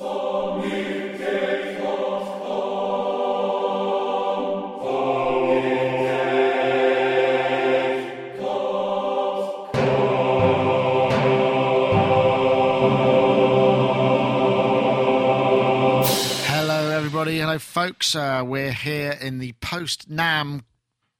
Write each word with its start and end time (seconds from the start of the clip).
Hello, 0.00 0.60
everybody. 16.90 17.40
Hello, 17.40 17.58
folks. 17.58 18.14
Uh, 18.14 18.44
we're 18.46 18.70
here 18.70 19.18
in 19.20 19.40
the 19.40 19.52
post 19.54 20.08
NAMM 20.08 20.62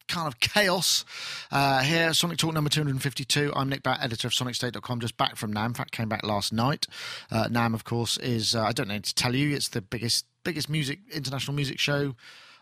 kind 0.09 0.27
of 0.27 0.40
chaos 0.40 1.04
uh, 1.52 1.80
here. 1.80 2.12
Sonic 2.12 2.38
Talk 2.38 2.54
number 2.54 2.70
252. 2.70 3.52
I'm 3.54 3.68
Nick 3.68 3.82
Batt, 3.82 4.02
editor 4.02 4.29
of 4.29 4.32
SonicState.com, 4.32 5.00
just 5.00 5.16
back 5.16 5.36
from 5.36 5.54
NAMM. 5.54 5.66
In 5.66 5.74
fact, 5.74 5.92
came 5.92 6.09
back 6.09 6.24
last 6.24 6.52
night. 6.52 6.87
Uh, 7.30 7.46
NAMM, 7.48 7.74
of 7.74 7.84
course, 7.84 8.16
is, 8.19 8.55
uh, 8.55 8.62
I 8.62 8.73
don't 8.73 8.88
know 8.88 8.98
to 8.98 9.14
tell 9.14 9.34
you, 9.34 9.55
it's 9.55 9.69
the 9.69 9.83
biggest, 9.83 10.24
biggest 10.45 10.69
music, 10.69 11.00
international 11.12 11.55
music 11.55 11.78
show 11.78 12.16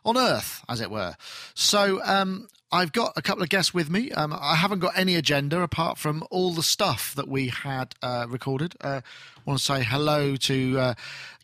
on 0.04 0.16
earth, 0.16 0.64
as 0.68 0.80
it 0.80 0.90
were. 0.90 1.14
So, 1.54 2.00
um, 2.04 2.48
I've 2.72 2.90
got 2.92 3.12
a 3.16 3.22
couple 3.22 3.44
of 3.44 3.48
guests 3.48 3.72
with 3.72 3.88
me. 3.88 4.10
Um, 4.10 4.32
I 4.32 4.56
haven't 4.56 4.80
got 4.80 4.98
any 4.98 5.14
agenda 5.14 5.62
apart 5.62 5.98
from 5.98 6.24
all 6.30 6.52
the 6.52 6.64
stuff 6.64 7.14
that 7.14 7.28
we 7.28 7.46
had 7.48 7.94
uh, 8.02 8.26
recorded. 8.28 8.74
Uh, 8.80 9.02
I 9.04 9.40
want 9.44 9.60
to 9.60 9.64
say 9.64 9.84
hello 9.84 10.34
to 10.34 10.78
uh, 10.78 10.94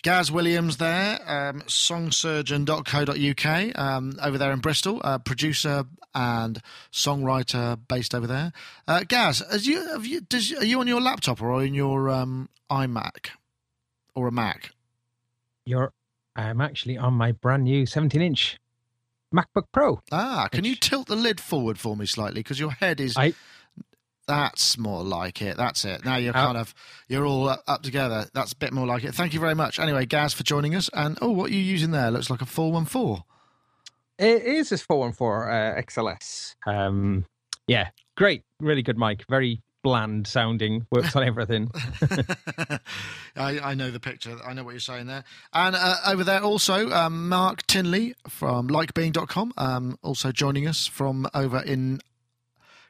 Gaz 0.03 0.33
Williams 0.33 0.79
there, 0.79 1.21
um, 1.27 1.61
songsurgeon.co.uk 1.63 3.79
um, 3.79 4.19
over 4.21 4.37
there 4.37 4.51
in 4.51 4.59
Bristol, 4.59 5.01
uh, 5.05 5.19
producer 5.19 5.85
and 6.13 6.61
songwriter 6.93 7.79
based 7.89 8.17
over 8.17 8.27
there. 8.27 8.53
Uh, 8.89 9.05
Gaz, 9.07 9.45
you, 9.65 10.03
you, 10.03 10.23
does, 10.23 10.53
are 10.53 10.65
you 10.65 10.81
on 10.81 10.89
your 10.89 11.01
laptop 11.01 11.41
or 11.41 11.53
on 11.53 11.73
your 11.73 12.11
um, 12.11 12.49
iMac 12.69 13.29
or 14.17 14.27
a 14.27 14.33
Mac? 14.33 14.73
You're, 15.65 15.93
I'm 16.35 16.61
actually 16.61 16.99
on 16.99 17.15
my 17.15 17.31
brand 17.31 17.63
new 17.63 17.87
17 17.87 18.21
inch 18.21 18.59
MacBook 19.33 19.65
Pro. 19.73 20.01
Ah, 20.13 20.49
can 20.53 20.65
you 20.65 20.75
tilt 20.77 21.09
the 21.09 21.17
lid 21.17 21.41
forward 21.41 21.79
for 21.79 21.97
me 21.97 22.07
slightly 22.07 22.41
because 22.41 22.61
your 22.61 22.71
head 22.73 23.01
is. 23.01 23.17
I 23.17 23.35
That's 24.29 24.79
more 24.79 25.03
like 25.03 25.43
it. 25.43 25.57
That's 25.57 25.85
it. 25.85 26.05
Now 26.05 26.17
you're 26.17 26.37
Uh, 26.37 26.45
kind 26.47 26.57
of 26.59 26.75
you're 27.09 27.27
all 27.27 27.49
up, 27.49 27.63
up 27.67 27.83
together. 27.83 28.27
That's 28.35 28.53
a 28.53 28.57
bit 28.57 28.73
more 28.73 28.87
like 28.87 29.05
it. 29.05 29.15
Thank 29.15 29.35
you 29.35 29.41
very 29.41 29.55
much. 29.55 29.79
Anyway, 29.81 30.07
Gaz 30.07 30.33
for 30.33 30.45
joining 30.45 30.75
us. 30.75 30.89
And 30.93 31.19
oh, 31.21 31.31
what 31.31 31.51
are 31.51 31.55
you 31.55 31.61
using 31.63 31.91
there? 31.91 32.11
Looks 32.11 32.31
like 32.31 32.41
a 32.43 32.47
four 32.47 32.71
one 32.73 32.85
four. 32.85 33.25
it 34.19 34.43
is 34.45 34.69
this 34.69 34.83
414 34.83 35.51
uh, 35.53 35.81
XLS. 35.83 36.55
Um, 36.67 37.25
yeah, 37.67 37.89
great, 38.17 38.43
really 38.61 38.83
good 38.83 38.99
mic. 38.99 39.25
Very 39.29 39.61
bland 39.83 40.27
sounding. 40.27 40.87
Works 40.91 41.15
on 41.17 41.25
everything. 41.25 41.71
I, 43.37 43.59
I 43.61 43.75
know 43.75 43.91
the 43.91 44.01
picture. 44.01 44.37
I 44.47 44.53
know 44.53 44.65
what 44.65 44.71
you're 44.73 44.81
saying 44.81 45.07
there. 45.07 45.25
And 45.53 45.75
uh, 45.77 45.97
over 46.07 46.25
there 46.25 46.43
also, 46.43 46.91
um, 46.91 47.29
Mark 47.29 47.67
Tinley 47.67 48.15
from 48.29 48.69
likebeing.com, 48.69 49.53
um, 49.57 49.99
also 50.03 50.33
joining 50.33 50.67
us 50.67 50.87
from 50.87 51.27
over 51.35 51.61
in 51.61 52.01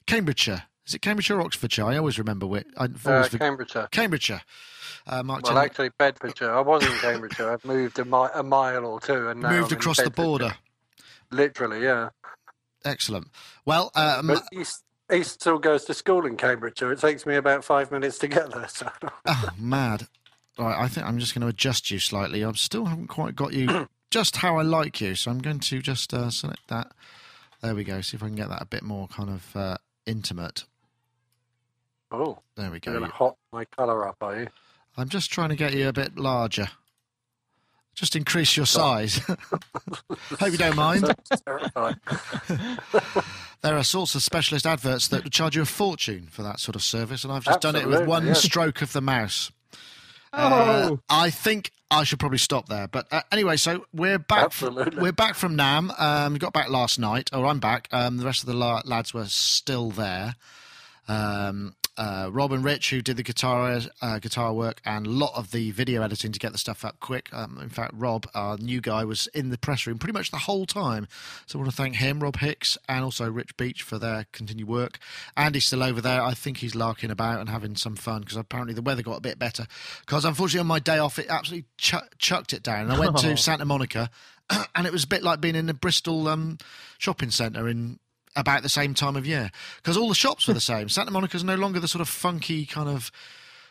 Cambridgeshire. 0.07 0.65
Is 0.87 0.95
it 0.95 1.03
Cambridgeshire 1.03 1.39
or 1.39 1.43
Oxfordshire? 1.43 1.85
I 1.87 1.97
always 1.97 2.19
remember 2.19 2.47
which. 2.47 2.67
I've 2.77 3.07
Uh, 3.07 3.13
always 3.13 3.29
for- 3.29 3.39
Cambridgeshire. 3.39 3.89
Cambridgeshire. 3.93 4.43
Uh, 5.07 5.23
Mark 5.23 5.43
Well, 5.43 5.53
Tinley 5.53 5.65
actually, 5.67 5.89
Bedfordshire. 5.99 6.53
I 6.55 6.61
was 6.61 6.85
in 6.85 6.93
Cambridgeshire. 6.99 7.53
I've 7.53 7.65
moved 7.65 7.99
a, 7.99 8.05
mi- 8.05 8.29
a 8.35 8.43
mile 8.43 8.85
or 8.87 9.01
two, 9.01 9.29
and 9.29 9.41
now 9.41 9.51
moved 9.51 9.73
I'm 9.73 9.77
in 9.77 9.81
across 9.81 10.01
the 10.01 10.11
border. 10.11 10.55
Literally, 11.31 11.83
yeah. 11.83 12.11
Excellent. 12.85 13.29
Well, 13.65 13.91
um, 13.95 14.27
But 14.27 14.43
he, 14.53 14.65
still 15.23 15.59
goes 15.59 15.85
to 15.87 15.95
school 15.95 16.27
in 16.27 16.37
Cambridgeshire. 16.37 16.93
It 16.93 17.01
takes 17.01 17.27
me 17.27 17.37
about 17.37 17.65
five 17.65 17.91
minutes 17.91 18.19
to 18.19 18.29
get 18.29 18.51
there. 18.53 18.69
So 18.69 18.89
Oh, 19.27 19.49
mad. 19.59 20.07
Right, 20.59 20.77
I 20.79 20.89
think 20.89 21.07
I'm 21.07 21.19
just 21.19 21.35
going 21.35 21.43
to 21.43 21.49
adjust 21.49 21.91
you 21.91 21.99
slightly. 21.99 22.45
I 22.45 22.53
still 22.53 22.87
haven't 22.87 23.09
quite 23.09 23.35
got 23.37 23.53
you 23.53 23.89
just 24.11 24.37
how 24.37 24.59
I 24.59 24.63
like 24.63 25.01
you, 25.01 25.15
so 25.15 25.31
I'm 25.31 25.39
going 25.41 25.61
to 25.61 25.81
just 25.81 26.13
uh, 26.13 26.31
select 26.31 26.69
that. 26.69 26.93
There 27.63 27.75
we 27.75 27.85
go. 27.85 28.01
See 28.01 28.17
if 28.17 28.23
I 28.23 28.27
can 28.27 28.37
get 28.37 28.49
that 28.51 28.63
a 28.63 28.67
bit 28.67 28.83
more 28.83 29.09
kind 29.09 29.31
of 29.31 29.57
uh, 29.57 29.77
intimate. 30.07 30.65
oh, 32.11 32.39
There 32.57 32.71
we 32.71 32.81
you're 32.85 32.95
go. 32.95 32.99
going 32.99 33.11
to 33.11 33.17
hot 33.17 33.37
my 33.53 33.65
colour 33.67 34.07
up, 34.09 34.17
are 34.21 34.41
you? 34.41 34.49
I'm 34.97 35.09
just 35.09 35.31
trying 35.31 35.49
to 35.51 35.57
get 35.57 35.73
you 35.73 35.89
a 35.89 35.93
bit 35.93 36.19
larger. 36.19 36.69
Just 37.95 38.17
increase 38.17 38.57
your 38.57 38.67
size. 38.67 39.19
Hope 40.39 40.53
you 40.53 40.59
don't 40.59 40.77
mind. 40.77 41.05
There 43.63 43.77
are 43.77 43.85
sorts 43.85 44.15
of 44.15 44.23
specialist 44.23 44.67
adverts 44.67 45.09
that 45.09 45.31
charge 45.31 45.55
you 45.57 45.63
a 45.63 45.67
fortune 45.67 46.27
for 46.31 46.43
that 46.43 46.59
sort 46.59 46.75
of 46.75 46.83
service, 46.83 47.23
and 47.25 47.33
I've 47.33 47.45
just 47.45 47.61
done 47.61 47.77
it 47.77 47.87
with 47.87 48.07
one 48.07 48.35
stroke 48.35 48.83
of 48.83 48.93
the 48.93 49.01
mouse. 49.01 49.53
Uh, 50.33 50.89
Oh, 50.91 51.01
I 51.09 51.31
think 51.31 51.71
I 51.91 52.05
should 52.05 52.19
probably 52.19 52.39
stop 52.39 52.69
there. 52.69 52.89
But 52.89 53.07
uh, 53.13 53.21
anyway, 53.31 53.57
so 53.57 53.85
we're 53.93 54.19
back. 54.19 54.51
From, 54.53 54.75
we're 54.97 55.13
back 55.13 55.35
from 55.35 55.57
NAMM. 55.57 56.01
Um, 56.01 56.33
we 56.33 56.39
got 56.39 56.53
back 56.53 56.71
last 56.71 56.99
night, 56.99 57.31
or 57.33 57.47
I'm 57.47 57.61
back. 57.61 57.89
Um, 57.93 58.17
the 58.17 58.25
rest 58.25 58.43
of 58.43 58.47
the 58.47 58.55
la- 58.55 58.83
lads 58.85 59.13
were 59.15 59.27
still 59.27 59.91
there. 59.91 60.35
Um, 61.07 61.75
uh, 61.97 62.31
Rob 62.33 62.53
and 62.53 62.65
Rich, 62.65 62.91
who 62.91 63.03
did 63.03 63.17
the 63.17 63.23
guitar 63.23 63.81
uh, 64.01 64.19
guitar 64.19 64.53
work 64.53 64.81
and 64.85 65.07
a 65.07 65.11
lot 65.11 65.33
of 65.35 65.51
the 65.51 65.71
video 65.73 66.03
editing 66.03 66.33
to 66.33 66.39
get 66.39 66.53
the 66.53 66.59
stuff 66.59 66.85
up 66.85 67.01
quick. 67.01 67.29
Um, 67.33 67.59
in 67.61 67.69
fact, 67.69 67.93
Rob, 67.95 68.27
our 68.35 68.57
new 68.57 68.81
guy, 68.81 69.05
was 69.05 69.27
in 69.29 69.51
the 69.51 69.59
press 69.59 69.87
room 69.87 69.99
pretty 69.99 70.13
much 70.13 70.31
the 70.31 70.39
whole 70.39 70.65
time. 70.65 71.07
So 71.47 71.59
I 71.59 71.63
want 71.63 71.71
to 71.71 71.77
thank 71.77 71.97
him, 71.97 72.21
Rob 72.21 72.39
Hicks, 72.39 72.79
and 72.89 73.05
also 73.05 73.31
Rich 73.31 73.57
Beach 73.57 73.83
for 73.83 73.99
their 73.99 74.27
continued 74.33 74.69
work. 74.69 74.99
Andy's 75.37 75.67
still 75.67 75.83
over 75.83 76.01
there. 76.01 76.23
I 76.23 76.35
think 76.35 76.59
he's 76.59 76.75
larking 76.75 77.11
about 77.11 77.41
and 77.41 77.49
having 77.49 77.77
some 77.77 77.97
fun 77.97 78.21
because 78.21 78.37
apparently 78.37 78.75
the 78.75 78.83
weather 78.83 79.03
got 79.03 79.19
a 79.19 79.21
bit 79.21 79.39
better. 79.39 79.67
Because 80.01 80.25
unfortunately, 80.25 80.61
on 80.61 80.67
my 80.67 80.79
day 80.79 80.99
off, 80.99 81.19
it 81.19 81.27
absolutely 81.29 81.67
chu- 81.77 81.99
chucked 82.19 82.53
it 82.53 82.63
down. 82.63 82.83
And 82.83 82.93
I 82.93 82.99
went 82.99 83.19
to. 83.19 83.37
Santa 83.43 83.65
Monica, 83.65 84.09
and 84.75 84.87
it 84.87 84.93
was 84.93 85.05
a 85.05 85.09
bit 85.09 85.23
like 85.23 85.41
being 85.41 85.57
in 85.57 85.67
the 85.67 85.75
Bristol 85.75 86.29
um, 86.29 86.59
shopping 86.99 87.31
centre 87.31 87.69
in 87.69 87.99
about 88.37 88.63
the 88.63 88.69
same 88.69 88.95
time 88.95 89.17
of 89.17 89.27
year 89.27 89.51
because 89.77 89.97
all 89.97 90.09
the 90.09 90.15
shops 90.15 90.49
were 90.49 90.55
the 90.55 90.61
same. 90.61 90.89
Santa 90.89 91.11
Monica's 91.11 91.45
no 91.45 91.55
longer 91.55 91.81
the 91.81 91.89
sort 91.89 92.01
of 92.01 92.09
funky 92.09 92.65
kind 92.65 92.89
of 92.89 93.11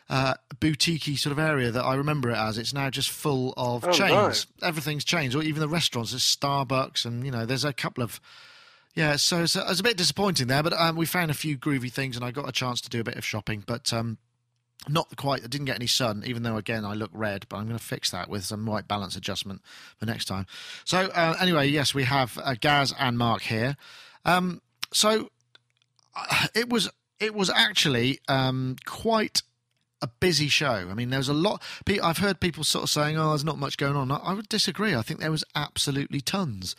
uh, 0.09 0.33
boutiquey 0.59 1.17
sort 1.17 1.31
of 1.31 1.39
area 1.39 1.71
that 1.71 1.83
I 1.83 1.95
remember 1.95 2.29
it 2.29 2.37
as. 2.37 2.57
It's 2.57 2.73
now 2.73 2.89
just 2.89 3.09
full 3.09 3.53
of 3.57 3.85
Oh, 3.85 3.91
chains. 3.91 4.45
Everything's 4.61 5.05
changed, 5.05 5.35
or 5.35 5.41
even 5.43 5.61
the 5.61 5.69
restaurants. 5.69 6.11
There's 6.11 6.23
Starbucks, 6.23 7.05
and 7.05 7.23
you 7.25 7.31
know, 7.31 7.45
there's 7.45 7.65
a 7.65 7.73
couple 7.73 8.03
of. 8.03 8.19
Yeah, 8.93 9.15
so 9.15 9.43
it's, 9.43 9.55
it's 9.55 9.79
a 9.79 9.83
bit 9.83 9.95
disappointing 9.95 10.47
there, 10.47 10.61
but 10.63 10.73
um, 10.73 10.97
we 10.97 11.05
found 11.05 11.31
a 11.31 11.33
few 11.33 11.57
groovy 11.57 11.89
things, 11.89 12.17
and 12.17 12.25
I 12.25 12.31
got 12.31 12.49
a 12.49 12.51
chance 12.51 12.81
to 12.81 12.89
do 12.89 12.99
a 12.99 13.05
bit 13.05 13.15
of 13.15 13.23
shopping, 13.23 13.63
but 13.65 13.93
um, 13.93 14.17
not 14.89 15.15
quite. 15.15 15.45
I 15.45 15.47
didn't 15.47 15.67
get 15.67 15.77
any 15.77 15.87
sun, 15.87 16.23
even 16.25 16.43
though 16.43 16.57
again 16.57 16.83
I 16.83 16.93
look 16.93 17.11
red. 17.13 17.45
But 17.47 17.57
I'm 17.57 17.67
going 17.67 17.77
to 17.79 17.83
fix 17.83 18.11
that 18.11 18.27
with 18.29 18.43
some 18.43 18.65
white 18.65 18.89
balance 18.89 19.15
adjustment 19.15 19.61
for 19.97 20.05
next 20.05 20.25
time. 20.25 20.45
So 20.83 21.09
uh, 21.15 21.37
anyway, 21.39 21.69
yes, 21.69 21.95
we 21.95 22.03
have 22.03 22.37
uh, 22.43 22.55
Gaz 22.59 22.93
and 22.99 23.17
Mark 23.17 23.43
here. 23.43 23.77
Um, 24.25 24.61
so 24.93 25.29
uh, 26.15 26.47
it 26.53 26.69
was 26.69 26.89
it 27.19 27.33
was 27.35 27.49
actually 27.49 28.19
um, 28.27 28.75
quite 28.85 29.43
a 30.01 30.07
busy 30.07 30.47
show. 30.47 30.87
I 30.89 30.93
mean, 30.93 31.11
there 31.11 31.19
was 31.19 31.29
a 31.29 31.33
lot. 31.33 31.61
I've 32.01 32.17
heard 32.17 32.39
people 32.39 32.63
sort 32.63 32.83
of 32.83 32.89
saying, 32.89 33.17
"Oh, 33.17 33.29
there's 33.29 33.45
not 33.45 33.57
much 33.57 33.77
going 33.77 33.95
on." 33.95 34.11
I, 34.11 34.33
would 34.33 34.49
disagree. 34.49 34.95
I 34.95 35.01
think 35.01 35.19
there 35.19 35.31
was 35.31 35.43
absolutely 35.55 36.21
tons. 36.21 36.75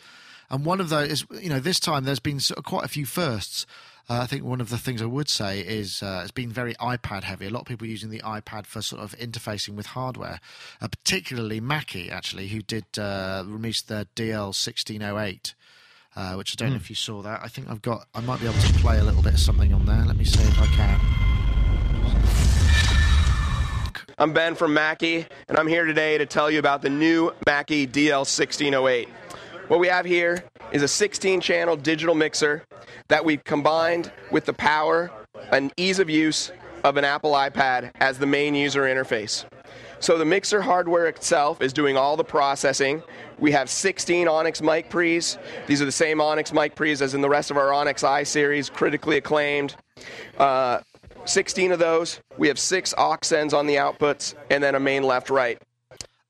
And 0.49 0.65
one 0.65 0.81
of 0.81 0.89
those 0.89 1.09
is, 1.09 1.25
you 1.41 1.49
know, 1.49 1.59
this 1.59 1.79
time 1.79 2.03
there's 2.03 2.19
been 2.19 2.39
sort 2.39 2.59
of 2.59 2.65
quite 2.65 2.85
a 2.85 2.89
few 2.89 3.05
firsts. 3.05 3.65
Uh, 4.09 4.19
I 4.19 4.25
think 4.27 4.43
one 4.43 4.59
of 4.59 4.69
the 4.69 4.77
things 4.77 5.01
I 5.01 5.05
would 5.05 5.29
say 5.29 5.61
is 5.61 6.03
uh, 6.03 6.19
it's 6.21 6.31
been 6.31 6.51
very 6.51 6.73
iPad 6.75 7.23
heavy. 7.23 7.47
A 7.47 7.49
lot 7.49 7.61
of 7.61 7.67
people 7.67 7.87
using 7.87 8.09
the 8.09 8.19
iPad 8.19 8.65
for 8.65 8.81
sort 8.81 9.01
of 9.01 9.17
interfacing 9.17 9.75
with 9.75 9.87
hardware, 9.87 10.41
uh, 10.81 10.89
particularly 10.89 11.61
Mackie, 11.61 12.11
actually, 12.11 12.49
who 12.49 12.61
did 12.61 12.85
uh, 12.99 13.43
release 13.47 13.81
the 13.81 14.05
DL1608 14.17 15.53
uh, 16.15 16.35
which 16.35 16.53
I 16.53 16.55
don't 16.57 16.71
know 16.71 16.75
if 16.75 16.89
you 16.89 16.95
saw 16.95 17.21
that. 17.21 17.41
I 17.43 17.47
think 17.47 17.69
I've 17.69 17.81
got. 17.81 18.07
I 18.13 18.21
might 18.21 18.39
be 18.39 18.47
able 18.47 18.59
to 18.59 18.73
play 18.75 18.99
a 18.99 19.03
little 19.03 19.21
bit 19.21 19.33
of 19.33 19.39
something 19.39 19.73
on 19.73 19.85
there. 19.85 20.03
Let 20.05 20.17
me 20.17 20.25
see 20.25 20.41
if 20.41 20.59
I 20.59 20.67
can. 20.67 20.99
I'm 24.19 24.31
Ben 24.31 24.53
from 24.53 24.73
Mackie, 24.73 25.25
and 25.47 25.57
I'm 25.57 25.67
here 25.67 25.85
today 25.85 26.19
to 26.19 26.25
tell 26.25 26.51
you 26.51 26.59
about 26.59 26.81
the 26.81 26.89
new 26.89 27.31
Mackie 27.47 27.87
DL1608. 27.87 29.07
What 29.69 29.79
we 29.79 29.87
have 29.87 30.05
here 30.05 30.43
is 30.71 30.83
a 30.83 30.87
16 30.87 31.41
channel 31.41 31.75
digital 31.75 32.13
mixer 32.13 32.63
that 33.07 33.25
we've 33.25 33.43
combined 33.43 34.11
with 34.31 34.45
the 34.45 34.53
power 34.53 35.09
and 35.51 35.73
ease 35.77 35.99
of 35.99 36.09
use 36.09 36.51
of 36.83 36.97
an 36.97 37.05
Apple 37.05 37.31
iPad 37.31 37.91
as 37.95 38.19
the 38.19 38.25
main 38.27 38.53
user 38.55 38.83
interface. 38.83 39.45
So 40.03 40.17
the 40.17 40.25
mixer 40.25 40.61
hardware 40.61 41.07
itself 41.07 41.61
is 41.61 41.71
doing 41.71 41.95
all 41.95 42.17
the 42.17 42.25
processing. 42.25 43.01
We 43.39 43.53
have 43.53 43.69
16 43.69 44.27
Onyx 44.27 44.61
mic 44.61 44.89
pre's. 44.89 45.37
These 45.65 45.81
are 45.81 45.85
the 45.85 45.93
same 45.93 46.19
Onyx 46.19 46.51
mic 46.51 46.75
pre's 46.75 47.01
as 47.01 47.13
in 47.13 47.21
the 47.21 47.29
rest 47.29 47.51
of 47.51 47.55
our 47.55 47.71
Onyx 47.71 48.03
i 48.03 48.23
series, 48.23 48.69
critically 48.69 49.15
acclaimed. 49.15 49.77
Uh, 50.37 50.81
16 51.23 51.71
of 51.71 51.79
those. 51.79 52.19
We 52.37 52.49
have 52.49 52.59
six 52.59 52.93
aux 52.97 53.17
ends 53.31 53.53
on 53.53 53.65
the 53.65 53.75
outputs, 53.75 54.35
and 54.49 54.61
then 54.61 54.75
a 54.75 54.79
main 54.81 55.03
left 55.03 55.29
right. 55.29 55.57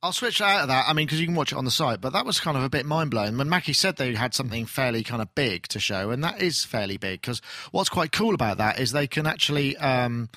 I'll 0.04 0.12
switch 0.12 0.40
out 0.40 0.62
of 0.62 0.68
that. 0.68 0.86
I 0.88 0.94
mean, 0.94 1.08
because 1.08 1.20
you 1.20 1.26
can 1.26 1.34
watch 1.34 1.52
it 1.52 1.58
on 1.58 1.66
the 1.66 1.72
site, 1.72 2.00
but 2.00 2.14
that 2.14 2.28
was 2.28 2.40
kind 2.40 2.56
of 2.56 2.62
a 2.62 2.70
bit 2.70 2.86
mind 2.86 3.10
blowing 3.10 3.40
when 3.40 3.50
Mackie 3.50 3.74
said 3.74 3.96
they 3.96 4.14
had 4.14 4.36
something 4.36 4.68
fairly 4.68 5.02
kind 5.02 5.22
of 5.22 5.34
big 5.34 5.68
to 5.70 5.80
show, 5.80 6.12
and 6.12 6.24
that 6.24 6.40
is 6.40 6.64
fairly 6.64 6.98
big. 6.98 7.22
Because 7.22 7.42
what's 7.72 7.90
quite 7.90 8.12
cool 8.12 8.36
about 8.36 8.60
that 8.60 8.80
is 8.80 8.92
they 8.92 9.08
can 9.08 9.26
actually 9.26 9.76
um, 9.78 10.30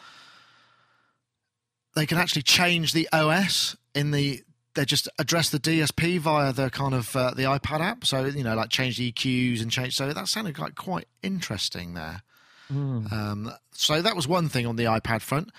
they 1.97 2.07
can 2.07 2.19
actually 2.19 2.43
change 2.43 2.93
the 2.93 3.09
OS 3.13 3.75
in 3.95 4.13
the 4.13 4.43
they 4.75 4.85
just 4.85 5.09
address 5.19 5.49
the 5.49 5.59
DSP 5.59 6.19
via 6.19 6.53
the 6.53 6.71
kind 6.71 6.95
of 6.95 7.17
uh, 7.17 7.33
the 7.35 7.45
iPad 7.45 7.81
app. 7.81 8.05
So 8.05 8.27
you 8.27 8.45
know, 8.45 8.55
like 8.55 8.69
change 8.69 8.99
the 8.99 9.11
EQs 9.11 9.63
and 9.63 9.71
change. 9.71 9.97
So 9.97 10.13
that 10.13 10.29
sounded 10.29 10.59
like 10.59 10.77
quite 10.77 11.09
interesting 11.23 11.95
there. 11.95 12.23
Mm. 12.71 13.11
Um, 13.11 13.53
so 13.73 14.03
that 14.03 14.15
was 14.15 14.29
one 14.29 14.49
thing 14.49 14.67
on 14.67 14.77
the 14.77 14.85
iPad 14.85 15.23
front. 15.23 15.51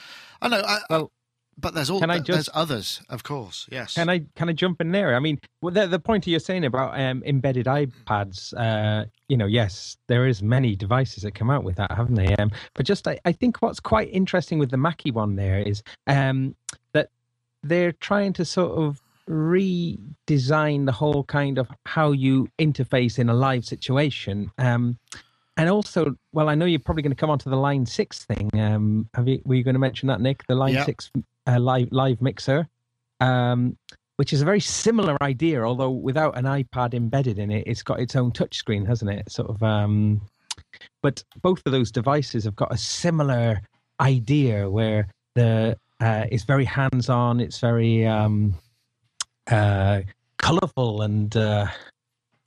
I 0.41 0.47
know. 0.47 0.61
I, 0.65 0.79
Well, 0.89 1.11
but 1.59 1.73
there's 1.73 1.89
all 1.89 1.99
I 2.11 2.19
there's 2.19 2.49
others, 2.53 3.01
of 3.09 3.23
course. 3.23 3.67
Yes. 3.71 3.95
Can 3.95 4.09
I 4.09 4.19
can 4.35 4.49
I 4.49 4.53
jump 4.53 4.79
in 4.79 4.91
there? 4.91 5.15
I 5.15 5.19
mean, 5.19 5.39
well, 5.61 5.73
the 5.73 5.87
the 5.87 5.99
point 5.99 6.27
you're 6.27 6.39
saying 6.39 6.65
about 6.65 6.99
um, 6.99 7.23
embedded 7.25 7.65
iPads, 7.65 8.53
uh, 8.55 9.05
you 9.27 9.37
know, 9.37 9.47
yes, 9.47 9.97
there 10.07 10.27
is 10.27 10.43
many 10.43 10.75
devices 10.75 11.23
that 11.23 11.33
come 11.33 11.49
out 11.49 11.63
with 11.63 11.75
that, 11.77 11.91
haven't 11.91 12.15
they? 12.15 12.35
Um, 12.35 12.51
but 12.75 12.85
just 12.85 13.07
I, 13.07 13.19
I 13.25 13.31
think 13.31 13.57
what's 13.61 13.79
quite 13.79 14.09
interesting 14.13 14.59
with 14.59 14.69
the 14.69 14.77
Mackie 14.77 15.11
one 15.11 15.35
there 15.35 15.59
is 15.59 15.81
um, 16.05 16.55
that 16.93 17.09
they're 17.63 17.93
trying 17.93 18.33
to 18.33 18.45
sort 18.45 18.77
of 18.77 19.01
redesign 19.27 20.85
the 20.85 20.91
whole 20.91 21.23
kind 21.23 21.57
of 21.57 21.67
how 21.85 22.11
you 22.11 22.47
interface 22.59 23.19
in 23.19 23.29
a 23.29 23.33
live 23.33 23.65
situation. 23.65 24.51
Um, 24.57 24.97
and 25.57 25.69
also, 25.69 26.15
well, 26.33 26.49
I 26.49 26.55
know 26.55 26.65
you're 26.65 26.79
probably 26.79 27.03
going 27.03 27.11
to 27.11 27.19
come 27.19 27.29
on 27.29 27.39
to 27.39 27.49
the 27.49 27.57
Line 27.57 27.85
Six 27.85 28.23
thing. 28.25 28.49
Um, 28.53 29.09
have 29.15 29.27
you? 29.27 29.41
Were 29.43 29.55
you 29.55 29.63
going 29.63 29.73
to 29.75 29.79
mention 29.79 30.07
that, 30.07 30.21
Nick? 30.21 30.45
The 30.47 30.55
Line 30.55 30.75
Yeah. 30.75 30.85
Six 30.85 31.11
uh, 31.47 31.59
live 31.59 31.89
live 31.91 32.21
mixer, 32.21 32.67
um, 33.19 33.75
which 34.17 34.33
is 34.33 34.41
a 34.41 34.45
very 34.45 34.59
similar 34.59 35.17
idea, 35.21 35.63
although 35.63 35.89
without 35.89 36.37
an 36.37 36.45
iPad 36.45 36.93
embedded 36.93 37.39
in 37.39 37.51
it. 37.51 37.63
It's 37.65 37.83
got 37.83 37.99
its 37.99 38.15
own 38.15 38.31
touchscreen, 38.31 38.85
hasn't 38.87 39.11
it? 39.11 39.31
Sort 39.31 39.49
of. 39.49 39.61
Um, 39.63 40.21
but 41.01 41.23
both 41.41 41.61
of 41.65 41.71
those 41.71 41.91
devices 41.91 42.43
have 42.43 42.55
got 42.55 42.73
a 42.73 42.77
similar 42.77 43.61
idea 43.99 44.69
where 44.69 45.07
the 45.35 45.77
uh, 45.99 46.25
it's 46.31 46.43
very 46.43 46.65
hands-on. 46.65 47.39
It's 47.39 47.59
very 47.59 48.05
um, 48.05 48.53
uh, 49.49 50.01
colorful 50.37 51.01
and 51.01 51.35
uh, 51.35 51.67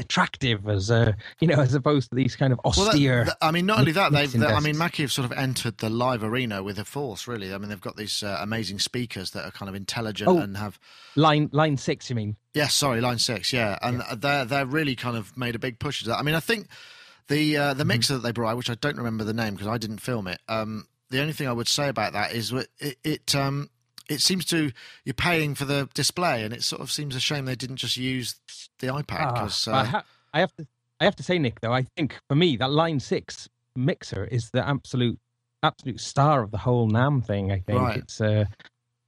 attractive, 0.01 0.67
as 0.69 0.91
uh, 0.91 1.13
you 1.41 1.47
know, 1.47 1.61
as 1.61 1.75
opposed 1.75 2.09
to 2.11 2.17
these 2.17 2.35
kind 2.35 2.53
of 2.53 2.59
Well, 2.65 2.73
that- 2.73 2.89
austere. 2.89 3.25
that- 3.27 3.37
I 3.41 3.51
mean, 3.53 3.67
not 3.67 3.79
only 3.79 3.93
that, 3.93 4.11
they've. 4.13 4.33
they- 4.33 4.45
I 4.47 4.59
mean. 4.61 4.77
Mackie 4.77 5.03
have 5.03 5.13
sort 5.13 5.31
of 5.31 5.39
entered 5.39 5.79
the 5.79 5.89
live 5.91 6.25
arena 6.25 6.63
with 6.63 6.79
a 6.79 6.85
force. 6.85 7.29
Really, 7.29 7.55
I 7.55 7.59
mean, 7.59 7.69
they've 7.69 7.81
got 7.81 7.97
these 7.97 8.23
uh, 8.23 8.39
amazing 8.41 8.79
speakers 8.81 9.31
that 9.33 9.45
are 9.45 9.51
kind 9.51 9.69
of 9.69 9.75
intelligent 9.75 10.29
Oh. 10.29 10.39
and 10.39 10.57
have. 10.57 10.79
line 11.17 11.49
line 11.53 11.77
six, 11.77 12.09
you 12.11 12.17
mean? 12.17 12.37
Yes, 12.55 12.75
sorry, 12.75 13.01
line 13.01 13.19
six. 13.19 13.53
Yeah, 13.53 13.79
and 13.83 14.03
they're 14.21 14.45
they're 14.45 14.67
really 14.67 14.97
kind 14.97 15.17
of 15.17 15.37
made 15.37 15.55
a 15.55 15.59
big 15.59 15.79
push 15.79 16.03
to 16.03 16.09
that. 16.09 16.19
I 16.19 16.23
mean, 16.23 16.35
I 16.35 16.41
think 16.41 16.67
the 17.29 17.57
uh, 17.57 17.63
Mm-hmm. 17.71 17.79
the 17.79 17.85
mixer 17.85 18.15
that 18.15 18.21
they 18.23 18.33
brought 18.33 18.57
which 18.57 18.71
I 18.71 18.75
don't 18.75 18.97
remember 18.97 19.25
the 19.25 19.35
name 19.35 19.55
because 19.55 19.69
I 19.69 19.79
didn't 19.79 19.99
film 19.99 20.27
it. 20.27 20.41
Um, 20.49 20.87
the 21.11 21.21
only 21.21 21.33
thing 21.33 21.47
I 21.49 21.53
would 21.53 21.69
say 21.69 21.89
about 21.89 22.13
that 22.15 22.33
is 22.33 22.53
it, 22.53 22.97
it 23.05 23.35
um 23.35 23.69
it 24.11 24.21
seems 24.21 24.45
to 24.47 24.73
you're 25.05 25.15
paying 25.15 25.55
for 25.55 25.65
the 25.65 25.89
display, 25.95 26.45
and 26.45 26.53
it 26.53 26.63
sort 26.63 26.83
of 26.83 26.91
seems 26.93 27.17
a 27.17 27.21
shame 27.21 27.47
they 27.47 27.55
didn't 27.55 27.77
just 27.77 27.97
use 27.97 28.35
the 28.81 28.89
iPad 28.89 29.21
Ah, 29.21 29.33
because 29.33 29.69
I, 29.69 29.73
uh, 29.81 29.85
ha- 29.85 30.05
I 30.35 30.41
have 30.41 30.55
to 30.57 30.67
I 31.01 31.05
have 31.05 31.17
to 31.17 31.23
say, 31.23 31.39
Nick, 31.39 31.61
though, 31.61 31.73
I 31.73 31.83
think 31.97 32.19
for 32.29 32.35
me 32.35 32.57
that 32.59 32.71
Line 32.71 33.01
Six 33.01 33.49
mixer 33.75 34.25
is 34.25 34.51
the 34.51 34.67
absolute 34.69 35.19
absolute 35.63 36.01
star 36.01 36.43
of 36.43 36.51
the 36.51 36.59
whole 36.59 36.91
NAMM 36.91 37.25
thing. 37.25 37.53
I 37.53 37.61
think 37.61 37.81
Right. 37.81 37.99
it's 37.99 38.21
uh, 38.21 38.45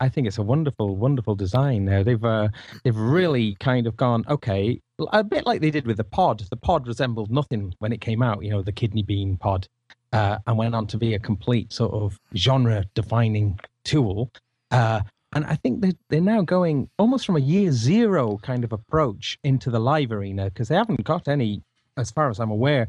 I 0.00 0.08
think 0.08 0.26
it's 0.26 0.38
a 0.38 0.42
wonderful, 0.42 0.96
wonderful 0.96 1.34
design. 1.36 1.84
There, 1.84 2.02
they've 2.02 2.24
uh, 2.24 2.48
they've 2.82 2.96
really 2.96 3.54
kind 3.60 3.86
of 3.86 3.96
gone 3.96 4.24
okay, 4.28 4.80
a 5.12 5.22
bit 5.24 5.46
like 5.46 5.60
they 5.60 5.70
did 5.70 5.86
with 5.86 5.96
the 5.96 6.04
pod. 6.04 6.40
The 6.50 6.56
pod 6.56 6.86
resembled 6.88 7.30
nothing 7.30 7.74
when 7.78 7.92
it 7.92 8.00
came 8.00 8.22
out. 8.22 8.42
You 8.44 8.50
know, 8.50 8.62
the 8.62 8.72
kidney 8.72 9.02
bean 9.02 9.36
pod, 9.36 9.68
uh, 10.12 10.38
and 10.46 10.58
went 10.58 10.74
on 10.74 10.86
to 10.88 10.96
be 10.98 11.14
a 11.14 11.18
complete 11.20 11.72
sort 11.72 11.92
of 11.92 12.18
genre-defining 12.34 13.60
tool. 13.84 14.30
Uh, 14.72 15.00
and 15.34 15.44
I 15.46 15.54
think 15.54 15.80
that 15.82 15.96
they're 16.08 16.20
now 16.20 16.42
going 16.42 16.90
almost 16.98 17.24
from 17.24 17.36
a 17.36 17.40
year 17.40 17.70
zero 17.72 18.38
kind 18.42 18.64
of 18.64 18.72
approach 18.72 19.38
into 19.44 19.70
the 19.70 19.78
live 19.78 20.12
arena 20.12 20.44
because 20.46 20.68
they 20.68 20.74
haven't 20.74 21.04
got 21.04 21.28
any, 21.28 21.62
as 21.96 22.10
far 22.10 22.28
as 22.28 22.40
I'm 22.40 22.50
aware, 22.50 22.88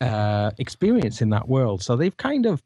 uh, 0.00 0.50
experience 0.58 1.22
in 1.22 1.30
that 1.30 1.48
world. 1.48 1.82
So 1.82 1.94
they've 1.96 2.16
kind 2.16 2.46
of, 2.46 2.62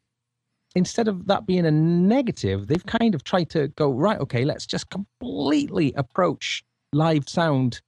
instead 0.75 1.07
of 1.07 1.27
that 1.27 1.45
being 1.45 1.65
a 1.65 1.71
negative, 1.71 2.67
they've 2.67 2.85
kind 2.85 3.13
of 3.13 3.23
tried 3.23 3.49
to 3.51 3.67
go, 3.69 3.91
right, 3.91 4.19
okay, 4.19 4.43
let's 4.45 4.65
just 4.65 4.89
completely 4.89 5.93
approach 5.95 6.63
live 6.93 7.29
sound 7.29 7.81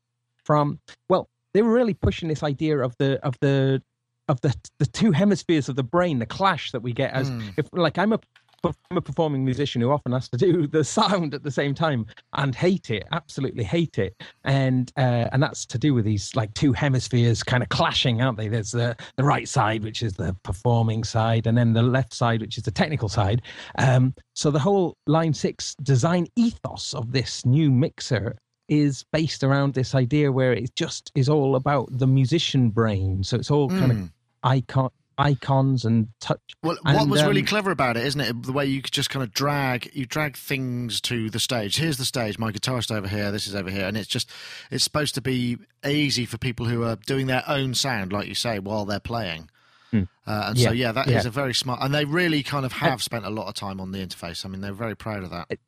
from, 0.43 0.79
well, 1.09 1.29
they 1.53 1.61
were 1.61 1.73
really 1.73 1.93
pushing 1.93 2.29
this 2.29 2.43
idea 2.43 2.77
of 2.79 2.95
the, 2.97 3.19
of 3.25 3.39
the, 3.39 3.81
of 4.29 4.39
the 4.39 4.55
the 4.77 4.85
two 4.85 5.11
hemispheres 5.11 5.67
of 5.67 5.75
the 5.75 5.83
brain, 5.83 6.19
the 6.19 6.25
clash 6.25 6.71
that 6.71 6.81
we 6.81 6.93
get 6.93 7.11
as 7.11 7.29
Mm. 7.29 7.53
if 7.57 7.67
like 7.73 7.97
I'm 7.97 8.13
a 8.13 8.19
I'm 8.63 8.97
a 8.97 9.01
performing 9.01 9.43
musician 9.43 9.81
who 9.81 9.91
often 9.91 10.11
has 10.13 10.29
to 10.29 10.37
do 10.37 10.67
the 10.67 10.83
sound 10.83 11.33
at 11.33 11.43
the 11.43 11.51
same 11.51 11.73
time 11.75 12.05
and 12.33 12.55
hate 12.55 12.89
it, 12.89 13.05
absolutely 13.11 13.63
hate 13.63 13.97
it, 13.99 14.15
and 14.43 14.91
uh, 14.97 15.27
and 15.31 15.43
that's 15.43 15.65
to 15.67 15.77
do 15.77 15.93
with 15.93 16.05
these 16.05 16.33
like 16.35 16.53
two 16.53 16.71
hemispheres 16.73 17.43
kind 17.43 17.61
of 17.61 17.69
clashing, 17.69 18.21
aren't 18.21 18.37
they? 18.37 18.47
There's 18.47 18.71
the 18.71 18.95
the 19.17 19.23
right 19.23 19.47
side, 19.47 19.83
which 19.83 20.01
is 20.01 20.13
the 20.13 20.35
performing 20.43 21.03
side, 21.03 21.47
and 21.47 21.57
then 21.57 21.73
the 21.73 21.83
left 21.83 22.13
side, 22.13 22.41
which 22.41 22.57
is 22.57 22.63
the 22.63 22.71
technical 22.71 23.09
side. 23.09 23.41
Um, 23.77 24.13
so 24.33 24.49
the 24.51 24.59
whole 24.59 24.95
Line 25.07 25.33
Six 25.33 25.75
design 25.83 26.27
ethos 26.35 26.93
of 26.93 27.11
this 27.11 27.45
new 27.45 27.69
mixer 27.71 28.37
is 28.69 29.03
based 29.11 29.43
around 29.43 29.73
this 29.73 29.93
idea 29.93 30.31
where 30.31 30.53
it 30.53 30.73
just 30.75 31.11
is 31.15 31.27
all 31.27 31.57
about 31.57 31.87
the 31.91 32.07
musician 32.07 32.69
brain. 32.69 33.23
So 33.23 33.35
it's 33.35 33.51
all 33.51 33.67
kind 33.69 33.91
of 33.91 33.97
Mm. 33.97 34.11
icon 34.43 34.89
icons 35.17 35.85
and 35.85 36.07
touch 36.19 36.39
Well, 36.61 36.77
what 36.83 37.01
And, 37.01 37.11
was 37.11 37.23
really 37.23 37.41
um, 37.41 37.47
clever 37.47 37.71
about 37.71 37.97
it, 37.97 38.05
isn't 38.05 38.21
it? 38.21 38.43
The 38.43 38.51
way 38.51 38.65
you 38.65 38.81
could 38.81 38.93
just 38.93 39.09
kind 39.09 39.23
of 39.23 39.31
drag, 39.31 39.89
you 39.93 40.05
drag 40.05 40.35
things 40.37 41.01
to 41.01 41.29
the 41.29 41.39
stage. 41.39 41.77
Here's 41.77 41.97
the 41.97 42.05
stage. 42.05 42.39
My 42.39 42.51
guitarist 42.51 42.95
over 42.95 43.07
here. 43.07 43.31
This 43.31 43.47
is 43.47 43.55
over 43.55 43.69
here, 43.69 43.85
and 43.85 43.97
it's 43.97 44.07
just, 44.07 44.29
it's 44.71 44.83
supposed 44.83 45.15
to 45.15 45.21
be 45.21 45.57
easy 45.85 46.25
for 46.25 46.37
people 46.37 46.65
who 46.65 46.83
are 46.83 46.95
doing 46.95 47.27
their 47.27 47.43
own 47.47 47.73
sound, 47.73 48.13
like 48.13 48.27
you 48.27 48.35
say, 48.35 48.59
while 48.59 48.85
they're 48.85 48.99
playing. 48.99 49.49
Hmm. 49.91 50.03
Uh, 50.25 50.45
and 50.47 50.57
so, 50.57 50.71
Yeah, 50.71 50.87
yeah, 50.87 50.91
that 50.93 51.07
is 51.07 51.25
a 51.25 51.29
very 51.29 51.53
smart, 51.53 51.81
and 51.81 51.93
they 51.93 52.05
really 52.05 52.41
kind 52.43 52.65
of 52.65 52.73
have 52.73 53.03
spent 53.03 53.25
a 53.25 53.29
lot 53.29 53.47
of 53.47 53.53
time 53.53 53.79
on 53.79 53.91
the 53.91 53.99
interface. 53.99 54.45
I 54.45 54.49
mean, 54.49 54.61
they're 54.61 54.73
very 54.73 54.95
proud 54.95 55.23
of 55.23 55.29
that. 55.29 55.59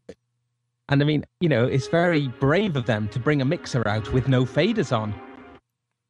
And 0.89 1.01
I 1.01 1.05
mean, 1.05 1.25
you 1.39 1.49
know, 1.49 1.65
it's 1.65 1.87
very 1.87 2.27
brave 2.27 2.75
of 2.75 2.85
them 2.85 3.07
to 3.09 3.19
bring 3.19 3.41
a 3.41 3.45
mixer 3.45 3.87
out 3.87 4.11
with 4.13 4.27
no 4.27 4.45
faders 4.45 4.95
on. 4.95 5.13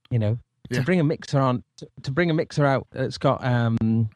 You 0.10 0.20
know, 0.20 0.38
Yeah. 0.70 0.80
to 0.80 0.86
bring 0.86 1.00
a 1.00 1.04
mixer 1.04 1.40
on, 1.40 1.64
to, 1.78 1.88
to 2.04 2.12
bring 2.12 2.30
a 2.30 2.34
mixer 2.34 2.66
out 2.66 2.88
that's 2.92 3.18
got 3.18 3.44
um, 3.44 4.10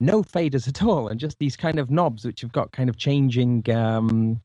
no 0.00 0.22
faders 0.22 0.66
at 0.68 0.82
all, 0.82 1.08
and 1.08 1.18
just 1.20 1.38
these 1.38 1.56
kind 1.56 1.78
of 1.78 1.90
knobs 1.90 2.24
which 2.24 2.40
have 2.40 2.52
got 2.52 2.72
kind 2.72 2.88
of 2.88 2.96
changing, 2.96 3.68
um, 3.70 4.40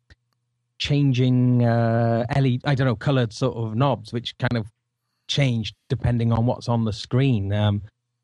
changing 0.78 1.66
uh, 1.66 2.26
LED, 2.36 2.62
I 2.66 2.76
don't 2.76 2.88
know, 2.88 2.96
colored 2.96 3.34
sort 3.34 3.56
of 3.58 3.76
knobs 3.76 4.14
which 4.14 4.38
kind 4.38 4.58
of 4.58 4.68
change 5.28 5.74
depending 5.90 6.32
on 6.32 6.46
what's 6.46 6.68
on 6.70 6.86
the 6.86 6.94
screen. 6.94 7.52
Um, 7.54 7.82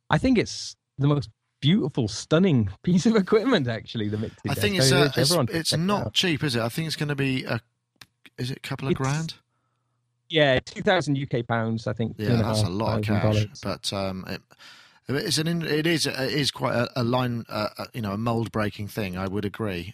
I 0.09 0.17
think 0.17 0.37
it's 0.37 0.75
the 0.99 1.07
most 1.07 1.29
beautiful, 1.61 2.07
stunning 2.07 2.69
piece 2.83 3.05
of 3.05 3.15
equipment. 3.15 3.67
Actually, 3.67 4.09
the 4.09 4.17
mixer. 4.17 4.37
I 4.49 4.53
think 4.53 4.77
it's 4.77 4.91
uh, 4.91 5.09
it's, 5.15 5.31
it's 5.31 5.69
check 5.71 5.79
it 5.79 5.81
not 5.83 6.07
out. 6.07 6.13
cheap, 6.13 6.43
is 6.43 6.55
it? 6.55 6.61
I 6.61 6.69
think 6.69 6.87
it's 6.87 6.95
going 6.95 7.09
to 7.09 7.15
be 7.15 7.43
a, 7.45 7.59
is 8.37 8.51
it 8.51 8.57
a 8.57 8.61
couple 8.61 8.87
of 8.87 8.91
It's- 8.91 9.05
grand? 9.07 9.33
Yeah, 10.33 10.59
two 10.65 10.81
thousand 10.81 11.15
UK 11.15 11.45
pounds. 11.45 11.85
I 11.85 11.93
think. 11.93 12.15
Yeah, 12.17 12.37
that's 12.37 12.63
a 12.63 12.69
lot 12.69 12.97
of 12.97 13.05
cash. 13.05 13.21
dollars. 13.21 13.61
But 13.61 13.93
um, 13.93 14.25
it, 14.27 14.41
it's 15.07 15.37
an 15.37 15.61
it 15.61 15.85
is 15.85 16.07
it 16.07 16.17
is 16.17 16.49
quite 16.49 16.73
a, 16.73 16.89
a 16.95 17.03
line, 17.03 17.45
uh, 17.49 17.69
uh, 17.77 17.85
you 17.93 18.01
know, 18.01 18.13
a 18.13 18.17
mold 18.17 18.51
breaking 18.51 18.87
thing. 18.87 19.15
I 19.15 19.27
would 19.27 19.45
agree. 19.45 19.93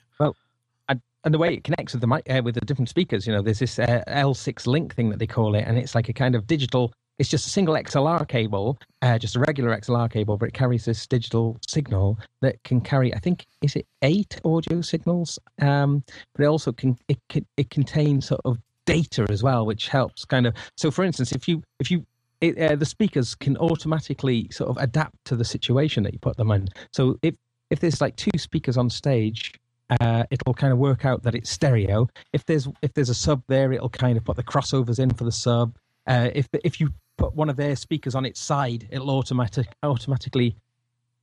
and, 0.88 1.02
and 1.26 1.34
the 1.34 1.38
way 1.38 1.56
it 1.56 1.66
connects 1.66 1.92
with 1.92 2.00
the 2.00 2.08
mic 2.08 2.24
uh, 2.30 2.42
with 2.42 2.56
the 2.56 2.62
different 2.62 2.88
speakers, 2.88 3.28
you 3.28 3.34
know, 3.34 3.42
there's 3.42 3.60
this 3.60 3.80
uh, 3.80 4.02
L6 4.08 4.66
link 4.66 4.96
thing 4.96 5.10
that 5.10 5.20
they 5.20 5.28
call 5.28 5.56
it, 5.56 5.66
and 5.68 5.78
it's 5.78 5.94
like 5.94 6.08
a 6.08 6.14
kind 6.14 6.36
of 6.36 6.48
digital. 6.48 6.94
It's 7.18 7.28
just 7.28 7.46
a 7.48 7.50
single 7.50 7.76
XLR 7.76 8.26
cable, 8.26 8.80
uh, 9.02 9.18
just 9.20 9.36
a 9.36 9.42
regular 9.42 9.78
XLR 9.78 10.10
cable, 10.10 10.38
but 10.38 10.48
it 10.48 10.54
carries 10.54 10.86
this 10.86 11.06
digital 11.06 11.60
signal 11.68 12.18
that 12.40 12.64
can 12.64 12.80
carry, 12.80 13.14
I 13.14 13.20
think, 13.20 13.46
is 13.62 13.76
it 13.76 13.86
eight 14.04 14.40
audio 14.46 14.80
signals? 14.80 15.38
Um, 15.62 16.02
but 16.34 16.46
it 16.46 16.48
also 16.48 16.72
can 16.72 16.98
it 17.10 17.20
can, 17.28 17.46
it 17.58 17.70
contains 17.72 18.28
sort 18.28 18.40
of 18.46 18.58
data 18.90 19.26
as 19.30 19.44
well, 19.44 19.66
which 19.66 19.88
helps 19.88 20.26
kind 20.26 20.46
of. 20.48 20.54
So, 20.78 20.92
for 20.92 21.04
instance, 21.04 21.32
if 21.32 21.48
you 21.48 21.64
if 21.80 21.92
you 21.92 22.06
it, 22.42 22.58
uh, 22.58 22.76
the 22.76 22.86
speakers 22.86 23.36
can 23.36 23.58
automatically 23.58 24.48
sort 24.52 24.70
of 24.70 24.78
adapt 24.78 25.16
to 25.26 25.36
the 25.36 25.46
situation 25.46 26.04
that 26.04 26.14
you 26.14 26.20
put 26.20 26.38
them 26.38 26.52
in. 26.52 26.68
So 26.92 27.18
if 27.22 27.36
if 27.70 27.80
there's 27.80 28.02
like 28.02 28.16
two 28.16 28.38
speakers 28.38 28.78
on 28.78 28.90
stage 28.90 29.54
uh, 30.00 30.24
it'll 30.30 30.54
kind 30.54 30.72
of 30.72 30.80
work 30.80 31.06
out 31.06 31.24
that 31.24 31.36
it's 31.36 31.50
stereo. 31.50 32.08
If 32.34 32.46
there's 32.46 32.68
if 32.82 32.94
there's 32.94 33.10
a 33.10 33.16
sub 33.16 33.42
there, 33.48 33.72
it'll 33.72 33.90
kind 33.90 34.18
of 34.18 34.24
put 34.24 34.36
the 34.36 34.44
crossovers 34.44 35.00
in 35.00 35.10
for 35.12 35.24
the 35.24 35.32
sub. 35.32 35.78
Uh, 36.06 36.30
if 36.34 36.48
if 36.64 36.80
you 36.80 36.90
put 37.18 37.36
one 37.36 37.50
of 37.50 37.56
their 37.56 37.76
speakers 37.76 38.16
on 38.16 38.26
its 38.26 38.40
side, 38.40 38.88
it'll 38.92 39.10
automatic 39.10 39.68
automatically 39.84 40.56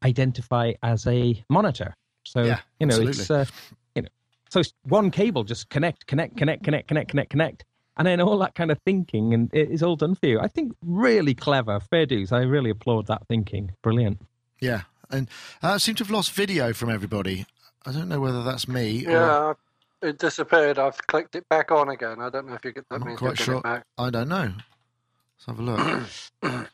identify 0.05 0.73
as 0.83 1.07
a 1.07 1.43
monitor. 1.49 1.95
So 2.25 2.43
Yeah, 2.43 2.61
you 2.81 2.87
know 2.87 2.95
absolutely. 2.95 3.21
it's 3.21 3.31
uh, 3.31 3.45
so 4.51 4.61
it's 4.61 4.73
one 4.85 5.11
cable 5.11 5.45
just 5.45 5.69
connect 5.71 6.07
connect 6.07 6.37
connect 6.37 6.65
connect 6.65 6.89
connect 6.89 7.11
connect 7.11 7.31
connect. 7.31 7.65
And 7.99 8.07
then 8.07 8.21
all 8.21 8.39
that 8.41 8.55
kind 8.55 8.71
of 8.71 8.79
thinking, 8.85 9.33
and 9.33 9.49
it 9.55 9.71
is 9.71 9.83
all 9.83 9.97
done 9.97 10.15
for 10.15 10.27
you. 10.27 10.39
I 10.39 10.49
think 10.49 10.73
really 10.83 11.35
clever, 11.35 11.81
fair 11.81 12.05
dues. 12.05 12.31
I 12.31 12.43
really 12.43 12.69
applaud 12.69 13.07
that 13.07 13.27
thinking. 13.27 13.73
Brilliant. 13.83 14.21
Yeah, 14.61 14.83
and 15.11 15.29
uh, 15.63 15.73
I 15.73 15.77
seem 15.79 15.95
to 15.95 16.05
have 16.05 16.11
lost 16.11 16.33
video 16.33 16.75
from 16.75 16.91
everybody. 16.91 17.47
I 17.87 17.93
don't 17.93 18.09
know 18.11 18.21
whether 18.21 18.43
that's 18.43 18.69
me. 18.69 19.07
Or, 19.07 19.11
Yeah, 19.13 19.53
it 20.03 20.19
disappeared. 20.19 20.79
I've 20.79 20.99
clicked 21.07 21.37
it 21.37 21.49
back 21.49 21.71
on 21.71 21.89
again. 21.89 22.21
I 22.21 22.29
don't 22.29 22.47
know 22.47 22.55
if 22.55 22.65
you 22.67 22.73
get 22.73 22.85
that 22.91 23.01
I'm 23.01 23.09
not 23.09 23.17
quite 23.17 23.39
sure. 23.39 23.63
I 23.97 24.11
don't 24.11 24.29
know. 24.29 24.53
Let's 25.39 25.47
have 25.47 25.59
a 25.59 25.63
look. 25.63 26.07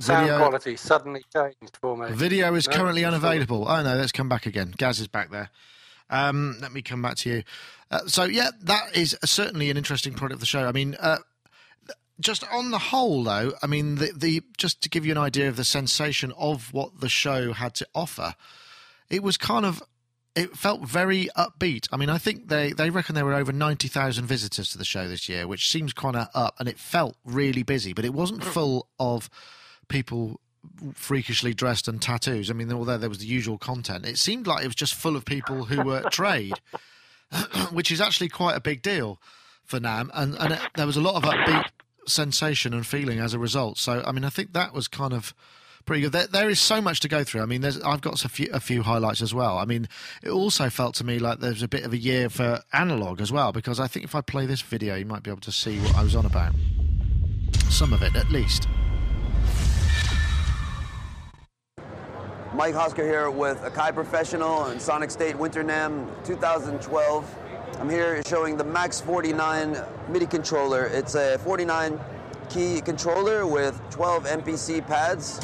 Sound 0.00 0.26
Video- 0.26 0.38
quality 0.38 0.76
suddenly 0.76 1.22
changed 1.32 1.76
for 1.80 1.96
me. 1.96 2.10
Video 2.12 2.54
is 2.54 2.66
No, 2.68 2.74
currently 2.76 3.04
unavailable. 3.04 3.68
Oh 3.68 3.82
no, 3.82 3.96
let's 3.96 4.12
come 4.12 4.28
back 4.28 4.46
again. 4.46 4.72
Gaz 4.78 4.98
is 4.98 5.08
back 5.08 5.30
there. 5.30 5.50
Um, 6.12 6.58
let 6.60 6.72
me 6.72 6.82
come 6.82 7.02
back 7.02 7.16
to 7.16 7.30
you. 7.30 7.42
Uh, 7.90 8.06
so 8.06 8.24
yeah, 8.24 8.50
that 8.62 8.96
is 8.96 9.16
certainly 9.24 9.70
an 9.70 9.76
interesting 9.76 10.14
product 10.14 10.34
of 10.34 10.40
the 10.40 10.46
show. 10.46 10.66
I 10.66 10.72
mean, 10.72 10.96
uh, 11.00 11.18
just 12.20 12.44
on 12.52 12.70
the 12.70 12.78
whole, 12.78 13.24
though, 13.24 13.52
I 13.62 13.66
mean, 13.66 13.96
the, 13.96 14.12
the 14.14 14.42
just 14.56 14.82
to 14.82 14.88
give 14.88 15.04
you 15.04 15.12
an 15.12 15.18
idea 15.18 15.48
of 15.48 15.56
the 15.56 15.64
sensation 15.64 16.32
of 16.38 16.72
what 16.72 17.00
the 17.00 17.08
show 17.08 17.52
had 17.52 17.74
to 17.76 17.86
offer, 17.94 18.34
it 19.10 19.22
was 19.22 19.36
kind 19.36 19.66
of. 19.66 19.82
It 20.34 20.56
felt 20.56 20.80
very 20.80 21.28
upbeat. 21.36 21.88
I 21.92 21.98
mean, 21.98 22.08
I 22.08 22.16
think 22.16 22.48
they, 22.48 22.72
they 22.72 22.88
reckon 22.88 23.14
there 23.14 23.26
were 23.26 23.34
over 23.34 23.52
90,000 23.52 24.24
visitors 24.24 24.70
to 24.70 24.78
the 24.78 24.84
show 24.84 25.06
this 25.06 25.28
year, 25.28 25.46
which 25.46 25.68
seems 25.70 25.92
kind 25.92 26.16
of 26.16 26.28
up, 26.34 26.54
and 26.58 26.70
it 26.70 26.78
felt 26.78 27.16
really 27.22 27.62
busy, 27.62 27.92
but 27.92 28.06
it 28.06 28.14
wasn't 28.14 28.42
full 28.42 28.88
of 28.98 29.28
people 29.88 30.40
freakishly 30.94 31.54
dressed 31.54 31.88
and 31.88 32.00
tattoos. 32.00 32.50
I 32.50 32.54
mean, 32.54 32.72
although 32.72 32.98
there 32.98 33.08
was 33.08 33.18
the 33.18 33.26
usual 33.26 33.58
content, 33.58 34.06
it 34.06 34.18
seemed 34.18 34.46
like 34.46 34.64
it 34.64 34.68
was 34.68 34.76
just 34.76 34.94
full 34.94 35.16
of 35.16 35.24
people 35.24 35.64
who 35.64 35.82
were 35.82 35.98
at 35.98 36.12
trade, 36.12 36.54
which 37.70 37.90
is 37.90 38.00
actually 38.00 38.28
quite 38.28 38.56
a 38.56 38.60
big 38.60 38.82
deal 38.82 39.20
for 39.64 39.78
NAMM. 39.78 40.10
And, 40.14 40.36
and 40.38 40.52
it, 40.54 40.60
there 40.74 40.86
was 40.86 40.96
a 40.96 41.00
lot 41.00 41.14
of 41.14 41.22
upbeat 41.22 41.66
sensation 42.06 42.74
and 42.74 42.86
feeling 42.86 43.18
as 43.18 43.34
a 43.34 43.38
result. 43.38 43.78
So, 43.78 44.02
I 44.06 44.12
mean, 44.12 44.24
I 44.24 44.28
think 44.28 44.52
that 44.52 44.72
was 44.72 44.88
kind 44.88 45.12
of 45.12 45.34
pretty 45.84 46.02
good. 46.02 46.12
There, 46.12 46.26
there 46.26 46.50
is 46.50 46.60
so 46.60 46.80
much 46.80 47.00
to 47.00 47.08
go 47.08 47.24
through. 47.24 47.42
I 47.42 47.46
mean, 47.46 47.60
there's, 47.60 47.80
I've 47.80 48.00
got 48.00 48.24
a 48.24 48.28
few, 48.28 48.48
a 48.52 48.60
few 48.60 48.82
highlights 48.82 49.22
as 49.22 49.34
well. 49.34 49.58
I 49.58 49.64
mean, 49.64 49.88
it 50.22 50.30
also 50.30 50.70
felt 50.70 50.94
to 50.96 51.04
me 51.04 51.18
like 51.18 51.40
there 51.40 51.50
was 51.50 51.62
a 51.62 51.68
bit 51.68 51.84
of 51.84 51.92
a 51.92 51.98
year 51.98 52.28
for 52.28 52.60
analog 52.72 53.20
as 53.20 53.32
well, 53.32 53.52
because 53.52 53.80
I 53.80 53.86
think 53.86 54.04
if 54.04 54.14
I 54.14 54.20
play 54.20 54.46
this 54.46 54.62
video, 54.62 54.94
you 54.94 55.06
might 55.06 55.22
be 55.22 55.30
able 55.30 55.40
to 55.42 55.52
see 55.52 55.78
what 55.80 55.96
I 55.96 56.02
was 56.02 56.14
on 56.16 56.26
about. 56.26 56.54
Some 57.68 57.92
of 57.92 58.02
it, 58.02 58.14
at 58.16 58.30
least. 58.30 58.68
Mike 62.54 62.74
Hosker 62.74 63.02
here 63.04 63.30
with 63.30 63.58
Akai 63.62 63.94
Professional 63.94 64.66
and 64.66 64.80
Sonic 64.80 65.10
State 65.10 65.36
Winter 65.36 65.64
NAMM 65.64 66.06
2012. 66.24 67.36
I'm 67.80 67.88
here 67.88 68.22
showing 68.26 68.56
the 68.56 68.64
Max 68.64 69.00
49 69.00 69.76
MIDI 70.10 70.26
controller. 70.26 70.84
It's 70.86 71.14
a 71.14 71.38
49 71.38 71.98
key 72.50 72.80
controller 72.82 73.46
with 73.46 73.80
12 73.90 74.24
MPC 74.26 74.86
pads. 74.86 75.38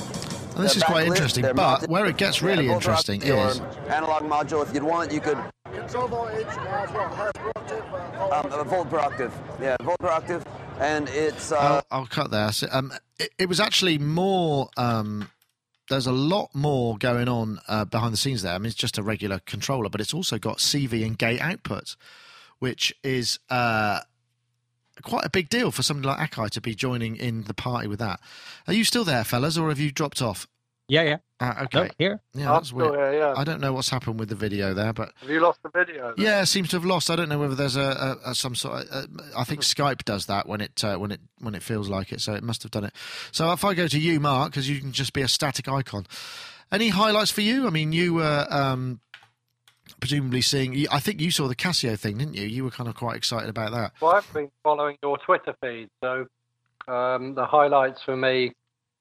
And 0.54 0.64
this 0.64 0.74
They're 0.74 0.78
is 0.78 0.82
quite 0.84 1.06
backlit, 1.06 1.10
interesting, 1.16 1.42
they're 1.44 1.54
but 1.54 1.62
mounted- 1.70 1.90
where 1.90 2.06
it 2.06 2.16
gets 2.18 2.42
really 2.42 2.68
are 2.68 2.74
interesting 2.74 3.22
is 3.22 3.60
analog 3.88 4.24
module. 4.24 4.62
If 4.66 4.74
you'd 4.74 4.82
want, 4.82 5.10
you 5.12 5.20
could 5.20 5.38
Control 5.72 6.08
voltage 6.08 6.46
as 6.46 6.92
well. 6.92 7.32
Uh, 8.20 8.40
um, 8.44 8.52
a 8.52 8.64
volt 8.64 8.90
per 8.90 8.98
octave. 8.98 9.32
Yeah, 9.60 9.76
volt 9.82 9.98
per 10.00 10.08
octave, 10.08 10.44
and 10.80 11.08
it's 11.10 11.52
uh, 11.52 11.82
I'll, 11.90 12.00
I'll 12.00 12.06
cut 12.06 12.30
there. 12.30 12.50
So, 12.52 12.66
um, 12.72 12.92
it, 13.18 13.30
it 13.38 13.48
was 13.48 13.60
actually 13.60 13.96
more. 13.98 14.68
Um, 14.76 15.30
there's 15.88 16.07
a 16.07 16.12
lot 16.12 16.54
more 16.54 16.97
going 16.99 17.28
on 17.28 17.61
uh, 17.68 17.85
behind 17.85 18.12
the 18.12 18.16
scenes 18.16 18.42
there. 18.42 18.54
I 18.54 18.59
mean, 18.59 18.66
it's 18.66 18.75
just 18.75 18.99
a 18.99 19.02
regular 19.02 19.40
controller, 19.47 19.88
but 19.88 20.00
it's 20.00 20.14
also 20.14 20.38
got 20.38 20.59
CV 20.59 21.04
and 21.04 21.16
gate 21.18 21.40
output, 21.40 21.97
which 22.59 22.95
is 23.02 23.38
uh, 23.50 24.00
quite 25.02 25.25
a 25.25 25.30
big 25.30 25.49
deal 25.49 25.71
for 25.71 25.83
somebody 25.83 26.09
like 26.09 26.30
Akai 26.30 26.50
to 26.50 26.61
be 26.61 26.75
joining 26.75 27.16
in 27.16 27.45
the 27.45 27.54
party 27.54 27.88
with 27.88 27.99
that. 27.99 28.21
Are 28.66 28.75
you 28.75 28.85
still 28.85 29.04
there, 29.04 29.25
fellas, 29.25 29.57
or 29.57 29.68
have 29.68 29.80
you 29.80 29.90
dropped 29.90 30.23
off? 30.23 30.47
Yeah, 30.88 31.02
yeah. 31.02 31.16
Uh, 31.38 31.66
No, 31.73 31.80
okay. 31.83 31.90
here. 31.99 32.21
Yeah, 32.33 32.47
that's 32.52 32.73
weird. 32.73 32.95
here, 32.95 33.12
yeah. 33.12 33.35
I 33.37 33.45
don't 33.45 33.61
know 33.61 33.75
what's 33.75 33.90
happened 33.90 34.18
with 34.18 34.30
the 34.30 34.35
video 34.35 34.73
there, 34.73 34.92
but 34.95 35.12
Have 35.21 35.28
you 35.28 35.40
lost 35.40 35.62
the 35.62 35.68
video? 35.68 36.14
then? 36.16 36.25
yeah, 36.25 36.40
it 36.40 36.47
seems 36.47 36.71
to 36.71 36.76
have 36.76 36.85
lost. 36.87 37.11
I 37.11 37.16
don't 37.16 37.28
know 37.28 37.38
whether 37.38 37.54
there's 37.54 37.76
a, 37.76 38.18
a, 38.25 38.30
a 38.30 38.35
some 38.35 38.54
sort. 38.54 38.87
Of, 38.87 38.88
uh, 38.90 39.23
I 39.37 39.45
think 39.45 39.61
Skype 39.61 40.04
does 40.04 40.26
that 40.26 40.49
when 40.49 40.61
it 40.62 40.83
uh, 40.83 40.97
when 40.97 41.12
it 41.12 41.21
when 41.40 41.54
it 41.54 41.62
feels 41.62 41.88
like 41.90 42.11
it. 42.11 42.21
So 42.23 42.33
it 42.35 42.42
must 42.42 42.62
have 42.62 42.73
done 42.73 42.85
it. 42.85 42.95
So 43.33 43.52
if 43.52 43.64
I 43.64 43.75
go 43.75 43.87
to 43.87 43.99
you, 43.99 44.18
Mark, 44.18 44.50
because 44.50 44.68
you 44.68 44.80
can 44.80 44.92
just 44.92 45.12
be 45.12 45.21
a 45.21 45.28
static 45.28 45.68
icon. 45.68 46.07
Any 46.73 46.88
highlights 46.88 47.30
for 47.30 47.42
you? 47.42 47.66
I 47.66 47.71
mean, 47.71 47.92
you 47.92 48.14
were 48.14 48.47
um, 48.50 49.00
presumably 50.00 50.40
seeing. 50.40 50.87
I 50.90 51.00
think 51.00 51.21
you 51.21 51.30
saw 51.30 51.49
the 51.49 51.57
Casio 51.57 51.99
thing, 51.99 52.18
didn't 52.18 52.35
you? 52.35 52.47
You 52.47 52.64
were 52.64 52.71
kind 52.71 52.88
of 52.88 52.95
quite 52.95 53.16
excited 53.16 53.50
about 53.50 53.73
that. 53.73 53.92
Well, 54.00 54.12
I've 54.12 54.33
been 54.33 54.50
following 54.64 54.97
your 55.02 55.18
Twitter 55.18 55.54
feed, 55.61 55.90
so 56.02 56.26
um, 56.88 57.35
the 57.35 57.45
highlights 57.47 58.02
for 58.02 58.16
me. 58.16 58.52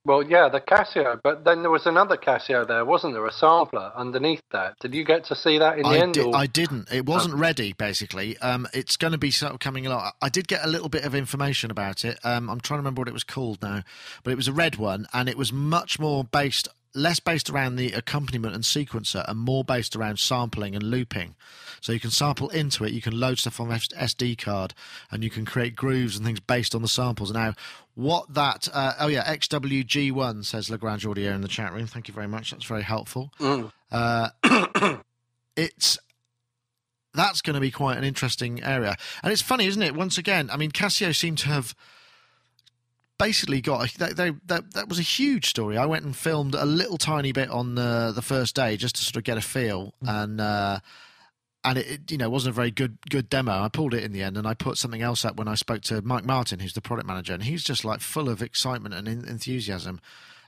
Well, 0.08 0.24
yeah, 0.24 0.48
the 0.48 0.62
Casio, 0.62 1.20
but 1.22 1.44
then 1.44 1.64
there 1.64 1.70
was 1.70 1.86
another 1.86 2.16
Casio 2.16 2.66
there, 2.66 2.86
wasn't 2.86 3.14
there? 3.14 3.26
A 3.26 3.32
sampler 3.32 3.92
underneath 3.94 4.42
that. 4.54 4.80
Did 4.80 4.94
you 4.94 5.04
get 5.04 5.26
to 5.26 5.36
see 5.36 5.58
that 5.58 5.76
in 5.78 5.84
the 5.84 5.90
I, 5.90 5.98
end? 5.98 6.14
di- 6.14 6.22
or- 6.22 6.34
I 6.34 6.46
didn't. 6.46 6.90
It 6.90 7.06
wasn't 7.06 7.36
ready, 7.36 7.74
basically. 7.74 8.38
Um, 8.38 8.70
it's 8.74 8.96
going 8.96 9.12
to 9.12 9.18
be 9.18 9.32
sort 9.32 9.52
of 9.52 9.60
coming 9.60 9.86
along. 9.86 10.12
I 10.22 10.30
did 10.30 10.48
get 10.48 10.64
a 10.64 10.68
little 10.70 10.88
bit 10.88 11.04
of 11.04 11.14
information 11.14 11.72
about 11.72 12.06
it. 12.06 12.20
Um, 12.24 12.50
I'm 12.50 12.62
trying 12.62 12.78
to 12.78 12.84
remember 12.84 13.02
what 13.02 13.10
it 13.10 13.14
was 13.14 13.26
called 13.26 13.62
now, 13.62 13.84
but 14.24 14.32
it 14.32 14.38
was 14.38 14.48
a 14.48 14.54
red 14.54 14.78
one, 14.78 15.08
and 15.12 15.28
it 15.28 15.38
was 15.38 15.52
much 15.52 16.00
more 16.00 16.24
based, 16.24 16.70
less 16.98 17.20
based 17.20 17.50
around 17.50 17.76
the 17.76 17.92
accompaniment 17.94 18.56
and 18.56 18.64
sequencer, 18.64 19.24
and 19.28 19.40
more 19.40 19.64
based 19.64 19.96
around 19.96 20.20
sampling 20.20 20.76
and 20.76 20.84
looping. 20.84 21.36
So 21.80 21.92
you 21.92 22.00
can 22.00 22.10
sample 22.10 22.50
into 22.50 22.84
it, 22.84 22.92
you 22.92 23.02
can 23.02 23.20
load 23.20 23.40
stuff 23.40 23.60
on 23.60 23.70
SD 23.70 24.38
card, 24.38 24.74
and 25.12 25.24
you 25.24 25.30
can 25.30 25.46
create 25.46 25.76
grooves 25.76 26.18
and 26.18 26.26
things 26.26 26.40
based 26.40 26.74
on 26.74 26.82
the 26.82 26.88
samples. 26.88 27.32
Now, 27.32 27.54
what 27.96 28.34
that? 28.34 28.68
Uh, 28.74 28.94
oh 29.00 29.08
yeah, 29.08 29.24
XWG1 29.24 30.46
says 30.46 30.70
Lagrange 30.70 31.06
Audio 31.06 31.34
in 31.34 31.42
the 31.42 31.48
chat 31.48 31.74
room. 31.74 31.88
Thank 31.88 32.08
you 32.08 32.14
very 32.14 32.28
much. 32.28 32.52
That's 32.52 32.66
very 32.66 32.84
helpful. 32.84 33.32
Mm. 33.40 33.72
Uh, 33.92 34.30
it's 35.56 35.98
that's 37.14 37.42
going 37.42 37.56
to 37.56 37.60
be 37.60 37.72
quite 37.72 37.98
an 37.98 38.04
interesting 38.04 38.64
area. 38.64 38.96
And 39.24 39.34
it's 39.34 39.42
funny, 39.42 39.66
isn't 39.66 39.82
it? 39.82 39.96
Once 39.96 40.18
again, 40.18 40.50
I 40.52 40.58
mean, 40.58 40.72
Casio 40.72 41.16
seemed 41.16 41.40
to 41.40 41.48
have 41.48 41.76
basically 43.18 43.62
got 43.62 43.94
a, 43.94 43.98
they, 43.98 44.14
they, 44.14 44.32
that 44.46 44.74
that 44.74 44.90
was 44.90 45.00
a 45.00 45.04
huge 45.04 45.50
story. 45.50 45.78
I 45.78 45.86
went 45.86 46.06
and 46.06 46.16
filmed 46.16 46.56
a 46.56 46.66
little 46.66 46.98
tiny 46.98 47.32
bit 47.32 47.50
on 47.50 47.78
uh, 47.78 48.12
the 48.12 48.22
first 48.22 48.56
day 48.56 48.78
just 48.78 48.96
to 48.96 49.02
sort 49.04 49.18
of 49.18 49.24
get 49.24 49.38
a 49.38 49.42
feel 49.42 49.94
and. 50.02 50.40
Uh, 50.42 50.80
and 51.64 51.80
it, 51.80 51.88
it, 51.90 52.12
you 52.12 52.18
know, 52.18 52.30
wasn't 52.30 52.54
a 52.54 52.56
very 52.56 52.72
good 52.72 52.98
good 53.10 53.30
demo. 53.30 53.52
I 53.52 53.68
pulled 53.68 53.94
it 53.94 54.04
in 54.04 54.14
the 54.14 54.22
end, 54.24 54.38
and 54.38 54.48
I 54.48 54.54
put 54.54 54.78
something 54.78 55.02
else 55.02 55.26
up 55.26 55.36
when 55.38 55.50
I 55.50 55.56
spoke 55.56 55.82
to 55.82 56.02
Mike 56.02 56.24
Martin, 56.24 56.60
who's 56.60 56.72
the 56.74 56.82
product 56.82 57.06
manager, 57.08 57.34
and 57.34 57.44
he's 57.44 57.62
just 57.64 57.84
like 57.84 58.00
full 58.00 58.30
of 58.30 58.42
excitement 58.42 58.94
and 58.96 59.06
en- 59.08 59.26
enthusiasm. 59.28 60.00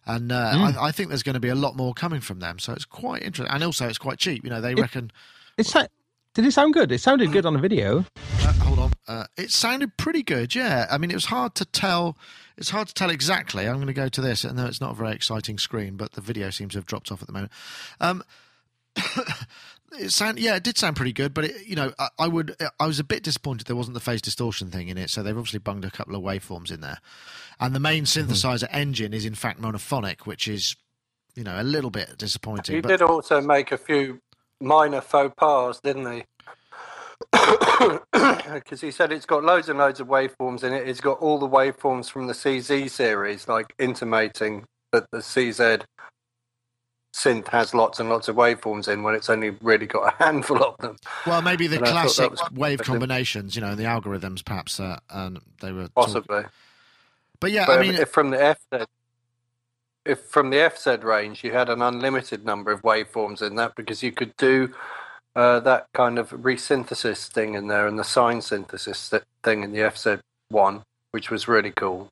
And 0.06 0.32
uh, 0.32 0.72
I, 0.80 0.88
I 0.88 0.92
think 0.94 1.10
there's 1.10 1.24
going 1.24 1.34
to 1.34 1.40
be 1.42 1.50
a 1.50 1.56
lot 1.56 1.76
more 1.76 1.94
coming 1.94 2.22
from 2.22 2.40
them, 2.40 2.58
so 2.58 2.72
it's 2.72 2.86
quite 2.86 3.22
interesting. 3.24 3.54
And 3.54 3.64
also, 3.66 3.88
it's 3.90 3.98
quite 3.98 4.18
cheap. 4.18 4.46
You 4.46 4.50
know, 4.50 4.62
they 4.62 4.72
It- 4.72 4.80
reckon. 4.80 5.12
It's 5.58 5.72
sa- 5.72 5.88
did 6.36 6.46
it 6.46 6.54
sound 6.54 6.74
good? 6.74 6.90
It 6.90 7.02
sounded 7.02 7.34
good 7.34 7.46
on 7.46 7.54
the 7.54 7.60
video. 7.60 8.06
Uh, 8.42 8.54
hold 8.54 8.80
on. 8.80 8.94
Uh, 9.06 9.26
it 9.36 9.52
sounded 9.52 9.98
pretty 9.98 10.24
good, 10.24 10.56
yeah. 10.56 10.88
I 10.90 10.98
mean, 11.00 11.12
it 11.12 11.16
was 11.16 11.26
hard 11.26 11.54
to 11.56 11.66
tell. 11.66 12.16
It's 12.60 12.72
hard 12.72 12.90
to 12.90 12.94
tell 12.94 13.10
exactly. 13.10 13.68
I'm 13.68 13.76
going 13.76 13.88
to 13.88 13.94
go 13.94 14.10
to 14.10 14.22
this, 14.22 14.44
and 14.44 14.60
though 14.60 14.66
it's 14.66 14.82
not 14.82 14.92
a 14.92 14.96
very 14.96 15.14
exciting 15.14 15.58
screen, 15.58 15.96
but 15.96 16.12
the 16.12 16.22
video 16.22 16.50
seems 16.50 16.74
to 16.74 16.80
have 16.80 16.86
dropped 16.86 17.10
off 17.10 17.22
at 17.22 17.28
the 17.28 17.34
moment. 17.34 17.54
Um, 18.02 18.22
it 19.98 20.12
sound 20.12 20.40
yeah, 20.40 20.58
it 20.58 20.64
did 20.64 20.78
sound 20.78 20.98
pretty 20.98 21.14
good, 21.14 21.34
but 21.34 21.46
it, 21.46 21.66
you 21.66 21.78
know, 21.78 21.94
I, 21.98 22.10
I 22.20 22.28
would. 22.28 22.58
I 22.78 22.86
was 22.86 23.00
a 23.00 23.06
bit 23.06 23.24
disappointed 23.24 23.66
there 23.68 23.78
wasn't 23.78 23.94
the 23.94 24.02
phase 24.02 24.22
distortion 24.22 24.72
thing 24.72 24.90
in 24.90 24.98
it. 24.98 25.10
So 25.10 25.24
they've 25.24 25.38
obviously 25.38 25.60
bunged 25.60 25.86
a 25.86 25.92
couple 25.92 26.16
of 26.16 26.22
waveforms 26.22 26.70
in 26.70 26.82
there, 26.82 27.00
and 27.62 27.74
the 27.74 27.80
main 27.80 28.04
synthesizer 28.04 28.68
engine 28.72 29.14
is 29.14 29.26
in 29.26 29.36
fact 29.36 29.62
monophonic, 29.62 30.26
which 30.26 30.50
is 30.50 30.76
you 31.36 31.46
know 31.46 31.62
a 31.62 31.64
little 31.64 31.92
bit 31.92 32.18
disappointing. 32.18 32.76
He 32.76 32.82
but 32.82 32.90
did 32.90 33.02
also 33.02 33.40
make 33.40 33.72
a 33.72 33.78
few 33.78 34.20
minor 34.60 35.00
faux 35.00 35.34
pas, 35.38 35.80
didn't 35.80 36.12
he? 36.12 36.24
Because 38.54 38.82
he 38.82 38.92
said 38.92 39.12
it's 39.12 39.26
got 39.26 39.44
loads 39.44 39.70
and 39.70 39.78
loads 39.80 40.00
of 40.00 40.08
waveforms 40.08 40.64
in 40.64 40.74
it. 40.74 40.88
It's 40.88 41.02
got 41.02 41.20
all 41.20 41.38
the 41.40 41.48
waveforms 41.48 42.10
from 42.10 42.28
the 42.28 42.34
CZ 42.34 42.90
series, 42.90 43.48
like 43.48 43.74
intimating 43.80 44.66
that 44.92 45.06
the 45.12 45.20
CZ 45.20 45.84
synth 47.16 47.48
has 47.50 47.74
lots 47.74 48.00
and 48.00 48.10
lots 48.10 48.28
of 48.28 48.36
waveforms 48.36 48.88
in 48.88 49.04
when 49.04 49.16
it's 49.16 49.30
only 49.30 49.52
really 49.62 49.86
got 49.86 50.14
a 50.14 50.24
handful 50.24 50.64
of 50.64 50.78
them. 50.78 50.96
well, 51.26 51.42
maybe 51.42 51.68
the 51.68 51.78
And 51.78 51.86
I 51.88 52.04
thought 52.06 52.18
that 52.18 52.36
classic 52.38 52.58
wave 52.58 52.80
combinations, 52.80 53.56
you 53.56 53.62
know, 53.62 53.76
the 53.76 53.84
algorithms 53.84 54.44
perhaps, 54.44 54.80
uh, 54.80 55.00
and 55.10 55.40
they 55.62 55.72
were 55.72 55.84
talk- 55.84 55.94
Possibly. 55.96 56.44
But 57.40 57.52
yeah, 57.52 57.66
But 57.66 57.80
I 57.80 57.82
mean, 57.82 57.96
if 57.96 58.10
from 58.10 58.32
the 58.32 58.38
FZ, 58.38 58.86
if 60.06 60.20
from 60.22 60.50
the 60.50 60.58
FZ 60.58 61.04
range 61.04 61.44
you 61.44 61.52
had 61.54 61.70
an 61.70 61.82
unlimited 61.82 62.44
number 62.46 62.72
of 62.72 62.82
waveforms 62.82 63.42
in 63.42 63.56
that, 63.56 63.76
because 63.76 64.04
you 64.04 64.12
could 64.12 64.36
do 64.38 64.74
uh, 65.36 65.60
that 65.62 65.88
kind 65.94 66.20
of 66.20 66.32
resynthesis 66.32 67.28
thing 67.28 67.56
in 67.56 67.68
there 67.68 67.88
and 67.88 68.00
the 68.00 68.04
sine 68.04 68.42
synthesis 68.42 69.10
th- 69.10 69.24
thing 69.44 69.64
in 69.64 69.72
the 69.72 69.80
FZ 69.80 70.20
one, 70.50 70.84
which 71.12 71.32
was 71.32 71.48
really 71.48 71.72
cool, 71.72 72.10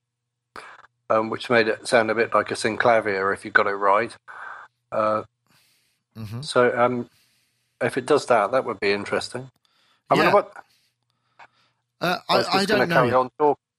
um, 1.10 1.30
which 1.30 1.50
made 1.50 1.68
it 1.68 1.88
sound 1.88 2.12
a 2.12 2.16
bit 2.16 2.34
like 2.34 2.52
a 2.52 2.56
synclavier 2.56 3.34
if 3.34 3.46
you 3.46 3.52
got 3.52 3.68
it 3.68 3.76
right. 3.76 4.16
Uh, 4.92 5.24
mhm. 6.18 6.44
so 6.46 6.78
um, 6.80 7.10
if 7.82 7.98
it 7.98 8.06
does 8.06 8.26
that, 8.28 8.52
that 8.52 8.66
would 8.66 8.80
be 8.80 8.92
interesting. 8.92 9.50
I 10.10 10.16
Yeah. 10.16 10.24
mean, 10.26 10.34
what 10.34 10.54
Uh, 12.02 12.18
I, 12.30 12.36
I, 12.38 12.58
I 12.60 12.66
don't 12.66 12.90
know. 12.90 12.96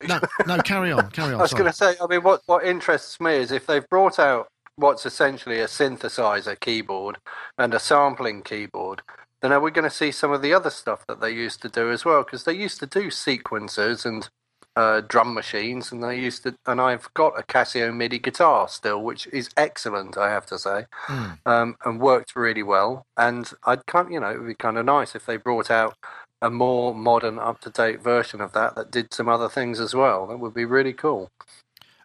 No, 0.02 0.20
no, 0.46 0.58
carry 0.62 0.92
on, 0.92 1.10
carry 1.10 1.34
on. 1.34 1.40
I 1.40 1.42
was 1.42 1.52
going 1.54 1.70
to 1.70 1.76
say, 1.76 1.94
I 2.02 2.06
mean, 2.06 2.22
what, 2.22 2.42
what 2.46 2.64
interests 2.64 3.20
me 3.20 3.34
is 3.36 3.52
if 3.52 3.66
they've 3.66 3.88
brought 3.88 4.18
out 4.18 4.48
what's 4.76 5.06
essentially 5.06 5.60
a 5.60 5.66
synthesizer 5.66 6.58
keyboard 6.60 7.18
and 7.58 7.74
a 7.74 7.80
sampling 7.80 8.42
keyboard, 8.42 9.02
then 9.42 9.52
are 9.52 9.60
we 9.60 9.70
going 9.70 9.88
to 9.88 9.94
see 9.94 10.12
some 10.12 10.32
of 10.32 10.42
the 10.42 10.54
other 10.54 10.70
stuff 10.70 11.06
that 11.08 11.20
they 11.20 11.30
used 11.30 11.62
to 11.62 11.68
do 11.68 11.90
as 11.90 12.04
well? 12.04 12.24
Because 12.24 12.44
they 12.44 12.54
used 12.54 12.80
to 12.80 12.86
do 12.86 13.08
sequencers 13.08 14.06
and 14.06 14.28
uh, 14.76 15.00
drum 15.02 15.34
machines, 15.34 15.92
and 15.92 16.02
they 16.02 16.18
used 16.18 16.44
to. 16.44 16.54
And 16.66 16.80
I've 16.80 17.12
got 17.14 17.38
a 17.38 17.42
Casio 17.44 17.94
MIDI 17.94 18.18
guitar 18.18 18.68
still, 18.68 19.02
which 19.02 19.26
is 19.28 19.50
excellent, 19.56 20.18
I 20.18 20.30
have 20.30 20.46
to 20.46 20.58
say, 20.58 20.86
Mm. 21.08 21.38
um, 21.46 21.76
and 21.84 22.00
worked 22.00 22.36
really 22.36 22.62
well. 22.62 23.04
And 23.16 23.50
I'd 23.64 23.86
kind, 23.86 24.12
you 24.12 24.20
know, 24.20 24.30
it 24.30 24.38
would 24.40 24.48
be 24.48 24.54
kind 24.54 24.78
of 24.78 24.86
nice 24.86 25.14
if 25.14 25.26
they 25.26 25.36
brought 25.36 25.70
out 25.70 25.96
a 26.42 26.50
more 26.50 26.94
modern, 26.94 27.38
up 27.38 27.60
to 27.62 27.70
date 27.70 28.02
version 28.02 28.40
of 28.40 28.52
that 28.52 28.76
that 28.76 28.90
did 28.92 29.12
some 29.14 29.28
other 29.28 29.48
things 29.48 29.80
as 29.80 29.94
well. 29.94 30.26
That 30.28 30.38
would 30.38 30.54
be 30.54 30.64
really 30.64 30.92
cool. 30.92 31.30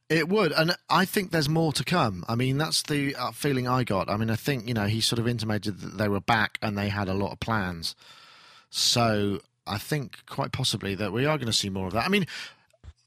It 0.10 0.28
would, 0.30 0.52
and 0.52 0.76
I 0.90 1.06
think 1.06 1.32
there's 1.32 1.50
more 1.50 1.72
to 1.74 1.84
come. 1.84 2.26
I 2.28 2.36
mean, 2.36 2.58
that's 2.58 2.84
the 2.84 3.16
uh, 3.16 3.32
feeling 3.32 3.68
I 3.68 3.84
got. 3.84 4.10
I 4.10 4.18
mean, 4.18 4.30
I 4.30 4.36
think 4.36 4.68
you 4.68 4.74
know 4.74 4.86
he 4.86 5.02
sort 5.02 5.20
of 5.20 5.28
intimated 5.28 5.80
that 5.80 5.98
they 5.98 6.08
were 6.08 6.20
back 6.20 6.58
and 6.62 6.78
they 6.78 6.90
had 6.90 7.08
a 7.08 7.14
lot 7.14 7.32
of 7.32 7.40
plans. 7.40 7.96
So 8.70 9.40
I 9.66 9.78
think 9.78 10.26
quite 10.26 10.52
possibly 10.52 10.96
that 10.96 11.14
we 11.14 11.26
are 11.26 11.38
going 11.38 11.48
to 11.48 11.54
see 11.54 11.70
more 11.70 11.88
of 11.88 11.94
that. 11.94 12.06
I 12.06 12.10
mean, 12.10 12.28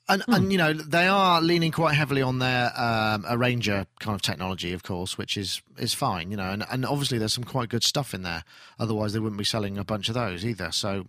and 0.08 0.22
and 0.28 0.50
you 0.50 0.58
know 0.58 0.72
they 0.72 1.06
are 1.06 1.40
leaning 1.40 1.70
quite 1.70 1.94
heavily 1.94 2.22
on 2.22 2.38
their 2.38 2.72
um, 2.80 3.24
arranger 3.28 3.86
kind 4.00 4.14
of 4.14 4.22
technology, 4.22 4.72
of 4.72 4.82
course, 4.82 5.18
which 5.18 5.36
is 5.36 5.60
is 5.78 5.92
fine. 5.92 6.30
You 6.30 6.36
know, 6.36 6.50
and 6.50 6.64
and 6.70 6.86
obviously 6.86 7.18
there's 7.18 7.34
some 7.34 7.44
quite 7.44 7.68
good 7.68 7.84
stuff 7.84 8.14
in 8.14 8.22
there. 8.22 8.44
Otherwise, 8.78 9.12
they 9.12 9.18
wouldn't 9.18 9.38
be 9.38 9.44
selling 9.44 9.76
a 9.76 9.84
bunch 9.84 10.08
of 10.08 10.14
those 10.14 10.44
either. 10.44 10.72
So 10.72 11.06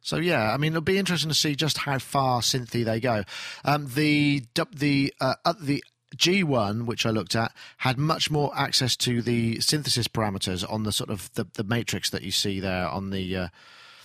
so 0.00 0.16
yeah, 0.16 0.52
I 0.52 0.56
mean 0.56 0.72
it'll 0.72 0.82
be 0.82 0.98
interesting 0.98 1.28
to 1.30 1.34
see 1.34 1.54
just 1.54 1.78
how 1.78 1.98
far 1.98 2.40
synthy 2.40 2.84
they 2.84 3.00
go. 3.00 3.24
Um, 3.64 3.88
the 3.94 4.44
the 4.72 5.12
uh, 5.20 5.34
uh, 5.44 5.54
the 5.60 5.82
G1, 6.16 6.86
which 6.86 7.04
I 7.04 7.10
looked 7.10 7.34
at, 7.36 7.52
had 7.78 7.98
much 7.98 8.30
more 8.30 8.52
access 8.56 8.96
to 8.98 9.20
the 9.20 9.60
synthesis 9.60 10.08
parameters 10.08 10.64
on 10.70 10.84
the 10.84 10.92
sort 10.92 11.10
of 11.10 11.32
the, 11.34 11.46
the 11.54 11.64
matrix 11.64 12.08
that 12.10 12.22
you 12.22 12.30
see 12.30 12.60
there 12.60 12.88
on 12.88 13.10
the 13.10 13.36
uh, 13.36 13.48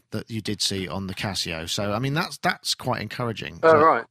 that 0.10 0.29
you 0.29 0.41
did 0.41 0.62
see 0.62 0.88
on 0.88 1.07
the 1.07 1.13
Casio. 1.13 1.69
So 1.69 1.93
I 1.93 2.00
mean 2.00 2.13
that's 2.13 2.38
that's 2.39 2.75
quite 2.75 3.01
encouraging. 3.01 3.60
Oh, 3.63 3.69
So- 3.71 3.79
right. 3.83 4.05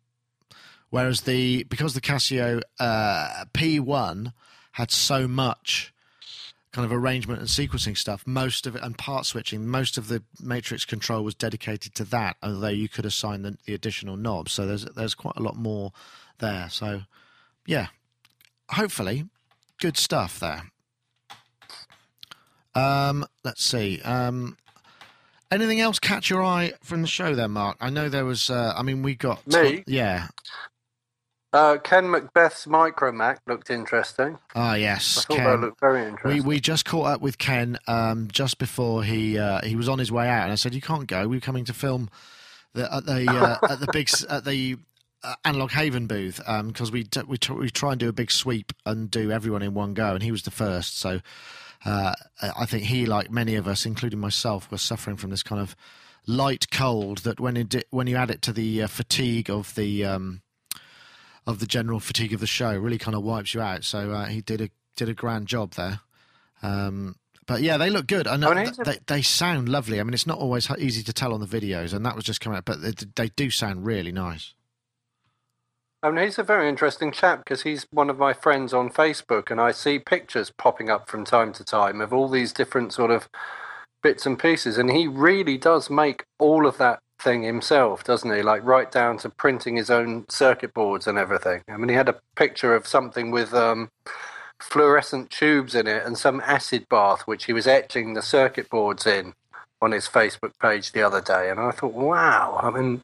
Whereas 0.90 1.20
the 1.20 1.62
because 1.64 1.94
the 1.94 2.00
Casio 2.00 2.62
uh, 2.80 3.44
P1 3.54 4.32
had 4.72 4.90
so 4.90 5.28
much 5.28 5.92
kind 6.72 6.84
of 6.84 6.92
arrangement 6.92 7.40
and 7.40 7.48
sequencing 7.48 7.96
stuff, 7.96 8.26
most 8.26 8.66
of 8.66 8.76
it 8.76 8.82
and 8.82 8.96
part 8.96 9.26
switching, 9.26 9.66
most 9.66 9.98
of 9.98 10.08
the 10.08 10.22
matrix 10.40 10.84
control 10.84 11.24
was 11.24 11.34
dedicated 11.34 11.94
to 11.96 12.04
that. 12.04 12.36
Although 12.42 12.68
you 12.68 12.88
could 12.88 13.04
assign 13.04 13.42
the, 13.42 13.56
the 13.64 13.74
additional 13.74 14.16
knobs, 14.16 14.52
so 14.52 14.66
there's 14.66 14.84
there's 14.84 15.14
quite 15.14 15.36
a 15.36 15.42
lot 15.42 15.56
more 15.56 15.92
there. 16.38 16.68
So 16.70 17.02
yeah, 17.66 17.88
hopefully, 18.70 19.26
good 19.80 19.96
stuff 19.96 20.38
there. 20.38 20.64
Um, 22.74 23.26
let's 23.44 23.64
see. 23.64 24.00
Um, 24.02 24.56
anything 25.50 25.80
else 25.80 25.98
catch 25.98 26.30
your 26.30 26.42
eye 26.42 26.74
from 26.82 27.02
the 27.02 27.08
show 27.08 27.34
there, 27.34 27.48
Mark? 27.48 27.76
I 27.80 27.90
know 27.90 28.08
there 28.08 28.24
was. 28.24 28.50
Uh, 28.50 28.74
I 28.76 28.82
mean, 28.82 29.02
we 29.02 29.14
got 29.14 29.46
Me? 29.46 29.82
Yeah. 29.86 30.28
Uh, 31.52 31.78
Ken 31.78 32.04
Macbeth's 32.04 32.66
Micromac 32.66 33.38
looked 33.46 33.70
interesting. 33.70 34.38
Ah, 34.54 34.72
I 34.72 34.76
yes. 34.76 35.24
thought 35.24 35.36
Ken. 35.36 35.44
that 35.46 35.60
looked 35.60 35.80
very 35.80 36.02
We 36.02 36.08
interesting. 36.08 36.44
we 36.46 36.60
just 36.60 36.84
caught 36.84 37.06
up 37.06 37.20
with 37.20 37.38
Ken 37.38 37.76
um, 37.88 38.28
just 38.30 38.58
before 38.58 39.02
he 39.02 39.36
uh, 39.38 39.60
he 39.62 39.74
was 39.74 39.88
on 39.88 39.98
his 39.98 40.12
way 40.12 40.28
out, 40.28 40.44
and 40.44 40.52
I 40.52 40.54
said, 40.54 40.74
"You 40.74 40.80
can't 40.80 41.08
go. 41.08 41.26
We're 41.26 41.40
coming 41.40 41.64
to 41.64 41.72
film 41.72 42.08
the, 42.74 42.92
at 42.94 43.04
the 43.06 43.28
uh, 43.28 43.58
at 43.68 43.80
the 43.80 43.88
big 43.92 44.08
at 44.28 44.44
the 44.44 44.76
uh, 45.24 45.34
Analog 45.44 45.72
Haven 45.72 46.06
booth 46.06 46.40
because 46.66 46.92
we 46.92 47.02
t- 47.04 47.22
we 47.26 47.36
t- 47.36 47.52
we 47.52 47.68
try 47.68 47.90
and 47.92 48.00
do 48.00 48.08
a 48.08 48.12
big 48.12 48.30
sweep 48.30 48.72
and 48.86 49.10
do 49.10 49.32
everyone 49.32 49.62
in 49.62 49.74
one 49.74 49.92
go, 49.92 50.14
and 50.14 50.22
he 50.22 50.30
was 50.30 50.44
the 50.44 50.52
first. 50.52 50.98
So 50.98 51.20
uh, 51.84 52.14
I 52.40 52.64
think 52.66 52.84
he, 52.84 53.06
like 53.06 53.30
many 53.30 53.56
of 53.56 53.66
us, 53.66 53.84
including 53.86 54.20
myself, 54.20 54.70
was 54.70 54.82
suffering 54.82 55.16
from 55.16 55.30
this 55.30 55.42
kind 55.42 55.60
of 55.60 55.74
light 56.26 56.70
cold 56.70 57.18
that 57.18 57.40
when 57.40 57.56
it, 57.56 57.74
when 57.90 58.06
you 58.06 58.14
add 58.16 58.30
it 58.30 58.42
to 58.42 58.52
the 58.52 58.82
uh, 58.82 58.86
fatigue 58.86 59.50
of 59.50 59.74
the 59.74 60.04
um, 60.04 60.42
of 61.50 61.58
the 61.58 61.66
general 61.66 62.00
fatigue 62.00 62.32
of 62.32 62.40
the 62.40 62.46
show 62.46 62.74
really 62.76 62.98
kind 62.98 63.14
of 63.14 63.22
wipes 63.22 63.54
you 63.54 63.60
out. 63.60 63.84
So 63.84 64.12
uh, 64.12 64.26
he 64.26 64.40
did 64.40 64.60
a 64.60 64.70
did 64.96 65.08
a 65.08 65.14
grand 65.14 65.46
job 65.46 65.72
there. 65.72 66.00
Um, 66.62 67.16
but 67.46 67.62
yeah, 67.62 67.78
they 67.78 67.90
look 67.90 68.06
good. 68.06 68.28
I 68.28 68.36
know 68.36 68.54
th- 68.54 68.76
they, 68.76 68.98
they 69.06 69.22
sound 69.22 69.68
lovely. 69.68 69.98
I 69.98 70.02
mean, 70.04 70.14
it's 70.14 70.26
not 70.26 70.38
always 70.38 70.70
easy 70.78 71.02
to 71.02 71.12
tell 71.12 71.32
on 71.34 71.40
the 71.40 71.46
videos, 71.46 71.92
and 71.92 72.06
that 72.06 72.14
was 72.14 72.24
just 72.24 72.40
coming 72.40 72.56
out, 72.56 72.64
but 72.64 72.80
they, 72.80 72.92
they 73.16 73.28
do 73.30 73.50
sound 73.50 73.84
really 73.84 74.12
nice. 74.12 74.54
I 76.02 76.10
mean, 76.10 76.24
he's 76.24 76.38
a 76.38 76.44
very 76.44 76.68
interesting 76.68 77.12
chap 77.12 77.40
because 77.44 77.62
he's 77.62 77.86
one 77.90 78.08
of 78.08 78.18
my 78.18 78.32
friends 78.32 78.72
on 78.72 78.88
Facebook, 78.88 79.50
and 79.50 79.60
I 79.60 79.72
see 79.72 79.98
pictures 79.98 80.52
popping 80.56 80.90
up 80.90 81.10
from 81.10 81.24
time 81.24 81.52
to 81.54 81.64
time 81.64 82.00
of 82.00 82.12
all 82.12 82.28
these 82.28 82.52
different 82.52 82.92
sort 82.92 83.10
of 83.10 83.28
bits 84.02 84.26
and 84.26 84.38
pieces, 84.38 84.78
and 84.78 84.90
he 84.90 85.06
really 85.06 85.58
does 85.58 85.90
make 85.90 86.24
all 86.38 86.66
of 86.66 86.78
that 86.78 87.00
thing 87.20 87.42
himself, 87.42 88.04
doesn't 88.04 88.34
he? 88.34 88.42
Like 88.42 88.64
right 88.64 88.90
down 88.90 89.18
to 89.18 89.28
printing 89.30 89.76
his 89.76 89.90
own 89.90 90.26
circuit 90.28 90.72
boards 90.74 91.06
and 91.06 91.18
everything. 91.18 91.62
I 91.68 91.76
mean, 91.76 91.88
he 91.88 91.94
had 91.94 92.08
a 92.08 92.20
picture 92.36 92.74
of 92.74 92.86
something 92.86 93.30
with 93.30 93.52
um, 93.54 93.90
fluorescent 94.60 95.30
tubes 95.30 95.74
in 95.74 95.86
it 95.86 96.04
and 96.04 96.16
some 96.18 96.40
acid 96.40 96.86
bath, 96.88 97.22
which 97.26 97.44
he 97.44 97.52
was 97.52 97.66
etching 97.66 98.14
the 98.14 98.22
circuit 98.22 98.68
boards 98.70 99.06
in 99.06 99.34
on 99.82 99.92
his 99.92 100.06
Facebook 100.08 100.52
page 100.60 100.92
the 100.92 101.02
other 101.02 101.20
day, 101.22 101.48
and 101.50 101.58
I 101.58 101.70
thought, 101.70 101.94
wow, 101.94 102.60
I 102.62 102.68
mean, 102.70 103.00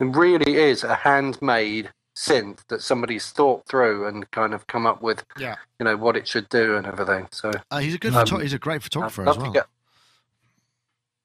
it 0.00 0.04
really 0.16 0.56
is 0.56 0.82
a 0.82 0.96
handmade 0.96 1.90
synth 2.16 2.66
that 2.66 2.82
somebody's 2.82 3.30
thought 3.30 3.64
through 3.66 4.04
and 4.08 4.28
kind 4.32 4.52
of 4.52 4.66
come 4.66 4.84
up 4.86 5.00
with, 5.00 5.24
Yeah. 5.36 5.54
you 5.78 5.84
know, 5.84 5.96
what 5.96 6.16
it 6.16 6.26
should 6.26 6.48
do 6.48 6.74
and 6.76 6.84
everything. 6.86 7.28
So 7.30 7.52
Uh, 7.70 7.78
he's 7.78 7.94
a 7.94 7.98
good 7.98 8.12
Um, 8.14 8.26
photo- 8.26 8.38
he's 8.38 8.52
a 8.52 8.58
great 8.58 8.76
I'd 8.76 8.82
photographer 8.82 9.24
love 9.24 9.36
as 9.36 9.42
well. 9.42 9.52
to 9.52 9.58
get. 9.60 9.66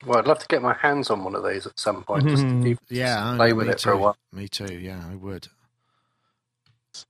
Well, 0.05 0.19
I'd 0.19 0.27
love 0.27 0.39
to 0.39 0.47
get 0.47 0.61
my 0.61 0.73
hands 0.73 1.09
on 1.09 1.23
one 1.23 1.35
of 1.35 1.45
these 1.47 1.65
at 1.65 1.79
some 1.79 2.03
point, 2.03 2.27
just 2.27 2.43
to 2.43 2.75
yeah, 2.89 3.35
play 3.37 3.49
know, 3.49 3.55
with 3.55 3.69
it 3.69 3.77
too. 3.77 3.89
for 3.89 3.91
a 3.93 3.97
while. 3.97 4.17
Me 4.31 4.47
too. 4.47 4.73
Yeah, 4.73 5.01
I 5.09 5.15
would. 5.15 5.47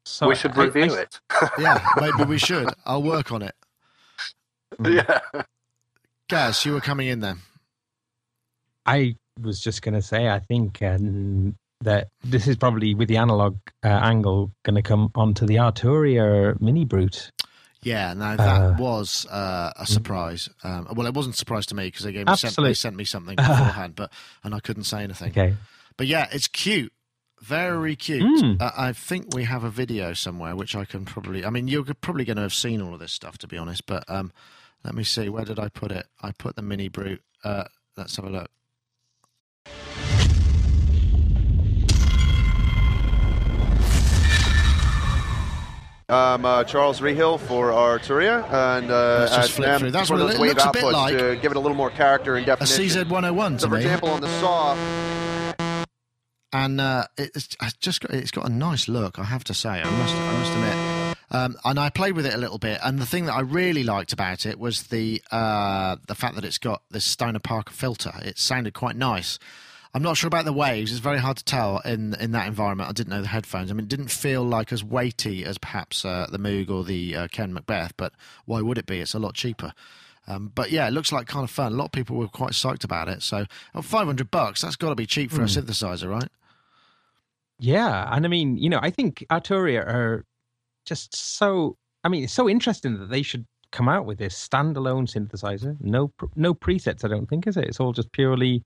So 0.06 0.28
we 0.30 0.36
should 0.36 0.52
I- 0.58 0.62
I- 0.62 0.66
review 0.66 0.94
it. 0.94 1.20
Yeah, 1.60 1.86
maybe 2.00 2.24
we 2.24 2.38
should. 2.38 2.70
I'll 2.86 3.04
work 3.04 3.32
on 3.32 3.42
it. 3.42 3.56
yeah. 4.84 5.20
Gaz, 6.30 6.66
you 6.66 6.74
were 6.74 6.82
coming 6.82 7.08
in 7.08 7.20
then. 7.20 7.40
I 8.86 9.16
was 9.42 9.60
just 9.60 9.82
going 9.82 9.94
to 9.96 10.02
say, 10.02 10.30
I 10.30 10.40
think 10.40 10.82
um, 10.82 11.56
that 11.82 12.08
this 12.24 12.48
is 12.48 12.56
probably 12.58 12.94
with 12.94 13.08
the 13.08 13.18
analog 13.18 13.58
uh, 13.84 13.88
angle 13.88 14.52
going 14.64 14.76
to 14.76 14.82
come 14.82 15.12
onto 15.16 15.46
the 15.46 15.56
Arturia 15.56 16.60
Mini 16.62 16.86
Brute. 16.86 17.30
Yeah, 17.84 18.14
no, 18.14 18.36
that 18.36 18.62
Uh, 18.62 18.76
was 18.78 19.26
uh, 19.28 19.72
a 19.76 19.86
surprise. 19.86 20.50
Um, 20.64 20.88
well, 20.96 21.08
it 21.08 21.14
wasn't 21.14 21.36
a 21.36 21.38
surprise 21.38 21.66
to 21.68 21.76
me 21.76 21.86
because 21.86 22.04
they 22.04 22.12
gave 22.12 22.26
me 22.28 22.36
sent, 22.36 22.56
they 22.56 22.74
sent 22.74 22.96
me 22.96 23.06
something 23.06 23.36
beforehand, 23.38 23.96
but 23.96 24.12
and 24.44 24.54
I 24.56 24.60
couldn't 24.60 24.84
say 24.84 25.04
anything. 25.04 25.30
Okay. 25.32 25.56
But 25.98 26.08
yeah, 26.08 26.28
it's 26.32 26.48
cute, 26.48 26.92
very 27.42 27.96
cute. 27.96 28.24
Mm. 28.44 28.62
Uh, 28.62 28.72
I 28.76 28.94
think 28.94 29.34
we 29.36 29.44
have 29.44 29.64
a 29.64 29.70
video 29.70 30.14
somewhere 30.14 30.56
which 30.56 30.76
I 30.76 30.86
can 30.86 31.06
probably. 31.06 31.46
I 31.46 31.50
mean, 31.50 31.68
you're 31.68 31.84
probably 31.84 32.26
going 32.26 32.38
to 32.38 32.44
have 32.44 32.54
seen 32.54 32.82
all 32.82 32.94
of 32.94 33.00
this 33.00 33.12
stuff 33.14 33.38
to 33.40 33.48
be 33.48 33.58
honest. 33.58 33.86
But 33.86 34.04
um, 34.10 34.32
let 34.84 34.96
me 34.96 35.04
see. 35.04 35.30
Where 35.30 35.46
did 35.46 35.60
I 35.60 35.70
put 35.70 35.92
it? 35.92 36.08
I 36.22 36.32
put 36.32 36.56
the 36.56 36.62
mini 36.62 36.88
brute. 36.90 37.22
Uh, 37.44 37.66
let's 37.98 38.16
have 38.16 38.26
a 38.26 38.30
look. 38.30 38.50
I'm 46.14 46.46
uh, 46.46 46.64
Charles 46.64 47.02
Rehill 47.02 47.40
for 47.40 47.72
our 47.72 47.98
Arturia, 47.98 48.44
and 48.52 48.92
uh, 48.92 49.20
Let's 49.22 49.36
just 49.36 49.52
flip 49.54 49.80
through. 49.80 49.92
That's 49.92 50.10
what 50.12 50.20
it 50.20 50.40
looks 50.40 50.64
a 50.64 50.72
bit 50.72 50.84
like. 50.84 51.18
to 51.18 51.36
give 51.42 51.52
it 51.52 51.58
a 51.58 51.60
little 51.60 51.76
more 51.76 51.90
character 51.90 52.36
and 52.36 52.46
definition. 52.46 52.84
A 52.84 53.06
definition. 53.06 53.34
CZ101 53.36 53.60
So, 53.62 53.68
for 53.70 53.76
me. 53.76 53.82
example, 53.82 54.10
on 54.10 54.22
the 54.22 54.40
saw, 54.40 54.76
and 56.54 56.80
uh, 56.80 57.06
it's, 57.18 57.56
it's 57.62 57.74
just 57.80 58.02
got, 58.02 58.12
it's 58.12 58.30
got 58.32 58.46
a 58.46 58.52
nice 58.52 58.88
look. 58.88 59.18
I 59.18 59.24
have 59.24 59.44
to 59.46 59.54
say, 59.56 59.70
I 59.70 59.84
must 59.90 60.16
I 60.16 60.38
must 60.38 60.52
admit. 60.54 61.18
Um, 61.32 61.56
and 61.66 61.80
I 61.80 61.90
played 61.90 62.16
with 62.16 62.28
it 62.28 62.34
a 62.36 62.38
little 62.38 62.60
bit, 62.60 62.80
and 62.84 63.00
the 63.00 63.08
thing 63.08 63.26
that 63.26 63.34
I 63.34 63.40
really 63.40 63.84
liked 63.84 64.14
about 64.14 64.46
it 64.46 64.60
was 64.60 64.84
the 64.84 65.20
uh, 65.32 65.96
the 66.08 66.14
fact 66.16 66.36
that 66.36 66.46
it's 66.46 66.60
got 66.60 66.84
this 66.92 67.06
Steiner 67.06 67.40
Parker 67.40 67.74
filter. 67.74 68.14
It 68.22 68.38
sounded 68.38 68.76
quite 68.76 68.96
nice. 68.96 69.40
I'm 69.94 70.02
not 70.02 70.18
sure 70.18 70.28
about 70.28 70.46
the 70.46 70.54
waves. 70.54 70.92
It's 70.92 71.00
very 71.00 71.20
hard 71.20 71.38
to 71.38 71.46
tell 71.46 71.80
in 71.80 72.16
in 72.16 72.32
that 72.32 72.48
environment. 72.48 72.90
I 72.90 72.94
didn't 72.94 73.12
know 73.12 73.22
the 73.22 73.28
headphones. 73.28 73.70
I 73.70 73.74
mean, 73.74 73.86
it 73.86 73.90
didn't 73.90 74.10
feel 74.10 74.44
like 74.44 74.72
as 74.72 74.84
weighty 74.84 75.46
as 75.46 75.58
perhaps 75.58 76.04
uh, 76.04 76.28
the 76.32 76.40
Moog 76.40 76.70
or 76.70 76.84
the 76.84 77.16
uh, 77.16 77.28
Ken 77.28 77.54
Macbeth, 77.54 77.96
but 77.96 78.14
why 78.46 78.62
would 78.62 78.78
it 78.78 78.86
be? 78.86 79.00
It's 79.00 79.14
a 79.14 79.20
lot 79.20 79.36
cheaper. 79.36 79.74
Um, 80.28 80.52
but 80.56 80.72
yeah, 80.72 80.88
it 80.88 80.92
looks 80.92 81.12
like 81.12 81.28
kind 81.28 81.44
of 81.44 81.52
fun. 81.52 81.74
A 81.74 81.76
lot 81.76 81.86
of 81.86 81.92
people 81.92 82.16
were 82.16 82.28
quite 82.28 82.52
psyched 82.54 82.84
about 82.84 83.10
it. 83.10 83.22
So, 83.22 83.46
oh, 83.76 83.82
500 83.82 84.32
bucks, 84.32 84.62
that's 84.62 84.78
got 84.78 84.90
to 84.90 84.96
be 84.96 85.06
cheap 85.06 85.32
for 85.32 85.42
a 85.42 85.46
synthesizer, 85.46 86.10
right? 86.10 86.30
Yeah, 87.60 88.10
and 88.12 88.26
I 88.26 88.30
mean, 88.30 88.58
you 88.58 88.70
know, 88.70 88.80
I 88.82 88.90
think 88.90 89.26
Arturia 89.30 89.86
are 89.86 90.26
just 90.86 91.16
so. 91.16 91.78
I 92.04 92.10
mean, 92.10 92.24
it's 92.24 92.34
so 92.34 92.50
interesting 92.50 93.00
that 93.00 93.10
they 93.10 93.22
should 93.22 93.46
come 93.72 93.88
out 93.88 94.06
with 94.06 94.18
this 94.18 94.36
standalone 94.36 95.08
synthesizer. 95.08 95.78
No, 95.80 96.12
no 96.36 96.54
presets. 96.54 97.06
I 97.06 97.08
don't 97.08 97.28
think 97.28 97.48
is 97.48 97.58
it. 97.58 97.66
It's 97.66 97.80
all 97.80 97.94
just 97.94 98.12
purely, 98.12 98.64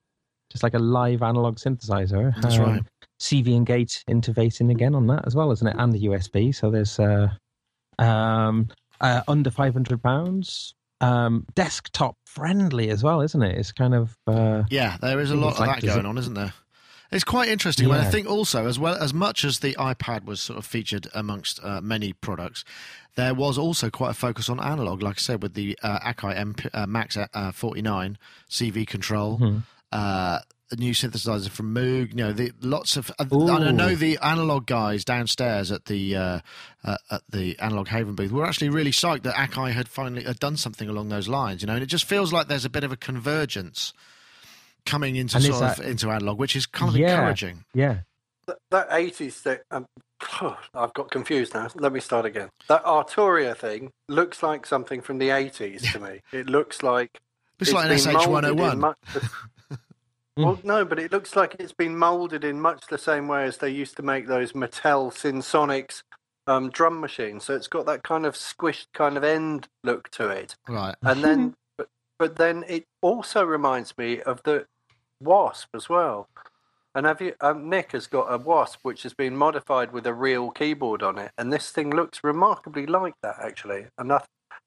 just 0.51 0.63
like 0.63 0.73
a 0.73 0.79
live 0.79 1.21
analog 1.21 1.57
synthesizer. 1.57 2.33
That's 2.41 2.57
right. 2.57 2.83
CV 3.19 3.55
and 3.57 3.65
gate 3.65 4.03
interfacing 4.09 4.71
again 4.71 4.95
on 4.95 5.07
that 5.07 5.25
as 5.27 5.35
well, 5.35 5.51
isn't 5.51 5.67
it? 5.67 5.75
And 5.77 5.91
the 5.93 6.05
USB. 6.05 6.53
So 6.55 6.69
there's 6.71 6.99
uh, 6.99 7.29
um, 7.99 8.69
uh, 9.01 9.21
under 9.27 9.51
five 9.51 9.73
hundred 9.73 10.01
pounds. 10.01 10.73
um, 11.01 11.45
desktop 11.53 12.15
friendly 12.25 12.89
as 12.89 13.03
well, 13.03 13.21
isn't 13.21 13.41
it? 13.43 13.57
It's 13.57 13.71
kind 13.71 13.93
of 13.93 14.17
uh, 14.25 14.63
Yeah, 14.69 14.97
there 15.01 15.19
is 15.19 15.29
a 15.31 15.35
lot 15.35 15.53
of 15.53 15.59
like 15.59 15.81
that 15.81 15.85
going 15.87 16.03
desi- 16.05 16.09
on, 16.09 16.17
isn't 16.17 16.33
there? 16.33 16.53
It's 17.09 17.23
quite 17.23 17.47
interesting. 17.49 17.89
I, 17.89 17.97
mean, 17.97 18.05
I 18.05 18.09
think 18.09 18.27
also, 18.27 18.67
as 18.67 18.77
well 18.77 18.95
as 18.95 19.13
much 19.13 19.45
as 19.45 19.59
the 19.59 19.73
iPad 19.75 20.25
was 20.25 20.41
sort 20.41 20.59
of 20.59 20.65
featured 20.65 21.07
amongst 21.15 21.63
uh, 21.63 21.79
many 21.79 22.11
products, 22.11 22.65
there 23.15 23.33
was 23.33 23.57
also 23.57 23.89
quite 23.89 24.11
a 24.11 24.13
focus 24.13 24.49
on 24.49 24.59
analog. 24.59 25.01
Like 25.01 25.15
I 25.15 25.19
said, 25.21 25.41
with 25.41 25.53
the 25.53 25.77
uh, 25.81 25.99
Akai 25.99 26.35
MP, 26.37 26.67
uh, 26.73 26.85
Max 26.85 27.15
uh, 27.15 27.51
49 27.53 28.17
CV 28.49 28.85
control, 28.85 29.37
Mm-hmm. 29.37 29.59
Uh, 29.91 30.39
a 30.69 30.75
new 30.75 30.91
synthesizer 30.93 31.49
from 31.49 31.73
Moog. 31.73 32.09
You 32.09 32.15
know, 32.15 32.33
the 32.33 32.51
lots 32.61 32.97
of. 32.97 33.09
Uh, 33.19 33.25
I 33.29 33.71
know 33.71 33.95
the 33.95 34.17
analog 34.21 34.65
guys 34.65 35.05
downstairs 35.05 35.71
at 35.71 35.85
the 35.85 36.15
uh, 36.15 36.39
uh, 36.83 36.97
at 37.11 37.21
the 37.29 37.57
analog 37.59 37.87
Haven 37.87 38.15
booth 38.15 38.31
were 38.31 38.45
actually 38.45 38.69
really 38.69 38.91
psyched 38.91 39.23
that 39.23 39.35
Akai 39.35 39.71
had 39.71 39.87
finally 39.87 40.23
had 40.23 40.39
done 40.39 40.57
something 40.57 40.89
along 40.89 41.09
those 41.09 41.27
lines. 41.27 41.61
You 41.61 41.67
know, 41.67 41.73
and 41.75 41.83
it 41.83 41.87
just 41.87 42.05
feels 42.05 42.33
like 42.33 42.47
there's 42.47 42.65
a 42.65 42.69
bit 42.69 42.83
of 42.83 42.91
a 42.91 42.97
convergence 42.97 43.93
coming 44.85 45.15
into 45.15 45.35
And 45.37 45.45
is 45.45 45.51
sort 45.57 45.71
of 45.71 45.77
that- 45.77 45.85
into 45.85 46.09
analog, 46.09 46.37
which 46.37 46.55
is 46.55 46.65
kind 46.65 46.89
of 46.89 46.97
Yeah. 46.97 47.11
encouraging. 47.15 47.65
yeah. 47.73 47.99
That, 48.47 48.57
that 48.71 48.89
80s 48.91 49.33
thing, 49.33 49.57
um, 49.71 49.85
I've 50.73 50.93
got 50.93 51.11
confused 51.11 51.53
now. 51.53 51.67
Let 51.75 51.91
me 51.91 51.99
start 51.99 52.25
again. 52.25 52.47
That 52.69 52.85
Arturia 52.85 53.53
thing 53.57 53.91
looks 54.07 54.41
like 54.41 54.65
something 54.65 55.01
from 55.01 55.17
the 55.17 55.27
80s 55.27 55.91
to 55.91 55.99
me. 55.99 56.21
It 56.31 56.47
looks 56.49 56.81
like 56.81 57.19
It's 57.59 57.73
like 57.73 57.89
an 57.91 57.97
been 57.97 58.13
moulded 58.31 58.49
in 58.51 58.55
SH101. 58.57 58.79
much 58.79 58.97
the- 59.13 59.29
well, 60.37 60.59
no, 60.63 60.85
but 60.85 60.99
it 60.99 61.11
looks 61.11 61.35
like 61.35 61.55
it's 61.59 61.73
been 61.73 61.97
molded 61.97 62.43
in 62.43 62.61
much 62.61 62.87
the 62.87 62.97
same 62.97 63.27
way 63.27 63.45
as 63.45 63.57
they 63.57 63.69
used 63.69 63.97
to 63.97 64.03
make 64.03 64.27
those 64.27 64.53
Mattel 64.53 65.11
Synsonics 65.11 66.03
um, 66.47 66.69
drum 66.69 66.99
machines. 66.99 67.45
So 67.45 67.55
it's 67.55 67.67
got 67.67 67.85
that 67.87 68.03
kind 68.03 68.25
of 68.25 68.35
squished 68.35 68.87
kind 68.93 69.17
of 69.17 69.23
end 69.23 69.67
look 69.83 70.09
to 70.11 70.29
it. 70.29 70.55
Right. 70.67 70.95
And 71.01 71.23
then, 71.23 71.55
but, 71.77 71.89
but 72.19 72.35
then 72.37 72.63
it 72.67 72.85
also 73.01 73.43
reminds 73.43 73.97
me 73.97 74.21
of 74.21 74.41
the 74.43 74.65
Wasp 75.21 75.69
as 75.73 75.89
well. 75.89 76.29
And 76.95 77.05
have 77.05 77.21
you? 77.21 77.33
Um, 77.41 77.69
Nick 77.69 77.91
has 77.91 78.07
got 78.07 78.33
a 78.33 78.37
Wasp 78.37 78.79
which 78.81 79.03
has 79.03 79.13
been 79.13 79.35
modified 79.35 79.91
with 79.91 80.07
a 80.07 80.13
real 80.13 80.49
keyboard 80.49 81.03
on 81.03 81.19
it, 81.19 81.31
and 81.37 81.53
this 81.53 81.69
thing 81.69 81.91
looks 81.91 82.23
remarkably 82.23 82.87
like 82.87 83.13
that 83.21 83.35
actually. 83.39 83.85
And 83.99 84.09
that 84.09 84.25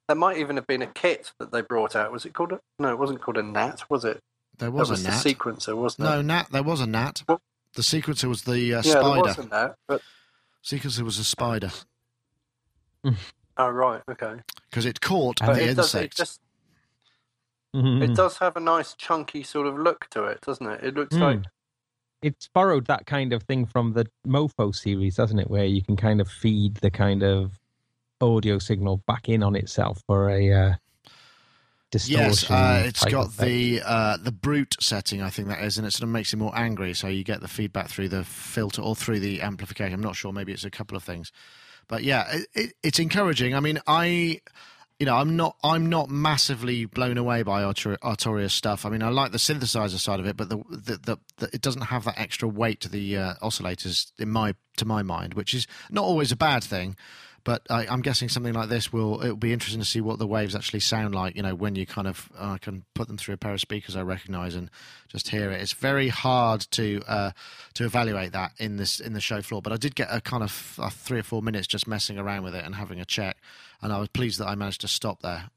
that 0.09 0.17
might 0.17 0.37
even 0.37 0.57
have 0.57 0.67
been 0.67 0.83
a 0.83 0.87
kit 0.87 1.33
that 1.41 1.51
they 1.51 1.61
brought 1.61 1.97
out. 1.97 2.13
Was 2.13 2.25
it 2.25 2.35
called 2.35 2.53
a? 2.53 2.61
No, 2.79 2.91
it 2.91 2.99
wasn't 2.99 3.21
called 3.21 3.39
a 3.39 3.43
Gnat, 3.43 3.83
was 3.91 4.05
it? 4.05 4.21
There 4.61 4.71
was, 4.71 4.89
that 4.89 4.93
was 4.93 5.01
a 5.05 5.05
the 5.05 5.35
sequencer, 5.35 5.77
wasn't 5.77 6.09
no, 6.09 6.21
it? 6.21 6.23
Gnat. 6.23 6.51
There 6.53 6.63
was 6.63 6.81
a 6.81 6.87
Gnat. 6.87 7.23
Well- 7.29 7.41
The 7.75 7.83
sequencer 7.83 8.25
was 8.29 8.43
the 8.43 8.53
uh, 8.53 8.57
yeah, 8.57 8.81
there 8.81 8.83
spider. 9.03 9.21
wasn't 9.21 9.51
that. 9.51 9.77
But 9.89 10.03
Sequencer 10.65 11.03
was 11.03 11.19
a 11.19 11.25
spider 11.25 11.71
oh 13.57 13.69
right, 13.71 14.03
okay. 14.11 14.35
because 14.69 14.85
it 14.85 15.01
caught 15.01 15.41
But 15.41 15.55
the 15.55 15.71
it 15.71 15.75
does. 15.75 15.95
It 15.95 15.99
insect. 16.03 16.17
just 16.17 16.41
Mhm. 17.75 18.03
it 18.03 18.15
does 18.17 18.39
have 18.39 18.57
a 18.57 18.61
nice 18.61 18.95
chunky 18.95 19.43
sort 19.45 19.67
of 19.69 19.79
look 19.79 20.09
to 20.11 20.25
it, 20.25 20.41
doesn't 20.43 20.67
it? 20.67 20.83
It 20.83 20.95
looks 20.95 21.15
Mm. 21.17 21.21
like 21.21 21.41
It's 22.23 22.49
borrowed 22.49 22.87
that 22.89 23.07
kind 23.07 23.33
of 23.33 23.45
thing 23.45 23.65
from 23.65 23.93
the 23.95 24.07
Mopho 24.27 24.75
series, 24.75 25.17
doesn't 25.17 25.39
it? 25.39 25.49
Where 25.49 25.65
you 25.65 25.81
can 25.83 25.97
kind 25.97 26.21
of 26.21 26.29
feed 26.29 26.75
the 26.77 26.91
kind 26.91 27.23
of 27.23 27.59
audio 28.21 28.59
signal 28.59 28.99
back 29.07 29.29
in 29.31 29.43
on 29.43 29.57
itself 29.57 30.03
for 30.07 30.29
a 30.29 30.53
uh, 30.53 30.75
distortion. 31.91 32.27
Yes, 32.27 32.51
uh, 32.51 32.83
it's 32.87 33.05
got 33.05 33.37
the 33.37 33.83
uh, 33.85 34.17
the 34.17 34.33
brute 34.33 34.77
setting, 34.81 35.23
I 35.23 35.31
think 35.31 35.49
that 35.49 35.63
is, 35.63 35.79
and 35.79 35.87
it 35.87 35.93
sort 35.93 36.05
of 36.05 36.11
makes 36.11 36.33
it 36.33 36.37
more 36.37 36.53
angry. 36.55 36.95
So 36.95 37.09
you 37.09 37.25
get 37.25 37.41
the 37.41 37.49
feedback 37.49 37.89
through 37.89 38.09
the 38.09 38.25
filter 38.25 38.83
or 38.83 38.95
through 38.95 39.21
the 39.21 39.43
amplification. 39.43 39.95
I'm 39.95 40.01
not 40.01 40.17
sure. 40.17 40.33
Maybe 40.33 40.53
it's 40.53 40.65
a 40.65 40.71
couple 40.71 40.97
of 40.97 41.03
things, 41.03 41.33
but 41.89 42.03
yeah, 42.03 42.31
it, 42.33 42.47
it, 42.55 42.73
it's 42.83 42.99
encouraging. 42.99 43.55
I 43.55 43.61
mean, 43.61 43.81
I. 43.87 44.41
You 44.99 45.07
know, 45.07 45.17
I'm 45.17 45.35
not. 45.35 45.57
I'm 45.65 45.87
not 45.87 46.11
massively 46.11 46.85
blown 46.85 47.17
away 47.17 47.43
by 47.43 47.63
Artur- 47.63 47.97
Arturia's 48.03 48.53
stuff. 48.53 48.85
I 48.85 48.91
mean, 48.91 49.03
I 49.03 49.09
like 49.09 49.33
the 49.33 49.39
synthesizer 49.39 49.99
side 49.99 50.21
of 50.21 50.27
it, 50.27 50.37
but 50.37 50.51
the, 50.51 50.59
the, 50.69 50.99
the, 50.99 51.19
the 51.39 51.49
it 51.55 51.63
doesn't 51.63 51.81
have 51.81 52.05
that 52.05 52.19
extra 52.19 52.47
weight 52.47 52.83
to 52.83 52.91
the 52.91 53.17
uh, 53.17 53.35
oscillators 53.43 54.13
in 54.19 54.29
my 54.29 54.55
to 54.77 54.85
my 54.85 55.03
mind, 55.03 55.33
which 55.33 55.55
is 55.55 55.67
not 55.89 56.05
always 56.05 56.33
a 56.33 56.37
bad 56.37 56.63
thing. 56.63 56.97
But 57.45 57.63
I, 57.71 57.87
I'm 57.87 58.03
guessing 58.03 58.29
something 58.29 58.53
like 58.53 58.69
this 58.69 58.93
will 58.93 59.23
it'll 59.23 59.37
be 59.37 59.53
interesting 59.53 59.81
to 59.81 59.87
see 59.87 60.01
what 60.01 60.19
the 60.19 60.27
waves 60.27 60.55
actually 60.55 60.81
sound 60.81 61.15
like. 61.15 61.37
You 61.37 61.43
know, 61.43 61.55
when 61.55 61.75
you 61.75 61.87
kind 61.87 62.07
of 62.07 62.31
uh, 62.39 62.59
can 62.59 62.85
put 62.95 63.09
them 63.09 63.17
through 63.17 63.35
a 63.35 63.39
pair 63.39 63.53
of 63.53 63.61
speakers 63.61 63.97
I 63.97 64.03
recognise 64.03 64.55
and 64.55 64.71
just 65.09 65.29
hear 65.29 65.51
it. 65.51 65.61
It's 65.61 65.73
very 65.73 66.09
hard 66.09 66.61
to 66.73 67.03
uh, 67.07 67.31
to 67.75 67.85
evaluate 67.85 68.33
that 68.33 68.53
in 68.59 68.77
this 68.77 69.01
in 69.01 69.13
the 69.13 69.21
show 69.21 69.43
floor. 69.43 69.63
But 69.63 69.73
I 69.73 69.77
did 69.77 69.95
get 69.95 70.09
a 70.11 70.21
kind 70.21 70.43
of 70.43 70.79
uh, 70.79 70.91
three 70.91 71.19
or 71.19 71.25
four 71.25 71.43
minutes 71.43 71.67
just 71.67 71.87
messing 71.87 72.19
around 72.19 72.43
with 72.43 72.55
it 72.55 72.65
and 72.65 72.75
having 72.75 73.01
a 73.01 73.05
check, 73.05 73.39
and 73.83 73.93
I 73.93 73.99
was 73.99 74.09
pleased 74.09 74.39
that 74.41 74.49
I 74.49 74.55
managed 74.55 74.81
to 74.83 74.89
stop 74.89 75.23
there. 75.23 75.51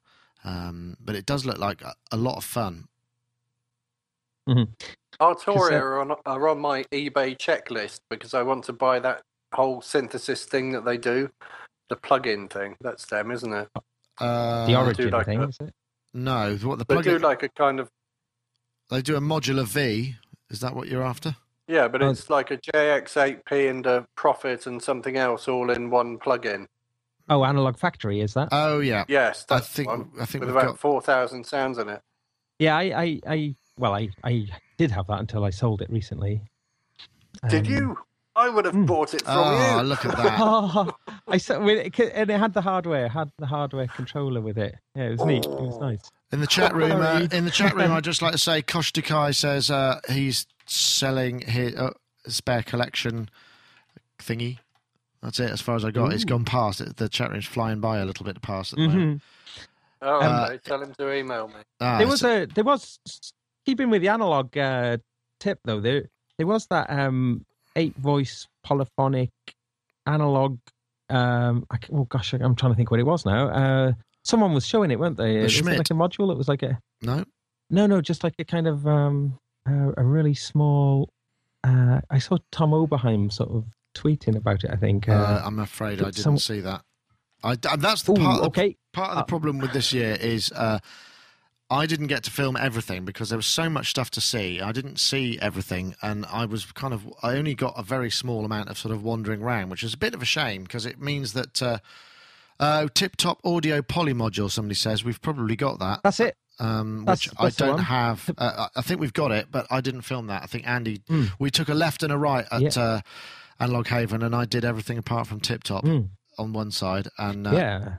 Um, 0.43 0.97
but 0.99 1.15
it 1.15 1.25
does 1.25 1.45
look 1.45 1.57
like 1.57 1.81
a, 1.81 1.93
a 2.11 2.17
lot 2.17 2.37
of 2.37 2.43
fun. 2.43 2.87
Arturia 5.21 5.79
uh, 5.79 5.83
are 5.83 6.01
on, 6.01 6.15
are 6.25 6.47
on 6.49 6.59
my 6.59 6.83
eBay 6.91 7.37
checklist 7.37 8.01
because 8.09 8.33
I 8.33 8.43
want 8.43 8.65
to 8.65 8.73
buy 8.73 8.99
that 8.99 9.21
whole 9.53 9.81
synthesis 9.81 10.45
thing 10.45 10.71
that 10.71 10.85
they 10.85 10.97
do, 10.97 11.29
the 11.93 12.07
plug-in 12.07 12.47
thing. 12.47 12.75
That's 12.81 13.05
them, 13.05 13.29
isn't 13.31 13.53
it? 13.53 13.67
Uh, 14.19 14.65
the 14.65 14.75
origin 14.75 15.09
like 15.11 15.25
thing, 15.27 15.39
that. 15.41 15.49
is 15.49 15.57
it? 15.61 15.73
No, 16.13 16.55
what 16.63 16.79
the 16.79 16.85
They 16.85 16.95
plug 16.95 17.03
do 17.05 17.17
like 17.19 17.43
a 17.43 17.49
kind 17.49 17.79
of 17.79 17.89
they 18.89 19.01
do 19.01 19.15
a 19.15 19.21
modular 19.21 19.65
V. 19.65 20.15
Is 20.49 20.59
that 20.61 20.75
what 20.75 20.87
you're 20.87 21.03
after? 21.03 21.35
yeah, 21.67 21.87
but 21.87 22.01
Oh. 22.03 22.09
it's 22.09 22.29
like 22.29 22.51
a 22.51 22.57
JX8P 22.57 23.69
and 23.69 23.85
a 23.85 24.05
Prophet 24.15 24.65
and 24.67 24.81
something 24.81 25.17
else 25.17 25.47
all 25.47 25.69
in 25.71 25.89
one 25.89 26.17
plug-in. 26.17 26.67
Oh, 27.29 27.45
Analog 27.45 27.77
Factory, 27.77 28.19
is 28.21 28.33
that? 28.33 28.49
Oh 28.51 28.79
yeah, 28.79 29.05
Yes, 29.07 29.45
I 29.49 29.55
that's 29.55 29.67
think 29.69 29.87
one, 29.87 30.09
I 30.19 30.25
think 30.25 30.41
with 30.43 30.49
we've 30.49 30.57
about 30.57 30.71
got 30.71 30.79
four 30.79 31.01
thousand 31.01 31.45
sounds 31.45 31.77
in 31.77 31.89
it. 31.89 32.01
yeah, 32.59 32.75
I, 32.75 32.83
I, 32.83 33.19
I, 33.27 33.55
well, 33.77 33.93
I, 33.95 34.09
I 34.23 34.47
did 34.77 34.91
have 34.91 35.07
that 35.07 35.19
until 35.19 35.45
I 35.45 35.49
sold 35.51 35.81
it 35.81 35.89
recently. 35.89 36.41
Did 37.49 37.65
Um, 37.67 37.73
you? 37.73 37.97
I 38.35 38.49
would 38.49 38.65
have 38.65 38.73
Hmm. 38.73 38.85
bought 38.85 39.13
it 39.13 39.21
from 39.21 39.37
Oh, 39.37 39.77
you. 39.77 39.83
look 39.83 40.05
at 40.05 40.17
that! 40.17 40.39
Oh, 40.41 40.91
I 41.27 41.37
saw 41.37 41.59
with 41.63 41.77
it, 41.99 41.99
and 42.15 42.29
it 42.31 42.39
had 42.39 42.53
the 42.53 42.61
hardware, 42.61 43.07
had 43.07 43.31
the 43.37 43.45
hardware 43.45 43.87
controller 43.87 44.41
with 44.41 44.57
it. 44.57 44.75
Yeah, 44.95 45.03
it 45.05 45.11
was 45.11 45.25
neat. 45.25 45.45
It 45.45 45.61
was 45.61 45.77
Oh. 45.79 45.85
nice. 45.89 46.11
In 46.31 46.39
the 46.41 46.47
chat 46.47 46.73
room, 46.73 46.99
uh, 46.99 47.27
in 47.31 47.45
the 47.45 47.51
chat 47.51 47.75
room, 47.75 47.91
I'd 47.91 48.03
just 48.03 48.23
like 48.23 48.31
to 48.31 48.39
say, 48.39 48.63
Kosh 48.63 48.91
Dukai 48.91 49.35
says 49.35 49.69
uh, 49.69 49.99
he's 50.09 50.47
selling 50.65 51.41
his 51.41 51.75
uh, 51.75 51.91
spare 52.27 52.63
collection 52.63 53.29
thingy. 54.17 54.57
That's 55.21 55.39
it. 55.39 55.51
As 55.51 55.61
far 55.61 55.75
as 55.75 55.85
I 55.85 55.91
got, 55.91 56.11
it's 56.11 56.23
Ooh. 56.23 56.27
gone 56.27 56.43
past. 56.45 56.81
It, 56.81 56.97
the 56.97 57.07
chat 57.07 57.29
room's 57.31 57.45
flying 57.45 57.79
by 57.81 57.99
a 57.99 58.05
little 58.05 58.25
bit 58.25 58.41
past 58.41 58.73
at 58.73 58.77
the 58.77 58.87
moment. 58.87 59.21
Mhm. 59.21 59.21
Oh, 60.01 60.21
Uh, 60.21 60.45
okay. 60.49 60.57
Tell 60.65 60.81
him 60.81 60.93
to 60.97 61.13
email 61.13 61.47
me. 61.49 61.53
Ah, 61.79 61.99
there 61.99 62.07
was 62.07 62.23
a 62.23 62.45
there 62.47 62.63
was 62.63 62.99
keeping 63.65 63.89
with 63.91 64.01
the 64.01 64.09
analog 64.09 64.57
uh, 64.57 64.97
tip 65.39 65.59
though. 65.63 65.79
There 65.79 66.09
there 66.37 66.47
was 66.47 66.65
that 66.67 66.89
um, 66.89 67.45
eight 67.75 67.95
voice 67.95 68.47
polyphonic 68.63 69.31
analog. 70.05 70.59
Um, 71.09 71.65
I, 71.69 71.77
oh 71.91 72.05
gosh, 72.05 72.33
I'm 72.33 72.55
trying 72.55 72.71
to 72.71 72.75
think 72.75 72.91
what 72.91 72.99
it 72.99 73.05
was 73.05 73.25
now. 73.25 73.49
Uh, 73.49 73.93
someone 74.23 74.53
was 74.53 74.65
showing 74.65 74.91
it, 74.91 74.99
weren't 74.99 75.17
they? 75.17 75.39
Was 75.39 75.57
it 75.57 75.65
like 75.65 75.89
a 75.89 75.93
module? 75.93 76.31
It 76.31 76.37
was 76.37 76.47
like 76.47 76.63
a 76.63 76.79
no. 77.01 77.23
no, 77.69 77.85
no, 77.87 78.01
just 78.01 78.23
like 78.23 78.35
a 78.39 78.45
kind 78.45 78.67
of 78.67 78.87
um, 78.87 79.37
uh, 79.69 79.91
a 79.97 80.03
really 80.03 80.33
small. 80.33 81.09
Uh, 81.63 82.01
I 82.09 82.19
saw 82.19 82.37
Tom 82.51 82.71
Oberheim 82.71 83.31
sort 83.31 83.51
of 83.51 83.65
tweeting 83.95 84.35
about 84.35 84.63
it. 84.63 84.71
I 84.71 84.75
think. 84.75 85.07
Uh, 85.07 85.13
Uh, 85.13 85.41
I'm 85.45 85.59
afraid 85.59 86.01
I 86.01 86.05
didn't 86.05 86.15
some- 86.15 86.37
see 86.37 86.61
that. 86.61 86.81
I, 87.45 87.57
and 87.69 87.81
that's 87.81 88.03
the 88.03 88.13
ooh, 88.13 88.15
part. 88.15 88.35
Of 88.35 88.41
the, 88.41 88.47
okay. 88.47 88.77
part 88.93 89.11
of 89.11 89.17
the 89.17 89.23
problem 89.23 89.59
with 89.59 89.73
this 89.73 89.91
year 89.91 90.15
is 90.19 90.49
uh, 90.53 90.79
I 91.73 91.85
didn't 91.85 92.07
get 92.07 92.23
to 92.23 92.31
film 92.31 92.55
everything 92.55 93.03
because 93.05 93.29
there 93.29 93.37
was 93.37 93.45
so 93.47 93.69
much 93.69 93.89
stuff 93.89 94.09
to 94.11 94.21
see. 94.21 94.61
I 94.61 94.71
didn't 94.71 94.99
see 94.99 95.39
everything, 95.41 95.95
and 96.01 96.25
I 96.27 96.45
was 96.45 96.65
kind 96.71 96.93
of 96.93 97.01
I 97.23 97.35
only 97.35 97.55
got 97.55 97.73
a 97.77 97.83
very 97.83 98.11
small 98.11 98.45
amount 98.45 98.69
of 98.69 98.77
sort 98.77 98.93
of 98.93 99.03
wandering 99.03 99.41
around, 99.41 99.69
which 99.69 99.83
is 99.83 99.93
a 99.93 99.97
bit 99.97 100.13
of 100.13 100.21
a 100.21 100.25
shame 100.25 100.63
because 100.63 100.85
it 100.85 101.01
means 101.01 101.33
that. 101.33 101.61
Uh, 101.61 101.77
uh, 102.59 102.87
Tip 102.93 103.15
top 103.17 103.39
audio 103.43 103.81
poly 103.81 104.13
module. 104.13 104.49
Somebody 104.49 104.75
says 104.75 105.03
we've 105.03 105.21
probably 105.21 105.55
got 105.55 105.79
that, 105.79 106.01
That's 106.03 106.19
it. 106.19 106.37
um, 106.59 107.03
that's- 107.03 107.27
which 107.27 107.35
I 107.39 107.43
that's 107.45 107.55
the 107.57 107.65
don't 107.65 107.79
have. 107.79 108.29
Uh, 108.37 108.67
I 108.75 108.79
I 108.79 108.81
think 108.83 109.01
we've 109.01 109.11
got 109.11 109.31
it, 109.31 109.47
but 109.51 109.65
I 109.71 109.81
didn't 109.81 110.01
film 110.03 110.27
that. 110.27 110.43
I 110.43 110.45
think 110.45 110.65
Andy. 110.67 110.99
Mm. 111.09 111.31
We 111.39 111.49
took 111.49 111.67
a 111.67 111.73
left 111.73 112.03
and 112.03 112.13
a 112.13 112.17
right 112.17 112.45
at 112.51 112.61
Yeah. 112.61 112.81
uh, 112.81 113.01
Analog 113.59 113.87
Haven, 113.87 114.21
and 114.21 114.35
I 114.35 114.45
did 114.45 114.63
everything 114.63 114.97
apart 114.99 115.25
from 115.27 115.39
Tip 115.39 115.63
top 115.63 115.83
Mm, 115.83 116.09
on 116.37 116.53
one 116.53 116.69
side, 116.71 117.07
and 117.17 117.47
uh, 117.47 117.51
yeah. 117.51 117.97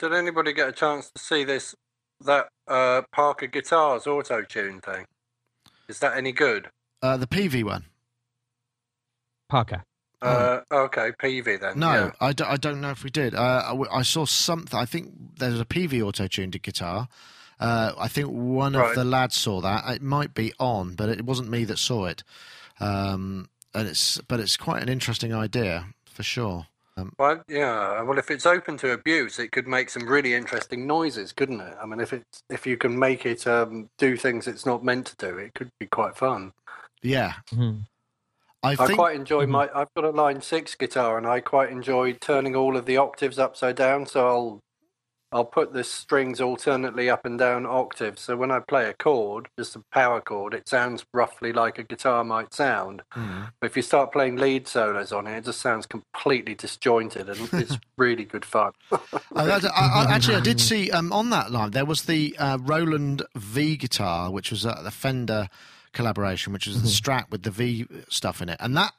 Did 0.00 0.12
anybody 0.12 0.52
get 0.52 0.68
a 0.68 0.72
chance 0.72 1.10
to 1.12 1.22
see 1.22 1.44
this? 1.44 1.76
That 2.24 2.48
uh, 2.68 3.02
Parker 3.12 3.46
Guitars 3.46 4.06
auto 4.06 4.42
tune 4.42 4.80
thing. 4.80 5.06
Is 5.88 5.98
that 5.98 6.16
any 6.16 6.32
good? 6.32 6.68
uh, 7.02 7.16
the 7.16 7.26
Peavey 7.26 7.64
one. 7.64 7.84
Parker. 9.48 9.82
Uh, 10.22 10.60
okay, 10.70 11.10
Peavey 11.20 11.60
then. 11.60 11.78
No, 11.78 11.92
yeah. 11.92 12.10
I, 12.20 12.32
don't, 12.32 12.80
know 12.80 12.90
if 12.90 13.02
we 13.02 13.10
did. 13.10 13.34
Uh, 13.34 13.62
I, 13.64 13.70
w- 13.70 13.90
I 13.92 14.02
saw 14.02 14.24
something. 14.24 14.78
I 14.78 14.84
think 14.84 15.12
there's 15.38 15.60
a 15.60 15.64
Peavey 15.64 16.00
auto 16.00 16.28
tuned 16.28 16.60
guitar. 16.62 17.08
Uh, 17.58 17.92
I 17.98 18.06
think 18.06 18.28
one 18.28 18.76
of 18.76 18.94
the 18.94 19.04
lads 19.04 19.36
saw 19.36 19.60
that. 19.60 19.84
It 19.88 20.02
might 20.02 20.32
be 20.32 20.52
on, 20.60 20.94
but 20.94 21.08
it 21.08 21.24
wasn't 21.24 21.50
me 21.50 21.64
that 21.64 21.78
saw 21.78 22.06
it. 22.06 22.22
Um, 22.78 23.48
and 23.74 23.88
it's 23.88 24.18
but 24.28 24.38
it's 24.40 24.56
quite 24.56 24.82
an 24.82 24.88
interesting 24.88 25.34
idea 25.34 25.86
for 26.04 26.22
sure. 26.22 26.66
Well, 27.18 27.42
yeah. 27.48 28.02
Well, 28.02 28.18
if 28.18 28.30
it's 28.30 28.46
open 28.46 28.76
to 28.78 28.92
abuse, 28.92 29.38
it 29.38 29.52
could 29.52 29.68
make 29.68 29.90
some 29.90 30.06
really 30.06 30.34
interesting 30.34 30.86
noises, 30.86 31.32
couldn't 31.32 31.60
it? 31.60 31.76
I 31.80 31.86
mean, 31.86 32.00
if 32.00 32.12
it's 32.12 32.42
if 32.50 32.66
you 32.66 32.76
can 32.76 32.98
make 32.98 33.26
it 33.26 33.46
um, 33.46 33.88
do 33.98 34.16
things 34.16 34.46
it's 34.48 34.66
not 34.66 34.84
meant 34.84 35.06
to 35.08 35.16
do, 35.16 35.38
it 35.38 35.54
could 35.54 35.70
be 35.78 35.86
quite 35.86 36.16
fun. 36.16 36.52
Yeah, 37.02 37.34
Mhm. 37.52 37.86
I 38.62 38.76
I 38.78 38.86
think. 38.86 38.96
quite 38.96 39.16
enjoy 39.16 39.46
Mhm. 39.46 39.50
my. 39.50 39.70
I've 39.74 39.92
got 39.94 40.04
a 40.04 40.10
line 40.10 40.40
six 40.42 40.74
guitar, 40.74 41.18
and 41.18 41.26
I 41.26 41.40
quite 41.40 41.70
enjoy 41.70 42.14
turning 42.14 42.56
all 42.56 42.76
of 42.76 42.86
the 42.86 42.96
octaves 42.96 43.38
upside 43.38 43.76
down. 43.76 44.06
So 44.06 44.26
I'll 44.28 44.60
I'll 45.32 45.44
put 45.44 45.72
the 45.72 45.82
strings 45.82 46.40
alternately 46.40 47.08
up 47.08 47.24
and 47.24 47.38
down 47.38 47.64
octaves. 47.64 48.20
So 48.20 48.36
when 48.36 48.50
I 48.50 48.60
play 48.60 48.88
a 48.88 48.92
chord, 48.92 49.48
just 49.58 49.74
a 49.76 49.80
power 49.92 50.20
chord, 50.20 50.52
it 50.52 50.68
sounds 50.68 51.06
roughly 51.12 51.52
like 51.52 51.78
a 51.78 51.82
guitar 51.82 52.22
might 52.22 52.52
sound. 52.52 53.02
Hmm. 53.10 53.44
But 53.60 53.70
if 53.70 53.76
you 53.76 53.82
start 53.82 54.12
playing 54.12 54.36
lead 54.36 54.68
solos 54.68 55.12
on 55.12 55.26
it, 55.26 55.38
it 55.38 55.44
just 55.44 55.60
sounds 55.60 55.86
completely 55.86 56.54
disjointed, 56.54 57.28
and 57.28 57.48
it's 57.52 57.78
really 57.96 58.24
good 58.24 58.44
fun. 58.44 58.72
I, 58.92 59.00
I, 59.34 59.60
I, 59.74 60.06
actually, 60.10 60.36
I 60.36 60.40
did 60.40 60.60
see 60.60 60.90
um, 60.90 61.12
on 61.12 61.30
that 61.30 61.50
line 61.50 61.70
there 61.70 61.86
was 61.86 62.02
the 62.02 62.36
uh, 62.38 62.58
Roland 62.60 63.22
V 63.34 63.76
guitar, 63.76 64.30
which 64.30 64.50
was 64.50 64.66
uh, 64.66 64.82
the 64.82 64.90
Fender 64.90 65.48
collaboration, 65.92 66.52
which 66.52 66.66
was 66.66 66.82
the 66.82 66.88
Strat 66.88 67.30
with 67.30 67.42
the 67.42 67.50
V 67.50 67.86
stuff 68.08 68.42
in 68.42 68.48
it, 68.48 68.58
and 68.60 68.76
that 68.76 68.92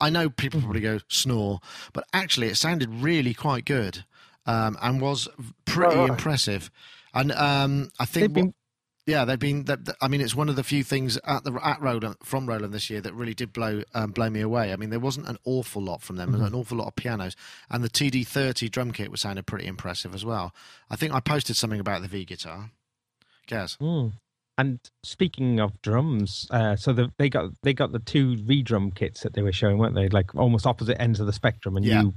I 0.00 0.10
know 0.10 0.30
people 0.30 0.60
probably 0.60 0.80
go 0.80 1.00
snore, 1.08 1.60
but 1.92 2.04
actually 2.12 2.46
it 2.48 2.56
sounded 2.56 2.88
really 2.90 3.34
quite 3.34 3.64
good 3.64 4.04
um, 4.46 4.76
and 4.82 5.00
was 5.00 5.28
pretty 5.64 5.94
Right, 5.94 5.96
right. 5.96 6.10
impressive. 6.10 6.70
And 7.14 7.32
um, 7.32 7.90
I 8.00 8.04
think 8.06 8.32
been 8.32 8.46
what- 8.46 8.54
yeah, 9.04 9.24
they've 9.24 9.38
been. 9.38 9.64
th 9.64 9.80
th- 9.84 9.96
I 10.00 10.06
mean, 10.06 10.20
it's 10.20 10.34
one 10.36 10.48
of 10.48 10.54
the 10.54 10.62
few 10.62 10.84
things 10.84 11.18
at 11.24 11.42
the 11.42 11.52
at 11.60 11.80
Roland 11.82 12.14
from 12.22 12.46
Roland 12.48 12.72
this 12.72 12.88
year 12.88 13.00
that 13.00 13.12
really 13.14 13.34
did 13.34 13.52
blow 13.52 13.82
um, 13.94 14.12
blow 14.12 14.30
me 14.30 14.40
away. 14.40 14.72
I 14.72 14.76
mean, 14.76 14.90
there 14.90 15.00
wasn't 15.00 15.26
an 15.28 15.38
awful 15.44 15.82
lot 15.82 16.02
from 16.02 16.14
them. 16.16 16.30
Was 16.30 16.40
an 16.40 16.54
awful 16.54 16.78
lot 16.78 16.86
of 16.86 16.94
pianos, 16.94 17.34
and 17.68 17.82
the 17.82 17.90
TD30 17.90 18.70
drum 18.70 18.92
kit 18.92 19.10
was 19.10 19.20
sounded 19.20 19.44
pretty 19.44 19.66
impressive 19.66 20.14
as 20.14 20.24
well. 20.24 20.54
I 20.88 20.94
think 20.94 21.12
I 21.12 21.18
posted 21.18 21.56
something 21.56 21.80
about 21.80 22.02
the 22.02 22.08
V 22.08 22.24
guitar. 22.24 22.70
Gaz. 23.48 23.76
Mm. 23.80 24.12
And 24.56 24.78
speaking 25.02 25.58
of 25.58 25.82
drums, 25.82 26.46
uh, 26.50 26.76
so 26.76 26.92
the, 26.92 27.10
they 27.18 27.28
got 27.28 27.50
they 27.64 27.72
got 27.74 27.90
the 27.90 27.98
two 27.98 28.36
V 28.36 28.62
drum 28.62 28.92
kits 28.92 29.22
that 29.22 29.34
they 29.34 29.42
were 29.42 29.50
showing, 29.52 29.78
weren't 29.78 29.96
they? 29.96 30.08
Like 30.10 30.34
almost 30.36 30.64
opposite 30.64 31.00
ends 31.02 31.18
of 31.18 31.26
the 31.26 31.32
spectrum, 31.32 31.76
and 31.76 31.84
Yeah. 31.84 32.02
you 32.02 32.14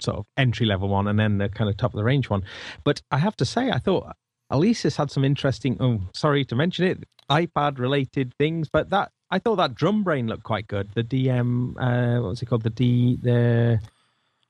sort 0.00 0.18
of 0.18 0.26
entry 0.36 0.66
level 0.66 0.88
one, 0.88 1.06
and 1.08 1.18
then 1.18 1.38
the 1.38 1.48
kind 1.48 1.68
of 1.70 1.76
top 1.76 1.92
of 1.92 1.98
the 1.98 2.04
range 2.04 2.28
one. 2.30 2.42
But 2.84 3.02
I 3.10 3.18
have 3.18 3.36
to 3.36 3.44
say, 3.44 3.70
I 3.70 3.78
thought 3.78 4.14
Alesis 4.52 4.96
had 4.96 5.10
some 5.10 5.24
interesting. 5.24 5.76
Oh, 5.80 6.00
sorry 6.14 6.44
to 6.46 6.54
mention 6.56 6.86
it, 6.86 7.04
iPad 7.30 7.78
related 7.78 8.34
things, 8.38 8.68
but 8.72 8.90
that 8.90 9.10
I 9.30 9.38
thought 9.38 9.56
that 9.56 9.74
drum 9.74 10.02
brain 10.02 10.26
looked 10.26 10.44
quite 10.44 10.66
good. 10.68 10.90
The 10.94 11.02
DM, 11.04 11.74
uh, 11.78 12.20
what 12.22 12.30
was 12.30 12.42
it 12.42 12.46
called? 12.46 12.62
The 12.62 12.70
D 12.70 13.16
the 13.22 13.80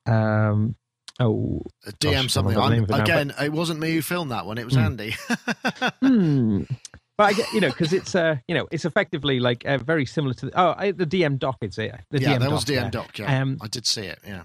um 0.06 0.74
oh 1.20 1.62
DM 2.00 2.12
Gosh, 2.24 2.32
something. 2.32 2.56
I 2.56 2.60
don't 2.60 2.70
remember 2.70 2.86
the 2.86 2.94
I'm- 2.94 3.04
name 3.04 3.04
of 3.04 3.08
now, 3.08 3.14
again, 3.34 3.34
it 3.46 3.52
wasn't 3.52 3.80
me 3.80 3.94
who 3.94 4.02
filmed 4.02 4.30
that 4.32 4.46
one. 4.46 4.58
It 4.58 4.64
was 4.64 4.74
Hmm. 4.74 4.80
Andy. 4.80 5.14
Hmm. 6.02 6.62
But 7.18 7.24
I 7.24 7.32
get, 7.34 7.52
you 7.52 7.60
know, 7.60 7.68
because 7.68 7.92
it's 7.92 8.14
uh, 8.14 8.36
you 8.48 8.54
know, 8.54 8.66
it's 8.72 8.86
effectively 8.86 9.38
like 9.38 9.64
uh, 9.66 9.76
very 9.78 10.06
similar 10.06 10.32
to 10.34 10.46
the, 10.46 10.52
oh, 10.60 10.74
I, 10.76 10.92
the 10.92 11.04
DM 11.06 11.38
Dock. 11.38 11.58
It's 11.60 11.76
it. 11.78 11.94
The 12.10 12.20
yeah, 12.22 12.36
DM 12.36 12.40
that 12.40 12.50
was 12.50 12.64
Dock, 12.64 12.74
DM 12.74 12.82
yeah. 12.82 12.90
Dock. 12.90 13.18
Yeah, 13.18 13.42
Um, 13.42 13.58
I 13.60 13.68
did 13.68 13.86
see 13.86 14.02
it. 14.06 14.18
Yeah. 14.26 14.42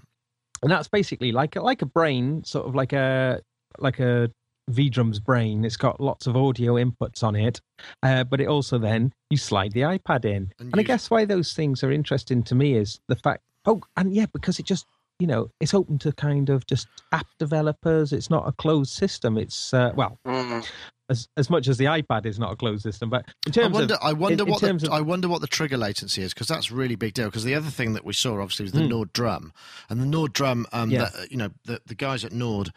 And 0.62 0.72
that's 0.72 0.88
basically 0.88 1.32
like 1.32 1.56
a, 1.56 1.62
like 1.62 1.82
a 1.82 1.86
brain, 1.86 2.44
sort 2.44 2.68
of 2.68 2.76
like 2.76 2.94
a 2.94 3.42
like 3.80 4.00
a 4.00 4.30
V 4.70 4.90
drum's 4.90 5.20
brain. 5.20 5.64
It's 5.64 5.78
got 5.78 6.02
lots 6.02 6.28
of 6.28 6.36
audio 6.36 6.74
inputs 6.74 7.24
on 7.24 7.36
it, 7.36 7.62
uh, 8.04 8.24
but 8.24 8.42
it 8.42 8.48
also 8.48 8.78
then 8.78 9.14
you 9.30 9.38
slide 9.38 9.72
the 9.72 9.82
iPad 9.82 10.26
in. 10.26 10.52
And 10.60 10.74
And, 10.74 10.80
I 10.80 10.84
guess 10.84 11.10
why 11.10 11.26
those 11.26 11.54
things 11.54 11.84
are 11.84 11.92
interesting 11.92 12.44
to 12.44 12.56
me 12.56 12.76
is 12.76 13.00
the 13.08 13.16
fact. 13.16 13.44
Oh, 13.66 13.82
and 13.96 14.14
yeah, 14.14 14.26
because 14.34 14.60
it 14.60 14.66
just 14.66 14.86
you 15.20 15.28
know 15.28 15.50
it's 15.60 15.74
open 15.74 15.98
to 16.00 16.12
kind 16.12 16.50
of 16.50 16.66
just 16.68 16.88
app 17.12 17.28
developers. 17.40 18.14
It's 18.14 18.30
not 18.30 18.48
a 18.48 18.52
closed 18.52 18.92
system. 18.92 19.38
It's 19.38 19.74
uh, 19.74 19.92
well. 19.96 20.18
Mm. 20.26 20.68
As, 21.10 21.30
as 21.38 21.50
much 21.50 21.68
as 21.70 21.78
the 21.78 21.86
iPad 21.86 22.26
is 22.26 22.38
not 22.38 22.52
a 22.52 22.56
closed 22.58 22.84
system, 22.84 23.10
but 23.10 23.26
in 23.46 23.64
I 23.64 23.68
wonder. 23.68 23.94
of 23.94 24.00
I 24.04 24.12
wonder 24.14 24.44
in 24.44 24.50
what. 24.50 24.60
terms 24.60 24.82
the, 24.82 24.90
of- 24.90 24.94
I 24.94 25.02
wonder 25.02 25.30
what 25.30 25.40
the 25.42 25.48
trigger 25.48 25.78
latency 25.78 26.22
is 26.22 26.34
because 26.34 26.48
that's 26.48 26.70
a 26.70 26.76
really 26.76 26.96
big 26.96 27.14
deal. 27.14 27.26
Because 27.28 27.46
the 27.46 27.56
other 27.56 27.70
thing 27.70 27.94
that 27.94 28.04
we 28.04 28.12
saw 28.14 28.42
obviously 28.42 28.64
was 28.64 28.74
the 28.74 28.82
Hmm. 28.82 28.90
Nord 28.90 29.14
drum, 29.14 29.54
and 29.90 30.02
the 30.02 30.06
Nord 30.06 30.34
drum. 30.34 30.66
Um, 30.74 30.92
Yeah. 30.92 31.06
that, 31.14 31.32
you 31.32 31.38
know, 31.38 31.52
the 31.66 31.82
the 31.86 31.96
guys 31.96 32.26
at 32.26 32.34
Nord 32.34 32.72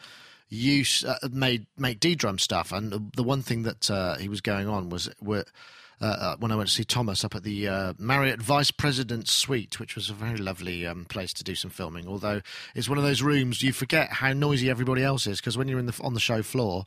use 0.49 1.05
uh, 1.05 1.19
made 1.33 1.67
make 1.77 1.99
ddrum 2.01 2.39
stuff, 2.41 2.71
and 2.73 2.93
the, 2.93 3.05
the 3.17 3.23
one 3.25 3.43
thing 3.43 3.63
that 3.65 3.91
uh, 3.91 4.17
he 4.17 4.29
was 4.29 4.41
going 4.41 4.69
on 4.69 4.91
was 4.91 5.09
were. 5.21 5.45
Uh, 6.03 6.07
uh, 6.07 6.37
when 6.39 6.51
I 6.51 6.57
went 6.57 6.67
to 6.71 6.75
see 6.75 6.85
Thomas 6.85 7.25
up 7.25 7.35
at 7.35 7.43
the 7.43 7.69
uh, 7.69 7.93
Marriott 7.99 8.41
Vice 8.41 8.71
President's 8.71 9.31
Suite, 9.33 9.79
which 9.79 9.95
was 9.95 10.09
a 10.09 10.15
very 10.15 10.39
lovely 10.39 10.87
um, 10.87 11.05
place 11.05 11.35
to 11.35 11.45
do 11.45 11.55
some 11.55 11.71
filming. 11.71 12.09
Although 12.09 12.41
it's 12.75 12.89
one 12.89 12.97
of 12.97 13.05
those 13.05 13.21
rooms 13.21 13.63
you 13.63 13.75
forget 13.75 14.11
how 14.11 14.33
noisy 14.33 14.71
everybody 14.71 15.05
else 15.05 15.27
is 15.27 15.41
because 15.41 15.59
when 15.59 15.69
you're 15.69 15.79
in 15.79 15.85
the 15.85 16.01
on 16.03 16.15
the 16.15 16.21
show 16.21 16.43
floor, 16.43 16.87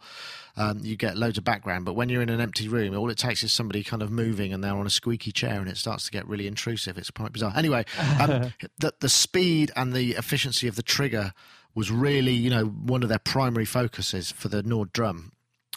um, 0.57 0.79
you 0.81 0.95
get 0.95 1.15
loads 1.15 1.37
of 1.37 1.43
background. 1.43 1.85
But 1.85 1.93
when 1.93 2.09
you're 2.09 2.23
in 2.23 2.29
an 2.29 2.41
empty 2.41 2.67
room, 2.67 2.97
all 2.97 3.11
it 3.11 3.19
takes 3.19 3.43
is 3.43 3.53
somebody 3.53 3.83
kind 3.83 4.01
of 4.01 4.09
moving 4.09 4.51
and 4.51 4.63
they're 4.63 4.75
on 4.75 4.87
a 4.87 4.91
squeaky 4.91 5.31
chair, 5.31 5.59
and 5.59 5.69
it 5.69 5.77
starts 5.77 6.05
to 6.05 6.11
get 6.11 6.27
really 6.27 6.47
intrusive. 6.47 6.97
It's 6.97 7.11
quite 7.11 7.33
bizarre. 7.33 7.53
Anyway, 7.55 7.85
um, 8.19 8.51
the 8.79 8.95
the 8.99 9.09
speed 9.09 9.71
and 9.75 9.93
the 9.93 10.13
efficiency 10.13 10.67
of 10.67 10.75
the 10.75 10.83
trigger 10.83 11.33
was 11.75 11.91
really, 11.91 12.33
you 12.33 12.49
know, 12.49 12.65
one 12.65 13.03
of 13.03 13.09
their 13.09 13.19
primary 13.19 13.65
focuses 13.65 14.31
for 14.31 14.47
the 14.47 14.63
Nord 14.63 14.91
drum. 14.91 15.33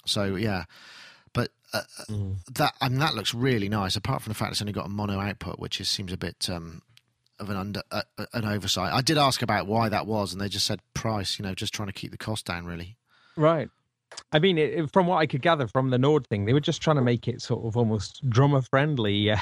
So 0.06 0.36
yeah, 0.36 0.64
uh, 1.76 2.14
that 2.54 2.74
I 2.80 2.88
mean 2.88 2.98
that 3.00 3.14
looks 3.14 3.34
really 3.34 3.68
nice. 3.68 3.96
Apart 3.96 4.22
from 4.22 4.30
the 4.30 4.34
fact 4.34 4.52
it's 4.52 4.60
only 4.60 4.72
got 4.72 4.86
a 4.86 4.90
mono 4.90 5.20
output, 5.20 5.58
which 5.58 5.80
is, 5.80 5.88
seems 5.88 6.12
a 6.12 6.16
bit. 6.16 6.48
Um, 6.50 6.82
of 7.38 7.50
an 7.50 7.56
under 7.58 7.82
uh, 7.90 8.00
uh, 8.16 8.24
an 8.32 8.46
oversight. 8.46 8.94
I 8.94 9.02
did 9.02 9.18
ask 9.18 9.42
about 9.42 9.66
why 9.66 9.90
that 9.90 10.06
was, 10.06 10.32
and 10.32 10.40
they 10.40 10.48
just 10.48 10.64
said 10.64 10.80
price. 10.94 11.38
You 11.38 11.44
know, 11.44 11.54
just 11.54 11.74
trying 11.74 11.88
to 11.88 11.92
keep 11.92 12.10
the 12.10 12.16
cost 12.16 12.46
down. 12.46 12.64
Really. 12.64 12.96
Right. 13.36 13.68
I 14.32 14.38
mean, 14.38 14.56
it- 14.56 14.90
from 14.90 15.06
what 15.06 15.16
I 15.18 15.26
could 15.26 15.42
gather 15.42 15.66
from 15.66 15.90
the 15.90 15.98
Nord 15.98 16.26
thing, 16.28 16.46
they 16.46 16.54
were 16.54 16.60
just 16.60 16.80
trying 16.80 16.96
to 16.96 17.02
make 17.02 17.28
it 17.28 17.42
sort 17.42 17.66
of 17.66 17.76
almost 17.76 18.26
drummer 18.30 18.62
friendly, 18.62 19.30
uh, 19.32 19.36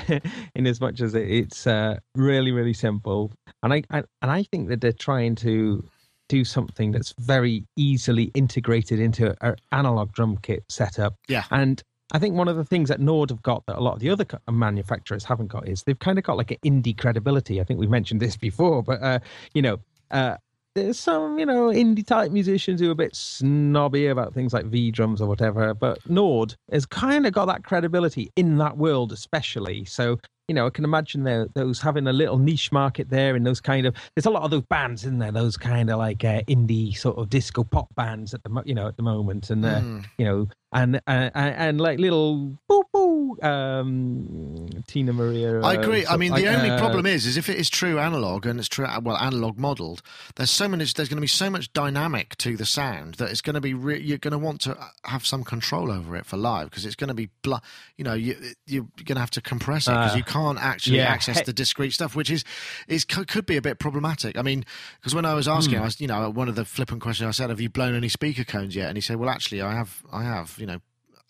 in 0.56 0.66
as 0.66 0.80
much 0.80 1.00
as 1.00 1.14
it, 1.14 1.30
it's 1.30 1.68
uh, 1.68 1.98
really, 2.16 2.50
really 2.50 2.72
simple. 2.72 3.30
And 3.62 3.72
I, 3.72 3.84
I 3.90 3.98
and 4.22 4.30
I 4.32 4.42
think 4.42 4.70
that 4.70 4.80
they're 4.80 4.90
trying 4.92 5.36
to 5.36 5.88
do 6.28 6.44
something 6.44 6.90
that's 6.90 7.14
very 7.18 7.64
easily 7.76 8.24
integrated 8.34 8.98
into 8.98 9.36
an 9.40 9.54
analog 9.70 10.12
drum 10.12 10.38
kit 10.42 10.64
setup. 10.68 11.14
Yeah. 11.28 11.44
And 11.52 11.80
I 12.12 12.18
think 12.18 12.34
one 12.34 12.48
of 12.48 12.56
the 12.56 12.64
things 12.64 12.88
that 12.90 13.00
Nord 13.00 13.30
have 13.30 13.42
got 13.42 13.64
that 13.66 13.78
a 13.78 13.80
lot 13.80 13.94
of 13.94 14.00
the 14.00 14.10
other 14.10 14.26
manufacturers 14.50 15.24
haven't 15.24 15.48
got 15.48 15.66
is 15.66 15.82
they've 15.82 15.98
kind 15.98 16.18
of 16.18 16.24
got 16.24 16.36
like 16.36 16.50
an 16.50 16.58
indie 16.64 16.96
credibility. 16.96 17.60
I 17.60 17.64
think 17.64 17.80
we've 17.80 17.90
mentioned 17.90 18.20
this 18.20 18.36
before, 18.36 18.82
but 18.82 19.02
uh, 19.02 19.18
you 19.54 19.62
know, 19.62 19.78
uh, 20.10 20.36
there's 20.74 20.98
some, 20.98 21.38
you 21.38 21.46
know, 21.46 21.68
indie 21.68 22.04
type 22.04 22.32
musicians 22.32 22.80
who 22.80 22.88
are 22.88 22.92
a 22.92 22.96
bit 22.96 23.14
snobby 23.14 24.08
about 24.08 24.34
things 24.34 24.52
like 24.52 24.66
V 24.66 24.90
drums 24.90 25.20
or 25.20 25.28
whatever, 25.28 25.72
but 25.72 25.98
Nord 26.10 26.56
has 26.72 26.84
kind 26.84 27.26
of 27.26 27.32
got 27.32 27.46
that 27.46 27.62
credibility 27.64 28.32
in 28.34 28.58
that 28.58 28.76
world, 28.76 29.12
especially. 29.12 29.84
So, 29.84 30.18
you 30.48 30.54
know, 30.54 30.66
I 30.66 30.70
can 30.70 30.84
imagine 30.84 31.24
there, 31.24 31.46
those 31.54 31.80
having 31.80 32.06
a 32.06 32.12
little 32.12 32.38
niche 32.38 32.70
market 32.70 33.08
there 33.08 33.34
in 33.34 33.44
those 33.44 33.60
kind 33.60 33.86
of, 33.86 33.94
there's 34.14 34.26
a 34.26 34.30
lot 34.30 34.42
of 34.42 34.50
those 34.50 34.62
bands 34.68 35.04
in 35.04 35.18
there, 35.18 35.32
those 35.32 35.56
kind 35.56 35.88
of 35.90 35.98
like 35.98 36.22
uh, 36.24 36.42
indie 36.42 36.94
sort 36.96 37.16
of 37.16 37.30
disco 37.30 37.64
pop 37.64 37.94
bands 37.94 38.34
at 38.34 38.42
the, 38.42 38.62
you 38.66 38.74
know, 38.74 38.86
at 38.86 38.96
the 38.96 39.02
moment. 39.02 39.48
And, 39.50 39.64
uh, 39.64 39.80
Mm. 39.80 40.04
you 40.18 40.24
know, 40.26 40.48
and, 40.72 40.96
uh, 40.96 41.00
and, 41.06 41.32
and 41.34 41.80
like 41.80 41.98
little 41.98 42.58
boo 42.68 42.82
boo, 42.92 43.38
um, 43.42 44.68
Tina 44.86 45.12
Maria. 45.12 45.60
I 45.60 45.76
uh, 45.76 45.80
agree. 45.80 46.00
I 46.00 46.08
sort- 46.10 46.20
mean, 46.20 46.32
like, 46.32 46.42
the 46.42 46.54
only 46.54 46.70
uh, 46.70 46.78
problem 46.78 47.06
is, 47.06 47.26
is 47.26 47.36
if 47.36 47.48
it 47.48 47.56
is 47.56 47.70
true 47.70 47.98
analog 47.98 48.44
and 48.46 48.58
it's 48.58 48.68
true, 48.68 48.86
well, 49.02 49.16
analog 49.16 49.58
modelled. 49.58 50.02
There's 50.36 50.50
so 50.50 50.68
many. 50.68 50.84
There's 50.84 51.08
going 51.08 51.16
to 51.16 51.20
be 51.20 51.26
so 51.26 51.48
much 51.48 51.72
dynamic 51.72 52.36
to 52.38 52.56
the 52.56 52.66
sound 52.66 53.14
that 53.14 53.30
it's 53.30 53.40
going 53.40 53.54
to 53.54 53.60
be. 53.60 53.72
Re- 53.74 54.00
you're 54.02 54.18
going 54.18 54.32
to 54.32 54.38
want 54.38 54.60
to 54.62 54.76
have 55.04 55.24
some 55.24 55.44
control 55.44 55.90
over 55.90 56.16
it 56.16 56.26
for 56.26 56.36
live 56.36 56.70
because 56.70 56.84
it's 56.84 56.96
going 56.96 57.08
to 57.08 57.14
be. 57.14 57.30
Bl- 57.42 57.54
you 57.96 58.04
know, 58.04 58.14
you, 58.14 58.36
you're 58.66 58.86
going 59.04 59.14
to 59.16 59.20
have 59.20 59.30
to 59.30 59.40
compress 59.40 59.86
it 59.86 59.92
because 59.92 60.14
Uh, 60.14 60.16
you 60.16 60.24
can't 60.34 60.58
actually 60.58 60.96
yeah. 60.96 61.04
access 61.04 61.42
the 61.42 61.52
discrete 61.52 61.92
stuff, 61.92 62.16
which 62.16 62.30
is 62.30 62.44
is 62.88 63.04
could 63.04 63.46
be 63.46 63.56
a 63.56 63.62
bit 63.62 63.78
problematic. 63.78 64.36
I 64.36 64.42
mean, 64.42 64.64
because 64.98 65.14
when 65.14 65.24
I 65.24 65.34
was 65.34 65.46
asking, 65.46 65.76
Hmm. 65.76 65.82
I 65.82 65.84
was, 65.84 66.00
you 66.00 66.08
know, 66.08 66.28
one 66.30 66.48
of 66.48 66.56
the 66.56 66.64
flippant 66.64 67.00
questions 67.00 67.28
I 67.28 67.30
said, 67.30 67.50
"Have 67.50 67.60
you 67.60 67.70
blown 67.70 67.94
any 67.94 68.08
speaker 68.08 68.44
cones 68.44 68.74
yet?" 68.74 68.88
And 68.88 68.96
he 68.96 69.00
said, 69.00 69.16
"Well, 69.16 69.30
actually, 69.30 69.62
I 69.62 69.72
have. 69.74 70.02
I 70.12 70.24
have. 70.24 70.56
You 70.58 70.66
know." 70.66 70.80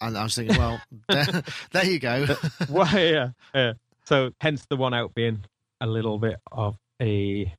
And 0.01 0.19
I 0.19 0.25
was 0.25 0.35
thinking, 0.35 0.59
well, 0.59 0.81
there, 1.09 1.43
there 1.71 1.85
you 1.85 1.99
go. 1.99 2.27
Why? 2.69 2.91
Yeah, 2.93 3.29
yeah. 3.55 3.73
So 4.05 4.33
hence 4.41 4.67
the 4.69 4.77
one 4.77 4.93
out 4.93 5.15
being 5.15 5.45
a 5.81 5.87
little 5.87 6.19
bit 6.19 6.37
of 6.51 6.77
a 7.01 7.55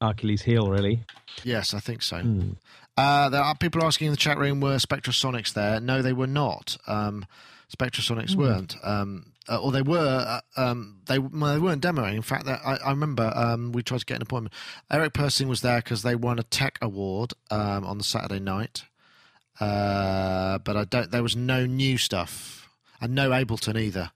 Achilles 0.00 0.42
heel, 0.42 0.68
really. 0.68 1.04
yes, 1.44 1.74
I 1.74 1.80
think 1.80 2.02
so. 2.02 2.18
Hmm. 2.20 2.50
Uh, 2.96 3.30
there 3.30 3.40
are 3.40 3.56
people 3.56 3.82
asking 3.82 4.08
in 4.08 4.12
the 4.12 4.18
chat 4.18 4.36
room 4.36 4.60
were 4.60 4.76
Spectrasonics 4.76 5.54
there? 5.54 5.80
No, 5.80 6.02
they 6.02 6.12
were 6.12 6.26
not. 6.26 6.76
Um, 6.86 7.24
Spectrasonics 7.74 8.36
weren't. 8.36 8.76
Um, 8.82 9.31
uh, 9.48 9.60
or 9.60 9.72
they 9.72 9.82
were. 9.82 10.40
Uh, 10.56 10.60
um, 10.60 10.98
they 11.06 11.18
well, 11.18 11.54
they 11.54 11.60
weren't 11.60 11.82
demoing. 11.82 12.14
In 12.14 12.22
fact, 12.22 12.46
that 12.46 12.60
I, 12.64 12.76
I 12.76 12.90
remember 12.90 13.32
um, 13.34 13.72
we 13.72 13.82
tried 13.82 14.00
to 14.00 14.06
get 14.06 14.16
an 14.16 14.22
appointment. 14.22 14.54
Eric 14.90 15.14
Persing 15.14 15.48
was 15.48 15.60
there 15.60 15.78
because 15.78 16.02
they 16.02 16.14
won 16.14 16.38
a 16.38 16.44
tech 16.44 16.78
award 16.80 17.32
um, 17.50 17.84
on 17.84 17.98
the 17.98 18.04
Saturday 18.04 18.40
night. 18.40 18.84
Uh, 19.60 20.58
but 20.58 20.76
I 20.76 20.84
don't. 20.84 21.10
There 21.10 21.22
was 21.22 21.36
no 21.36 21.66
new 21.66 21.98
stuff 21.98 22.68
and 23.00 23.14
no 23.14 23.30
Ableton 23.30 23.78
either. 23.78 24.12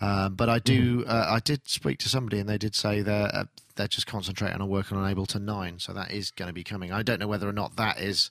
Um, 0.00 0.34
but 0.34 0.48
I 0.48 0.58
do. 0.58 1.04
Uh, 1.06 1.26
I 1.28 1.38
did 1.38 1.68
speak 1.68 1.98
to 2.00 2.08
somebody, 2.08 2.40
and 2.40 2.48
they 2.48 2.58
did 2.58 2.74
say 2.74 3.02
they're 3.02 3.30
uh, 3.32 3.44
they're 3.76 3.88
just 3.88 4.06
concentrating 4.06 4.60
on 4.60 4.68
working 4.68 4.98
on 4.98 5.14
Ableton 5.14 5.42
Nine. 5.42 5.78
So 5.78 5.92
that 5.92 6.10
is 6.10 6.30
going 6.30 6.48
to 6.48 6.52
be 6.52 6.64
coming. 6.64 6.92
I 6.92 7.02
don't 7.02 7.20
know 7.20 7.28
whether 7.28 7.48
or 7.48 7.52
not 7.52 7.76
that 7.76 8.00
is 8.00 8.30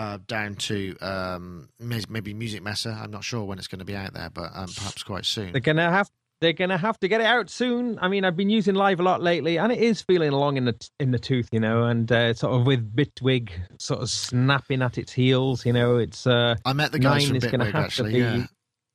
uh, 0.00 0.18
down 0.26 0.54
to 0.54 0.96
um, 1.02 1.68
maybe 1.78 2.32
Musikmesse. 2.32 2.86
I'm 2.86 3.10
not 3.10 3.22
sure 3.22 3.44
when 3.44 3.58
it's 3.58 3.68
going 3.68 3.80
to 3.80 3.84
be 3.84 3.94
out 3.94 4.14
there, 4.14 4.30
but 4.30 4.50
um, 4.54 4.68
perhaps 4.74 5.02
quite 5.02 5.26
soon. 5.26 5.52
They're 5.52 5.60
gonna 5.60 5.90
have 5.90 6.08
they're 6.40 6.54
gonna 6.54 6.78
have 6.78 6.98
to 7.00 7.08
get 7.08 7.20
it 7.20 7.26
out 7.26 7.50
soon. 7.50 7.98
I 8.00 8.08
mean, 8.08 8.24
I've 8.24 8.36
been 8.36 8.48
using 8.48 8.74
Live 8.74 8.98
a 8.98 9.02
lot 9.02 9.22
lately, 9.22 9.58
and 9.58 9.70
it 9.70 9.78
is 9.78 10.00
feeling 10.00 10.30
along 10.30 10.56
in 10.56 10.64
the 10.64 10.88
in 10.98 11.10
the 11.10 11.18
tooth, 11.18 11.50
you 11.52 11.60
know, 11.60 11.84
and 11.84 12.10
uh, 12.10 12.32
sort 12.32 12.58
of 12.58 12.66
with 12.66 12.96
Bitwig 12.96 13.50
sort 13.78 14.00
of 14.00 14.08
snapping 14.08 14.80
at 14.80 14.96
its 14.96 15.12
heels, 15.12 15.66
you 15.66 15.74
know, 15.74 15.98
it's 15.98 16.26
uh, 16.26 16.56
I 16.64 16.72
met 16.72 16.92
the 16.92 16.98
guys 16.98 17.28
from 17.28 17.36
Bitwig 17.36 17.74
actually. 17.74 18.12
be 18.14 18.18
Yeah. 18.20 18.46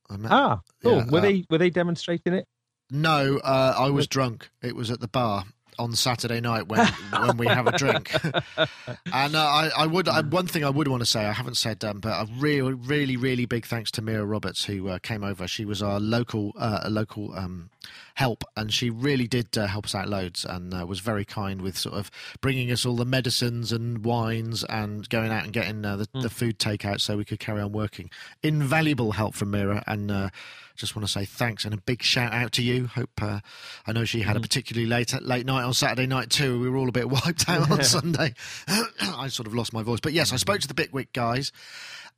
I 0.09 0.17
met, 0.17 0.31
ah 0.31 0.61
cool. 0.81 0.97
Yeah, 0.97 1.09
were 1.11 1.19
uh, 1.19 1.21
they 1.21 1.45
were 1.51 1.59
they 1.59 1.69
demonstrating 1.69 2.33
it? 2.33 2.45
No, 2.89 3.37
uh, 3.43 3.75
I 3.77 3.91
was 3.91 4.07
drunk. 4.07 4.49
It 4.63 4.75
was 4.75 4.89
at 4.89 5.01
the 5.01 5.07
bar 5.07 5.45
on 5.77 5.93
Saturday 5.93 6.41
night 6.41 6.67
when 6.67 6.85
when 7.11 7.37
we 7.37 7.47
have 7.47 7.67
a 7.67 7.77
drink. 7.77 8.11
and 9.13 9.35
uh, 9.35 9.39
I, 9.39 9.71
I 9.77 9.85
would 9.87 10.07
I, 10.07 10.21
one 10.21 10.47
thing 10.47 10.63
I 10.63 10.69
would 10.69 10.87
want 10.87 11.01
to 11.01 11.05
say 11.05 11.25
I 11.25 11.31
haven't 11.31 11.57
said, 11.57 11.83
um, 11.83 11.99
but 11.99 12.09
a 12.09 12.27
really 12.37 12.73
really 12.73 13.17
really 13.17 13.45
big 13.45 13.65
thanks 13.65 13.91
to 13.91 14.01
Mira 14.01 14.25
Roberts 14.25 14.65
who 14.65 14.89
uh, 14.89 14.99
came 14.99 15.23
over. 15.23 15.47
She 15.47 15.65
was 15.65 15.81
our 15.81 15.99
local 15.99 16.53
uh, 16.57 16.81
a 16.83 16.89
local 16.89 17.33
um, 17.35 17.69
help, 18.15 18.43
and 18.55 18.73
she 18.73 18.89
really 18.89 19.27
did 19.27 19.57
uh, 19.57 19.67
help 19.67 19.85
us 19.85 19.95
out 19.95 20.09
loads, 20.09 20.45
and 20.45 20.73
uh, 20.73 20.85
was 20.85 20.99
very 20.99 21.23
kind 21.23 21.61
with 21.61 21.77
sort 21.77 21.95
of 21.95 22.09
bringing 22.41 22.71
us 22.71 22.85
all 22.85 22.95
the 22.95 23.05
medicines 23.05 23.71
and 23.71 24.03
wines, 24.03 24.63
and 24.65 25.07
going 25.09 25.31
out 25.31 25.43
and 25.43 25.53
getting 25.53 25.85
uh, 25.85 25.97
the, 25.97 26.07
the 26.21 26.29
food 26.29 26.57
takeout 26.57 26.99
so 26.99 27.17
we 27.17 27.25
could 27.25 27.39
carry 27.39 27.61
on 27.61 27.71
working. 27.71 28.09
Invaluable 28.41 29.13
help 29.13 29.35
from 29.35 29.51
Mira, 29.51 29.83
and. 29.87 30.11
Uh, 30.11 30.29
just 30.75 30.93
want 30.93 31.07
to 31.07 31.11
say 31.11 31.23
thanks 31.23 31.63
and 31.63 31.73
a 31.73 31.77
big 31.77 32.03
shout 32.03 32.33
out 32.33 32.51
to 32.51 32.61
you. 32.61 32.87
Hope 32.87 33.21
uh, 33.21 33.39
I 33.87 33.93
know 33.93 34.03
she 34.03 34.21
had 34.21 34.35
a 34.35 34.41
particularly 34.41 34.85
late 34.85 35.13
late 35.21 35.45
night 35.45 35.63
on 35.63 35.73
Saturday 35.73 36.05
night 36.05 36.29
too. 36.29 36.59
We 36.59 36.69
were 36.69 36.75
all 36.75 36.89
a 36.89 36.91
bit 36.91 37.09
wiped 37.09 37.47
out 37.47 37.71
on 37.71 37.81
Sunday. 37.83 38.33
I 38.67 39.29
sort 39.29 39.47
of 39.47 39.55
lost 39.55 39.71
my 39.71 39.83
voice, 39.83 40.01
but 40.01 40.11
yes, 40.11 40.33
I 40.33 40.35
spoke 40.35 40.59
to 40.59 40.67
the 40.67 40.73
Bitwig 40.73 41.13
guys, 41.13 41.53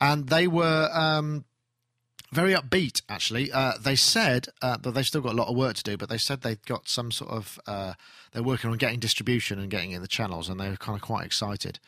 and 0.02 0.28
they 0.28 0.48
were 0.48 0.90
um, 0.92 1.46
very 2.32 2.54
upbeat. 2.54 3.02
Actually, 3.10 3.52
uh, 3.52 3.74
they 3.80 3.96
said 3.96 4.48
uh, 4.62 4.78
that 4.78 4.92
they've 4.92 5.06
still 5.06 5.22
got 5.22 5.34
a 5.34 5.36
lot 5.36 5.48
of 5.48 5.56
work 5.56 5.76
to 5.76 5.84
do, 5.84 5.98
but 5.98 6.10
they 6.10 6.18
said 6.18 6.42
they've 6.42 6.62
got 6.66 6.88
some 6.88 7.12
sort 7.12 7.32
of 7.32 7.60
uh, 7.68 7.94
they're 8.32 8.44
working 8.44 8.70
on 8.70 8.78
getting 8.78 9.00
distribution 9.00 9.60
and 9.60 9.70
getting 9.70 9.92
in 9.92 10.02
the 10.02 10.08
channels, 10.08 10.50
and 10.50 10.60
they're 10.60 10.78
kind 10.78 10.96
of 10.96 11.02
quite 11.02 11.26
excited. 11.26 11.80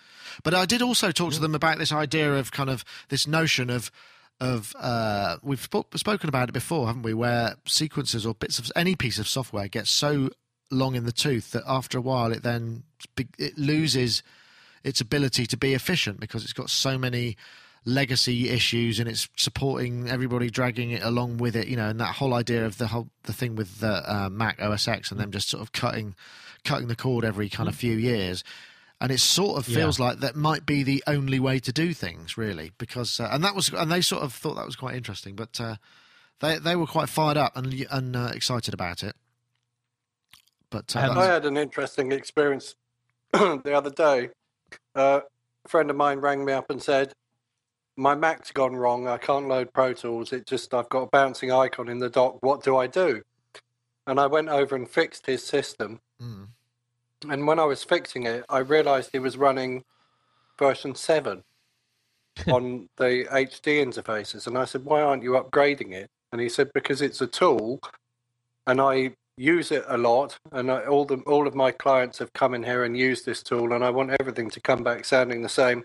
But 0.44 0.54
I 0.54 0.66
did 0.66 0.82
also 0.82 1.12
talk 1.12 1.34
to 1.34 1.40
them 1.40 1.56
about 1.56 1.78
this 1.78 1.92
idea 1.92 2.34
of 2.36 2.52
kind 2.52 2.70
of 2.70 2.86
this 3.10 3.28
notion 3.28 3.70
of 3.70 3.92
of 4.40 4.74
uh, 4.80 5.38
we've 5.44 5.62
sp- 5.68 5.92
spoken 5.96 6.30
about 6.30 6.50
it 6.50 6.54
before, 6.54 6.88
haven't 6.88 7.04
we? 7.04 7.14
Where 7.14 7.56
sequences 7.66 8.26
or 8.26 8.34
bits 8.34 8.60
of 8.60 8.72
any 8.76 8.96
piece 8.96 9.20
of 9.20 9.28
software 9.28 9.68
gets 9.68 9.92
so 9.92 10.30
long 10.72 10.96
in 10.96 11.06
the 11.06 11.12
tooth 11.12 11.52
that 11.52 11.64
after 11.68 11.98
a 11.98 12.02
while 12.02 12.32
it 12.32 12.44
then 12.44 12.84
it 13.40 13.58
loses 13.58 14.22
its 14.84 15.02
ability 15.02 15.48
to 15.48 15.58
be 15.58 15.74
efficient 15.74 16.20
because 16.20 16.44
it's 16.44 16.54
got 16.54 16.70
so 16.70 16.98
many 16.98 17.36
legacy 17.86 18.50
issues 18.50 19.00
and 19.00 19.08
it's 19.10 19.30
supporting 19.36 20.10
everybody 20.10 20.50
dragging 20.50 20.92
it 20.92 21.02
along 21.02 21.38
with 21.38 21.56
it 21.56 21.68
you 21.68 21.78
know 21.78 21.88
and 21.88 22.00
that 22.00 22.16
whole 22.16 22.34
idea 22.34 22.66
of 22.66 22.78
the 22.78 22.88
whole 22.88 23.08
the 23.24 23.34
thing 23.34 23.56
with 23.56 23.80
the 23.80 24.04
uh, 24.14 24.30
mac 24.30 24.62
os 24.62 24.88
x 24.88 25.12
and 25.12 25.20
them 25.20 25.32
just 25.32 25.50
sort 25.50 25.62
of 25.62 25.72
cutting 25.72 26.14
cutting 26.64 26.88
the 26.88 26.96
cord 26.96 27.26
every 27.26 27.50
kind 27.50 27.70
of 27.70 27.76
few 27.76 27.94
years. 27.94 28.44
And 29.02 29.14
it 29.14 29.20
sort 29.20 29.58
of 29.58 29.66
feels 29.66 29.98
like 29.98 30.20
that 30.20 30.36
might 30.36 30.66
be 30.66 30.84
the 30.84 31.02
only 31.08 31.40
way 31.40 31.60
to 31.60 31.72
do 31.72 31.94
things 31.94 32.38
really 32.38 32.72
because 32.78 33.22
uh, 33.22 33.30
and 33.32 33.42
that 33.46 33.56
was 33.56 33.70
and 33.70 33.90
they 33.90 34.02
sort 34.02 34.24
of 34.24 34.34
thought 34.34 34.56
that 34.56 34.66
was 34.66 34.76
quite 34.76 34.94
interesting 34.94 35.36
but 35.36 35.60
uh, 35.62 35.76
they 36.42 36.58
they 36.58 36.76
were 36.76 36.86
quite 36.86 37.08
fired 37.08 37.38
up 37.38 37.56
and 37.56 37.86
and 37.90 38.16
uh, 38.18 38.32
excited 38.34 38.74
about 38.74 39.02
it. 39.02 39.16
But 40.70 40.94
uh, 40.98 41.12
Um, 41.12 41.18
I 41.18 41.28
had 41.28 41.46
an 41.46 41.56
interesting 41.56 42.12
experience 42.12 42.76
the 43.32 43.74
other 43.74 43.90
day. 43.90 44.32
Uh, 44.94 45.22
a 45.64 45.70
friend 45.70 45.90
of 45.90 45.96
mine 45.96 46.20
rang 46.20 46.44
me 46.44 46.52
up 46.52 46.70
and 46.70 46.84
said, 46.84 47.14
"My 48.00 48.16
Mac's 48.16 48.52
gone 48.52 48.76
wrong. 48.76 49.08
I 49.08 49.18
can't 49.18 49.48
load 49.48 49.74
Pro 49.74 49.94
Tools. 49.94 50.32
It 50.32 50.48
just 50.48 50.74
I've 50.74 50.90
got 50.90 51.04
a 51.04 51.08
bouncing 51.08 51.52
icon 51.52 51.90
in 51.90 52.00
the 52.00 52.10
dock. 52.10 52.38
What 52.42 52.64
do 52.64 52.78
I 52.78 52.88
do?" 52.88 53.22
And 54.08 54.20
I 54.20 54.28
went 54.28 54.50
over 54.50 54.76
and 54.76 54.90
fixed 54.90 55.26
his 55.26 55.46
system. 55.46 56.00
mm, 56.22 56.48
And 57.30 57.46
when 57.46 57.60
I 57.60 57.66
was 57.66 57.84
fixing 57.84 58.24
it, 58.24 58.46
I 58.50 58.60
realised 58.60 59.10
he 59.12 59.20
was 59.20 59.38
running 59.38 59.84
version 60.58 60.96
seven 60.96 61.44
on 62.48 62.90
the 62.98 63.26
HD 63.30 63.84
interfaces. 63.86 64.48
And 64.48 64.58
I 64.58 64.66
said, 64.66 64.86
"Why 64.86 65.02
aren't 65.02 65.24
you 65.24 65.32
upgrading 65.32 65.92
it?" 65.92 66.10
And 66.32 66.42
he 66.42 66.50
said, 66.50 66.72
"Because 66.74 67.02
it's 67.02 67.22
a 67.22 67.28
tool, 67.28 67.80
and 68.66 68.80
I 68.80 69.16
use 69.38 69.72
it 69.72 69.84
a 69.88 69.98
lot. 69.98 70.40
And 70.52 70.72
I, 70.72 70.86
all 70.86 71.06
the 71.06 71.18
all 71.28 71.48
of 71.48 71.56
my 71.56 71.72
clients 71.72 72.18
have 72.20 72.32
come 72.34 72.54
in 72.54 72.64
here 72.64 72.84
and 72.86 72.98
used 72.98 73.26
this 73.26 73.44
tool, 73.44 73.74
and 73.74 73.84
I 73.84 73.90
want 73.90 74.16
everything 74.20 74.50
to 74.52 74.62
come 74.62 74.84
back 74.84 75.06
sounding 75.06 75.42
the 75.42 75.50
same." 75.50 75.84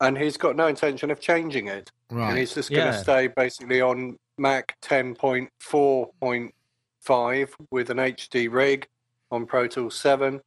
And 0.00 0.16
he's 0.16 0.36
got 0.36 0.54
no 0.56 0.66
intention 0.68 1.10
of 1.10 1.18
changing 1.20 1.66
it 1.66 1.90
Right. 2.10 2.30
and 2.30 2.38
he's 2.38 2.54
just 2.54 2.70
going 2.70 2.86
to 2.86 2.92
Yeah. 2.96 3.02
stay 3.02 3.26
basically 3.26 3.80
on 3.80 4.16
Mac 4.38 4.76
10.4.5 4.80 7.54
with 7.70 7.90
an 7.90 7.98
HD 7.98 8.48
rig 8.48 8.86
on 9.30 9.44
Pro 9.46 9.66
Tools 9.66 9.96
7, 9.96 10.40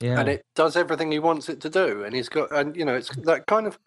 Yeah. 0.00 0.20
and 0.20 0.28
it 0.28 0.42
does 0.54 0.76
everything 0.76 1.10
he 1.12 1.18
wants 1.20 1.48
it 1.48 1.60
to 1.62 1.70
do. 1.70 2.04
And 2.04 2.14
he's 2.14 2.28
got, 2.28 2.50
and 2.52 2.76
you 2.76 2.84
know, 2.84 2.94
it's 2.96 3.14
that 3.16 3.46
kind 3.46 3.66
of 3.66 3.78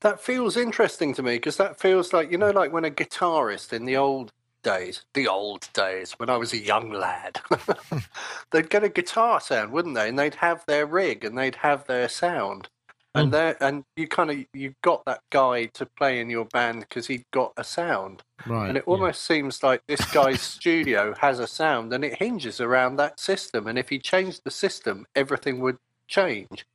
that 0.00 0.20
feels 0.20 0.56
interesting 0.56 1.14
to 1.14 1.22
me 1.22 1.36
because 1.36 1.56
that 1.58 1.78
feels 1.78 2.12
like 2.12 2.30
you 2.30 2.38
know, 2.38 2.50
like 2.50 2.72
when 2.72 2.84
a 2.84 2.90
guitarist 2.90 3.72
in 3.72 3.84
the 3.84 3.96
old 3.96 4.32
days, 4.62 5.04
the 5.14 5.28
old 5.28 5.68
days 5.74 6.12
when 6.12 6.30
I 6.30 6.36
was 6.36 6.52
a 6.52 6.58
young 6.58 6.90
lad, 6.90 7.40
they'd 8.50 8.70
get 8.70 8.84
a 8.84 8.88
guitar 8.88 9.40
sound, 9.40 9.72
wouldn't 9.72 9.94
they? 9.94 10.08
And 10.08 10.18
they'd 10.18 10.34
have 10.36 10.64
their 10.66 10.86
rig 10.86 11.24
and 11.24 11.36
they'd 11.38 11.56
have 11.56 11.86
their 11.86 12.08
sound. 12.08 12.68
And 13.16 13.32
there, 13.32 13.56
and 13.62 13.84
you 13.96 14.08
kind 14.08 14.30
of 14.30 14.44
you 14.52 14.74
got 14.82 15.04
that 15.06 15.20
guy 15.30 15.66
to 15.66 15.86
play 15.86 16.18
in 16.20 16.28
your 16.30 16.46
band 16.46 16.80
because 16.80 17.06
he'd 17.06 17.22
got 17.32 17.52
a 17.56 17.62
sound, 17.62 18.22
right 18.44 18.68
and 18.68 18.76
it 18.76 18.82
almost 18.86 19.22
seems 19.24 19.62
like 19.62 19.82
this 19.86 20.04
guy's 20.12 20.40
studio 20.40 21.14
has 21.20 21.38
a 21.38 21.46
sound, 21.46 21.92
and 21.92 22.04
it 22.04 22.18
hinges 22.18 22.60
around 22.60 22.96
that 22.96 23.20
system. 23.20 23.68
And 23.68 23.78
if 23.78 23.88
he 23.88 24.00
changed 24.00 24.40
the 24.44 24.50
system, 24.50 25.06
everything 25.14 25.60
would 25.60 25.76
change. 26.08 26.66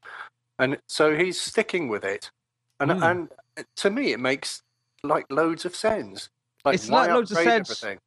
And 0.57 0.77
so 0.87 1.15
he's 1.17 1.39
sticking 1.39 1.89
with 1.89 2.05
it, 2.05 2.31
and 2.79 2.91
Hmm. 2.93 3.03
and 3.03 3.29
to 3.77 3.89
me, 3.89 4.13
it 4.13 4.19
makes 4.21 4.61
like 5.03 5.25
loads 5.29 5.65
of 5.65 5.75
sense. 5.75 6.29
Like 6.63 6.75
It's 6.75 6.89
like 6.89 7.09
loads 7.09 7.31
of 7.31 7.37
sense. 7.37 7.69
everything? 7.69 7.99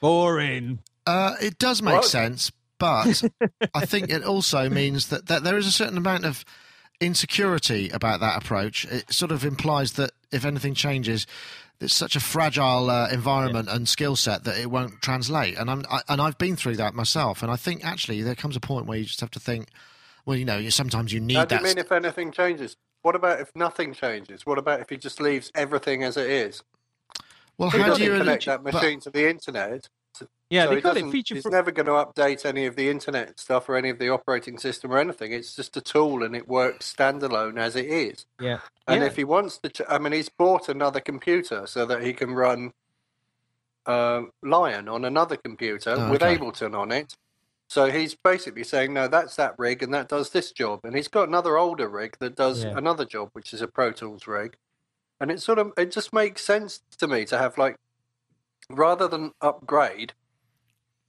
Boring. 0.00 0.78
Uh, 1.06 1.34
it 1.40 1.58
does 1.58 1.82
make 1.82 1.94
Well- 1.94 2.02
sense, 2.02 2.52
but 2.78 3.22
I 3.74 3.84
think 3.86 4.10
it 4.10 4.22
also 4.24 4.68
means 4.68 5.08
that, 5.08 5.26
that 5.26 5.42
there 5.42 5.56
is 5.56 5.66
a 5.66 5.72
certain 5.72 5.96
amount 5.98 6.24
of 6.24 6.44
insecurity 7.00 7.88
about 7.90 8.20
that 8.20 8.42
approach. 8.42 8.84
It 8.86 9.12
sort 9.12 9.32
of 9.32 9.44
implies 9.44 9.92
that 9.92 10.10
if 10.32 10.44
anything 10.44 10.74
changes, 10.74 11.26
it's 11.80 11.94
such 11.94 12.16
a 12.16 12.20
fragile 12.20 12.90
uh, 12.90 13.08
environment 13.10 13.68
and 13.70 13.88
skill 13.88 14.16
set 14.16 14.44
that 14.44 14.58
it 14.58 14.70
won't 14.70 15.00
translate. 15.00 15.56
And 15.56 15.70
I'm 15.70 15.84
I, 15.90 16.00
and 16.08 16.20
I've 16.20 16.38
been 16.38 16.56
through 16.56 16.76
that 16.76 16.94
myself. 16.94 17.42
And 17.42 17.50
I 17.52 17.56
think 17.56 17.84
actually 17.84 18.22
there 18.22 18.34
comes 18.34 18.56
a 18.56 18.60
point 18.60 18.86
where 18.86 18.98
you 18.98 19.04
just 19.04 19.20
have 19.20 19.30
to 19.32 19.40
think, 19.40 19.68
well, 20.26 20.36
you 20.36 20.44
know, 20.44 20.68
sometimes 20.70 21.12
you 21.12 21.20
need 21.20 21.36
How 21.36 21.44
do 21.44 21.54
that. 21.54 21.60
you 21.62 21.68
mean 21.68 21.78
if 21.78 21.92
anything 21.92 22.32
changes? 22.32 22.76
What 23.02 23.14
about 23.14 23.40
if 23.40 23.50
nothing 23.54 23.94
changes? 23.94 24.44
What 24.44 24.58
about 24.58 24.80
if 24.80 24.88
he 24.90 24.96
just 24.96 25.20
leaves 25.20 25.52
everything 25.54 26.02
as 26.02 26.16
it 26.16 26.28
is? 26.28 26.62
well, 27.56 27.70
He 27.70 27.78
how 27.78 27.94
do 27.94 28.02
you 28.02 28.18
connect 28.18 28.46
that 28.46 28.64
but- 28.64 28.74
machine 28.74 29.00
to 29.00 29.10
the 29.10 29.28
internet. 29.30 29.88
Yeah, 30.50 30.64
so 30.64 30.70
they 30.70 30.76
he 30.76 30.80
got 30.82 30.90
it 30.96 31.00
doesn't- 31.00 31.12
feature 31.12 31.34
He's 31.34 31.42
for 31.42 31.50
never 31.50 31.70
going 31.70 31.86
to 31.86 31.92
update 31.92 32.46
any 32.46 32.64
of 32.66 32.74
the 32.76 32.88
internet 32.88 33.38
stuff 33.38 33.68
or 33.68 33.76
any 33.76 33.90
of 33.90 33.98
the 33.98 34.08
operating 34.08 34.58
system 34.58 34.90
or 34.92 34.98
anything. 34.98 35.32
It's 35.32 35.54
just 35.54 35.76
a 35.76 35.80
tool 35.80 36.22
and 36.22 36.34
it 36.34 36.48
works 36.48 36.92
standalone 36.96 37.58
as 37.58 37.76
it 37.76 37.86
is. 37.86 38.24
yeah. 38.40 38.60
And 38.86 39.02
yeah. 39.02 39.06
if 39.08 39.16
he 39.16 39.24
wants 39.24 39.58
to, 39.58 39.68
ch- 39.68 39.82
I 39.88 39.98
mean, 39.98 40.12
he's 40.12 40.30
bought 40.30 40.68
another 40.70 41.00
computer 41.00 41.66
so 41.66 41.84
that 41.86 42.02
he 42.02 42.12
can 42.14 42.32
run 42.34 42.72
um 43.86 44.32
Lion 44.42 44.88
on 44.88 45.04
another 45.04 45.36
computer 45.36 45.94
Oh, 45.96 46.10
with 46.10 46.22
okay. 46.22 46.36
Ableton 46.36 46.74
on 46.78 46.92
it. 46.92 47.14
So 47.68 47.90
he's 47.90 48.14
basically 48.14 48.64
saying, 48.64 48.94
no, 48.94 49.08
that's 49.08 49.36
that 49.36 49.54
rig 49.58 49.82
and 49.82 49.92
that 49.92 50.08
does 50.08 50.30
this 50.30 50.52
job. 50.52 50.80
And 50.84 50.96
he's 50.96 51.08
got 51.08 51.28
another 51.28 51.58
older 51.58 51.88
rig 51.88 52.16
that 52.20 52.34
does 52.34 52.64
Yeah. 52.64 52.76
another 52.76 53.04
job, 53.04 53.30
which 53.34 53.52
is 53.52 53.60
a 53.60 53.68
Pro 53.68 53.92
Tools 53.92 54.26
rig. 54.26 54.56
And 55.20 55.30
it 55.30 55.42
sort 55.42 55.58
of, 55.58 55.72
it 55.76 55.90
just 55.90 56.12
makes 56.12 56.42
sense 56.44 56.80
to 56.98 57.06
me 57.06 57.24
to 57.26 57.36
have 57.36 57.58
like, 57.58 57.76
rather 58.70 59.08
than 59.08 59.32
upgrade, 59.40 60.12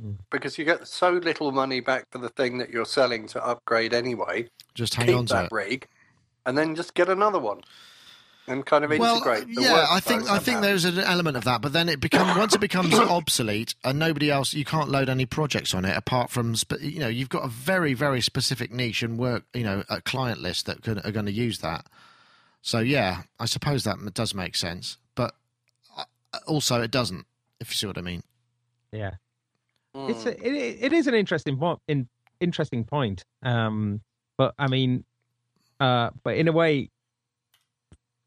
Mm. 0.02 0.16
because 0.32 0.58
you 0.58 0.64
get 0.64 0.88
so 0.88 1.12
little 1.12 1.52
money 1.52 1.82
back 1.82 2.06
for 2.10 2.20
the 2.20 2.30
thing 2.30 2.58
that 2.60 2.70
you're 2.70 2.86
selling 2.86 3.28
to 3.28 3.46
upgrade 3.46 3.94
anyway, 3.94 4.48
just 4.74 4.96
hang 4.96 5.08
keep 5.08 5.16
on 5.18 5.26
to 5.26 5.34
that 5.34 5.46
it. 5.46 5.52
rig 5.52 5.88
and 6.46 6.58
then 6.58 6.74
just 6.74 6.94
get 6.94 7.10
another 7.10 7.38
one 7.38 7.60
and 8.48 8.66
kind 8.66 8.86
of 8.86 8.92
Well, 8.92 9.16
integrate 9.18 9.54
the 9.54 9.62
yeah, 9.62 9.88
I 9.92 10.00
think 10.00 10.24
I 10.30 10.36
think 10.40 10.46
somehow. 10.46 10.62
there's 10.62 10.86
an 10.86 11.00
element 11.00 11.36
of 11.36 11.44
that, 11.44 11.62
but 11.62 11.74
then 11.74 11.90
it 11.90 12.00
becomes 12.00 12.38
once 12.38 12.56
it 12.56 12.62
becomes 12.62 12.94
obsolete 12.98 13.76
and 13.84 14.00
nobody 14.00 14.32
else, 14.32 14.54
you 14.54 14.64
can't 14.64 14.90
load 14.90 15.10
any 15.10 15.26
projects 15.26 15.74
on 15.74 15.84
it 15.84 15.98
apart 15.98 16.30
from 16.30 16.56
you 16.80 17.00
know 17.00 17.10
you've 17.10 17.28
got 17.28 17.44
a 17.44 17.50
very 17.50 17.94
very 17.94 18.22
specific 18.22 18.72
niche 18.72 19.04
and 19.04 19.20
work 19.20 19.44
you 19.54 19.64
know 19.64 19.84
a 19.90 20.00
client 20.00 20.40
list 20.42 20.66
that 20.66 20.82
can, 20.82 21.00
are 21.00 21.12
going 21.12 21.26
to 21.26 21.32
use 21.34 21.60
that. 21.60 21.86
So 22.62 22.80
yeah, 22.80 23.24
I 23.38 23.44
suppose 23.46 23.84
that 23.84 23.98
does 24.14 24.34
make 24.34 24.56
sense, 24.56 24.96
but 25.14 25.36
uh, 25.98 26.06
also 26.48 26.82
it 26.82 26.90
doesn't. 26.92 27.26
If 27.60 27.70
you 27.72 27.76
see 27.76 27.88
what 27.88 27.98
I 27.98 28.02
mean. 28.02 28.24
Yeah, 28.92 29.12
Hmm. 29.96 30.10
it's 30.10 30.26
a, 30.26 30.32
it, 30.46 30.78
it 30.82 30.94
is 30.94 31.08
an 31.08 31.14
interesting 31.16 31.58
point. 31.58 31.80
In, 31.88 32.08
interesting 32.40 32.84
point. 32.84 33.24
Um, 33.44 34.02
but 34.38 34.54
I 34.58 34.68
mean, 34.68 35.04
uh, 35.80 36.12
but 36.24 36.36
in 36.38 36.48
a 36.48 36.52
way, 36.52 36.90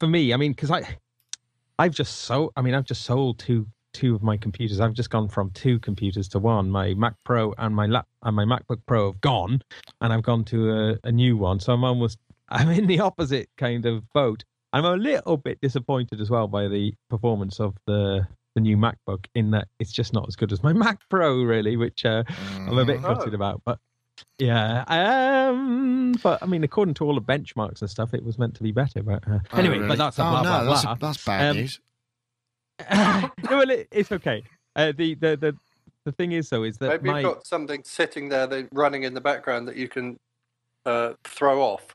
for 0.01 0.07
me, 0.07 0.33
I 0.33 0.37
mean, 0.37 0.53
because 0.53 0.71
I, 0.71 0.97
I've 1.79 1.95
just 1.95 2.21
so, 2.23 2.53
I 2.57 2.63
mean, 2.63 2.75
I've 2.75 2.85
just 2.85 3.03
sold 3.03 3.39
two 3.39 3.67
two 3.93 4.15
of 4.15 4.23
my 4.23 4.37
computers. 4.39 4.81
I've 4.81 4.95
just 4.95 5.11
gone 5.11 5.29
from 5.29 5.51
two 5.51 5.79
computers 5.79 6.27
to 6.29 6.39
one. 6.39 6.71
My 6.71 6.95
Mac 6.95 7.15
Pro 7.25 7.53
and 7.59 7.75
my 7.75 7.87
lap 7.87 8.07
and 8.23 8.35
my 8.35 8.45
MacBook 8.45 8.81
Pro 8.87 9.13
have 9.13 9.21
gone, 9.21 9.61
and 10.01 10.13
I've 10.13 10.23
gone 10.23 10.45
to 10.47 10.71
a, 10.71 10.99
a 11.05 11.13
new 11.13 11.37
one. 11.37 11.61
So 11.61 11.73
I'm 11.73 11.85
almost, 11.85 12.19
I'm 12.49 12.71
in 12.71 12.87
the 12.87 13.01
opposite 13.01 13.49
kind 13.59 13.85
of 13.87 14.09
boat. 14.13 14.45
I'm 14.73 14.85
a 14.87 14.97
little 14.97 15.37
bit 15.37 15.61
disappointed 15.61 16.21
as 16.21 16.31
well 16.31 16.49
by 16.49 16.69
the 16.69 16.95
performance 17.11 17.61
of 17.61 17.77
the 17.87 18.27
the 18.55 18.61
new 18.61 18.77
MacBook 18.77 19.27
in 19.35 19.51
that 19.53 19.69
it's 19.79 19.93
just 19.93 20.13
not 20.13 20.27
as 20.29 20.37
good 20.37 20.53
as 20.53 20.63
my 20.63 20.73
Mac 20.85 20.99
Pro, 21.09 21.43
really, 21.43 21.77
which 21.77 22.05
uh, 22.05 22.23
I'm 22.57 22.79
a 22.79 22.85
bit 22.85 23.01
Oh. 23.05 23.15
gutted 23.15 23.35
about. 23.35 23.63
But 23.65 23.79
yeah, 24.39 24.85
um, 24.89 26.13
but 26.23 26.43
I 26.43 26.47
mean, 26.47 26.63
according 26.65 26.95
to 26.95 27.05
all 27.05 27.15
the 27.15 27.21
benchmarks 27.23 27.81
and 27.81 27.89
stuff, 27.91 28.13
it 28.15 28.23
was 28.25 28.39
meant 28.39 28.55
to 28.57 28.63
be 28.63 28.73
better. 28.73 29.03
But 29.03 29.27
uh, 29.29 29.39
Oh, 29.53 29.59
anyway, 29.59 29.77
really? 29.79 29.89
but 29.89 29.99
that's 29.99 30.19
a 30.19 30.23
oh, 30.23 30.31
blah 30.31 30.43
no, 30.43 30.49
blah 30.65 30.65
that's, 30.75 30.85
blah. 30.85 30.95
that's 30.95 31.25
bad 31.25 31.51
Um, 31.51 31.57
news. 31.57 31.81
no, 32.91 33.31
well, 33.51 33.71
it, 33.71 33.89
it's 33.91 34.13
okay. 34.13 34.43
Uh, 34.77 34.93
the, 34.97 35.15
the 35.15 35.37
the 35.37 35.57
the 36.05 36.13
thing 36.13 36.33
is 36.33 36.49
though 36.49 36.65
is 36.65 36.79
that 36.79 36.89
Maybe 36.89 37.11
my 37.11 37.21
you've 37.21 37.35
got 37.35 37.47
something 37.47 37.83
sitting 37.85 38.29
there 38.29 38.47
that 38.49 38.69
running 38.73 39.05
in 39.05 39.15
the 39.15 39.21
background 39.21 39.69
that 39.69 39.77
you 39.77 39.89
can 39.89 40.19
uh, 40.85 41.13
throw 41.25 41.63
off. 41.63 41.95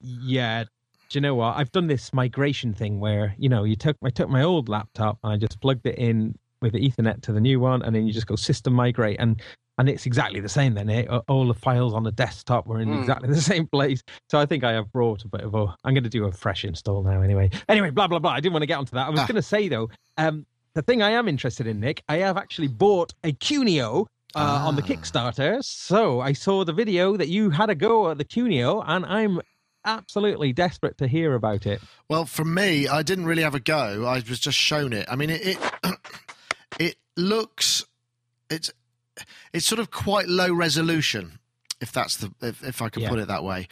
yeah. 0.00 0.64
Do 1.10 1.16
you 1.16 1.20
know 1.22 1.34
what? 1.34 1.56
I've 1.56 1.72
done 1.72 1.86
this 1.86 2.12
migration 2.12 2.74
thing 2.74 3.00
where 3.00 3.34
you 3.38 3.48
know 3.48 3.64
you 3.64 3.76
took 3.76 3.96
I 4.04 4.10
took 4.10 4.28
my 4.28 4.42
old 4.42 4.68
laptop 4.68 5.18
and 5.24 5.32
I 5.32 5.36
just 5.36 5.60
plugged 5.60 5.86
it 5.86 5.96
in 5.98 6.36
with 6.60 6.72
the 6.72 6.80
Ethernet 6.80 7.22
to 7.22 7.32
the 7.32 7.40
new 7.40 7.60
one, 7.60 7.82
and 7.82 7.94
then 7.94 8.06
you 8.06 8.12
just 8.12 8.26
go 8.26 8.36
system 8.36 8.72
migrate 8.74 9.18
and. 9.18 9.40
And 9.80 9.88
it's 9.88 10.06
exactly 10.06 10.40
the 10.40 10.48
same 10.48 10.74
then. 10.74 10.90
Eh? 10.90 11.04
All 11.28 11.46
the 11.46 11.54
files 11.54 11.94
on 11.94 12.02
the 12.02 12.10
desktop 12.10 12.66
were 12.66 12.80
in 12.80 12.88
Hmm. 12.92 12.98
exactly 12.98 13.28
the 13.32 13.40
same 13.40 13.64
place. 13.68 14.02
So 14.28 14.36
I 14.40 14.44
think 14.44 14.64
I 14.64 14.72
have 14.72 14.90
brought 14.90 15.24
a 15.24 15.28
bit 15.28 15.42
of 15.42 15.54
a. 15.54 15.72
I'm 15.84 15.94
going 15.94 16.02
to 16.02 16.10
do 16.10 16.24
a 16.24 16.32
fresh 16.32 16.64
install 16.64 17.04
now 17.04 17.22
anyway. 17.22 17.50
Anyway, 17.68 17.90
blah 17.90 18.08
blah 18.08 18.18
blah. 18.18 18.32
I 18.32 18.40
didn't 18.40 18.54
want 18.54 18.64
to 18.64 18.66
get 18.66 18.76
onto 18.78 18.96
that. 18.96 19.06
I 19.06 19.10
was 19.10 19.20
Ah. 19.20 19.26
going 19.26 19.36
to 19.36 19.42
say 19.42 19.68
though, 19.68 19.88
um, 20.16 20.44
the 20.74 20.82
thing 20.82 21.00
I 21.00 21.10
am 21.10 21.28
interested 21.28 21.68
in, 21.68 21.78
Nick, 21.78 22.02
I 22.08 22.16
have 22.16 22.36
actually 22.36 22.66
bought 22.66 23.14
a 23.22 23.30
QuNeo 23.30 24.06
uh, 24.34 24.40
on 24.66 24.74
the 24.74 24.82
Ah. 24.82 24.86
Kickstarter. 24.86 25.62
So 25.64 26.22
I 26.22 26.32
saw 26.32 26.64
the 26.64 26.72
video 26.72 27.16
that 27.16 27.28
you 27.28 27.50
had 27.50 27.70
a 27.70 27.76
go 27.76 28.10
at 28.10 28.18
the 28.18 28.24
QuNeo, 28.24 28.82
and 28.84 29.06
I'm 29.06 29.40
absolutely 29.88 30.52
desperate 30.52 30.98
to 30.98 31.06
hear 31.08 31.34
about 31.34 31.66
it. 31.66 31.80
Well, 32.08 32.24
for 32.26 32.44
me, 32.44 32.86
I 32.88 33.02
didn't 33.02 33.26
really 33.26 33.42
have 33.42 33.54
a 33.54 33.60
go. 33.60 34.04
I 34.06 34.14
was 34.28 34.38
just 34.38 34.58
shown 34.58 34.92
it. 34.92 35.06
I 35.10 35.16
mean, 35.16 35.30
it 35.30 35.42
it, 35.44 35.58
it 36.78 36.96
looks 37.16 37.84
it's 38.50 38.70
it's 39.52 39.66
sort 39.66 39.78
of 39.80 39.90
quite 39.90 40.28
low 40.28 40.52
resolution, 40.52 41.38
if 41.80 41.90
that's 41.92 42.16
the 42.18 42.32
if, 42.42 42.62
if 42.62 42.82
I 42.82 42.88
can 42.88 43.02
Yeah. 43.02 43.08
put 43.08 43.18
it 43.18 43.28
that 43.28 43.44
way. 43.44 43.68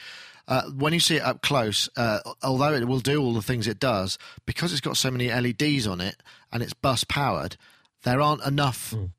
Uh, 0.48 0.62
when 0.76 0.92
you 0.92 1.00
see 1.00 1.16
it 1.16 1.22
up 1.22 1.42
close, 1.42 1.88
uh, 1.96 2.20
although 2.42 2.72
it 2.72 2.86
will 2.86 3.00
do 3.00 3.20
all 3.20 3.34
the 3.34 3.42
things 3.42 3.66
it 3.66 3.80
does, 3.80 4.16
because 4.46 4.70
it's 4.70 4.80
got 4.80 4.96
so 4.96 5.10
many 5.10 5.28
LEDs 5.28 5.88
on 5.88 6.00
it 6.00 6.22
and 6.52 6.62
it's 6.62 6.72
bus 6.72 7.02
powered, 7.02 7.56
there 8.04 8.20
aren't 8.20 8.44
enough. 8.44 8.92
Mm. 8.92 9.10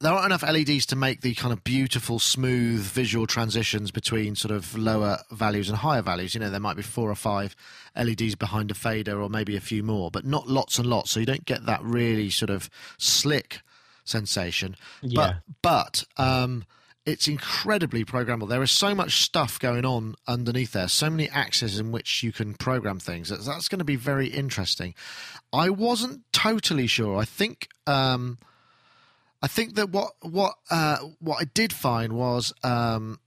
There 0.00 0.12
aren't 0.12 0.26
enough 0.26 0.42
LEDs 0.42 0.86
to 0.86 0.96
make 0.96 1.20
the 1.20 1.34
kind 1.34 1.52
of 1.52 1.62
beautiful, 1.64 2.18
smooth 2.18 2.82
visual 2.82 3.26
transitions 3.26 3.90
between 3.90 4.34
sort 4.34 4.52
of 4.52 4.76
lower 4.76 5.18
values 5.30 5.68
and 5.68 5.78
higher 5.78 6.02
values. 6.02 6.34
You 6.34 6.40
know, 6.40 6.50
there 6.50 6.60
might 6.60 6.76
be 6.76 6.82
four 6.82 7.10
or 7.10 7.14
five 7.14 7.54
LEDs 7.96 8.34
behind 8.34 8.70
a 8.70 8.74
fader, 8.74 9.20
or 9.20 9.28
maybe 9.28 9.56
a 9.56 9.60
few 9.60 9.82
more, 9.82 10.10
but 10.10 10.24
not 10.24 10.48
lots 10.48 10.78
and 10.78 10.88
lots. 10.88 11.12
So 11.12 11.20
you 11.20 11.26
don't 11.26 11.44
get 11.44 11.66
that 11.66 11.82
really 11.82 12.30
sort 12.30 12.50
of 12.50 12.68
slick 12.98 13.60
sensation. 14.04 14.76
Yeah. 15.02 15.34
But 15.62 16.04
but 16.16 16.22
um, 16.22 16.64
it's 17.04 17.26
incredibly 17.26 18.04
programmable. 18.04 18.48
There 18.48 18.62
is 18.62 18.70
so 18.70 18.94
much 18.94 19.22
stuff 19.22 19.58
going 19.58 19.84
on 19.84 20.14
underneath 20.28 20.72
there, 20.72 20.88
so 20.88 21.10
many 21.10 21.28
axes 21.28 21.78
in 21.78 21.90
which 21.90 22.22
you 22.22 22.32
can 22.32 22.54
program 22.54 23.00
things. 23.00 23.28
That's, 23.28 23.46
that's 23.46 23.68
going 23.68 23.80
to 23.80 23.84
be 23.84 23.96
very 23.96 24.28
interesting. 24.28 24.94
I 25.52 25.70
wasn't 25.70 26.22
totally 26.32 26.86
sure. 26.86 27.16
I 27.16 27.24
think 27.24 27.68
um, 27.86 28.38
I 29.42 29.48
think 29.48 29.74
that 29.74 29.90
what 29.90 30.12
what 30.20 30.54
uh, 30.70 30.98
what 31.18 31.40
I 31.40 31.44
did 31.52 31.72
find 31.72 32.12
was. 32.12 32.52
Um, 32.62 33.18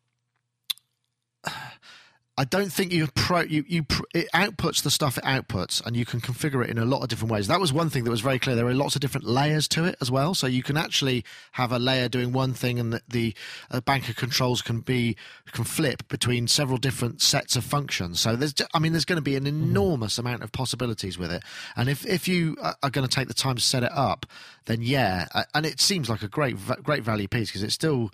I 2.38 2.44
don't 2.44 2.72
think 2.72 2.92
you 2.92 3.08
pro 3.16 3.42
you 3.42 3.64
you 3.66 3.84
pr- 3.84 4.04
it 4.14 4.28
outputs 4.34 4.84
the 4.84 4.92
stuff 4.92 5.18
it 5.18 5.24
outputs, 5.24 5.86
and 5.86 5.96
you 5.96 6.06
can 6.06 6.20
configure 6.20 6.64
it 6.64 6.70
in 6.70 6.78
a 6.78 6.84
lot 6.84 7.02
of 7.02 7.08
different 7.08 7.32
ways. 7.32 7.48
That 7.48 7.62
was 7.62 7.72
one 7.72 7.90
thing 7.90 8.04
that 8.04 8.12
was 8.12 8.20
very 8.20 8.40
clear. 8.40 8.58
There 8.58 8.68
are 8.68 8.74
lots 8.74 8.96
of 8.96 9.02
different 9.02 9.26
layers 9.26 9.70
to 9.70 9.86
it 9.86 9.96
as 10.02 10.12
well, 10.12 10.34
so 10.34 10.46
you 10.46 10.62
can 10.62 10.76
actually 10.76 11.24
have 11.54 11.72
a 11.72 11.80
layer 11.80 12.10
doing 12.10 12.34
one 12.34 12.54
thing, 12.54 12.78
and 12.78 12.92
the, 12.92 13.02
the 13.08 13.36
uh, 13.72 13.80
bank 13.80 14.10
of 14.10 14.18
controls 14.18 14.62
can 14.62 14.82
be 14.82 15.16
can 15.54 15.64
flip 15.64 16.06
between 16.10 16.48
several 16.48 16.78
different 16.78 17.22
sets 17.22 17.56
of 17.56 17.64
functions. 17.64 18.20
So 18.20 18.36
there's, 18.36 18.54
I 18.74 18.80
mean, 18.80 18.92
there's 18.92 19.06
going 19.06 19.18
to 19.18 19.22
be 19.22 19.38
an 19.38 19.48
enormous 19.48 20.18
amount 20.18 20.44
of 20.44 20.52
possibilities 20.52 21.18
with 21.18 21.32
it, 21.32 21.42
and 21.78 21.88
if 21.88 22.06
if 22.06 22.28
you 22.28 22.58
are 22.62 22.76
are 22.84 22.90
going 22.90 23.08
to 23.08 23.16
take 23.16 23.30
the 23.30 23.34
time 23.34 23.56
to 23.56 23.62
set 23.62 23.84
it 23.84 23.92
up, 23.94 24.26
then 24.66 24.82
yeah, 24.82 25.28
uh, 25.34 25.44
and 25.54 25.66
it 25.66 25.80
seems 25.80 26.10
like 26.10 26.22
a 26.22 26.28
great 26.28 26.58
great 26.84 27.04
value 27.04 27.30
piece 27.30 27.48
because 27.50 27.64
it's 27.64 27.74
still 27.74 28.12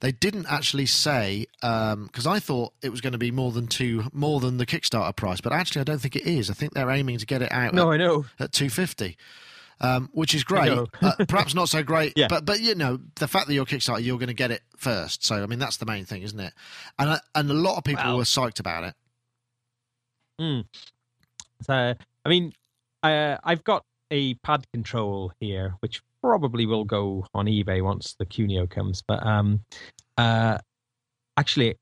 they 0.00 0.12
didn't 0.12 0.46
actually 0.48 0.86
say 0.86 1.46
because 1.60 2.26
I 2.26 2.38
thought 2.38 2.72
it 2.82 2.90
was 2.90 3.00
going 3.00 3.12
to 3.12 3.18
be 3.18 3.30
more 3.30 3.52
than 3.52 3.66
two 3.66 4.04
more 4.12 4.40
than 4.40 4.56
the 4.58 4.66
Kickstarter 4.66 5.14
price, 5.16 5.40
but 5.40 5.52
actually 5.52 5.80
I 5.80 5.84
don't 5.84 6.00
think 6.00 6.16
it 6.16 6.26
is. 6.26 6.50
I 6.50 6.54
think 6.54 6.74
they're 6.74 6.90
aiming 6.90 7.18
to 7.18 7.26
get 7.26 7.42
it 7.42 7.50
out 7.52 7.74
No, 7.74 7.90
at, 7.90 7.94
I 7.94 7.96
know. 7.98 8.24
at 8.38 8.52
two 8.52 8.68
fifty. 8.70 9.16
Um, 9.80 10.08
which 10.12 10.36
is 10.36 10.44
great, 10.44 10.70
uh, 10.70 10.86
perhaps 11.26 11.52
not 11.52 11.68
so 11.68 11.82
great, 11.82 12.12
Yeah. 12.16 12.28
but 12.28 12.44
but 12.44 12.60
you 12.60 12.76
know 12.76 13.00
the 13.16 13.26
fact 13.26 13.48
that 13.48 13.54
you're 13.54 13.64
Kickstarter, 13.66 14.04
you're 14.04 14.18
going 14.18 14.28
to 14.28 14.32
get 14.34 14.52
it 14.52 14.62
first. 14.76 15.24
So 15.24 15.42
I 15.42 15.46
mean 15.46 15.58
that's 15.58 15.78
the 15.78 15.84
main 15.84 16.04
thing, 16.04 16.22
isn't 16.22 16.38
it? 16.38 16.52
And 16.98 17.10
uh, 17.10 17.18
and 17.34 17.50
a 17.50 17.54
lot 17.54 17.76
of 17.76 17.84
people 17.84 18.04
Well- 18.04 18.18
were 18.18 18.22
psyched 18.24 18.60
about 18.60 18.84
it. 18.84 18.94
So, 21.62 21.72
I 21.72 22.28
mean, 22.28 22.52
uh, 23.02 23.36
I've 23.42 23.64
got 23.64 23.84
a 24.10 24.34
padKONTROL 24.36 25.30
here, 25.40 25.74
which 25.80 26.02
probably 26.24 26.64
will 26.64 26.84
go 26.84 27.26
on 27.34 27.44
eBay 27.44 27.82
once 27.82 28.14
the 28.18 28.24
QuNeo 28.24 28.68
comes. 28.68 29.02
But 29.06 29.24
um, 29.26 29.60
uh, 30.16 30.56
actually, 31.36 31.74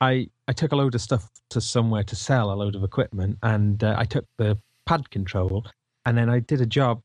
I 0.00 0.28
I 0.48 0.52
took 0.52 0.72
a 0.72 0.76
load 0.76 0.94
of 0.94 1.00
stuff 1.00 1.30
to 1.50 1.60
somewhere 1.60 2.04
to 2.04 2.14
sell 2.16 2.52
a 2.52 2.56
load 2.56 2.74
of 2.74 2.84
equipment, 2.84 3.38
and 3.42 3.82
uh, 3.82 3.94
I 3.96 4.04
took 4.04 4.26
the 4.36 4.58
padKONTROL, 4.86 5.64
and 6.04 6.16
then 6.16 6.28
I 6.28 6.40
did 6.40 6.60
a 6.60 6.66
job. 6.66 7.02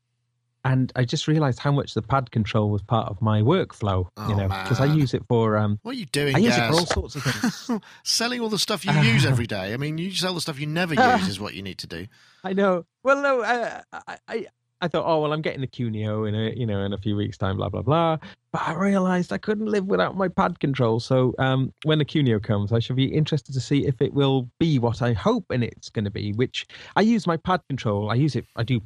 And 0.64 0.92
I 0.94 1.04
just 1.04 1.26
realised 1.26 1.58
how 1.58 1.72
much 1.72 1.92
the 1.94 2.02
padKONTROL 2.02 2.70
was 2.70 2.82
part 2.82 3.08
of 3.08 3.20
my 3.20 3.40
workflow, 3.42 4.06
Oh, 4.16 4.28
you 4.28 4.36
know, 4.36 4.46
because 4.46 4.78
I 4.78 4.84
use 4.84 5.12
it 5.12 5.24
for 5.28 5.56
um, 5.56 5.80
What 5.82 5.96
are 5.96 5.98
you 5.98 6.06
doing? 6.06 6.36
I 6.36 6.38
use 6.38 6.56
it 6.56 6.68
for 6.68 6.74
all 6.74 6.86
sorts 6.86 7.16
of 7.16 7.24
things. 7.24 7.80
Selling 8.04 8.40
all 8.40 8.48
the 8.48 8.60
stuff 8.60 8.86
you 8.86 8.92
use 8.92 9.26
every 9.26 9.48
day. 9.48 9.74
I 9.74 9.76
mean, 9.76 9.98
you 9.98 10.12
sell 10.12 10.34
the 10.34 10.40
stuff 10.40 10.60
you 10.60 10.68
never 10.68 10.94
use 11.18 11.26
is 11.26 11.40
what 11.40 11.54
you 11.54 11.62
need 11.62 11.78
to 11.78 11.88
do. 11.88 12.06
I 12.44 12.52
know. 12.52 12.84
Well, 13.02 13.20
no, 13.20 13.40
uh, 13.40 13.80
I, 14.06 14.18
I, 14.28 14.46
I 14.82 14.88
thought, 14.88 15.04
oh 15.06 15.22
well, 15.22 15.32
I'm 15.32 15.42
getting 15.42 15.60
the 15.60 15.68
QuNeo 15.68 16.28
in 16.28 16.34
a, 16.34 16.50
you 16.50 16.66
know, 16.66 16.84
in 16.84 16.92
a 16.92 16.98
few 16.98 17.14
weeks' 17.14 17.38
time, 17.38 17.56
blah 17.56 17.68
blah 17.68 17.82
blah. 17.82 18.18
But 18.52 18.62
I 18.62 18.74
realised 18.74 19.32
I 19.32 19.38
couldn't 19.38 19.66
live 19.66 19.86
without 19.86 20.16
my 20.16 20.26
padKONTROL. 20.28 21.00
So 21.00 21.34
um, 21.38 21.72
when 21.84 21.98
the 21.98 22.04
QuNeo 22.04 22.42
comes, 22.42 22.72
I 22.72 22.80
should 22.80 22.96
be 22.96 23.06
interested 23.06 23.52
to 23.54 23.60
see 23.60 23.86
if 23.86 24.02
it 24.02 24.12
will 24.12 24.50
be 24.58 24.80
what 24.80 25.00
I 25.00 25.12
hope 25.12 25.46
and 25.50 25.62
it's 25.62 25.88
going 25.88 26.04
to 26.04 26.10
be. 26.10 26.32
Which 26.32 26.66
I 26.96 27.02
use 27.02 27.26
my 27.28 27.36
padKONTROL. 27.36 28.10
I 28.10 28.16
use 28.16 28.34
it. 28.34 28.44
I 28.56 28.64
do 28.64 28.80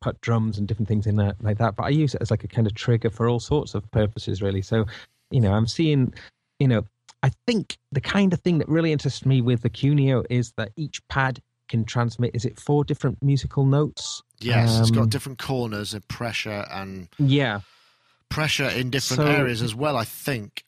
put 0.00 0.20
drums 0.20 0.58
and 0.58 0.66
different 0.66 0.88
things 0.88 1.06
in 1.06 1.14
there 1.14 1.34
like 1.40 1.58
that. 1.58 1.76
But 1.76 1.84
I 1.84 1.90
use 1.90 2.14
it 2.14 2.22
as 2.22 2.30
like 2.30 2.42
a 2.42 2.48
kind 2.48 2.66
of 2.66 2.74
trigger 2.74 3.08
for 3.08 3.28
all 3.28 3.40
sorts 3.40 3.74
of 3.76 3.88
purposes, 3.92 4.42
really. 4.42 4.62
So, 4.62 4.84
you 5.30 5.40
know, 5.40 5.52
I'm 5.52 5.68
seeing, 5.68 6.12
you 6.58 6.66
know, 6.66 6.84
I 7.22 7.30
think 7.46 7.78
the 7.92 8.00
kind 8.00 8.32
of 8.32 8.40
thing 8.40 8.58
that 8.58 8.68
really 8.68 8.92
interests 8.92 9.24
me 9.24 9.40
with 9.40 9.62
the 9.62 9.70
QuNeo 9.70 10.24
is 10.28 10.52
that 10.56 10.72
each 10.76 11.06
pad 11.08 11.40
can 11.68 11.84
transmit. 11.84 12.30
Is 12.34 12.44
it 12.44 12.58
four 12.58 12.84
different 12.84 13.22
musical 13.22 13.64
notes? 13.64 14.22
Yes, 14.40 14.78
it's 14.80 14.90
got 14.90 15.02
Um, 15.04 15.08
different 15.08 15.38
corners 15.38 15.94
and 15.94 16.06
pressure 16.08 16.66
and 16.70 17.08
Yeah, 17.18 17.60
pressure 18.28 18.68
in 18.68 18.90
different 18.90 19.22
So- 19.22 19.26
areas 19.26 19.62
as 19.62 19.74
well. 19.74 19.96
I 19.96 20.04
think. 20.04 20.64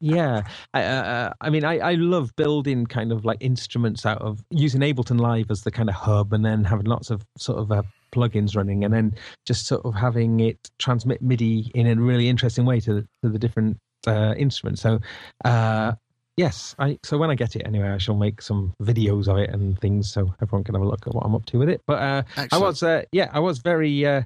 yeah. 0.00 0.42
I, 0.74 0.82
uh, 0.82 1.32
I 1.40 1.50
mean, 1.50 1.64
I, 1.64 1.78
I 1.78 1.94
love 1.94 2.34
building 2.36 2.86
kind 2.86 3.10
of 3.12 3.24
like 3.24 3.38
instruments 3.40 4.04
out 4.04 4.20
of 4.20 4.44
using 4.50 4.80
Ableton 4.82 5.18
Live 5.18 5.50
as 5.50 5.62
the 5.62 5.70
kind 5.70 5.88
of 5.88 5.94
hub, 5.94 6.32
and 6.32 6.44
then 6.44 6.64
having 6.64 6.86
lots 6.86 7.10
of 7.10 7.24
sort 7.38 7.58
of 7.58 7.72
uh, 7.72 7.82
plugins 8.12 8.54
running, 8.54 8.84
and 8.84 8.92
then 8.92 9.14
just 9.46 9.66
sort 9.66 9.84
of 9.84 9.94
having 9.94 10.40
it 10.40 10.70
transmit 10.78 11.22
MIDI 11.22 11.70
in 11.74 11.86
a 11.86 11.94
really 11.96 12.28
interesting 12.28 12.64
way 12.66 12.80
to 12.80 13.06
to 13.22 13.28
the 13.30 13.38
different 13.38 13.78
uh, 14.06 14.34
instruments. 14.36 14.82
So, 14.82 15.00
uh, 15.46 15.92
yes, 16.36 16.74
I 16.78 16.98
so 17.02 17.18
when 17.18 17.30
I 17.30 17.34
get 17.34 17.56
it 17.56 17.62
anyway, 17.66 17.88
I 17.88 17.98
shall 17.98 18.16
make 18.16 18.42
some 18.42 18.74
videos 18.82 19.28
of 19.28 19.38
it 19.38 19.50
and 19.50 19.78
things, 19.80 20.10
so 20.12 20.34
everyone 20.42 20.64
can 20.64 20.74
have 20.74 20.82
a 20.82 20.86
look 20.88 21.06
at 21.06 21.14
what 21.14 21.24
I'm 21.24 21.34
up 21.34 21.46
to 21.46 21.58
with 21.58 21.68
it. 21.68 21.82
But 21.86 22.02
uh, 22.02 22.22
I 22.52 22.58
was, 22.58 22.82
uh, 22.82 23.02
yeah, 23.12 23.30
I 23.32 23.40
was 23.40 23.58
very, 23.58 24.04
uh, 24.06 24.22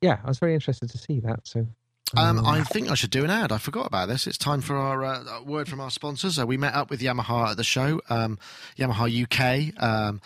yeah, 0.00 0.18
I 0.24 0.28
was 0.28 0.38
very 0.38 0.54
interested 0.54 0.90
to 0.90 0.98
see 0.98 1.20
that. 1.20 1.40
So, 1.44 1.66
Um, 2.16 2.46
I 2.46 2.62
think 2.62 2.90
I 2.90 2.94
should 2.94 3.10
do 3.10 3.24
an 3.24 3.30
ad. 3.30 3.50
I 3.50 3.58
forgot 3.58 3.86
about 3.86 4.08
this. 4.08 4.26
It's 4.26 4.38
time 4.38 4.60
for 4.60 4.76
our 4.76 5.04
uh, 5.04 5.42
word 5.42 5.68
from 5.68 5.80
our 5.80 5.90
sponsors. 5.90 6.38
Uh, 6.38 6.46
we 6.46 6.56
met 6.56 6.74
up 6.74 6.90
with 6.90 7.00
Yamaha 7.00 7.50
at 7.50 7.56
the 7.56 7.64
show, 7.64 8.00
um, 8.08 8.38
Yamaha 8.78 9.08
UK. 9.24 9.82
Um, 9.82 10.20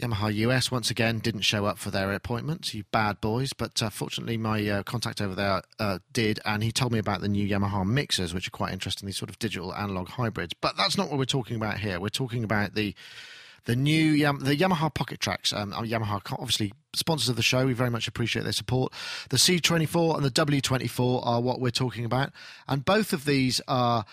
Yamaha 0.00 0.34
US 0.34 0.70
once 0.70 0.90
again 0.90 1.18
didn't 1.18 1.42
show 1.42 1.66
up 1.66 1.78
for 1.78 1.90
their 1.90 2.12
appointment, 2.12 2.72
you 2.72 2.84
bad 2.92 3.20
boys. 3.20 3.52
But 3.52 3.82
uh, 3.82 3.90
fortunately, 3.90 4.38
my 4.38 4.66
uh, 4.66 4.82
contact 4.82 5.20
over 5.20 5.34
there 5.34 5.62
uh, 5.78 5.98
did, 6.12 6.40
and 6.44 6.62
he 6.62 6.72
told 6.72 6.92
me 6.92 6.98
about 6.98 7.20
the 7.20 7.28
new 7.28 7.46
Yamaha 7.46 7.86
mixers, 7.86 8.32
which 8.32 8.48
are 8.48 8.52
quite 8.52 8.72
interesting. 8.72 9.06
These 9.06 9.18
sort 9.18 9.28
of 9.28 9.38
digital 9.38 9.74
analog 9.74 10.08
hybrids. 10.08 10.54
But 10.54 10.76
that's 10.76 10.96
not 10.96 11.10
what 11.10 11.18
we're 11.18 11.24
talking 11.26 11.56
about 11.56 11.78
here. 11.78 12.00
We're 12.00 12.08
talking 12.08 12.42
about 12.42 12.74
the 12.74 12.94
the 13.64 13.76
new 13.76 14.16
the 14.16 14.56
Yamaha 14.56 14.92
Pocket 14.92 15.20
Tracks. 15.20 15.52
Um, 15.52 15.72
Yamaha 15.72 16.20
obviously 16.32 16.72
sponsors 16.94 17.28
of 17.28 17.36
the 17.36 17.42
show. 17.42 17.66
We 17.66 17.74
very 17.74 17.90
much 17.90 18.08
appreciate 18.08 18.42
their 18.42 18.52
support. 18.52 18.92
The 19.28 19.36
C24 19.36 20.16
and 20.16 20.24
the 20.24 20.30
W24 20.30 21.26
are 21.26 21.40
what 21.40 21.60
we're 21.60 21.70
talking 21.70 22.06
about, 22.06 22.32
and 22.66 22.84
both 22.84 23.12
of 23.12 23.26
these 23.26 23.60
are 23.68 24.06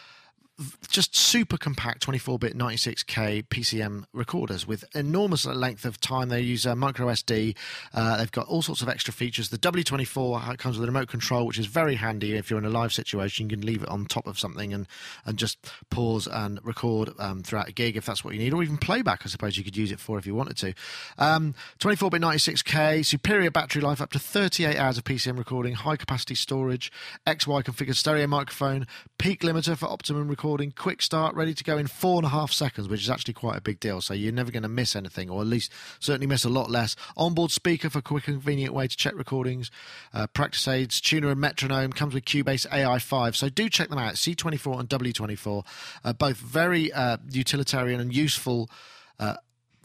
just 0.89 1.15
super 1.15 1.57
compact 1.57 2.05
24-bit 2.05 2.57
96k 2.57 3.47
PCM 3.47 4.03
recorders 4.13 4.67
with 4.67 4.83
enormous 4.93 5.45
length 5.45 5.85
of 5.85 5.99
time. 6.01 6.29
They 6.29 6.41
use 6.41 6.65
uh, 6.65 6.75
micro 6.75 7.07
SD. 7.07 7.55
Uh, 7.93 8.17
they've 8.17 8.31
got 8.31 8.47
all 8.47 8.61
sorts 8.61 8.81
of 8.81 8.89
extra 8.89 9.13
features. 9.13 9.49
The 9.49 9.57
W24 9.57 10.57
comes 10.57 10.77
with 10.77 10.87
a 10.87 10.91
remote 10.91 11.07
control, 11.07 11.47
which 11.47 11.57
is 11.57 11.67
very 11.67 11.95
handy 11.95 12.35
if 12.35 12.49
you're 12.49 12.59
in 12.59 12.65
a 12.65 12.69
live 12.69 12.91
situation. 12.91 13.49
You 13.49 13.57
can 13.57 13.65
leave 13.65 13.83
it 13.83 13.89
on 13.89 14.05
top 14.05 14.27
of 14.27 14.37
something 14.37 14.73
and 14.73 14.87
and 15.25 15.37
just 15.37 15.57
pause 15.89 16.27
and 16.27 16.59
record 16.65 17.11
um, 17.19 17.43
throughout 17.43 17.69
a 17.69 17.71
gig 17.71 17.95
if 17.95 18.05
that's 18.05 18.25
what 18.25 18.33
you 18.33 18.39
need, 18.39 18.53
or 18.53 18.61
even 18.61 18.77
playback. 18.77 19.21
I 19.23 19.29
suppose 19.29 19.57
you 19.57 19.63
could 19.63 19.77
use 19.77 19.91
it 19.91 19.99
for 19.99 20.17
if 20.17 20.25
you 20.25 20.35
wanted 20.35 20.57
to. 20.57 20.73
Um, 21.17 21.53
24-bit 21.79 22.21
96k, 22.21 23.05
superior 23.05 23.51
battery 23.51 23.81
life, 23.81 24.01
up 24.01 24.11
to 24.11 24.19
38 24.19 24.77
hours 24.77 24.97
of 24.97 25.03
PCM 25.05 25.37
recording, 25.37 25.73
high 25.73 25.95
capacity 25.95 26.35
storage, 26.35 26.91
XY 27.25 27.63
configured 27.63 27.95
stereo 27.95 28.27
microphone, 28.27 28.87
peak 29.17 29.41
limiter 29.41 29.77
for 29.77 29.85
optimum 29.85 30.27
recording 30.27 30.48
recording, 30.49 30.71
quick 30.71 30.99
start, 30.99 31.35
ready 31.35 31.53
to 31.53 31.63
go 31.63 31.77
in 31.77 31.85
four 31.85 32.15
and 32.15 32.25
a 32.25 32.29
half 32.29 32.51
seconds, 32.51 32.89
which 32.89 33.03
is 33.03 33.09
actually 33.11 33.35
quite 33.35 33.55
a 33.55 33.61
big 33.61 33.79
deal. 33.79 34.01
So 34.01 34.15
you're 34.15 34.33
never 34.33 34.51
going 34.51 34.63
to 34.63 34.67
miss 34.67 34.95
anything, 34.95 35.29
or 35.29 35.41
at 35.41 35.47
least 35.47 35.71
certainly 35.99 36.25
miss 36.25 36.43
a 36.43 36.49
lot 36.49 36.71
less. 36.71 36.95
Onboard 37.15 37.51
speaker 37.51 37.87
for 37.87 38.01
quick 38.01 38.27
and 38.27 38.37
convenient 38.37 38.73
way 38.73 38.87
to 38.87 38.97
check 38.97 39.13
recordings, 39.15 39.69
uh, 40.11 40.25
practice 40.25 40.67
aids, 40.67 40.99
tuner 40.99 41.29
and 41.29 41.39
metronome, 41.39 41.93
comes 41.93 42.15
with 42.15 42.25
Cubase 42.25 42.67
AI5. 42.69 43.35
So 43.35 43.49
do 43.49 43.69
check 43.69 43.89
them 43.89 43.99
out. 43.99 44.15
C24 44.15 44.79
and 44.79 44.89
W24, 44.89 45.65
uh, 46.03 46.13
both 46.13 46.37
very 46.37 46.91
uh, 46.93 47.17
utilitarian 47.29 47.99
and 47.99 48.11
useful 48.11 48.71
uh, 49.19 49.35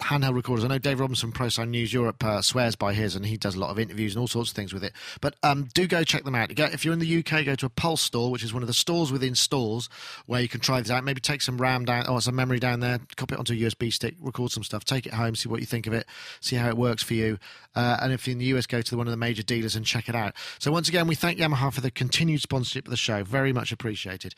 handheld 0.05 0.35
recorders. 0.35 0.65
I 0.65 0.69
know 0.69 0.79
Dave 0.79 1.01
Robinson 1.01 1.33
from 1.33 1.47
ProSound 1.47 1.69
News 1.69 1.93
Europe 1.93 2.23
uh, 2.25 2.43
swears 2.43 2.77
by 2.77 2.93
his, 2.93 3.17
and 3.17 3.25
he 3.25 3.37
does 3.37 3.55
a 3.55 3.59
lot 3.59 3.71
of 3.71 3.79
interviews 3.79 4.15
and 4.15 4.21
all 4.21 4.27
sorts 4.27 4.51
of 4.51 4.57
things 4.57 4.73
with 4.73 4.85
it. 4.85 4.93
But 5.21 5.37
um, 5.43 5.69
do 5.75 5.87
go 5.87 6.05
check 6.05 6.25
them 6.25 6.35
out. 6.35 6.51
If 6.59 6.85
you're 6.85 6.93
in 6.93 7.01
the 7.01 7.19
UK, 7.19 7.45
go 7.45 7.55
to 7.55 7.67
a 7.67 7.71
Pulse 7.71 8.03
store, 8.03 8.31
which 8.31 8.43
is 8.43 8.53
one 8.53 8.63
of 8.63 8.67
the 8.67 8.75
stores 8.75 9.11
within 9.11 9.35
stores 9.35 9.89
where 10.27 10.41
you 10.41 10.49
can 10.49 10.61
try 10.61 10.81
this 10.81 10.91
out. 10.91 11.05
Maybe 11.05 11.21
take 11.21 11.43
some 11.43 11.59
RAM 11.59 11.85
down 11.85 12.07
or 12.07 12.21
some 12.21 12.35
memory 12.35 12.61
down 12.61 12.81
there, 12.81 13.01
copy 13.17 13.35
it 13.35 13.39
onto 13.39 13.55
a 13.55 13.57
USB 13.57 13.93
stick, 13.93 14.15
record 14.21 14.51
some 14.51 14.63
stuff, 14.63 14.85
take 14.85 15.07
it 15.07 15.15
home, 15.15 15.35
see 15.35 15.49
what 15.49 15.61
you 15.61 15.67
think 15.67 15.87
of 15.87 15.93
it, 15.93 16.07
see 16.41 16.57
how 16.57 16.69
it 16.69 16.77
works 16.77 17.03
for 17.03 17.15
you. 17.15 17.39
Uh, 17.75 17.99
and 18.03 18.13
if 18.13 18.27
you're 18.27 18.33
in 18.33 18.39
the 18.39 18.45
US, 18.57 18.67
go 18.67 18.83
to 18.83 18.97
one 18.97 19.07
of 19.07 19.11
the 19.11 19.17
major 19.17 19.43
dealers 19.43 19.75
and 19.75 19.87
check 19.87 20.09
it 20.09 20.15
out. 20.15 20.35
So 20.59 20.71
once 20.71 20.89
again, 20.89 21.07
we 21.07 21.15
thank 21.15 21.39
Yamaha 21.39 21.73
for 21.73 21.81
the 21.81 21.91
continued 21.91 22.43
sponsorship 22.43 22.87
of 22.87 22.91
the 22.91 22.97
show. 22.97 23.25
Very 23.25 23.53
much 23.53 23.73
appreciated. 23.73 24.35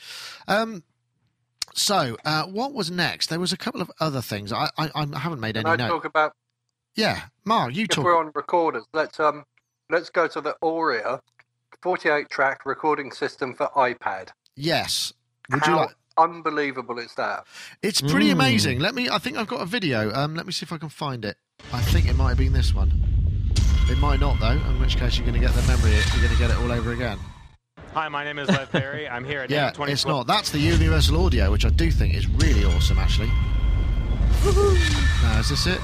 Um, 0.49 0.85
so, 1.77 2.17
uh, 2.25 2.45
what 2.45 2.73
was 2.73 2.91
next? 2.91 3.29
There 3.29 3.39
was 3.41 3.53
a 3.53 3.57
couple 3.57 3.81
of 3.81 3.91
other 4.01 4.21
things. 4.23 4.53
I 4.53 4.71
I, 4.79 4.91
I 4.95 5.19
haven't 5.19 5.41
made 5.41 5.55
Can 5.57 5.67
any 5.67 5.75
I 5.75 5.77
notes. 5.77 5.93
talk 5.93 6.05
about 6.05 6.33
Yeah, 6.97 7.23
Mark, 7.45 7.75
you 7.75 7.85
if 7.85 7.89
talk. 7.91 8.05
we're 8.05 8.19
on 8.19 8.33
recorders? 8.35 8.85
Let's 8.93 9.21
um 9.21 9.45
let's 9.91 10.11
go 10.11 10.27
to 10.29 10.41
the 10.41 10.57
Auria 10.63 11.21
48 11.83 12.29
track 12.31 12.65
recording 12.67 13.13
system 13.13 13.55
for 13.55 13.69
iPad. 13.77 14.31
Yes. 14.57 15.13
Would 15.51 15.65
How 15.65 15.71
you 15.73 15.77
like? 15.77 15.95
unbelievable 16.19 16.99
is 16.99 17.15
that? 17.15 17.45
It's 17.83 18.01
pretty 18.01 18.29
Mm. 18.31 18.33
amazing. 18.33 18.79
Let 18.81 18.95
me. 18.95 19.09
I 19.11 19.19
think 19.19 19.37
I've 19.37 19.47
got 19.47 19.61
a 19.61 19.67
video. 19.67 20.13
Um, 20.15 20.35
let 20.35 20.47
me 20.47 20.53
see 20.53 20.65
if 20.65 20.73
I 20.73 20.79
can 20.79 20.89
find 20.89 21.25
it. 21.25 21.37
I 21.73 21.83
think 21.83 22.09
it 22.09 22.17
might 22.17 22.31
have 22.31 22.39
been 22.39 22.53
this 22.55 22.75
one. 22.75 22.91
It 23.91 23.99
might 23.99 24.19
not 24.19 24.41
though. 24.41 24.53
In 24.53 24.81
which 24.81 24.97
case, 24.97 25.17
you're 25.19 25.27
going 25.27 25.39
to 25.41 25.47
get 25.47 25.55
the 25.55 25.63
memory. 25.69 25.93
You're 25.93 26.23
going 26.25 26.33
to 26.33 26.39
get 26.39 26.51
it 26.51 26.57
all 26.57 26.73
over 26.73 26.93
again. 26.93 27.19
Hi, 27.97 28.09
my 28.09 28.25
name 28.25 28.39
is 28.39 28.47
Lev 28.51 28.71
Perry. 28.71 29.09
I'm 29.09 29.25
here 29.25 29.41
at 29.41 29.49
Yeah, 29.51 29.71
AM24. 29.73 29.89
it's 29.89 30.05
not. 30.05 30.27
That's 30.27 30.51
the 30.51 30.59
Universal 30.59 31.25
Audio, 31.25 31.51
which 31.51 31.65
I 31.65 31.71
do 31.71 31.91
think 31.91 32.15
is 32.15 32.27
really 32.29 32.63
awesome, 32.67 32.99
actually. 32.99 33.29
Now, 35.23 35.39
is 35.41 35.49
this 35.49 35.67
it? 35.67 35.81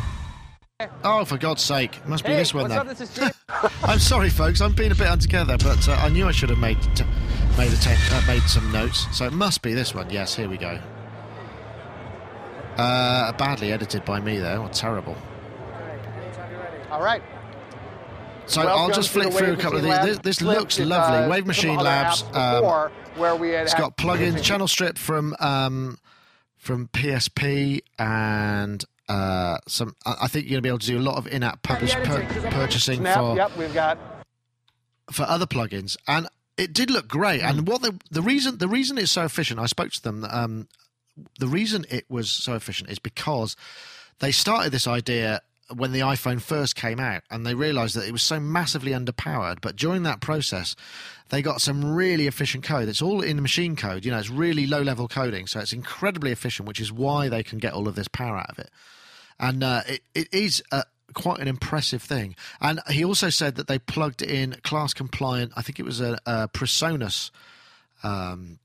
Oh, 1.04 1.24
for 1.24 1.38
God's 1.38 1.62
sake! 1.62 2.06
Must 2.06 2.22
be 2.22 2.32
Hey, 2.32 2.36
this 2.36 2.52
one 2.52 2.64
what's 2.68 2.74
then. 2.74 2.80
up? 2.90 2.96
This 2.98 3.18
is 3.18 3.32
I'm 3.82 3.98
sorry, 3.98 4.28
folks. 4.28 4.60
I'm 4.60 4.74
being 4.74 4.92
a 4.92 4.94
bit 4.94 5.06
untogether, 5.06 5.56
but 5.56 5.88
uh, 5.88 5.92
I 5.92 6.10
knew 6.10 6.26
I 6.28 6.32
should 6.32 6.50
have 6.50 6.58
made 6.58 6.76
t- 6.94 7.04
made 7.56 7.72
a 7.72 7.76
te- 7.76 7.94
uh, 8.10 8.22
made 8.26 8.42
some 8.42 8.70
notes. 8.72 9.06
So 9.16 9.24
it 9.24 9.32
must 9.32 9.62
be 9.62 9.72
this 9.72 9.94
one. 9.94 10.10
Yes, 10.10 10.34
here 10.34 10.50
we 10.50 10.58
go. 10.58 10.78
Uh, 12.76 13.32
badly 13.38 13.72
edited 13.72 14.04
by 14.04 14.20
me, 14.20 14.38
though. 14.38 14.68
terrible. 14.70 15.16
All 16.90 17.02
right. 17.02 17.22
So 18.46 18.62
I'll 18.62 18.90
just 18.90 19.10
flick 19.10 19.32
through 19.32 19.52
a 19.52 19.56
couple 19.56 19.78
of 19.78 19.84
these. 19.84 20.00
This, 20.00 20.18
this 20.18 20.42
looks 20.42 20.78
lovely. 20.78 21.18
uh, 21.18 21.28
Wave 21.28 21.46
Machine 21.46 21.78
Labs. 21.78 22.24
Um, 22.32 22.90
where 23.16 23.36
we 23.36 23.50
had 23.50 23.64
it's 23.64 23.74
got 23.74 23.96
plugins, 23.96 24.42
channel 24.42 24.68
strip 24.68 24.98
from 24.98 25.36
um, 25.38 25.98
from 26.56 26.88
PSP, 26.88 27.80
and 27.98 28.84
uh, 29.08 29.58
some. 29.68 29.94
I 30.06 30.28
think 30.28 30.46
you're 30.46 30.52
gonna 30.52 30.62
be 30.62 30.68
able 30.68 30.78
to 30.80 30.86
do 30.86 30.98
a 30.98 31.00
lot 31.00 31.16
of 31.16 31.26
in-app 31.26 31.62
publish, 31.62 31.94
pur- 31.94 32.26
purchasing 32.50 33.00
Snap. 33.00 33.18
for 33.18 33.36
Yep, 33.36 33.56
we've 33.56 33.74
got 33.74 33.98
for 35.10 35.24
other 35.24 35.46
plugins, 35.46 35.96
and 36.06 36.26
it 36.56 36.72
did 36.72 36.90
look 36.90 37.08
great. 37.08 37.42
And 37.42 37.66
what 37.66 37.82
the 37.82 37.98
the 38.10 38.22
reason 38.22 38.58
the 38.58 38.68
reason 38.68 38.98
it's 38.98 39.12
so 39.12 39.24
efficient, 39.24 39.60
I 39.60 39.66
spoke 39.66 39.90
to 39.92 40.02
them. 40.02 40.24
Um, 40.24 40.68
the 41.38 41.48
reason 41.48 41.84
it 41.90 42.04
was 42.08 42.30
so 42.30 42.54
efficient 42.54 42.90
is 42.90 42.98
because 42.98 43.56
they 44.20 44.32
started 44.32 44.72
this 44.72 44.86
idea 44.86 45.42
when 45.74 45.92
the 45.92 46.00
iPhone 46.00 46.40
first 46.40 46.76
came 46.76 47.00
out, 47.00 47.22
and 47.30 47.46
they 47.46 47.54
realised 47.54 47.96
that 47.96 48.06
it 48.06 48.12
was 48.12 48.22
so 48.22 48.38
massively 48.38 48.92
underpowered. 48.92 49.60
But 49.60 49.76
during 49.76 50.02
that 50.02 50.20
process, 50.20 50.76
they 51.30 51.42
got 51.42 51.60
some 51.60 51.84
really 51.84 52.26
efficient 52.26 52.64
code. 52.64 52.88
It's 52.88 53.02
all 53.02 53.22
in 53.22 53.40
machine 53.40 53.76
code. 53.76 54.04
You 54.04 54.10
know, 54.10 54.18
it's 54.18 54.30
really 54.30 54.66
low 54.66 54.82
level 54.82 55.08
coding, 55.08 55.46
so 55.46 55.60
it's 55.60 55.72
incredibly 55.72 56.32
efficient, 56.32 56.68
which 56.68 56.80
is 56.80 56.92
why 56.92 57.28
they 57.28 57.42
can 57.42 57.58
get 57.58 57.72
all 57.72 57.88
of 57.88 57.94
this 57.94 58.08
power 58.08 58.36
out 58.36 58.50
of 58.50 58.58
it 58.58 58.70
and 59.42 59.62
uh, 59.64 59.82
it, 59.86 60.02
it 60.14 60.28
is 60.32 60.62
uh, 60.72 60.84
quite 61.14 61.40
an 61.40 61.48
impressive 61.48 62.02
thing. 62.02 62.36
And 62.60 62.80
he 62.88 63.04
also 63.04 63.28
said 63.28 63.56
that 63.56 63.66
they 63.66 63.78
plugged 63.78 64.22
in 64.22 64.56
class 64.62 64.94
compliant. 64.94 65.52
I 65.56 65.62
think 65.62 65.78
it 65.80 65.84
was 65.84 66.00
a, 66.00 66.18
a 66.24 66.48
Presonus 66.48 67.30
um, 68.02 68.60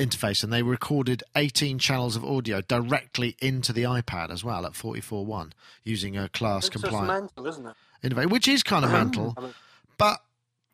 interface, 0.00 0.42
and 0.42 0.52
they 0.52 0.62
recorded 0.62 1.22
18 1.36 1.78
channels 1.78 2.16
of 2.16 2.24
audio 2.24 2.60
directly 2.62 3.36
into 3.40 3.72
the 3.72 3.82
iPad 3.82 4.30
as 4.30 4.42
well 4.42 4.66
at 4.66 4.72
44.1 4.72 5.52
using 5.84 6.16
a 6.16 6.28
class 6.28 6.66
It's 6.66 6.80
compliant 6.80 7.06
mental, 7.06 7.46
isn't 7.46 7.66
it? 7.66 8.30
which 8.30 8.48
is 8.48 8.62
kind 8.62 8.84
of 8.84 8.90
mental. 8.90 9.36
But 9.98 10.22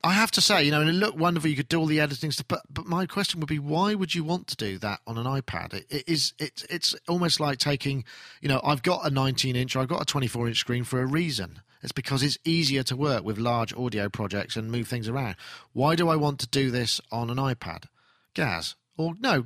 I 0.04 0.12
have 0.12 0.30
to 0.32 0.40
say, 0.40 0.62
you 0.62 0.70
know, 0.70 0.80
and 0.80 0.88
it 0.88 0.92
looked 0.92 1.18
wonderful. 1.18 1.50
You 1.50 1.56
could 1.56 1.68
do 1.68 1.80
all 1.80 1.86
the 1.86 1.98
editing 1.98 2.30
stuff, 2.30 2.46
but 2.46 2.62
but 2.70 2.86
my 2.86 3.06
question 3.06 3.40
would 3.40 3.48
be, 3.48 3.58
why 3.58 3.94
would 3.96 4.14
you 4.14 4.22
want 4.22 4.46
to 4.46 4.56
do 4.56 4.78
that 4.78 5.00
on 5.04 5.18
an 5.18 5.26
iPad? 5.26 5.74
It, 5.74 5.86
it 5.90 6.08
is 6.08 6.32
it's 6.38 6.62
it's 6.70 6.94
almost 7.08 7.40
like 7.40 7.58
taking, 7.58 8.04
you 8.40 8.48
know, 8.48 8.60
I've 8.62 8.84
got 8.84 9.04
a 9.04 9.10
19 9.10 9.56
inch 9.56 9.74
or 9.74 9.80
I've 9.80 9.88
got 9.88 10.00
a 10.00 10.04
24 10.04 10.46
inch 10.46 10.58
screen 10.58 10.84
for 10.84 11.00
a 11.00 11.06
reason. 11.06 11.60
It's 11.82 11.90
because 11.90 12.22
it's 12.22 12.38
easier 12.44 12.84
to 12.84 12.94
work 12.94 13.24
with 13.24 13.36
large 13.36 13.74
audio 13.74 14.08
projects 14.08 14.54
and 14.54 14.70
move 14.70 14.86
things 14.86 15.08
around. 15.08 15.34
Why 15.72 15.96
do 15.96 16.08
I 16.08 16.14
want 16.14 16.38
to 16.38 16.46
do 16.46 16.70
this 16.70 17.00
on 17.10 17.28
an 17.28 17.38
iPad? 17.38 17.86
Gaz 18.34 18.76
or 18.96 19.14
no, 19.20 19.44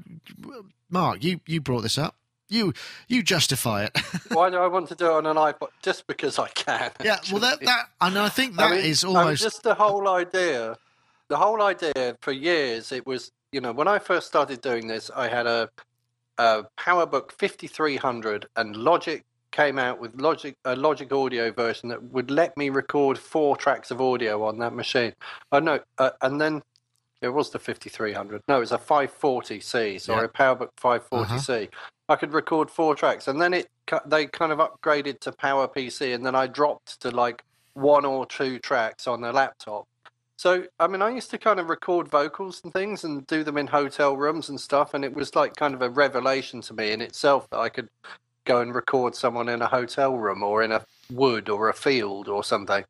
Mark, 0.89 1.23
you 1.23 1.41
you 1.47 1.61
brought 1.61 1.83
this 1.83 1.99
up. 1.99 2.17
You 2.49 2.73
you 3.09 3.23
justify 3.23 3.85
it. 3.85 3.97
Why 4.33 4.51
do 4.51 4.57
I 4.57 4.67
want 4.67 4.89
to 4.89 4.95
do 4.95 5.07
it 5.07 5.13
on 5.13 5.27
an 5.27 5.37
iPod? 5.37 5.69
Just 5.83 6.07
because 6.07 6.39
I 6.39 6.49
can. 6.49 6.91
yeah, 7.05 7.19
well 7.31 7.41
that 7.41 7.61
that 7.61 7.91
and 8.01 8.19
I 8.19 8.29
think 8.29 8.57
that 8.57 8.73
I 8.73 8.77
is 8.77 9.05
mean, 9.05 9.15
I 9.15 9.19
mean, 9.19 9.25
almost 9.25 9.43
just 9.43 9.63
the 9.63 9.75
whole 9.75 10.09
idea. 10.09 10.77
The 11.29 11.37
whole 11.37 11.63
idea 11.63 12.17
for 12.21 12.33
years 12.33 12.91
it 12.91 13.07
was, 13.07 13.31
you 13.53 13.61
know, 13.61 13.71
when 13.71 13.87
I 13.87 14.01
first 14.01 14.27
started 14.27 14.61
doing 14.61 14.89
this, 14.89 15.13
I 15.15 15.29
had 15.29 15.47
a, 15.47 15.71
a 16.39 16.65
PowerBook 16.77 17.31
5300, 17.31 18.47
and 18.57 18.75
Logic 18.75 19.25
came 19.53 19.79
out 19.79 20.01
with 20.01 20.21
Logic 20.21 20.57
a 20.65 20.77
Logic 20.77 21.13
Audio 21.13 21.53
version 21.53 21.89
that 21.89 22.03
would 22.03 22.31
let 22.31 22.57
me 22.57 22.69
record 22.71 23.19
four 23.19 23.57
tracks 23.57 23.91
of 23.91 24.01
audio 24.01 24.45
on 24.45 24.59
that 24.59 24.75
machine. 24.75 25.13
Oh 25.53 25.59
no, 25.59 25.81
uh, 25.99 26.11
and 26.23 26.41
then 26.41 26.63
it 27.23 27.29
was 27.29 27.51
the 27.51 27.59
5300. 27.59 28.43
No, 28.49 28.57
it 28.57 28.61
was 28.61 28.73
a 28.73 28.79
540C. 28.79 30.01
Sorry, 30.01 30.21
Yeah. 30.23 30.25
a 30.25 30.29
PowerBook 30.29 30.71
540C. 30.81 31.65
Uh-huh. 31.65 31.67
I 32.09 32.17
could 32.17 32.33
record 32.33 32.71
four 32.71 32.95
tracks, 32.97 33.29
and 33.29 33.41
then 33.41 33.55
it 33.55 33.69
they 34.07 34.27
kind 34.27 34.53
of 34.53 34.59
upgraded 34.59 35.19
to 35.21 35.33
PowerPC, 35.33 36.15
and 36.15 36.25
then 36.25 36.35
I 36.35 36.47
dropped 36.47 37.01
to 37.03 37.11
like 37.11 37.43
one 37.75 38.05
or 38.05 38.25
two 38.27 38.59
tracks 38.61 39.07
on 39.07 39.21
the 39.21 39.33
laptop. 39.33 39.87
So, 40.37 40.65
I 40.79 40.87
mean, 40.87 41.03
I 41.03 41.11
used 41.11 41.31
to 41.33 41.39
kind 41.39 41.61
of 41.61 41.69
record 41.69 42.09
vocals 42.09 42.61
and 42.65 42.73
things 42.73 43.05
and 43.05 43.27
do 43.27 43.45
them 43.45 43.59
in 43.59 43.67
hotel 43.67 44.17
rooms 44.17 44.49
and 44.49 44.61
stuff, 44.61 44.95
and 44.95 45.05
it 45.05 45.13
was 45.15 45.35
like 45.37 45.55
kind 45.57 45.75
of 45.75 45.83
a 45.83 45.91
revelation 45.91 46.61
to 46.63 46.75
me 46.75 46.93
in 46.93 47.01
itself 47.01 47.49
that 47.51 47.59
I 47.59 47.69
could 47.69 47.89
go 48.45 48.61
and 48.61 48.75
record 48.75 49.15
someone 49.15 49.49
in 49.49 49.61
a 49.61 49.67
hotel 49.67 50.17
room 50.17 50.43
or 50.43 50.63
in 50.63 50.73
a 50.73 50.85
wood 51.13 51.49
or 51.49 51.69
a 51.69 51.75
field 51.75 52.29
or 52.29 52.43
something. 52.43 52.85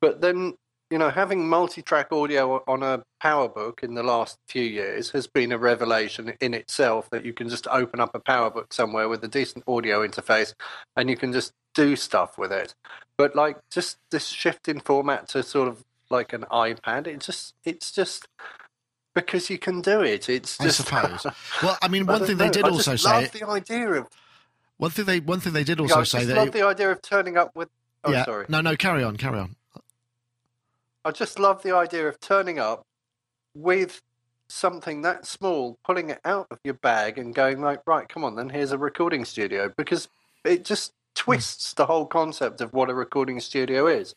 But 0.00 0.20
then, 0.20 0.54
you 0.92 0.98
know, 0.98 1.08
having 1.08 1.48
multi-track 1.48 2.12
audio 2.12 2.62
on 2.68 2.82
a 2.82 3.02
PowerBook 3.24 3.82
in 3.82 3.94
the 3.94 4.02
last 4.02 4.36
few 4.46 4.62
years 4.62 5.10
has 5.12 5.26
been 5.26 5.50
a 5.50 5.56
revelation 5.56 6.34
in 6.40 6.52
itself 6.52 7.08
that 7.10 7.24
you 7.24 7.32
can 7.32 7.48
just 7.48 7.66
open 7.68 7.98
up 7.98 8.14
a 8.14 8.20
PowerBook 8.20 8.74
somewhere 8.74 9.08
with 9.08 9.24
a 9.24 9.28
decent 9.28 9.64
audio 9.66 10.06
interface 10.06 10.52
and 10.94 11.08
you 11.08 11.16
can 11.16 11.32
just 11.32 11.52
do 11.74 11.96
stuff 11.96 12.36
with 12.36 12.52
it. 12.52 12.74
But 13.16 13.34
like 13.34 13.56
just 13.70 13.96
this 14.10 14.26
shift 14.26 14.68
in 14.68 14.80
format 14.80 15.28
to 15.30 15.42
sort 15.42 15.68
of 15.68 15.82
like 16.10 16.34
an 16.34 16.44
iPad, 16.52 17.06
it 17.06 17.20
just 17.20 17.54
it's 17.64 17.90
just 17.90 18.28
because 19.14 19.48
you 19.48 19.56
can 19.58 19.80
do 19.80 20.02
it. 20.02 20.28
It's 20.28 20.60
I 20.60 20.64
just 20.64 20.76
suppose. 20.84 21.24
Well, 21.62 21.78
I 21.80 21.88
mean, 21.88 22.04
one 22.04 22.18
don't 22.18 22.26
thing 22.28 22.36
they 22.36 22.46
know. 22.46 22.52
did 22.52 22.64
I 22.66 22.68
also 22.68 22.92
just 22.92 23.04
say. 23.04 23.10
love 23.22 23.32
the 23.32 23.48
idea 23.48 23.88
of 23.92 24.08
One 24.76 24.90
thing 24.90 25.06
they 25.06 25.20
one 25.20 25.40
thing 25.40 25.54
they 25.54 25.64
did 25.64 25.78
yeah, 25.78 25.84
also 25.84 26.00
I 26.00 26.04
say 26.04 26.24
that. 26.26 26.36
love 26.36 26.48
it- 26.48 26.52
the 26.52 26.66
idea 26.66 26.90
of 26.90 27.00
turning 27.00 27.38
up 27.38 27.56
with. 27.56 27.70
Oh, 28.04 28.10
yeah. 28.12 28.24
sorry. 28.26 28.46
No, 28.50 28.60
no. 28.60 28.76
Carry 28.76 29.02
on. 29.04 29.16
Carry 29.16 29.38
on. 29.38 29.54
I 31.04 31.10
just 31.10 31.38
love 31.38 31.62
the 31.62 31.74
idea 31.74 32.06
of 32.08 32.20
turning 32.20 32.58
up 32.58 32.82
with 33.54 34.00
something 34.48 35.02
that 35.02 35.26
small, 35.26 35.78
pulling 35.84 36.10
it 36.10 36.20
out 36.24 36.46
of 36.50 36.58
your 36.64 36.74
bag 36.74 37.18
and 37.18 37.34
going 37.34 37.60
like, 37.60 37.80
right, 37.86 38.08
come 38.08 38.24
on, 38.24 38.36
then 38.36 38.48
here's 38.48 38.72
a 38.72 38.78
recording 38.78 39.24
studio 39.24 39.72
because 39.76 40.08
it 40.44 40.64
just 40.64 40.92
twists 41.14 41.74
the 41.74 41.86
whole 41.86 42.06
concept 42.06 42.60
of 42.60 42.72
what 42.72 42.90
a 42.90 42.94
recording 42.94 43.40
studio 43.40 43.86
is. 43.86 44.14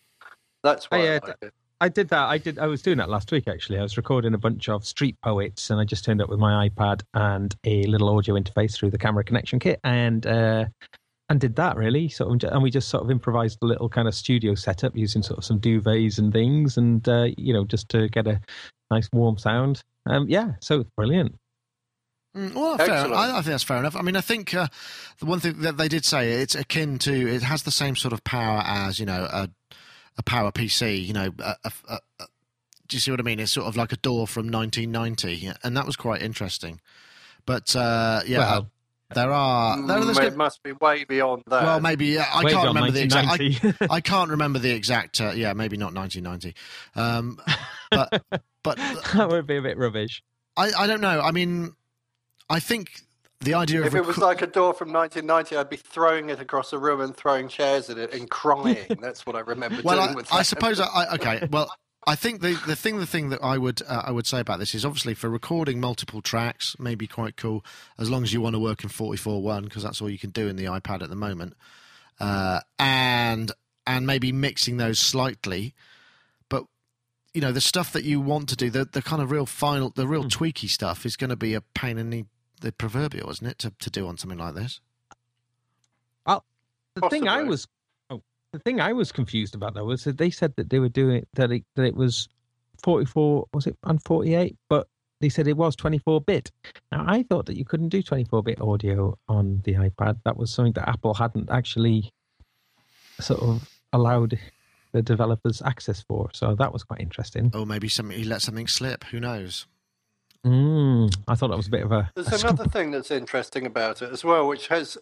That's 0.63 0.85
why 0.85 1.07
Oh, 1.07 1.13
I 1.13 1.19
like. 1.27 1.53
I 1.81 1.89
did 1.89 2.07
that. 2.09 2.29
I 2.29 2.37
did. 2.37 2.57
I 2.57 2.67
was 2.67 2.81
doing 2.81 2.97
that 2.99 3.09
last 3.09 3.31
week. 3.31 3.47
Actually, 3.47 3.79
I 3.79 3.81
was 3.81 3.97
recording 3.97 4.33
a 4.33 4.37
bunch 4.37 4.69
of 4.69 4.85
street 4.85 5.17
poets, 5.21 5.69
and 5.69 5.79
I 5.79 5.83
just 5.83 6.05
turned 6.05 6.21
up 6.21 6.29
with 6.29 6.39
my 6.39 6.69
iPad 6.69 7.03
and 7.13 7.53
a 7.65 7.83
little 7.83 8.09
audio 8.15 8.35
interface 8.35 8.75
through 8.75 8.91
the 8.91 8.97
camera 8.97 9.25
connection 9.25 9.59
kit, 9.59 9.81
and 9.83 10.25
uh, 10.25 10.65
and 11.29 11.39
did 11.39 11.55
that 11.55 11.75
really. 11.77 12.07
Sort 12.09 12.43
of, 12.43 12.51
and 12.51 12.61
we 12.63 12.69
just 12.71 12.87
sort 12.89 13.03
of 13.03 13.11
improvised 13.11 13.59
a 13.61 13.65
little 13.65 13.89
kind 13.89 14.07
of 14.07 14.15
studio 14.15 14.55
setup 14.55 14.95
using 14.95 15.23
sort 15.23 15.37
of 15.39 15.45
some 15.45 15.59
duvets 15.59 16.17
and 16.19 16.31
things, 16.31 16.77
and 16.77 17.07
uh, 17.09 17.27
you 17.37 17.53
know, 17.53 17.65
just 17.65 17.89
to 17.89 18.07
get 18.09 18.27
a 18.27 18.39
nice 18.91 19.09
warm 19.13 19.37
sound. 19.37 19.81
Um, 20.05 20.27
yeah, 20.29 20.53
so 20.61 20.85
brilliant. 20.95 21.35
Mm, 22.35 22.53
Well, 22.53 22.77
fair. 22.77 23.13
I, 23.13 23.29
I 23.31 23.33
think 23.35 23.45
that's 23.45 23.63
fair 23.63 23.77
enough. 23.77 23.95
I 23.95 24.01
mean, 24.01 24.15
I 24.15 24.21
think 24.21 24.53
uh, 24.53 24.67
the 25.19 25.25
one 25.25 25.39
thing 25.39 25.61
that 25.61 25.77
they 25.77 25.87
did 25.87 26.05
say 26.05 26.33
it's 26.33 26.53
akin 26.55 26.99
to 26.99 27.11
it 27.13 27.41
has 27.43 27.63
the 27.63 27.71
same 27.71 27.95
sort 27.95 28.13
of 28.13 28.23
power 28.23 28.61
as 28.65 28.99
you 28.99 29.05
know 29.05 29.27
a 29.31 29.49
a 30.17 30.23
power 30.23 30.51
PC. 30.51 31.05
You 31.05 31.13
know, 31.13 31.33
a, 31.39 31.55
a, 31.63 31.71
a, 31.89 31.99
a- 32.19 32.27
do 32.87 32.95
you 32.97 33.01
see 33.01 33.09
what 33.09 33.19
I 33.19 33.23
mean? 33.23 33.39
It's 33.39 33.51
sort 33.53 33.65
of 33.65 33.75
like 33.75 33.91
a 33.91 33.97
door 33.97 34.27
from 34.27 34.51
1990, 34.51 35.49
and 35.63 35.75
that 35.75 35.87
was 35.87 35.95
quite 35.95 36.21
interesting. 36.21 36.79
But 37.47 37.75
uh, 37.75 38.21
yeah, 38.27 38.37
Well, 38.39 38.71
there 39.13 39.31
are 39.31 39.77
there, 39.77 39.99
there's 39.99 40.17
Mm, 40.17 40.21
good- 40.21 40.33
it 40.33 40.37
must 40.37 40.63
be 40.63 40.71
way 40.73 41.03
beyond 41.03 41.43
that. 41.47 41.63
well, 41.63 41.79
maybe 41.79 42.07
yeah, 42.07 42.25
I 42.33 42.43
way 42.43 42.51
can't 42.51 42.67
remember 42.67 42.91
the 42.91 43.03
exact. 43.03 43.27
I, 43.29 43.87
I 43.95 44.01
can't 44.01 44.29
remember 44.31 44.59
the 44.59 44.71
exact. 44.71 45.21
Uh, 45.21 45.31
yeah, 45.31 45.53
maybe 45.53 45.77
not 45.77 45.93
1990. 45.93 46.55
Um, 46.95 47.39
but 47.91 48.23
but 48.63 48.77
that 49.13 49.29
would 49.29 49.47
be 49.47 49.57
a 49.57 49.61
bit 49.61 49.77
rubbish. 49.77 50.23
I, 50.57 50.71
I 50.77 50.87
don't 50.87 51.01
know. 51.01 51.21
I 51.21 51.31
mean, 51.31 51.73
I 52.49 52.59
think 52.59 53.01
the 53.41 53.53
idea 53.53 53.81
of 53.81 53.87
if 53.87 53.95
it 53.95 54.05
was 54.05 54.17
like 54.17 54.41
a 54.41 54.47
door 54.47 54.73
from 54.73 54.91
1990, 54.91 55.57
I'd 55.57 55.69
be 55.69 55.77
throwing 55.77 56.29
it 56.29 56.39
across 56.39 56.73
a 56.73 56.79
room 56.79 57.01
and 57.01 57.15
throwing 57.15 57.47
chairs 57.47 57.89
at 57.89 57.97
it 57.97 58.13
and 58.13 58.29
crying. 58.29 58.97
That's 59.01 59.25
what 59.25 59.35
I 59.35 59.41
remember 59.41 59.81
well, 59.83 59.97
doing 59.97 60.09
I, 60.09 60.15
with 60.15 60.33
I 60.33 60.41
suppose 60.41 60.79
I, 60.79 60.85
I 60.87 61.13
okay. 61.15 61.47
Well, 61.51 61.69
I 62.07 62.15
think 62.15 62.41
the, 62.41 62.53
the 62.67 62.75
thing 62.75 62.99
the 62.99 63.05
thing 63.05 63.29
that 63.29 63.43
I 63.43 63.57
would 63.57 63.81
uh, 63.81 64.03
I 64.05 64.11
would 64.11 64.27
say 64.27 64.39
about 64.39 64.59
this 64.59 64.75
is 64.75 64.85
obviously 64.85 65.15
for 65.15 65.29
recording 65.29 65.79
multiple 65.79 66.21
tracks, 66.21 66.75
maybe 66.77 67.07
quite 67.07 67.35
cool 67.35 67.65
as 67.97 68.09
long 68.09 68.23
as 68.23 68.31
you 68.31 68.41
want 68.41 68.55
to 68.55 68.59
work 68.59 68.83
in 68.83 68.89
44.1 68.89 69.63
because 69.63 69.83
that's 69.83 70.01
all 70.01 70.09
you 70.09 70.19
can 70.19 70.29
do 70.29 70.47
in 70.47 70.55
the 70.55 70.65
iPad 70.65 71.01
at 71.01 71.09
the 71.09 71.15
moment, 71.15 71.55
uh, 72.19 72.59
and 72.77 73.51
and 73.87 74.05
maybe 74.05 74.31
mixing 74.31 74.77
those 74.77 74.99
slightly, 74.99 75.73
but 76.47 76.65
you 77.33 77.41
know 77.41 77.51
the 77.51 77.61
stuff 77.61 77.91
that 77.93 78.03
you 78.03 78.21
want 78.21 78.49
to 78.49 78.55
do 78.55 78.69
the 78.69 78.85
the 78.85 79.01
kind 79.01 79.21
of 79.21 79.31
real 79.31 79.47
final 79.47 79.89
the 79.89 80.07
real 80.07 80.25
tweaky 80.25 80.69
stuff 80.69 81.05
is 81.05 81.15
going 81.15 81.31
to 81.31 81.35
be 81.35 81.55
a 81.55 81.61
pain 81.61 81.97
in 81.97 82.11
the 82.11 82.25
the 82.61 82.71
proverbial, 82.71 83.31
isn't 83.31 83.47
it, 83.47 83.57
to 83.59 83.73
to 83.79 83.89
do 83.89 84.07
on 84.07 84.17
something 84.17 84.39
like 84.39 84.53
this? 84.53 84.79
Well 86.27 86.45
the 86.95 87.09
thing 87.09 87.27
I 87.27 87.43
was, 87.43 87.67
oh, 87.67 87.69
the 88.55 88.59
thing 88.59 88.79
I 88.79 88.93
was 88.93 89.11
confused 89.11 89.55
about 89.55 89.73
though 89.73 89.85
was 89.85 90.03
that 90.05 90.17
they 90.17 90.29
said 90.29 90.55
that 90.55 90.69
they 90.69 90.79
were 90.79 90.89
doing 90.89 91.25
that 91.33 91.51
it, 91.51 91.63
that 91.75 91.83
it 91.83 91.95
was 91.95 92.29
forty 92.81 93.05
four 93.05 93.47
was 93.53 93.67
it 93.67 93.77
and 93.83 94.01
forty 94.03 94.35
eight, 94.35 94.57
but 94.69 94.87
they 95.21 95.29
said 95.29 95.47
it 95.47 95.57
was 95.57 95.75
twenty 95.75 95.97
four 95.97 96.21
bit. 96.21 96.51
Now 96.91 97.05
I 97.07 97.23
thought 97.23 97.45
that 97.47 97.57
you 97.57 97.65
couldn't 97.65 97.89
do 97.89 98.01
twenty 98.01 98.23
four 98.23 98.41
bit 98.41 98.61
audio 98.61 99.17
on 99.27 99.61
the 99.65 99.73
iPad. 99.73 100.19
That 100.23 100.37
was 100.37 100.51
something 100.51 100.73
that 100.73 100.87
Apple 100.87 101.13
hadn't 101.13 101.49
actually 101.49 102.11
sort 103.19 103.41
of 103.41 103.69
allowed 103.93 104.39
the 104.93 105.01
developers 105.01 105.61
access 105.61 106.01
for. 106.01 106.29
So 106.33 106.55
that 106.55 106.71
was 106.71 106.83
quite 106.83 107.01
interesting. 107.01 107.51
Or 107.53 107.65
maybe 107.65 107.89
something 107.89 108.17
he 108.17 108.23
let 108.23 108.41
something 108.41 108.67
slip. 108.67 109.03
Who 109.05 109.19
knows? 109.19 109.67
Mm, 110.45 111.13
I 111.27 111.35
thought 111.35 111.49
that 111.49 111.57
was 111.57 111.67
a 111.67 111.71
bit 111.71 111.83
of 111.83 111.91
a. 111.91 112.11
There's 112.15 112.43
a 112.43 112.47
another 112.47 112.69
thing 112.69 112.91
that's 112.91 113.11
interesting 113.11 113.65
about 113.65 114.01
it 114.01 114.11
as 114.11 114.23
well, 114.23 114.47
which 114.47 114.67
has 114.67 114.97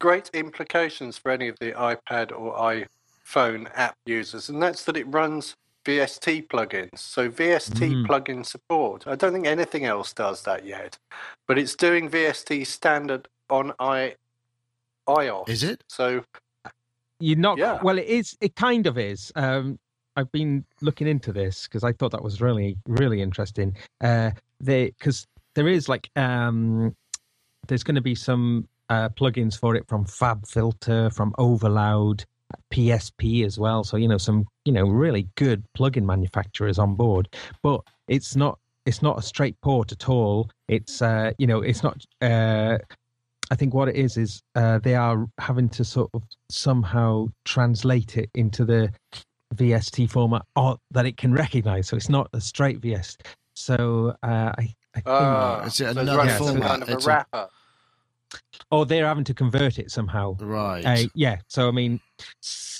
great 0.00 0.30
implications 0.34 1.16
for 1.16 1.30
any 1.30 1.46
of 1.46 1.56
the 1.60 1.72
iPad 1.72 2.32
or 2.36 2.56
iPhone 2.56 3.70
app 3.74 3.94
users, 4.06 4.48
and 4.48 4.60
that's 4.60 4.84
that 4.84 4.96
it 4.96 5.04
runs 5.04 5.54
VST 5.84 6.48
plugins. 6.48 6.98
So 6.98 7.30
VST 7.30 7.94
Mm. 7.94 8.06
plugin 8.06 8.44
support. 8.44 9.06
I 9.06 9.14
don't 9.14 9.32
think 9.32 9.46
anything 9.46 9.84
else 9.84 10.12
does 10.12 10.42
that 10.42 10.64
yet, 10.64 10.98
but 11.46 11.58
it's 11.58 11.76
doing 11.76 12.10
VST 12.10 12.64
standard 12.66 13.28
on 13.48 13.72
i 13.78 14.16
iOS. 15.08 15.48
Is 15.48 15.62
it? 15.62 15.82
So 15.88 16.24
You're 17.22 17.38
not. 17.38 17.58
Yeah. 17.58 17.78
Well, 17.82 17.98
it 17.98 18.06
is. 18.06 18.36
It 18.40 18.56
kind 18.56 18.86
of 18.86 18.96
is. 18.96 19.30
Um, 19.36 19.78
I've 20.16 20.32
been 20.32 20.64
looking 20.80 21.06
into 21.06 21.32
this 21.32 21.64
because 21.64 21.84
I 21.84 21.92
thought 21.92 22.12
that 22.12 22.22
was 22.22 22.40
really, 22.40 22.78
really 22.86 23.20
interesting. 23.20 23.76
Uh, 24.00 24.30
they 24.58 24.86
because 24.86 25.26
there 25.54 25.68
is 25.68 25.88
like 25.88 26.10
um, 26.16 26.96
there's 27.66 27.82
going 27.82 27.96
to 27.96 28.00
be 28.00 28.14
some 28.14 28.66
uh, 28.90 29.08
plugins 29.10 29.58
for 29.58 29.74
it 29.74 29.86
from 29.88 30.04
FabFilter, 30.04 31.14
from 31.14 31.34
Overloud, 31.38 32.24
PSP 32.72 33.44
as 33.46 33.58
well. 33.58 33.84
So 33.84 33.96
you 33.96 34.08
know 34.08 34.18
some 34.18 34.46
you 34.64 34.72
know 34.72 34.84
really 34.84 35.28
good 35.36 35.64
plugin 35.78 36.02
manufacturers 36.04 36.78
on 36.78 36.94
board, 36.96 37.28
but 37.62 37.80
it's 38.08 38.36
not. 38.36 38.58
It's 38.86 39.02
not 39.02 39.18
a 39.18 39.22
straight 39.22 39.60
port 39.60 39.92
at 39.92 40.08
all. 40.08 40.50
It's 40.68 41.00
uh, 41.02 41.32
you 41.38 41.46
know, 41.46 41.60
it's 41.60 41.82
not. 41.82 42.02
Uh, 42.20 42.78
I 43.50 43.54
think 43.54 43.74
what 43.74 43.88
it 43.88 43.94
is 43.96 44.16
is 44.16 44.42
uh, 44.54 44.78
they 44.78 44.94
are 44.94 45.26
having 45.38 45.68
to 45.70 45.84
sort 45.84 46.10
of 46.14 46.22
somehow 46.48 47.26
translate 47.44 48.16
it 48.16 48.30
into 48.34 48.64
the 48.64 48.90
VST 49.54 50.08
format 50.10 50.42
or, 50.56 50.78
that 50.92 51.04
it 51.04 51.16
can 51.18 51.32
recognize. 51.32 51.88
So 51.88 51.96
it's 51.96 52.08
not 52.08 52.28
a 52.32 52.40
straight 52.40 52.78
VS. 52.78 53.18
So 53.54 54.14
uh, 54.22 54.52
I, 54.56 54.74
I 54.94 55.00
think, 55.00 55.06
uh, 55.06 55.62
Is 55.66 55.72
it 55.72 55.76
so 55.76 55.84
it's 55.90 55.92
another 55.98 56.16
running 56.18 56.36
format? 56.38 56.62
kind 56.68 56.82
of 56.82 56.88
a 56.88 56.92
It's 56.92 57.04
a- 57.04 57.08
wrapper. 57.08 57.48
Or 58.70 58.86
they're 58.86 59.06
having 59.06 59.24
to 59.24 59.34
convert 59.34 59.78
it 59.78 59.90
somehow. 59.90 60.36
Right. 60.38 60.84
Uh, 60.84 61.08
yeah. 61.14 61.38
So 61.48 61.68
I 61.68 61.70
mean, 61.70 62.00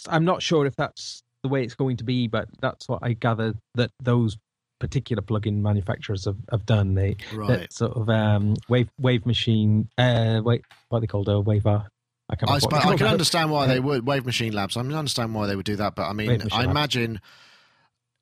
I'm 0.08 0.24
not 0.24 0.42
sure 0.42 0.66
if 0.66 0.76
that's 0.76 1.22
the 1.42 1.48
way 1.48 1.62
it's 1.62 1.74
going 1.74 1.96
to 1.98 2.04
be, 2.04 2.28
but 2.28 2.48
that's 2.60 2.88
what 2.88 3.00
I 3.02 3.14
gather 3.14 3.54
that 3.74 3.90
those 4.00 4.36
particular 4.78 5.22
plugin 5.22 5.60
manufacturers 5.60 6.24
have, 6.24 6.38
have 6.50 6.66
done. 6.66 6.94
They 6.94 7.16
right. 7.34 7.48
that 7.48 7.72
sort 7.72 7.96
of 7.96 8.08
um, 8.08 8.54
wave 8.68 8.90
wave 8.98 9.26
machine. 9.26 9.88
Uh, 9.96 10.40
wait, 10.44 10.64
what 10.88 10.98
are 10.98 11.00
they 11.00 11.06
called? 11.06 11.28
A 11.28 11.40
waver. 11.40 11.86
I 12.28 12.36
can't. 12.36 12.50
I, 12.50 12.54
remember 12.54 12.60
suppose, 12.60 12.92
I 12.92 12.96
can 12.96 13.06
understand 13.08 13.50
why 13.50 13.66
they 13.66 13.80
would 13.80 14.06
Wave 14.06 14.24
Machine 14.24 14.52
Labs. 14.52 14.76
I 14.76 14.82
mean, 14.82 14.92
I 14.92 14.98
understand 14.98 15.34
why 15.34 15.46
they 15.46 15.56
would 15.56 15.66
do 15.66 15.76
that, 15.76 15.96
but 15.96 16.04
I 16.04 16.12
mean, 16.12 16.28
Wave 16.28 16.44
Machine 16.44 16.60
I 16.60 16.62
Labs. 16.62 16.70
imagine, 16.70 17.20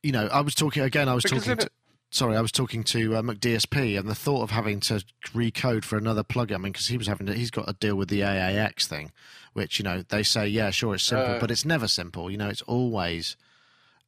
you 0.03 0.13
know, 0.13 0.27
I 0.29 0.41
was 0.41 0.55
talking 0.55 0.83
again. 0.83 1.09
I 1.09 1.15
was 1.15 1.25
Because 1.25 1.45
talking. 1.45 1.69
If 2.11 2.19
To, 2.19 2.25
it- 2.25 2.27
sorry, 2.27 2.37
I 2.37 2.41
was 2.41 2.53
talking 2.53 2.83
to 2.85 3.17
uh, 3.17 3.23
McDSP, 3.23 3.99
and 3.99 4.09
the 4.09 4.15
thought 4.15 4.43
of 4.43 4.51
having 4.51 4.81
to 4.81 5.05
recode 5.35 5.85
for 5.85 5.97
another 5.97 6.23
plugin. 6.25 6.55
I 6.55 6.59
mean, 6.59 6.73
because 6.73 6.89
he 6.89 6.99
was 6.99 7.07
having 7.07 7.27
to, 7.27 7.35
he's 7.35 7.51
got 7.51 7.67
to 7.67 7.73
deal 7.75 7.97
with 7.97 8.09
the 8.09 8.21
AAX 8.21 8.87
thing, 8.87 9.13
which 9.53 9.79
you 9.79 9.83
know 9.85 10.03
they 10.09 10.23
say, 10.23 10.47
yeah, 10.49 10.71
sure, 10.71 10.95
it's 10.95 11.05
simple, 11.05 11.35
Uh. 11.37 11.39
but 11.41 11.51
it's 11.51 11.65
never 11.65 11.89
simple. 11.89 12.31
You 12.31 12.37
know, 12.39 12.49
it's 12.49 12.63
always 12.63 13.37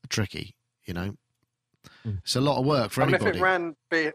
tricky. 0.08 0.54
You 0.84 0.94
know, 0.94 1.16
Mm. 2.06 2.18
it's 2.18 2.36
a 2.36 2.40
lot 2.40 2.58
of 2.58 2.66
work 2.66 2.90
for 2.90 3.02
I 3.02 3.06
mean, 3.06 3.14
if 3.14 3.22
it 3.22 3.40
ran 3.40 3.74
V- 3.90 4.10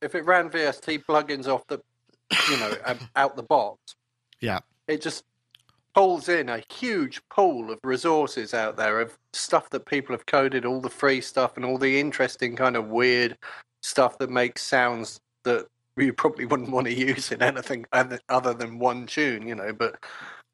if 0.00 0.14
it 0.14 0.24
ran 0.24 0.48
VST 0.50 1.04
plugins 1.04 1.46
off 1.46 1.66
the, 1.68 1.78
you 2.50 2.56
know, 2.58 2.72
um, 2.84 2.98
out 3.16 3.36
the 3.36 3.42
box, 3.42 3.94
Yeah. 4.40 4.60
it 4.88 5.00
just 5.02 5.24
pulls 5.94 6.28
in 6.28 6.48
a 6.48 6.62
huge 6.72 7.20
pool 7.28 7.70
of 7.70 7.78
resources 7.84 8.52
out 8.52 8.76
there 8.76 9.00
of 9.00 9.16
stuff 9.32 9.70
that 9.70 9.86
people 9.86 10.14
have 10.14 10.26
coded, 10.26 10.64
all 10.64 10.80
the 10.80 10.90
free 10.90 11.20
stuff 11.20 11.56
and 11.56 11.64
all 11.64 11.78
the 11.78 12.00
interesting 12.00 12.56
kind 12.56 12.76
of 12.76 12.88
weird 12.88 13.38
stuff 13.82 14.18
that 14.18 14.30
makes 14.30 14.62
sounds 14.62 15.20
that 15.44 15.66
you 15.96 16.12
probably 16.12 16.44
wouldn't 16.46 16.70
want 16.70 16.86
to 16.86 16.94
use 16.94 17.30
in 17.32 17.42
anything 17.42 17.86
other 17.92 18.54
than 18.54 18.78
one 18.78 19.06
tune, 19.06 19.46
you 19.46 19.54
know. 19.54 19.72
But 19.72 20.02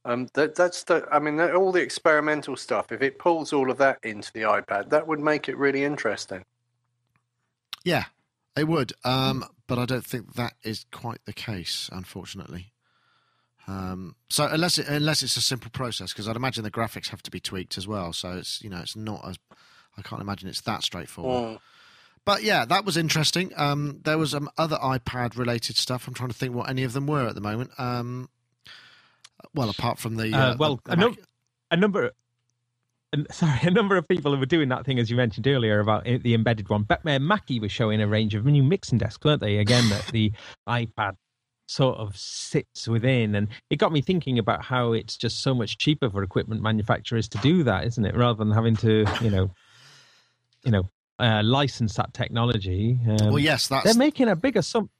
um, 0.04 0.28
that, 0.34 0.54
that's 0.54 0.84
the, 0.84 1.06
I 1.10 1.18
mean, 1.18 1.36
that- 1.36 1.54
all 1.54 1.72
the 1.72 1.82
experimental 1.82 2.56
stuff. 2.56 2.92
If 2.92 3.02
it 3.02 3.18
pulls 3.18 3.52
all 3.52 3.70
of 3.70 3.78
that 3.78 3.98
into 4.02 4.30
the 4.32 4.42
iPad, 4.42 4.90
that 4.90 5.06
would 5.06 5.20
make 5.20 5.48
it 5.48 5.56
really 5.56 5.84
interesting. 5.84 6.44
Yeah, 7.82 8.04
it 8.56 8.68
would. 8.68 8.92
Um, 9.04 9.44
but 9.66 9.78
I 9.78 9.86
don't 9.86 10.04
think 10.04 10.34
that 10.34 10.54
is 10.62 10.84
quite 10.92 11.24
the 11.24 11.32
case, 11.32 11.88
unfortunately. 11.92 12.72
Um, 13.70 14.16
so 14.28 14.46
unless 14.46 14.78
it, 14.78 14.88
unless 14.88 15.22
it's 15.22 15.36
a 15.36 15.40
simple 15.42 15.70
process, 15.70 16.12
because 16.12 16.26
I'd 16.28 16.36
imagine 16.36 16.64
the 16.64 16.70
graphics 16.70 17.08
have 17.10 17.22
to 17.22 17.30
be 17.30 17.38
tweaked 17.40 17.78
as 17.78 17.86
well. 17.86 18.12
So 18.12 18.32
it's 18.32 18.60
you 18.62 18.70
know 18.70 18.78
it's 18.78 18.96
not 18.96 19.24
as 19.28 19.38
I 19.96 20.02
can't 20.02 20.20
imagine 20.22 20.48
it's 20.48 20.62
that 20.62 20.82
straightforward. 20.82 21.56
Mm. 21.56 21.60
But 22.24 22.42
yeah, 22.42 22.64
that 22.64 22.84
was 22.84 22.96
interesting. 22.96 23.52
Um, 23.56 24.00
there 24.04 24.18
was 24.18 24.34
um, 24.34 24.50
other 24.58 24.76
iPad 24.76 25.36
related 25.38 25.76
stuff. 25.76 26.06
I'm 26.08 26.14
trying 26.14 26.30
to 26.30 26.34
think 26.36 26.54
what 26.54 26.68
any 26.68 26.82
of 26.84 26.92
them 26.92 27.06
were 27.06 27.26
at 27.26 27.34
the 27.34 27.40
moment. 27.40 27.70
Um, 27.78 28.28
Well, 29.54 29.70
apart 29.70 29.98
from 29.98 30.16
the 30.16 30.32
Uh, 30.34 30.38
uh, 30.52 30.56
well, 30.58 30.80
the- 30.84 30.92
a, 30.92 30.96
num- 30.96 31.10
Mac- 31.12 31.18
a 31.70 31.76
number. 31.76 32.10
an- 33.12 33.26
Sorry, 33.32 33.58
a 33.62 33.70
number 33.70 33.96
of 33.96 34.06
people 34.06 34.32
who 34.34 34.38
were 34.38 34.46
doing 34.46 34.68
that 34.68 34.84
thing 34.84 34.98
as 34.98 35.10
you 35.10 35.16
mentioned 35.16 35.46
earlier 35.46 35.80
about 35.80 36.04
the 36.04 36.34
embedded 36.34 36.68
one. 36.68 36.82
But 36.82 37.00
uh, 37.06 37.18
Mackie 37.18 37.58
was 37.60 37.72
showing 37.72 38.00
a 38.02 38.06
range 38.06 38.34
of 38.34 38.44
new 38.44 38.62
mixing 38.62 38.98
desks, 38.98 39.24
weren't 39.24 39.40
they? 39.40 39.56
Again, 39.58 39.88
that 39.88 40.06
the 40.08 40.32
iPad 40.68 41.16
sort 41.70 41.96
of 41.98 42.16
sits 42.16 42.88
within, 42.88 43.34
and 43.36 43.46
it 43.70 43.76
got 43.76 43.92
me 43.92 44.00
thinking 44.00 44.38
about 44.40 44.64
how 44.64 44.92
it's 44.92 45.16
just 45.16 45.40
so 45.40 45.54
much 45.54 45.78
cheaper 45.78 46.10
for 46.10 46.22
equipment 46.24 46.60
manufacturers 46.62 47.28
to 47.28 47.38
do 47.38 47.62
that, 47.62 47.84
isn't 47.86 48.04
it? 48.04 48.16
Rather 48.16 48.38
than 48.42 48.50
having 48.52 48.74
to, 48.76 49.04
you 49.22 49.30
know, 49.30 49.50
you 50.64 50.72
know, 50.72 50.82
uh, 51.20 51.42
license 51.44 51.94
that 51.94 52.12
technology. 52.12 52.98
Um, 53.06 53.28
well, 53.28 53.38
yes, 53.38 53.68
that's 53.68 53.84
they're 53.84 53.94
making 53.94 54.28
a 54.28 54.34
big 54.36 54.56
assumption. 54.56 54.90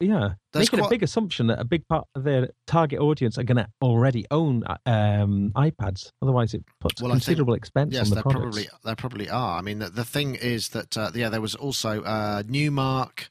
Yeah, 0.00 0.30
making 0.54 0.80
quite- 0.80 0.88
a 0.88 0.90
big 0.90 1.02
assumption 1.04 1.46
that 1.46 1.60
a 1.60 1.64
big 1.64 1.86
part 1.88 2.06
of 2.16 2.24
their 2.24 2.50
target 2.66 2.98
audience 3.00 3.38
are 3.38 3.44
going 3.44 3.56
to 3.58 3.68
already 3.80 4.26
own 4.30 4.62
uh, 4.66 4.76
um, 4.84 5.52
iPads. 5.54 6.10
Otherwise, 6.20 6.52
it 6.52 6.64
puts 6.80 7.00
Well, 7.00 7.12
I 7.12 7.14
think- 7.14 7.22
considerable 7.24 7.54
expense 7.54 7.94
Yes, 7.94 8.06
on 8.06 8.10
the 8.10 8.14
they 8.16 8.22
products. 8.22 8.42
probably 8.42 8.68
they 8.84 8.94
probably 8.96 9.30
are. 9.30 9.58
I 9.58 9.62
mean, 9.62 9.78
the, 9.78 9.88
the 9.88 10.04
thing 10.04 10.34
is 10.34 10.68
that 10.70 10.98
uh, 10.98 11.12
yeah, 11.14 11.28
there 11.30 11.40
was 11.40 11.54
also 11.54 12.02
uh, 12.02 12.42
Numark 12.42 13.28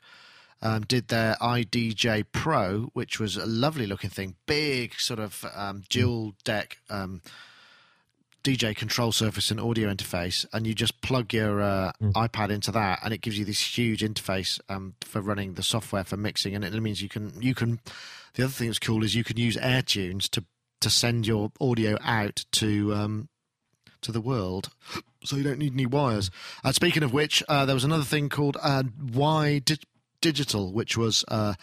um, 0.64 0.82
did 0.82 1.10
their 1.10 1.36
iDJ 1.42 2.26
Pro, 2.32 2.90
which 2.94 3.20
was 3.20 3.38
a 3.38 3.46
lovely 3.46 3.86
looking 3.86 4.10
thing, 4.10 4.36
big 4.48 4.96
sort 4.96 5.20
of 5.20 5.46
um, 5.54 5.84
dual 5.90 6.34
deck 6.44 6.80
um, 6.90 7.22
DJ 8.44 8.76
control 8.76 9.12
surface 9.12 9.52
and 9.52 9.60
audio 9.60 9.94
interface, 9.94 10.46
and 10.52 10.66
you 10.66 10.74
just 10.74 11.02
plug 11.02 11.34
your 11.34 11.62
uh, 11.62 11.92
iPad 12.02 12.50
into 12.50 12.72
that, 12.72 13.00
and 13.04 13.14
it 13.14 13.22
gives 13.22 13.38
you 13.38 13.46
this 13.46 13.78
huge 13.78 14.02
interface 14.02 14.60
um, 14.70 14.96
for 15.02 15.22
running 15.22 15.54
the 15.54 15.64
software 15.64 16.04
for 16.04 16.18
mixing, 16.18 16.56
and 16.56 16.66
it 16.66 16.74
means 16.82 17.02
you 17.02 17.10
can 17.10 17.34
you 17.42 17.54
can. 17.54 17.80
The 18.34 18.44
other 18.44 18.52
thing 18.52 18.68
that's 18.68 18.80
cool 18.80 19.04
is 19.04 19.16
you 19.16 19.24
can 19.24 19.38
use 19.38 19.56
AirTunes 19.58 20.30
to 20.32 20.44
to 20.82 20.90
send 20.90 21.26
your 21.26 21.52
audio 21.62 21.98
out 22.02 22.44
to 22.54 22.94
um, 22.94 23.30
to 24.02 24.12
the 24.12 24.22
world, 24.22 24.70
so 25.24 25.38
you 25.38 25.44
don't 25.44 25.60
need 25.60 25.74
any 25.74 25.86
wires. 25.86 26.30
Uh, 26.66 26.74
speaking 26.74 27.04
of 27.04 27.14
which, 27.14 27.44
uh, 27.48 27.66
there 27.66 27.76
was 27.76 27.86
another 27.86 28.04
thing 28.04 28.28
called 28.28 28.58
uh, 28.62 28.84
Y 29.14 29.60
Di- 29.60 29.78
Digital, 30.24 30.72
which 30.72 30.96
was 30.96 31.26
uh, 31.28 31.56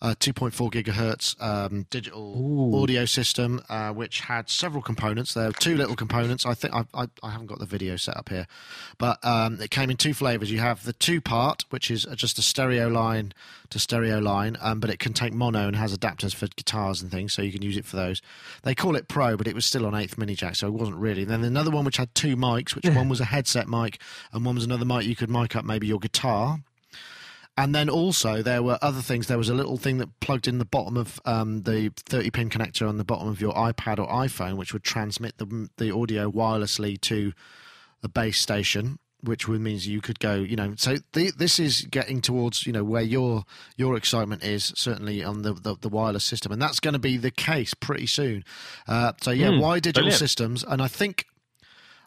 a 0.00 0.14
2.4 0.14 0.70
gigahertz 0.72 1.40
um, 1.42 1.86
digital 1.90 2.80
audio 2.80 3.04
system, 3.04 3.60
uh, 3.68 3.92
which 3.92 4.20
had 4.20 4.48
several 4.48 4.80
components. 4.80 5.34
There 5.34 5.48
were 5.48 5.52
two 5.52 5.76
little 5.76 5.96
components. 5.96 6.46
I 6.46 6.54
think 6.54 6.72
I, 6.72 6.84
I, 6.94 7.06
I 7.22 7.30
haven't 7.32 7.48
got 7.48 7.58
the 7.58 7.66
video 7.66 7.96
set 7.96 8.16
up 8.16 8.28
here, 8.28 8.46
but 8.96 9.22
um, 9.24 9.60
it 9.60 9.70
came 9.70 9.90
in 9.90 9.96
two 9.96 10.14
flavors. 10.14 10.52
You 10.52 10.60
have 10.60 10.84
the 10.84 10.92
two 10.92 11.20
part, 11.20 11.64
which 11.70 11.90
is 11.90 12.06
just 12.14 12.38
a 12.38 12.42
stereo 12.42 12.88
line 12.88 13.34
to 13.70 13.78
stereo 13.78 14.20
line, 14.20 14.56
um, 14.60 14.78
but 14.78 14.88
it 14.88 15.00
can 15.00 15.12
take 15.12 15.34
mono 15.34 15.66
and 15.66 15.76
has 15.76 15.96
adapters 15.96 16.34
for 16.34 16.46
guitars 16.46 17.02
and 17.02 17.10
things, 17.10 17.32
so 17.32 17.42
you 17.42 17.52
can 17.52 17.62
use 17.62 17.76
it 17.76 17.84
for 17.84 17.96
those. 17.96 18.22
They 18.62 18.74
call 18.74 18.94
it 18.94 19.08
Pro, 19.08 19.36
but 19.36 19.48
it 19.48 19.54
was 19.54 19.66
still 19.66 19.84
on 19.84 19.94
eighth 19.96 20.16
mini 20.16 20.36
jack, 20.36 20.54
so 20.54 20.68
it 20.68 20.74
wasn't 20.74 20.98
really. 20.98 21.24
Then 21.24 21.42
another 21.42 21.72
one 21.72 21.84
which 21.84 21.96
had 21.96 22.14
two 22.14 22.36
mics, 22.36 22.74
which 22.76 22.86
one 22.94 23.08
was 23.08 23.20
a 23.20 23.26
headset 23.26 23.68
mic 23.68 24.00
and 24.32 24.44
one 24.44 24.54
was 24.54 24.64
another 24.64 24.84
mic 24.84 25.04
you 25.04 25.16
could 25.16 25.28
mic 25.28 25.56
up 25.56 25.64
maybe 25.64 25.86
your 25.86 25.98
guitar. 25.98 26.60
And 27.58 27.74
then 27.74 27.90
also 27.90 28.40
there 28.40 28.62
were 28.62 28.78
other 28.80 29.02
things. 29.02 29.26
There 29.26 29.36
was 29.36 29.48
a 29.48 29.54
little 29.54 29.76
thing 29.76 29.98
that 29.98 30.20
plugged 30.20 30.46
in 30.46 30.58
the 30.58 30.64
bottom 30.64 30.96
of 30.96 31.20
um, 31.24 31.62
the 31.64 31.90
30 32.06 32.30
pin 32.30 32.48
connector 32.50 32.88
on 32.88 32.98
the 32.98 33.04
bottom 33.04 33.26
of 33.28 33.40
your 33.40 33.52
iPad 33.52 33.98
or 33.98 34.06
iPhone, 34.06 34.56
which 34.56 34.72
would 34.72 34.84
transmit 34.84 35.38
the 35.38 35.68
the 35.76 35.92
audio 35.92 36.30
wirelessly 36.30 37.00
to 37.00 37.32
the 38.00 38.08
base 38.08 38.38
station, 38.38 39.00
which 39.22 39.48
would 39.48 39.60
means 39.60 39.88
you 39.88 40.00
could 40.00 40.20
go. 40.20 40.36
You 40.36 40.54
know, 40.54 40.74
so 40.76 40.98
the, 41.14 41.32
this 41.36 41.58
is 41.58 41.82
getting 41.90 42.20
towards 42.20 42.64
you 42.64 42.72
know 42.72 42.84
where 42.84 43.02
your 43.02 43.42
your 43.76 43.96
excitement 43.96 44.44
is 44.44 44.72
certainly 44.76 45.24
on 45.24 45.42
the 45.42 45.52
the, 45.52 45.74
the 45.80 45.88
wireless 45.88 46.24
system, 46.24 46.52
and 46.52 46.62
that's 46.62 46.78
going 46.78 46.94
to 46.94 47.00
be 47.00 47.16
the 47.16 47.32
case 47.32 47.74
pretty 47.74 48.06
soon. 48.06 48.44
Uh, 48.86 49.14
so 49.20 49.32
yeah, 49.32 49.48
Hmm, 49.48 49.56
Wi 49.56 49.80
Digital 49.80 50.02
brilliant. 50.04 50.18
systems? 50.20 50.62
And 50.62 50.80
I 50.80 50.86
think 50.86 51.26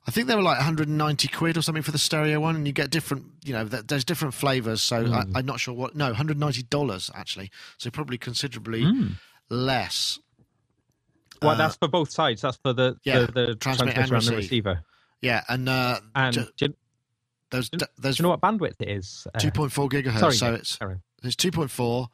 I 0.07 0.11
think 0.11 0.27
they 0.27 0.35
were 0.35 0.41
like 0.41 0.57
190 0.57 1.27
quid 1.27 1.57
or 1.57 1.61
something 1.61 1.83
for 1.83 1.91
the 1.91 1.97
stereo 1.99 2.39
one, 2.39 2.55
and 2.55 2.65
you 2.65 2.73
get 2.73 2.89
different, 2.89 3.25
you 3.43 3.53
know, 3.53 3.63
there's 3.65 4.03
different 4.03 4.33
flavors. 4.33 4.81
So 4.81 5.05
I, 5.13 5.25
I'm 5.35 5.45
not 5.45 5.59
sure 5.59 5.73
what. 5.75 5.95
No, 5.95 6.05
190 6.07 6.63
dollars 6.63 7.11
actually. 7.13 7.51
So 7.77 7.91
probably 7.91 8.17
considerably 8.17 8.83
less. 9.49 10.17
Well, 11.41 11.51
Uh, 11.51 11.55
that's 11.55 11.75
for 11.75 11.87
both 11.87 12.11
sides. 12.11 12.41
That's 12.41 12.57
for 12.57 12.73
the 12.73 12.97
yeah, 13.03 13.21
the, 13.21 13.31
the 13.31 13.55
transmit 13.55 13.93
transmitter 13.95 14.01
and 14.01 14.11
and 14.13 14.23
the 14.23 14.35
receiver. 14.37 14.83
Yeah, 15.21 15.43
and 15.49 15.69
uh, 15.69 15.99
And 16.15 16.33
ju- 16.33 16.47
do, 16.57 16.73
there's 17.51 17.69
do 17.69 17.85
there's 17.97 18.17
you 18.19 18.23
know 18.23 18.29
what 18.29 18.41
bandwidth 18.41 18.79
it 18.79 18.89
is? 18.89 19.27
Uh, 19.33 19.39
2.4 19.39 19.89
gigahertz. 19.89 20.19
sorry, 20.19 20.33
so 20.33 20.53
it's 20.55 20.77
on. 20.81 21.01
there's 21.21 21.35
2.4, 21.35 22.07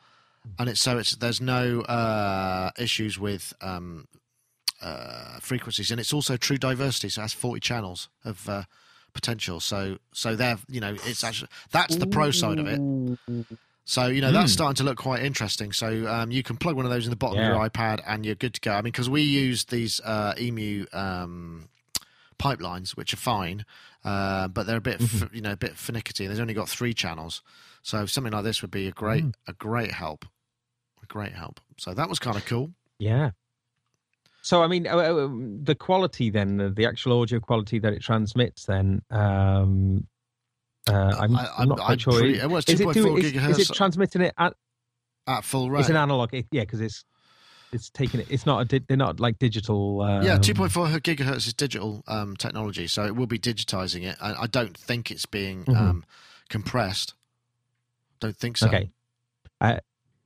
and 0.59 0.67
it's 0.69 0.81
so 0.81 0.97
it's 0.97 1.15
there's 1.15 1.39
no 1.41 1.81
uh, 1.81 2.71
issues 2.77 3.17
with 3.19 3.53
um, 3.61 4.07
uh, 4.81 5.39
frequencies, 5.39 5.91
and 5.91 5.99
it's 5.99 6.13
also 6.13 6.37
true 6.37 6.57
diversity. 6.57 7.09
So 7.09 7.21
it 7.21 7.23
has 7.23 7.33
40 7.33 7.59
channels 7.59 8.09
of 8.25 8.47
uh, 8.49 8.63
potential. 9.13 9.59
So 9.59 9.97
so 10.13 10.35
they're 10.35 10.57
you 10.69 10.79
know 10.81 10.95
it's 11.05 11.23
actually 11.23 11.49
that's 11.71 11.95
the 11.97 12.07
pro 12.07 12.31
side 12.31 12.59
of 12.59 12.67
it. 12.67 12.79
So 13.85 14.07
you 14.07 14.19
know 14.21 14.31
that's 14.33 14.51
starting 14.51 14.75
to 14.75 14.83
look 14.83 14.97
quite 14.97 15.23
interesting. 15.23 15.71
So 15.71 16.05
um, 16.07 16.29
you 16.31 16.43
can 16.43 16.57
plug 16.57 16.75
one 16.75 16.85
of 16.85 16.91
those 16.91 17.05
in 17.05 17.09
the 17.09 17.15
bottom 17.15 17.37
Yeah. 17.39 17.51
of 17.51 17.55
your 17.57 17.69
iPad, 17.69 18.01
and 18.05 18.25
you're 18.25 18.35
good 18.35 18.53
to 18.55 18.61
go. 18.61 18.71
I 18.73 18.77
mean, 18.77 18.91
because 18.91 19.09
we 19.09 19.21
use 19.21 19.65
these 19.65 20.01
uh, 20.01 20.33
Emu 20.39 20.85
um, 20.93 21.69
pipelines, 22.37 22.91
which 22.97 23.13
are 23.13 23.17
fine, 23.17 23.65
uh, 24.03 24.47
but 24.49 24.67
they're 24.67 24.77
a 24.77 24.81
bit 24.81 25.01
f- 25.01 25.29
you 25.33 25.41
know 25.41 25.53
a 25.53 25.57
bit 25.57 25.77
finicky. 25.77 26.25
And 26.25 26.33
they've 26.33 26.41
only 26.41 26.53
got 26.53 26.67
three 26.69 26.93
channels, 26.93 27.41
so 27.81 28.05
something 28.05 28.33
like 28.33 28.43
this 28.43 28.61
would 28.61 28.71
be 28.71 28.87
a 28.87 28.91
great 28.91 29.23
a 29.47 29.53
great 29.53 29.91
help, 29.91 30.25
a 31.01 31.05
great 31.05 31.31
help. 31.33 31.59
So 31.77 31.93
that 31.93 32.09
was 32.09 32.19
kind 32.19 32.35
of 32.37 32.45
cool. 32.45 32.71
Yeah. 32.99 33.31
So 34.47 34.63
I 34.63 34.67
mean, 34.67 34.87
uh, 34.87 34.95
uh, 34.95 35.27
the 35.63 35.75
quality 35.75 36.29
then, 36.29 36.73
the 36.73 36.85
actual 36.85 37.19
audio 37.21 37.37
quality 37.41 37.79
that 37.79 37.91
it 37.91 38.01
transmits, 38.01 38.63
then. 38.63 39.01
Um, 39.11 40.07
uh, 40.89 40.93
I'm, 41.19 41.35
I- 41.35 41.49
I'm 41.57 41.67
not 41.67 41.81
I'm 41.81 41.97
sure. 41.97 42.13
pretty- 42.17 42.39
well, 42.47 42.55
is, 42.55 42.69
it 42.69 42.79
2.4 42.79 42.93
doing- 42.93 43.17
is, 43.25 43.59
is 43.59 43.69
it 43.69 43.75
transmitting 43.75 44.21
it 44.21 44.33
at? 44.37 44.53
At 45.27 45.43
full 45.43 45.69
rate, 45.69 45.81
It's 45.81 45.89
an 45.89 45.97
analog, 45.97 46.33
it- 46.33 46.47
yeah, 46.51 46.61
because 46.61 46.79
it's 46.79 47.03
it's 47.73 47.89
taking 47.89 48.21
it. 48.21 48.27
It's 48.29 48.45
not 48.45 48.61
a. 48.61 48.63
di- 48.65 48.85
They're 48.87 48.95
not 48.95 49.19
like 49.19 49.37
digital. 49.37 49.99
Um, 50.01 50.23
yeah, 50.23 50.37
2.4 50.37 50.97
gigahertz 51.01 51.45
is 51.47 51.53
digital 51.53 52.01
um, 52.07 52.37
technology, 52.37 52.87
so 52.87 53.03
it 53.03 53.17
will 53.17 53.27
be 53.27 53.37
digitizing 53.37 54.03
it. 54.03 54.15
I, 54.21 54.43
I 54.43 54.47
don't 54.47 54.77
think 54.77 55.11
it's 55.11 55.25
being 55.25 55.65
Mhm. 55.65 55.75
um, 55.75 56.05
compressed. 56.47 57.15
Don't 58.21 58.37
think 58.37 58.55
so. 58.55 58.67
Okay. 58.67 58.89
Uh, 59.59 59.73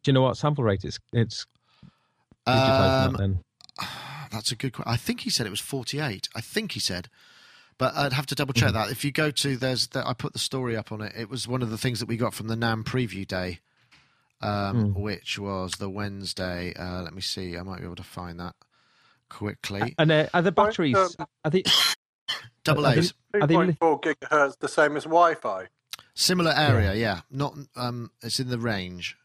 do 0.03 0.11
you 0.11 0.13
know 0.13 0.21
what 0.21 0.37
sample 0.37 0.63
rate 0.63 0.85
it's 0.85 0.99
it's 1.11 1.47
digitizing 2.47 3.05
Um, 3.07 3.13
that 3.13 3.17
then? 3.17 3.39
That's 4.31 4.51
a 4.51 4.55
good 4.55 4.73
question. 4.73 4.91
I 4.91 4.97
think 4.97 5.21
he 5.21 5.29
said 5.29 5.45
it 5.45 5.51
was 5.51 5.59
48. 5.59 6.29
I 6.35 6.41
think 6.41 6.71
he 6.71 6.79
said. 6.79 7.09
But 7.77 7.95
I'd 7.95 8.13
have 8.13 8.27
to 8.27 8.35
double 8.35 8.53
check 8.53 8.69
Mhm. 8.69 8.73
that. 8.73 8.91
If 8.91 9.03
you 9.03 9.11
go 9.11 9.31
to 9.31 9.57
there's 9.57 9.87
the, 9.87 10.07
I 10.07 10.13
put 10.13 10.33
the 10.33 10.39
story 10.39 10.77
up 10.77 10.91
on 10.91 11.01
it. 11.01 11.13
It 11.15 11.29
was 11.29 11.47
one 11.47 11.61
of 11.61 11.69
the 11.71 11.77
things 11.77 11.99
that 11.99 12.05
we 12.07 12.15
got 12.17 12.33
from 12.33 12.47
the 12.47 12.55
NAMM 12.55 12.83
preview 12.83 13.27
day, 13.27 13.59
um, 14.41 14.93
Mm. 14.93 14.99
which 14.99 15.39
was 15.39 15.73
the 15.79 15.89
Wednesday. 15.89 16.73
Uh, 16.75 17.01
let 17.01 17.13
me 17.13 17.21
see. 17.21 17.57
I 17.57 17.63
might 17.63 17.79
be 17.79 17.85
able 17.85 17.95
to 17.95 18.03
find 18.03 18.39
that 18.39 18.55
quickly. 19.29 19.95
And 19.97 20.11
uh, 20.11 20.27
are 20.33 20.41
the 20.43 20.51
batteries? 20.51 20.95
um, 20.95 21.09
Are 21.43 21.51
they? 21.51 21.63
Double 22.63 22.85
A's, 22.87 23.13
Are 23.33 23.47
they 23.47 23.57
li- 23.57 23.73
2.4 23.81 24.01
gigahertz, 24.01 24.59
the 24.59 24.67
same 24.67 24.95
as 24.95 25.03
Wi-Fi. 25.05 25.67
similar 26.13 26.51
area. 26.55 26.93
Yeah, 26.93 27.21
not 27.31 27.55
um, 27.75 28.11
it's 28.21 28.39
in 28.39 28.49
the 28.49 28.59
range. 28.59 29.17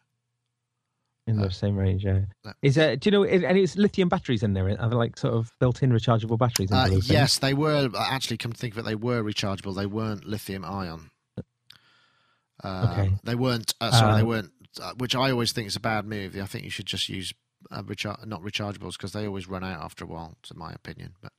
In 1.27 1.39
Uh, 1.39 1.45
the 1.45 1.51
same 1.51 1.77
range? 1.77 2.05
Yeah. 2.05 2.21
Is 2.63 2.75
there? 2.77 2.97
Do 2.97 3.09
you 3.09 3.11
know? 3.13 3.25
And 3.25 3.59
it's 3.59 3.77
lithium 3.77 4.09
batteries 4.09 4.43
in 4.43 4.53
there. 4.55 4.69
Are 4.81 4.89
they 4.89 4.97
like 4.97 5.19
sort 5.19 5.35
of 5.35 5.53
built-in 5.61 5.91
rechargeable 5.91 6.39
batteries? 6.39 6.71
Uh, 6.73 7.01
yes, 7.05 7.39
they 7.39 7.55
were 7.55 7.91
actually. 7.99 8.37
Come 8.37 8.53
to 8.53 8.59
think 8.59 8.75
of 8.75 8.79
it, 8.79 8.85
they 8.85 8.95
were 8.95 9.23
rechargeable. 9.23 9.75
They 9.75 9.87
weren't 9.87 10.25
lithium 10.25 10.65
ion. 10.65 11.11
Uh, 12.63 12.89
Okay. 12.93 13.15
They 13.25 13.35
weren't. 13.35 13.75
Uh, 13.81 13.91
sorry, 13.91 14.15
they 14.17 14.21
Uh, 14.23 14.27
weren't. 14.27 14.53
Uh, 14.81 14.93
which 14.99 15.15
I 15.15 15.31
always 15.31 15.53
think 15.53 15.67
is 15.69 15.77
a 15.77 15.81
bad 15.81 16.07
move. 16.07 16.37
I 16.37 16.45
think 16.47 16.65
you 16.65 16.71
should 16.71 16.87
just 16.87 17.09
use 17.09 17.33
uh, 17.71 17.83
rechar- 17.83 18.25
not 18.27 18.43
rechargeables 18.43 18.93
because 18.93 19.13
they 19.13 19.27
always 19.27 19.49
run 19.49 19.65
out 19.65 19.83
after 19.83 20.05
a 20.05 20.07
while. 20.09 20.37
To 20.45 20.55
my 20.57 20.73
opinion, 20.73 21.15
but 21.23 21.33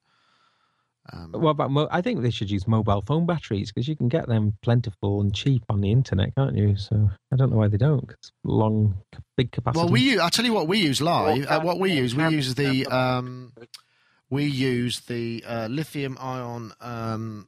um, 1.14 1.32
What 1.34 1.51
about? 1.51 1.72
Mo- 1.72 1.88
I 1.91 2.01
think 2.01 2.22
they 2.22 2.30
should 2.32 2.49
use 2.51 2.68
mobile 2.68 3.01
phone 3.05 3.26
batteries 3.26 3.72
because 3.72 3.88
you 3.88 3.95
can 3.95 4.08
get 4.10 4.28
them 4.28 4.58
plentiful 4.62 5.22
and 5.22 5.34
cheap 5.34 5.64
on 5.70 5.82
the 5.82 5.91
internet, 5.91 6.36
can't 6.36 6.55
you? 6.55 6.76
So 6.78 7.10
I 7.32 7.36
don't 7.36 7.51
know 7.51 7.58
why 7.58 7.68
they 7.68 7.78
don't. 7.78 8.08
'cause 8.08 8.32
long, 8.43 8.95
big 9.36 9.51
capacity. 9.51 9.84
well, 9.84 9.91
we 9.91 10.01
use, 10.01 10.20
I'll 10.20 10.30
tell 10.30 10.45
you 10.45 10.53
what 10.53 10.68
we 10.68 10.80
use 10.80 11.01
live. 11.01 11.45
Uh, 11.45 11.62
what 11.62 11.80
we 11.80 11.91
uh, 11.91 11.95
use, 11.95 12.16
we 12.16 12.28
use 12.30 12.55
the 12.55 12.86
um, 12.88 13.53
we 14.30 14.45
use 14.45 15.01
the 15.01 15.43
uh, 15.47 15.68
lithium 15.68 16.18
ion 16.20 16.74
um, 16.82 17.47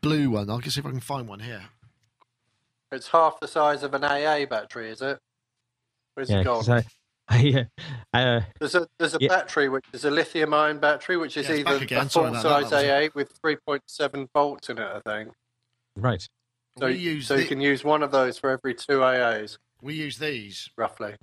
blue 0.00 0.30
one. 0.30 0.48
I'll 0.50 0.60
see 0.62 0.80
if 0.80 0.86
I 0.86 0.90
can 0.90 1.00
find 1.00 1.28
one 1.28 1.40
here. 1.40 1.62
It's 2.92 3.08
half 3.08 3.38
the 3.40 3.48
size 3.48 3.82
of 3.82 3.94
an 3.94 4.04
AA 4.04 4.46
battery, 4.46 4.90
is 4.90 5.00
it? 5.02 5.18
Where's 6.14 6.28
yeah, 6.30 6.40
it 6.40 6.44
'cause 6.44 6.66
gone? 6.66 6.84
I, 7.32 7.66
I, 8.12 8.22
uh, 8.22 8.40
There's 8.58 8.74
a 8.74 8.88
there's 8.98 9.14
a 9.14 9.18
Yeah. 9.20 9.28
battery 9.28 9.68
which 9.68 9.84
is 9.92 10.04
a 10.04 10.10
lithium 10.10 10.52
ion 10.52 10.78
battery, 10.80 11.16
which 11.16 11.36
is 11.36 11.48
Yeah, 11.48 11.56
either 11.56 11.76
again. 11.76 12.06
a 12.06 12.10
Sorry 12.10 12.26
full 12.30 12.38
about 12.40 12.42
that. 12.42 12.70
size 12.70 12.70
That 12.70 13.00
was 13.04 13.08
AA 13.08 13.14
with 13.14 13.40
3.7 13.42 14.28
volts 14.34 14.68
in 14.68 14.78
it, 14.78 15.02
I 15.06 15.10
think. 15.10 15.32
right. 15.96 16.26
So, 16.78 16.86
we 16.86 16.94
use 16.94 17.26
so 17.28 17.36
the- 17.36 17.42
you 17.42 17.48
can 17.48 17.60
use 17.60 17.84
one 17.84 18.02
of 18.02 18.10
those 18.10 18.38
for 18.38 18.50
every 18.50 18.74
two 18.74 19.02
AAs, 19.04 19.58
we 19.82 19.94
use 19.94 20.18
these 20.18 20.70
roughly. 20.76 21.14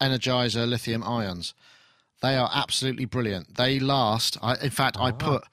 Energizer 0.00 0.68
lithium 0.68 1.02
ions. 1.04 1.54
They 2.22 2.36
are 2.36 2.50
absolutely 2.52 3.04
brilliant. 3.04 3.56
They 3.56 3.78
last. 3.78 4.36
I, 4.42 4.56
in 4.56 4.70
fact, 4.70 4.96
I 4.98 5.12
put 5.12 5.44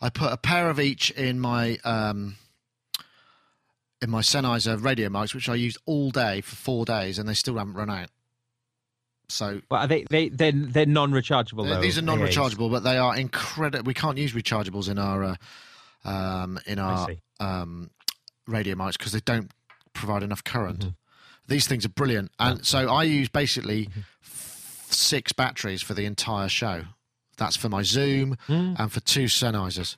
I 0.00 0.08
put 0.10 0.32
a 0.32 0.36
pair 0.36 0.70
of 0.70 0.78
each 0.80 1.10
in 1.12 1.38
my 1.40 1.78
um, 1.84 2.36
in 4.00 4.10
my 4.10 4.20
Sennheiser 4.20 4.82
radio 4.82 5.08
mics, 5.08 5.34
which 5.34 5.48
I 5.48 5.54
used 5.54 5.78
all 5.86 6.10
day 6.10 6.40
for 6.40 6.54
four 6.56 6.84
days, 6.84 7.18
and 7.18 7.28
they 7.28 7.34
still 7.34 7.56
haven't 7.56 7.74
run 7.74 7.90
out. 7.90 8.08
So 9.28 9.60
Well, 9.70 9.82
are 9.82 9.86
they 9.86 10.04
they 10.08 10.28
they're, 10.30 10.52
they're 10.52 10.86
non-rechargeable. 10.86 11.64
they- 11.64 11.74
though, 11.74 11.80
these 11.80 11.98
are 11.98 12.02
non-rechargeable, 12.02 12.70
but 12.70 12.82
they 12.82 12.96
are 12.96 13.16
incredible. 13.16 13.84
We 13.86 13.94
can't 13.94 14.16
use 14.16 14.32
rechargeables 14.32 14.88
in 14.88 14.98
our 14.98 15.24
uh, 15.24 16.08
um, 16.08 16.58
in 16.66 16.78
our 16.78 17.08
um, 17.40 17.90
radio 18.46 18.74
mics 18.74 18.92
because 18.96 19.12
they 19.12 19.20
don't 19.20 19.50
provide 19.92 20.22
enough 20.22 20.44
current. 20.44 20.80
Mm-hmm. 20.80 20.88
These 21.48 21.66
things 21.66 21.84
are 21.84 21.90
brilliant, 21.90 22.30
and 22.38 22.64
so 22.66 22.88
I 22.88 23.02
use 23.04 23.28
basically 23.28 23.86
Mm-hmm. 23.86 24.00
f- 24.22 24.86
six 24.90 25.32
batteries 25.32 25.82
for 25.82 25.92
the 25.92 26.06
entire 26.06 26.48
show. 26.48 26.82
That's 27.36 27.56
for 27.56 27.68
my 27.68 27.82
Zoom 27.82 28.36
Mm. 28.48 28.76
and 28.80 28.90
for 28.90 29.00
two 29.00 29.24
Sennheisers, 29.26 29.96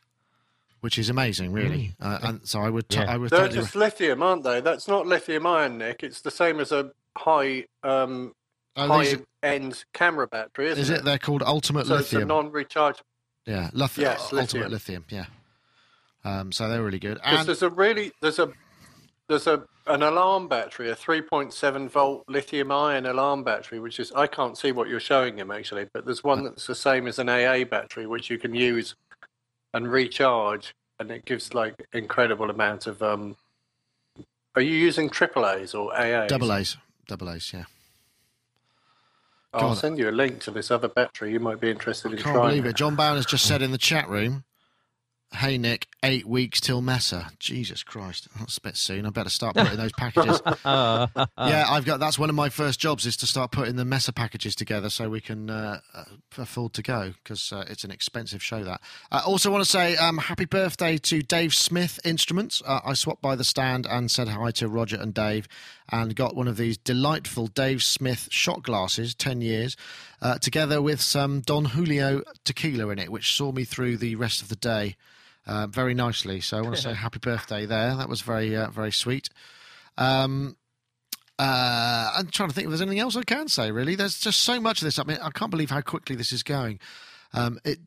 which 0.80 0.98
is 0.98 1.08
amazing, 1.10 1.52
really. 1.52 1.94
Uh, 2.00 2.18
and 2.22 2.40
so 2.48 2.60
I 2.60 2.70
would, 2.70 2.88
t- 2.88 2.98
Yeah. 2.98 3.12
I 3.12 3.16
would 3.16 3.30
They're 3.30 3.40
totally. 3.46 3.60
just 3.60 3.74
lithium, 3.76 4.22
aren't 4.22 4.44
they? 4.44 4.60
That's 4.60 4.88
not 4.88 5.06
lithium 5.06 5.46
ion, 5.46 5.78
Nick. 5.78 6.02
It's 6.02 6.20
the 6.20 6.30
same 6.30 6.60
as 6.60 6.72
a 6.72 6.90
high 7.16 7.66
um, 7.82 8.32
Oh, 8.76 8.86
high 8.86 9.12
are... 9.12 9.18
end 9.42 9.84
camera 9.92 10.26
battery, 10.28 10.68
isn't 10.68 10.80
is 10.82 10.90
it? 10.90 11.04
They're 11.04 11.18
called 11.18 11.42
Ultimate 11.42 11.86
So 11.86 11.96
it's 11.96 12.12
a 12.12 12.18
Lithium. 12.20 12.28
non-rechargeable. 12.28 13.00
yeah, 13.46 13.70
lith- 13.72 13.98
Yes, 13.98 14.32
Ultimate 14.32 14.70
lithium. 14.70 15.04
Lithium. 15.10 15.26
Yeah. 16.24 16.30
Um, 16.40 16.52
so 16.52 16.68
they're 16.68 16.82
really 16.82 16.98
good. 16.98 17.14
Because 17.16 17.38
And 17.40 17.48
there's 17.48 17.62
a 17.62 17.70
really 17.70 18.12
there's 18.22 18.38
a 18.38 18.52
there's 19.28 19.46
a 19.46 19.64
an 19.86 20.02
alarm 20.02 20.46
battery, 20.48 20.90
a 20.90 20.94
3.7 20.94 21.88
volt 21.88 22.24
lithium 22.28 22.70
ion 22.70 23.06
alarm 23.06 23.42
battery, 23.42 23.80
which 23.80 23.98
is 23.98 24.12
I 24.12 24.26
can't 24.26 24.56
see 24.56 24.70
what 24.72 24.88
you're 24.88 25.00
showing 25.00 25.38
him 25.38 25.50
actually, 25.50 25.86
but 25.92 26.04
there's 26.04 26.22
one 26.22 26.44
that's 26.44 26.66
the 26.66 26.74
same 26.74 27.06
as 27.08 27.18
an 27.18 27.28
AA 27.28 27.64
battery, 27.64 28.06
which 28.06 28.28
you 28.30 28.38
can 28.38 28.54
use 28.54 28.94
and 29.72 29.90
recharge, 29.90 30.74
and 30.98 31.10
it 31.10 31.24
gives 31.24 31.54
like 31.54 31.86
incredible 31.92 32.50
amount 32.50 32.86
of. 32.86 33.02
Um, 33.02 33.36
are 34.56 34.62
you 34.62 34.72
using 34.74 35.08
AAA's 35.08 35.74
or 35.74 35.92
AA's? 35.94 36.28
double 36.28 36.52
A's, 36.52 36.76
double 37.06 37.30
A's. 37.30 37.52
Yeah. 37.54 37.64
I'll 39.52 39.74
send 39.74 39.98
you 39.98 40.08
a 40.08 40.12
link 40.12 40.40
to 40.42 40.52
this 40.52 40.70
other 40.70 40.86
battery. 40.88 41.32
You 41.32 41.40
might 41.40 41.60
be 41.60 41.70
interested 41.70 42.12
in 42.12 42.18
Can't 42.18 42.36
trying. 42.36 42.48
believe 42.50 42.66
it. 42.66 42.76
John 42.76 42.94
Bowen 42.94 43.16
has 43.16 43.26
just 43.26 43.46
said 43.46 43.62
in 43.62 43.72
the 43.72 43.78
chat 43.78 44.08
room, 44.08 44.44
"Hey 45.32 45.58
Nick, 45.58 45.88
eight 46.02 46.26
weeks 46.26 46.60
till 46.60 46.80
Messe. 46.80 47.14
Jesus 47.38 47.82
Christ, 47.82 48.28
that's 48.38 48.56
a 48.56 48.60
bit 48.60 48.76
soon. 48.76 49.04
I 49.06 49.10
better 49.10 49.30
start 49.30 49.56
putting 49.56 49.76
those 49.76 49.92
packages. 49.92 50.40
Uh, 50.64 51.06
yeah, 51.38 51.66
I've 51.68 51.84
got. 51.84 52.00
That's 52.00 52.18
one 52.18 52.28
of 52.30 52.34
my 52.34 52.48
first 52.48 52.80
jobs 52.80 53.06
is 53.06 53.16
to 53.18 53.26
start 53.26 53.50
putting 53.50 53.76
the 53.76 53.84
Messe 53.84 54.10
packages 54.10 54.54
together 54.54 54.90
so 54.90 55.08
we 55.08 55.20
can 55.20 55.50
uh, 55.50 55.80
uh, 55.94 56.04
afford 56.38 56.72
to 56.74 56.82
go 56.82 57.12
because 57.22 57.52
uh, 57.52 57.64
it's 57.68 57.84
an 57.84 57.90
expensive 57.90 58.42
show. 58.42 58.64
That. 58.64 58.80
I 59.10 59.20
also 59.20 59.50
want 59.50 59.64
to 59.64 59.70
say 59.70 59.96
um, 59.96 60.18
happy 60.18 60.44
birthday 60.44 60.98
to 60.98 61.22
Dave 61.22 61.54
Smith 61.54 62.00
Instruments. 62.04 62.62
Uh, 62.64 62.80
I 62.84 62.94
swapped 62.94 63.22
by 63.22 63.36
the 63.36 63.44
stand 63.44 63.86
and 63.86 64.10
said 64.10 64.28
hi 64.28 64.50
to 64.52 64.68
Roger 64.68 64.96
and 64.96 65.12
Dave, 65.12 65.48
and 65.90 66.14
got 66.14 66.34
one 66.34 66.48
of 66.48 66.56
these 66.56 66.78
delightful 66.78 67.46
Dave 67.46 67.82
Smith 67.82 68.28
shot 68.30 68.62
glasses, 68.62 69.14
ten 69.14 69.40
years, 69.40 69.76
uh, 70.22 70.38
together 70.38 70.80
with 70.80 71.00
some 71.00 71.40
Don 71.40 71.66
Julio 71.66 72.22
tequila 72.44 72.88
in 72.88 72.98
it, 72.98 73.12
which 73.12 73.36
saw 73.36 73.52
me 73.52 73.64
through 73.64 73.96
the 73.98 74.16
rest 74.16 74.42
of 74.42 74.48
the 74.48 74.56
day. 74.56 74.96
Uh, 75.46 75.66
very 75.66 75.94
nicely, 75.94 76.40
so 76.40 76.58
I 76.58 76.60
want 76.60 76.76
to 76.76 76.82
say 76.82 76.94
happy 76.94 77.18
birthday 77.18 77.66
there. 77.66 77.96
That 77.96 78.08
was 78.08 78.20
very, 78.20 78.54
uh, 78.54 78.70
very 78.70 78.92
sweet. 78.92 79.28
Um, 79.96 80.56
uh, 81.38 82.12
I'm 82.16 82.28
trying 82.28 82.50
to 82.50 82.54
think 82.54 82.66
if 82.66 82.70
there's 82.70 82.82
anything 82.82 83.00
else 83.00 83.16
I 83.16 83.22
can 83.22 83.48
say. 83.48 83.70
Really, 83.72 83.94
there's 83.94 84.20
just 84.20 84.42
so 84.42 84.60
much 84.60 84.82
of 84.82 84.84
this. 84.84 84.98
I 84.98 85.04
mean, 85.04 85.18
I 85.22 85.30
can't 85.30 85.50
believe 85.50 85.70
how 85.70 85.80
quickly 85.80 86.14
this 86.14 86.32
is 86.32 86.42
going. 86.42 86.78
Um, 87.32 87.58
it 87.64 87.78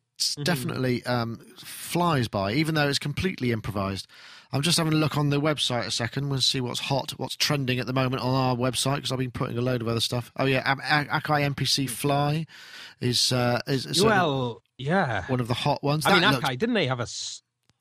definitely 0.42 1.04
um, 1.06 1.38
flies 1.58 2.28
by, 2.28 2.52
even 2.52 2.74
though 2.74 2.88
it's 2.88 2.98
completely 2.98 3.52
improvised. 3.52 4.06
I'm 4.52 4.62
just 4.62 4.78
having 4.78 4.92
a 4.92 4.96
look 4.96 5.16
on 5.16 5.30
the 5.30 5.40
website 5.40 5.86
a 5.86 5.90
second. 5.90 6.28
We'll 6.28 6.40
see 6.40 6.60
what's 6.60 6.78
hot, 6.80 7.12
what's 7.16 7.36
trending 7.36 7.80
at 7.80 7.86
the 7.86 7.92
moment 7.92 8.22
on 8.22 8.34
our 8.34 8.56
website 8.56 8.96
because 8.96 9.10
I've 9.10 9.18
been 9.18 9.32
putting 9.32 9.58
a 9.58 9.60
load 9.60 9.82
of 9.82 9.88
other 9.88 10.00
stuff. 10.00 10.30
Oh 10.36 10.44
yeah, 10.44 10.62
Akai 10.74 11.54
MPC 11.54 11.90
Fly 11.90 12.46
is 13.00 13.32
uh, 13.32 13.60
is, 13.66 13.86
is 13.86 14.02
well, 14.02 14.62
yeah. 14.78 15.26
one 15.26 15.40
of 15.40 15.48
the 15.48 15.54
hot 15.54 15.82
ones. 15.82 16.06
I 16.06 16.12
mean, 16.12 16.20
That 16.22 16.34
looks- 16.34 16.48
Akai 16.48 16.58
didn't 16.58 16.74
they 16.74 16.86
have 16.86 17.00
a 17.00 17.06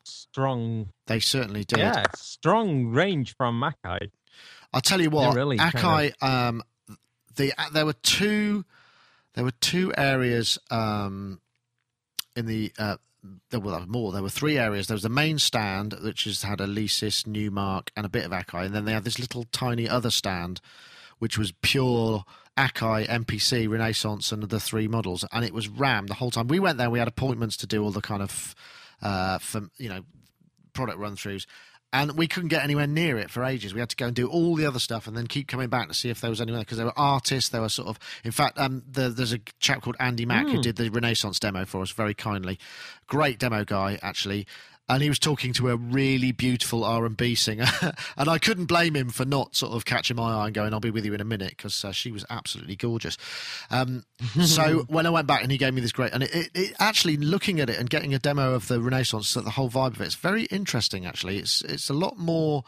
strong, 0.03 0.89
they 1.07 1.19
certainly 1.19 1.63
did. 1.63 1.79
yeah, 1.79 2.05
strong 2.15 2.87
range 2.87 3.35
from 3.35 3.61
Akai? 3.61 4.11
I'll 4.73 4.81
tell 4.81 5.01
you 5.01 5.09
what, 5.09 5.35
really 5.35 5.57
Akai. 5.57 5.71
kind 5.73 6.13
Um, 6.21 6.63
the 7.35 7.53
there 7.73 7.85
were 7.85 7.93
two, 7.93 8.65
there 9.33 9.43
were 9.43 9.51
two 9.51 9.93
areas 9.97 10.57
um, 10.71 11.39
in 12.35 12.45
the. 12.45 12.71
Uh, 12.77 12.97
there 13.51 13.59
were 13.61 13.85
more. 13.87 14.11
There 14.11 14.21
were 14.21 14.29
three 14.29 14.57
areas. 14.57 14.87
There 14.87 14.95
was 14.95 15.03
the 15.03 15.09
main 15.09 15.39
stand, 15.39 15.93
which 16.03 16.25
has 16.25 16.43
had 16.43 16.59
Alesis, 16.59 17.23
Numark, 17.23 17.87
and 17.95 18.05
a 18.05 18.09
bit 18.09 18.25
of 18.25 18.31
Akai, 18.31 18.65
and 18.65 18.75
then 18.75 18.83
they 18.83 18.91
had 18.91 19.05
this 19.05 19.17
little 19.17 19.45
tiny 19.51 19.87
other 19.87 20.09
stand, 20.11 20.59
which 21.19 21.37
was 21.37 21.53
pure 21.61 22.25
Akai, 22.57 23.07
MPC, 23.07 23.69
Renaissance, 23.69 24.31
and 24.31 24.43
the 24.43 24.59
three 24.59 24.87
models, 24.87 25.25
and 25.31 25.45
it 25.45 25.53
was 25.53 25.67
rammed 25.69 26.09
the 26.09 26.15
whole 26.15 26.31
time. 26.31 26.47
We 26.47 26.59
went 26.59 26.77
there. 26.77 26.89
We 26.89 26.99
had 26.99 27.07
appointments 27.07 27.57
to 27.57 27.67
do 27.67 27.81
all 27.83 27.91
the 27.91 28.01
kind 28.01 28.21
of, 28.21 28.53
uh, 29.03 29.37
for, 29.37 29.69
you 29.77 29.89
know, 29.89 30.01
product 30.73 30.97
run 30.97 31.15
throughs. 31.15 31.45
And 31.95 32.17
we 32.17 32.27
couldn't 32.27 32.49
get 32.49 32.63
anywhere 32.63 32.87
near 32.87 33.19
it 33.19 33.29
for 33.29 33.43
ages. 33.43 33.71
We 33.71 33.79
had 33.79 33.89
to 33.89 33.95
go 33.95 34.07
and 34.07 34.15
do 34.15 34.27
all 34.27 34.55
the 34.55 34.65
other 34.65 34.79
stuff, 34.79 35.05
and 35.05 35.15
then 35.15 35.27
keep 35.27 35.47
coming 35.47 35.69
back 35.69 35.89
to 35.89 35.93
see 35.93 36.09
if 36.09 36.21
there 36.21 36.31
was 36.31 36.41
anyone 36.41 36.61
because 36.61 36.77
there 36.77 36.87
were 36.87 36.97
artists. 36.97 37.51
There 37.51 37.61
were 37.61 37.69
sort 37.69 37.87
of, 37.87 37.99
in 38.23 38.31
fact, 38.31 38.57
um, 38.57 38.81
the, 38.89 39.09
there's 39.09 39.31
a 39.31 39.37
chap 39.59 39.83
called 39.83 39.95
Andy 39.99 40.25
Mack 40.25 40.47
who 40.47 40.59
did 40.59 40.77
the 40.77 40.89
Renaissance 40.89 41.37
demo 41.37 41.65
for 41.65 41.83
us 41.83 41.91
very 41.91 42.15
kindly. 42.15 42.57
Great 43.05 43.37
demo 43.37 43.63
guy, 43.63 43.99
actually. 44.01 44.47
And 44.89 45.01
he 45.01 45.07
was 45.07 45.19
talking 45.19 45.53
to 45.53 45.69
a 45.69 45.77
really 45.77 46.33
beautiful 46.33 46.83
R 46.83 47.05
and 47.05 47.15
B 47.15 47.35
singer, 47.35 47.67
and 48.17 48.29
I 48.29 48.37
couldn't 48.37 48.65
blame 48.65 48.95
him 48.95 49.09
for 49.09 49.23
not 49.23 49.55
sort 49.55 49.71
of 49.73 49.85
catching 49.85 50.17
my 50.17 50.33
eye 50.33 50.45
and 50.47 50.53
going, 50.53 50.73
"I'll 50.73 50.81
be 50.81 50.91
with 50.91 51.05
you 51.05 51.13
in 51.13 51.21
a 51.21 51.25
minute," 51.25 51.51
because 51.51 51.85
uh, 51.85 51.93
she 51.93 52.11
was 52.11 52.25
absolutely 52.29 52.75
gorgeous. 52.75 53.17
Um, 53.71 54.03
so 54.43 54.85
when 54.89 55.05
I 55.05 55.09
went 55.09 55.25
back 55.25 55.41
and 55.41 55.51
he 55.51 55.57
gave 55.57 55.73
me 55.73 55.79
this 55.79 55.93
great, 55.93 56.11
and 56.11 56.23
it, 56.23 56.35
it, 56.35 56.49
it 56.53 56.73
actually 56.79 57.15
looking 57.15 57.61
at 57.61 57.69
it 57.69 57.79
and 57.79 57.89
getting 57.89 58.13
a 58.13 58.19
demo 58.19 58.53
of 58.53 58.67
the 58.67 58.81
Renaissance, 58.81 59.33
the 59.33 59.41
whole 59.51 59.69
vibe 59.69 59.95
of 59.95 60.01
it, 60.01 60.05
it's 60.05 60.15
very 60.15 60.43
interesting. 60.45 61.05
Actually, 61.05 61.37
it's 61.37 61.61
it's 61.61 61.89
a 61.89 61.93
lot 61.93 62.17
more. 62.17 62.63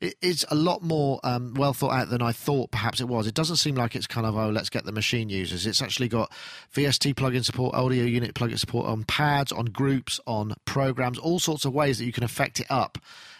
It- 0.00 0.16
It's 0.22 0.44
a 0.50 0.54
lot 0.54 0.82
more 0.82 1.20
um, 1.24 1.54
well 1.54 1.72
thought 1.72 1.92
out 1.92 2.10
than 2.10 2.22
I 2.22 2.32
thought. 2.32 2.70
Perhaps 2.70 3.00
it 3.00 3.08
was. 3.08 3.26
It 3.26 3.34
doesn't 3.34 3.56
seem 3.56 3.74
like 3.76 3.94
it's 3.96 4.06
kind 4.06 4.26
of 4.26 4.36
oh, 4.36 4.50
let's 4.50 4.68
get 4.70 4.84
the 4.84 4.92
machine 4.92 5.28
users. 5.28 5.66
It's 5.66 5.80
actually 5.82 6.08
got 6.08 6.30
VST 6.74 7.14
plugin 7.14 7.44
support, 7.44 7.74
audio 7.74 8.04
unit 8.04 8.34
plugin 8.34 8.58
support 8.58 8.86
on 8.86 9.04
pads, 9.04 9.52
on 9.52 9.66
groups, 9.66 10.20
on 10.26 10.54
programs, 10.64 11.18
all 11.18 11.38
sorts 11.38 11.64
of 11.64 11.72
ways 11.72 11.98
that 11.98 12.04
you 12.04 12.12
can 12.12 12.24
affect 12.24 12.60
it 12.60 12.66
up, 12.70 12.98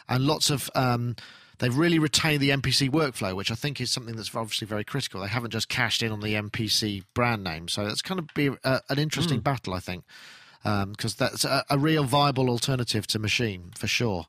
and 0.09 0.25
lots 0.27 0.51
of. 0.51 0.71
Um, 0.75 1.17
They've 1.59 1.75
really 1.75 1.99
retained 1.99 2.43
the 2.43 2.51
MPC 2.51 2.91
workflow, 2.91 3.35
which 3.35 3.51
I 3.51 3.55
think 3.55 3.81
is 3.81 3.91
something 3.91 4.15
that's 4.15 4.35
obviously 4.35 4.67
very 4.67 4.85
critical. 4.85 5.23
They 5.23 5.29
haven't 5.29 5.53
just 5.53 5.71
cashed 5.71 6.03
in 6.03 6.13
on 6.13 6.21
the 6.21 6.35
MPC 6.35 7.03
brand 7.15 7.43
name, 7.45 7.69
so 7.69 7.87
that's 7.87 8.03
going 8.03 8.19
to 8.27 8.35
be 8.35 8.51
a, 8.63 8.83
an 8.91 8.99
interesting 8.99 9.41
battle, 9.41 9.73
I 9.73 9.81
think, 9.81 10.05
because 10.63 11.15
that's 11.15 11.47
a, 11.47 11.65
a 11.71 11.79
real 11.79 12.05
viable 12.05 12.51
alternative 12.51 13.07
to 13.07 13.19
Machine 13.19 13.71
for 13.75 13.87
sure. 13.87 14.27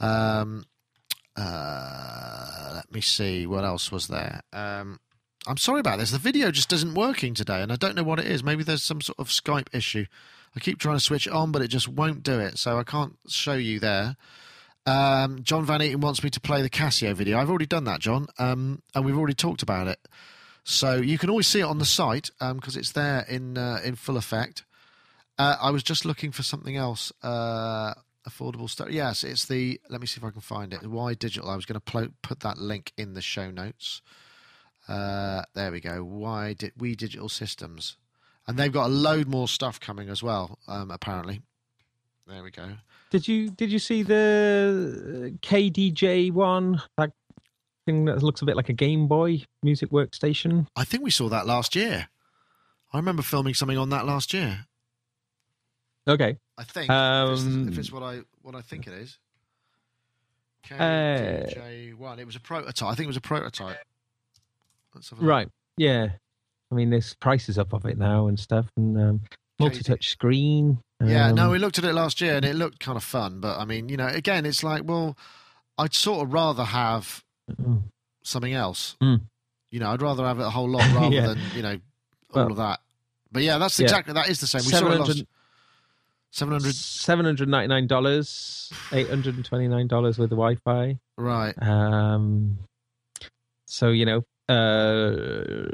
Um, 0.00 0.64
uh, 1.36 2.72
let 2.74 2.92
me 2.92 3.00
see 3.00 3.46
what 3.46 3.64
else 3.64 3.92
was 3.92 4.08
there. 4.08 4.40
Um, 4.52 5.00
I'm 5.46 5.56
sorry 5.56 5.80
about 5.80 5.98
this. 5.98 6.10
The 6.10 6.18
video 6.18 6.50
just 6.50 6.72
isn't 6.72 6.94
working 6.94 7.34
today, 7.34 7.62
and 7.62 7.72
I 7.72 7.76
don't 7.76 7.94
know 7.94 8.02
what 8.02 8.18
it 8.18 8.26
is. 8.26 8.42
Maybe 8.42 8.64
there's 8.64 8.82
some 8.82 9.00
sort 9.00 9.18
of 9.18 9.28
Skype 9.28 9.68
issue. 9.72 10.06
I 10.56 10.60
keep 10.60 10.78
trying 10.78 10.96
to 10.96 11.04
switch 11.04 11.26
it 11.26 11.32
on, 11.32 11.52
but 11.52 11.62
it 11.62 11.68
just 11.68 11.88
won't 11.88 12.22
do 12.22 12.40
it, 12.40 12.58
so 12.58 12.78
I 12.78 12.84
can't 12.84 13.16
show 13.28 13.54
you 13.54 13.78
there. 13.78 14.16
Um, 14.86 15.42
John 15.42 15.64
Van 15.64 15.82
Eaton 15.82 16.00
wants 16.00 16.22
me 16.22 16.30
to 16.30 16.40
play 16.40 16.62
the 16.62 16.70
Casio 16.70 17.14
video. 17.14 17.38
I've 17.38 17.50
already 17.50 17.66
done 17.66 17.84
that, 17.84 18.00
John, 18.00 18.26
um, 18.38 18.82
and 18.94 19.04
we've 19.04 19.18
already 19.18 19.34
talked 19.34 19.62
about 19.62 19.88
it. 19.88 19.98
So 20.64 20.96
you 20.96 21.18
can 21.18 21.30
always 21.30 21.46
see 21.46 21.60
it 21.60 21.64
on 21.64 21.78
the 21.78 21.84
site 21.84 22.30
because 22.40 22.76
it's 22.76 22.92
there 22.92 23.24
in 23.28 23.56
uh, 23.56 23.80
in 23.84 23.94
full 23.94 24.16
effect. 24.16 24.64
Uh, 25.38 25.56
I 25.60 25.70
was 25.70 25.82
just 25.82 26.04
looking 26.04 26.32
for 26.32 26.42
something 26.42 26.76
else. 26.76 27.12
Uh, 27.22 27.94
affordable 28.28 28.68
stuff. 28.68 28.88
Yes, 28.90 29.24
it's 29.24 29.46
the. 29.46 29.80
Let 29.88 30.00
me 30.00 30.06
see 30.06 30.18
if 30.18 30.24
I 30.24 30.30
can 30.30 30.40
find 30.40 30.72
it. 30.72 30.82
Wi 30.82 31.14
Digital? 31.14 31.48
I 31.50 31.56
was 31.56 31.66
going 31.66 31.80
to 31.80 31.80
pl- 31.80 32.14
put 32.22 32.40
that 32.40 32.58
link 32.58 32.92
in 32.96 33.14
the 33.14 33.22
show 33.22 33.50
notes. 33.50 34.02
Uh, 34.88 35.42
there 35.54 35.72
we 35.72 35.80
go. 35.80 36.04
Why 36.04 36.52
did 36.52 36.72
we 36.76 36.94
digital 36.94 37.28
systems? 37.28 37.96
And 38.46 38.56
they've 38.56 38.72
got 38.72 38.86
a 38.86 38.88
load 38.88 39.26
more 39.26 39.48
stuff 39.48 39.80
coming 39.80 40.08
as 40.08 40.22
well. 40.22 40.58
Um, 40.68 40.90
apparently. 40.90 41.42
There 42.26 42.42
we 42.42 42.50
go. 42.50 42.68
Did 43.10 43.26
you 43.28 43.50
did 43.50 43.70
you 43.70 43.78
see 43.78 44.02
the 44.02 45.32
uh, 45.34 45.46
KDJ 45.46 46.32
one? 46.32 46.82
That 46.96 47.12
thing 47.86 48.04
that 48.06 48.22
looks 48.22 48.42
a 48.42 48.44
bit 48.44 48.56
like 48.56 48.68
a 48.68 48.72
Game 48.72 49.06
Boy 49.06 49.44
music 49.62 49.90
workstation. 49.90 50.66
I 50.76 50.84
think 50.84 51.02
we 51.04 51.10
saw 51.10 51.28
that 51.28 51.46
last 51.46 51.76
year. 51.76 52.08
I 52.92 52.98
remember 52.98 53.22
filming 53.22 53.54
something 53.54 53.78
on 53.78 53.90
that 53.90 54.06
last 54.06 54.32
year. 54.32 54.66
Okay. 56.08 56.38
I 56.58 56.64
think 56.64 56.90
if, 56.90 57.32
it's, 57.32 57.42
Um, 57.42 57.68
if 57.68 57.78
it's 57.78 57.92
what 57.92 58.02
I 58.02 58.20
what 58.42 58.54
I 58.54 58.62
think 58.62 58.86
it 58.86 58.92
is. 58.94 59.18
Uh, 60.70 60.76
KJ 60.76 61.94
one. 61.94 62.18
It 62.18 62.26
was 62.26 62.36
a 62.36 62.40
prototype. 62.40 62.88
I 62.88 62.94
think 62.94 63.04
it 63.04 63.08
was 63.08 63.16
a 63.16 63.20
prototype. 63.20 63.76
A. 64.94 65.14
Right. 65.16 65.48
Yeah. 65.76 66.08
I 66.72 66.74
mean, 66.74 66.90
there's 66.90 67.14
prices 67.14 67.58
up 67.58 67.72
of 67.72 67.84
it 67.84 67.98
now 67.98 68.26
and 68.26 68.40
stuff, 68.40 68.66
and 68.76 68.98
um, 68.98 69.20
multi-touch 69.58 70.08
screen. 70.08 70.78
Yeah, 71.04 71.30
no, 71.30 71.44
um, 71.44 71.50
we 71.50 71.58
looked 71.58 71.78
at 71.78 71.84
it 71.84 71.92
last 71.92 72.20
year 72.20 72.36
and 72.36 72.44
it 72.44 72.56
looked 72.56 72.80
kind 72.80 72.96
of 72.96 73.04
fun, 73.04 73.40
but 73.40 73.58
I 73.58 73.64
mean, 73.64 73.88
you 73.88 73.96
know, 73.96 74.06
again, 74.06 74.46
it's 74.46 74.64
like, 74.64 74.82
well, 74.84 75.16
I'd 75.76 75.94
sort 75.94 76.26
of 76.26 76.32
rather 76.32 76.64
have 76.64 77.22
mm. 77.50 77.82
something 78.22 78.54
else. 78.54 78.96
Mm. 79.02 79.20
You 79.70 79.80
know, 79.80 79.90
I'd 79.90 80.00
rather 80.00 80.24
have 80.24 80.40
it 80.40 80.46
a 80.46 80.50
whole 80.50 80.68
lot 80.68 80.90
rather 80.94 81.14
Yeah. 81.14 81.26
than 81.28 81.38
you 81.54 81.62
know 81.62 81.78
all 82.34 82.42
Well, 82.42 82.50
of 82.52 82.56
that. 82.56 82.80
But 83.30 83.42
yeah, 83.42 83.58
that's 83.58 83.78
yeah. 83.78 83.84
exactly 83.84 84.14
that 84.14 84.28
is 84.28 84.40
the 84.40 84.46
same. 84.46 84.60
We 84.60 84.72
saw 84.72 84.90
it 84.90 84.98
last. 85.00 85.24
700 86.36 86.72
$799, 86.72 87.88
$829 88.90 90.18
with 90.18 90.30
the 90.30 90.36
Wi-Fi. 90.36 90.98
right? 91.16 91.54
Um, 91.62 92.58
so 93.66 93.88
you 93.88 94.04
know, 94.06 94.22
uh, 94.48 95.68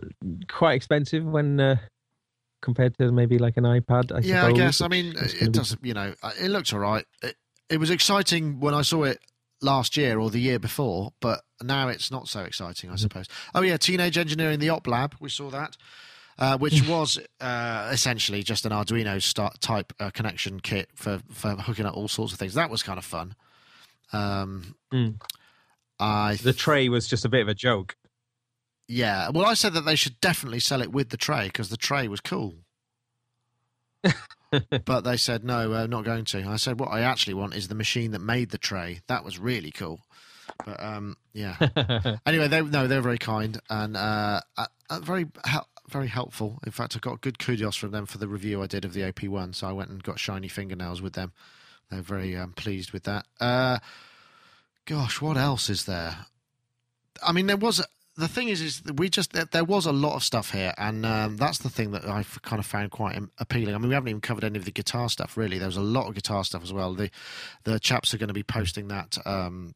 quite 0.49 0.75
expensive 0.75 1.25
when 1.25 1.59
uh, 1.61 1.77
compared 2.61 2.97
to 2.99 3.11
maybe 3.13 3.39
like 3.39 3.57
an 3.57 3.65
iPad. 3.65 4.13
I 4.15 4.21
yeah, 4.21 4.47
I 4.47 4.53
guess. 4.53 4.81
I 4.81 4.89
mean, 4.89 5.15
it 5.17 5.41
be- 5.41 5.49
doesn't. 5.49 5.85
You 5.85 5.95
know, 5.95 6.15
uh, 6.23 6.31
it 6.41 6.49
looks 6.49 6.73
all 6.73 6.79
right. 6.79 7.05
It, 7.23 7.37
it 7.69 7.79
was 7.79 7.91
exciting 7.91 8.61
when 8.61 8.75
I 8.75 8.83
saw 8.83 9.03
it 9.05 9.19
last 9.61 9.97
year 9.97 10.19
or 10.19 10.31
the 10.31 10.41
year 10.41 10.59
before, 10.59 11.13
but 11.21 11.41
now 11.63 11.89
it's 11.89 12.11
not 12.11 12.29
so 12.29 12.41
exciting, 12.41 12.89
Mm-hmm. 12.89 12.95
I 12.95 12.99
suppose. 12.99 13.27
Oh 13.55 13.63
yeah, 13.63 13.77
Teenage 13.77 14.17
Engineering, 14.19 14.59
the 14.59 14.69
Op 14.71 14.87
Lab, 14.87 15.15
we 15.21 15.29
saw 15.29 15.51
that, 15.51 15.77
uh, 16.39 16.59
which 16.59 16.87
was 16.89 17.19
uh, 17.41 17.89
essentially 17.93 18.43
just 18.43 18.65
an 18.67 18.73
Arduino 18.73 19.21
start 19.23 19.61
type 19.61 19.93
uh, 20.01 20.11
connection 20.11 20.61
kit 20.61 20.89
for 20.95 21.21
for 21.31 21.51
hooking 21.51 21.87
up 21.87 21.97
all 21.97 22.09
sorts 22.09 22.33
of 22.33 22.39
things. 22.39 22.55
That 22.55 22.71
was 22.71 22.83
kind 22.83 22.99
of 22.99 23.05
fun. 23.05 23.35
Um, 24.13 24.75
Mm. 24.93 25.21
I 25.99 26.35
The 26.37 26.53
tray 26.53 26.89
was 26.89 27.07
just 27.09 27.25
a 27.25 27.29
bit 27.29 27.43
of 27.43 27.49
a 27.49 27.55
joke. 27.55 27.97
yeah. 28.89 29.31
Well, 29.31 29.47
I 29.47 29.55
said 29.55 29.73
that 29.75 29.83
they 29.87 29.95
should 29.97 30.21
definitely 30.21 30.61
sell 30.61 30.83
it 30.83 30.93
with 30.93 31.11
the 31.11 31.17
tray 31.17 31.47
because 31.47 31.69
the 31.71 31.77
tray 31.77 32.09
was 32.09 32.21
cool. 32.21 32.57
but 34.85 35.05
they 35.05 35.17
said 35.17 35.45
no, 35.45 35.71
we're 35.71 35.87
not 35.87 36.05
going 36.05 36.25
to. 36.27 36.43
I 36.49 36.57
said 36.57 36.81
what 36.81 36.91
I 36.91 37.01
actually 37.01 37.35
want 37.35 37.55
is 37.55 37.69
the 37.69 37.75
machine 37.75 38.11
that 38.11 38.19
made 38.19 38.51
the 38.51 38.59
tray. 38.59 39.01
That 39.07 39.25
was 39.25 39.39
really 39.39 39.71
cool. 39.71 40.01
But 40.67 40.83
um, 40.83 41.17
yeah. 41.33 41.57
anyway, 42.27 42.49
they 42.49 42.63
no, 42.63 42.87
they're 42.87 43.01
very 43.01 43.19
kind 43.19 43.59
and 43.71 43.97
uh, 43.97 44.41
uh, 44.57 44.67
uh, 44.91 45.01
very 45.01 45.27
very 45.89 46.09
helpful. 46.09 46.59
In 46.65 46.73
fact, 46.73 46.97
I 46.97 46.99
got 46.99 47.21
good 47.21 47.39
kudos 47.39 47.77
from 47.77 47.91
them 47.91 48.07
for 48.07 48.19
the 48.19 48.29
review 48.29 48.63
I 48.63 48.67
did 48.67 48.85
of 48.85 48.93
the 48.93 49.05
OP 49.07 49.25
one. 49.25 49.53
So 49.53 49.67
I 49.67 49.73
went 49.73 49.91
and 49.91 50.03
got 50.03 50.19
shiny 50.19 50.49
fingernails 50.49 51.03
with 51.03 51.15
them. 51.15 51.33
They're 51.91 52.03
very 52.03 52.37
um, 52.37 52.53
pleased 52.53 52.93
with 52.93 53.05
that. 53.05 53.27
Uh, 53.41 53.79
gosh, 54.87 55.21
what 55.21 55.37
else 55.37 55.69
is 55.69 55.85
there? 55.85 56.27
I 57.23 57.33
mean, 57.33 57.47
there 57.47 57.57
was 57.57 57.85
the 58.17 58.29
thing 58.29 58.49
is, 58.49 58.61
is 58.61 58.83
we 58.97 59.09
just 59.09 59.33
there, 59.33 59.47
there 59.47 59.65
was 59.65 59.87
a 59.87 59.93
lot 59.93 60.17
of 60.17 60.23
stuff 60.23 60.51
here, 60.51 60.75
and 60.77 61.07
um, 61.07 61.37
that's 61.37 61.59
the 61.59 61.71
thing 61.71 61.93
that 61.93 62.05
I've 62.05 62.41
kind 62.43 62.61
of 62.61 62.67
found 62.67 62.91
quite 62.91 63.19
appealing. 63.39 63.75
I 63.75 63.79
mean, 63.79 63.89
we 63.89 63.95
haven't 63.95 64.09
even 64.09 64.21
covered 64.21 64.45
any 64.45 64.59
of 64.59 64.65
the 64.65 64.71
guitar 64.71 65.09
stuff 65.09 65.37
really. 65.37 65.59
There 65.59 65.69
was 65.69 65.77
a 65.77 65.83
lot 65.83 66.09
of 66.09 66.15
guitar 66.15 66.45
stuff 66.45 66.63
as 66.63 66.73
well. 66.73 66.95
The 66.95 67.11
the 67.65 67.81
chaps 67.81 68.13
are 68.13 68.19
going 68.19 68.29
to 68.29 68.35
be 68.35 68.43
posting 68.43 68.89
that, 68.89 69.17
um, 69.25 69.75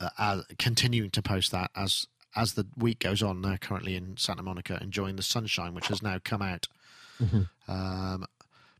uh, 0.00 0.42
continuing 0.58 1.10
to 1.10 1.22
post 1.22 1.52
that 1.52 1.70
as 1.76 2.06
as 2.36 2.54
the 2.54 2.66
week 2.76 2.98
goes 3.00 3.22
on. 3.22 3.42
They're 3.42 3.58
currently 3.58 3.96
in 3.96 4.16
Santa 4.16 4.42
Monica 4.42 4.78
enjoying 4.82 5.16
the 5.16 5.22
sunshine, 5.22 5.74
which 5.74 5.88
has 5.88 6.02
now 6.02 6.18
come 6.22 6.42
out. 6.42 6.68
Mhm. 7.22 7.48
Um, 7.68 8.26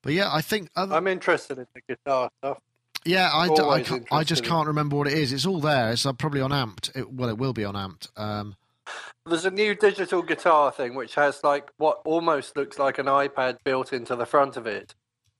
but 0.02 0.12
yeah, 0.12 0.32
I 0.32 0.40
think 0.40 0.70
other, 0.76 0.94
I'm 0.94 1.06
interested 1.06 1.58
in 1.58 1.66
the 1.74 1.80
guitar 1.88 2.30
stuff. 2.38 2.58
yeah, 3.04 3.30
I, 3.32 3.48
d- 3.48 3.54
I, 3.58 3.62
Always 3.62 3.88
can't- 3.88 4.08
I 4.12 4.24
just 4.24 4.44
can't 4.44 4.66
remember 4.66 4.96
what 4.96 5.06
it 5.06 5.12
is. 5.14 5.32
It's 5.32 5.44
all 5.46 5.60
there. 5.60 5.90
It's 5.92 6.06
uh, 6.06 6.12
probably 6.12 6.40
on 6.40 6.50
Amped. 6.50 6.96
It, 6.96 7.12
well, 7.12 7.28
it 7.28 7.38
will 7.38 7.52
be 7.52 7.64
on 7.64 7.74
Amped. 7.74 8.08
Um, 8.18 8.56
There's 9.26 9.44
a 9.44 9.50
new 9.50 9.74
digital 9.74 10.22
guitar 10.22 10.72
thing 10.72 10.94
which 10.94 11.14
has 11.16 11.44
like 11.44 11.70
what 11.76 12.00
almost 12.04 12.56
looks 12.56 12.78
like 12.78 12.98
an 12.98 13.06
iPad 13.06 13.58
built 13.64 13.92
into 13.92 14.16
the 14.16 14.26
front 14.26 14.56
of 14.56 14.66
it, 14.66 14.94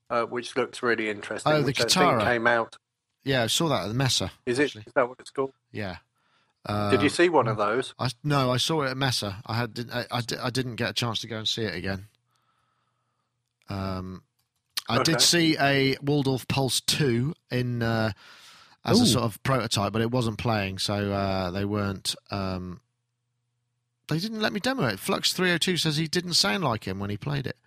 uh, 0.09 0.23
which 0.25 0.55
looks 0.55 0.83
really 0.83 1.09
interesting. 1.09 1.51
Oh, 1.51 1.59
the 1.61 1.65
which 1.65 1.81
I 1.81 1.85
Kitara. 1.85 2.17
think 2.17 2.21
came 2.29 2.47
out. 2.47 2.77
yeah, 3.23 3.43
I 3.43 3.47
saw 3.47 3.67
that 3.69 3.83
at 3.83 3.87
the 3.87 3.93
Messe. 3.95 4.21
Is 4.45 4.59
it? 4.59 4.65
actually. 4.65 4.83
Is 4.87 4.93
that 4.93 5.09
what 5.09 5.19
it's 5.19 5.31
called? 5.31 5.53
Yeah. 5.71 5.97
Uh, 6.65 6.91
Did 6.91 7.01
you 7.01 7.09
see 7.09 7.27
one 7.29 7.47
of 7.47 7.57
those? 7.57 7.93
I 7.97 8.09
no, 8.23 8.51
I 8.51 8.57
saw 8.57 8.83
it 8.83 8.89
at 8.91 8.97
Messe. 8.97 9.23
I 9.23 9.53
had 9.55 9.73
didn't- 9.73 9.93
I, 9.93 10.05
I, 10.11 10.21
I 10.43 10.49
didn't 10.51 10.75
get 10.75 10.89
a 10.91 10.93
chance 10.93 11.19
to 11.21 11.27
go 11.27 11.37
and 11.37 11.47
see 11.47 11.63
it 11.63 11.73
again. 11.75 12.07
Um, 13.69 14.23
I 14.89 14.97
Okay. 14.99 15.13
did 15.13 15.21
see 15.21 15.55
a 15.59 15.95
Waldorf 16.01 16.47
Pulse 16.47 16.81
two 16.81 17.33
in 17.49 17.81
uh, 17.81 18.11
as 18.83 18.99
a 18.99 19.05
sort 19.05 19.23
of 19.25 19.41
prototype, 19.43 19.93
but 19.93 20.01
it 20.01 20.11
wasn't 20.11 20.37
playing, 20.37 20.79
so 20.79 21.11
uh, 21.11 21.51
they 21.51 21.65
weren't. 21.65 22.15
Um, 22.29 22.81
they 24.09 24.19
didn't 24.19 24.41
let 24.41 24.51
me 24.53 24.59
demo 24.59 24.87
it. 24.87 24.99
Flux 24.99 25.31
three 25.33 25.47
hundred 25.47 25.61
two 25.61 25.77
says 25.77 25.97
he 25.97 26.07
didn't 26.07 26.33
sound 26.33 26.63
like 26.63 26.83
him 26.85 26.99
when 26.99 27.09
he 27.09 27.17
played 27.17 27.47
it. 27.47 27.57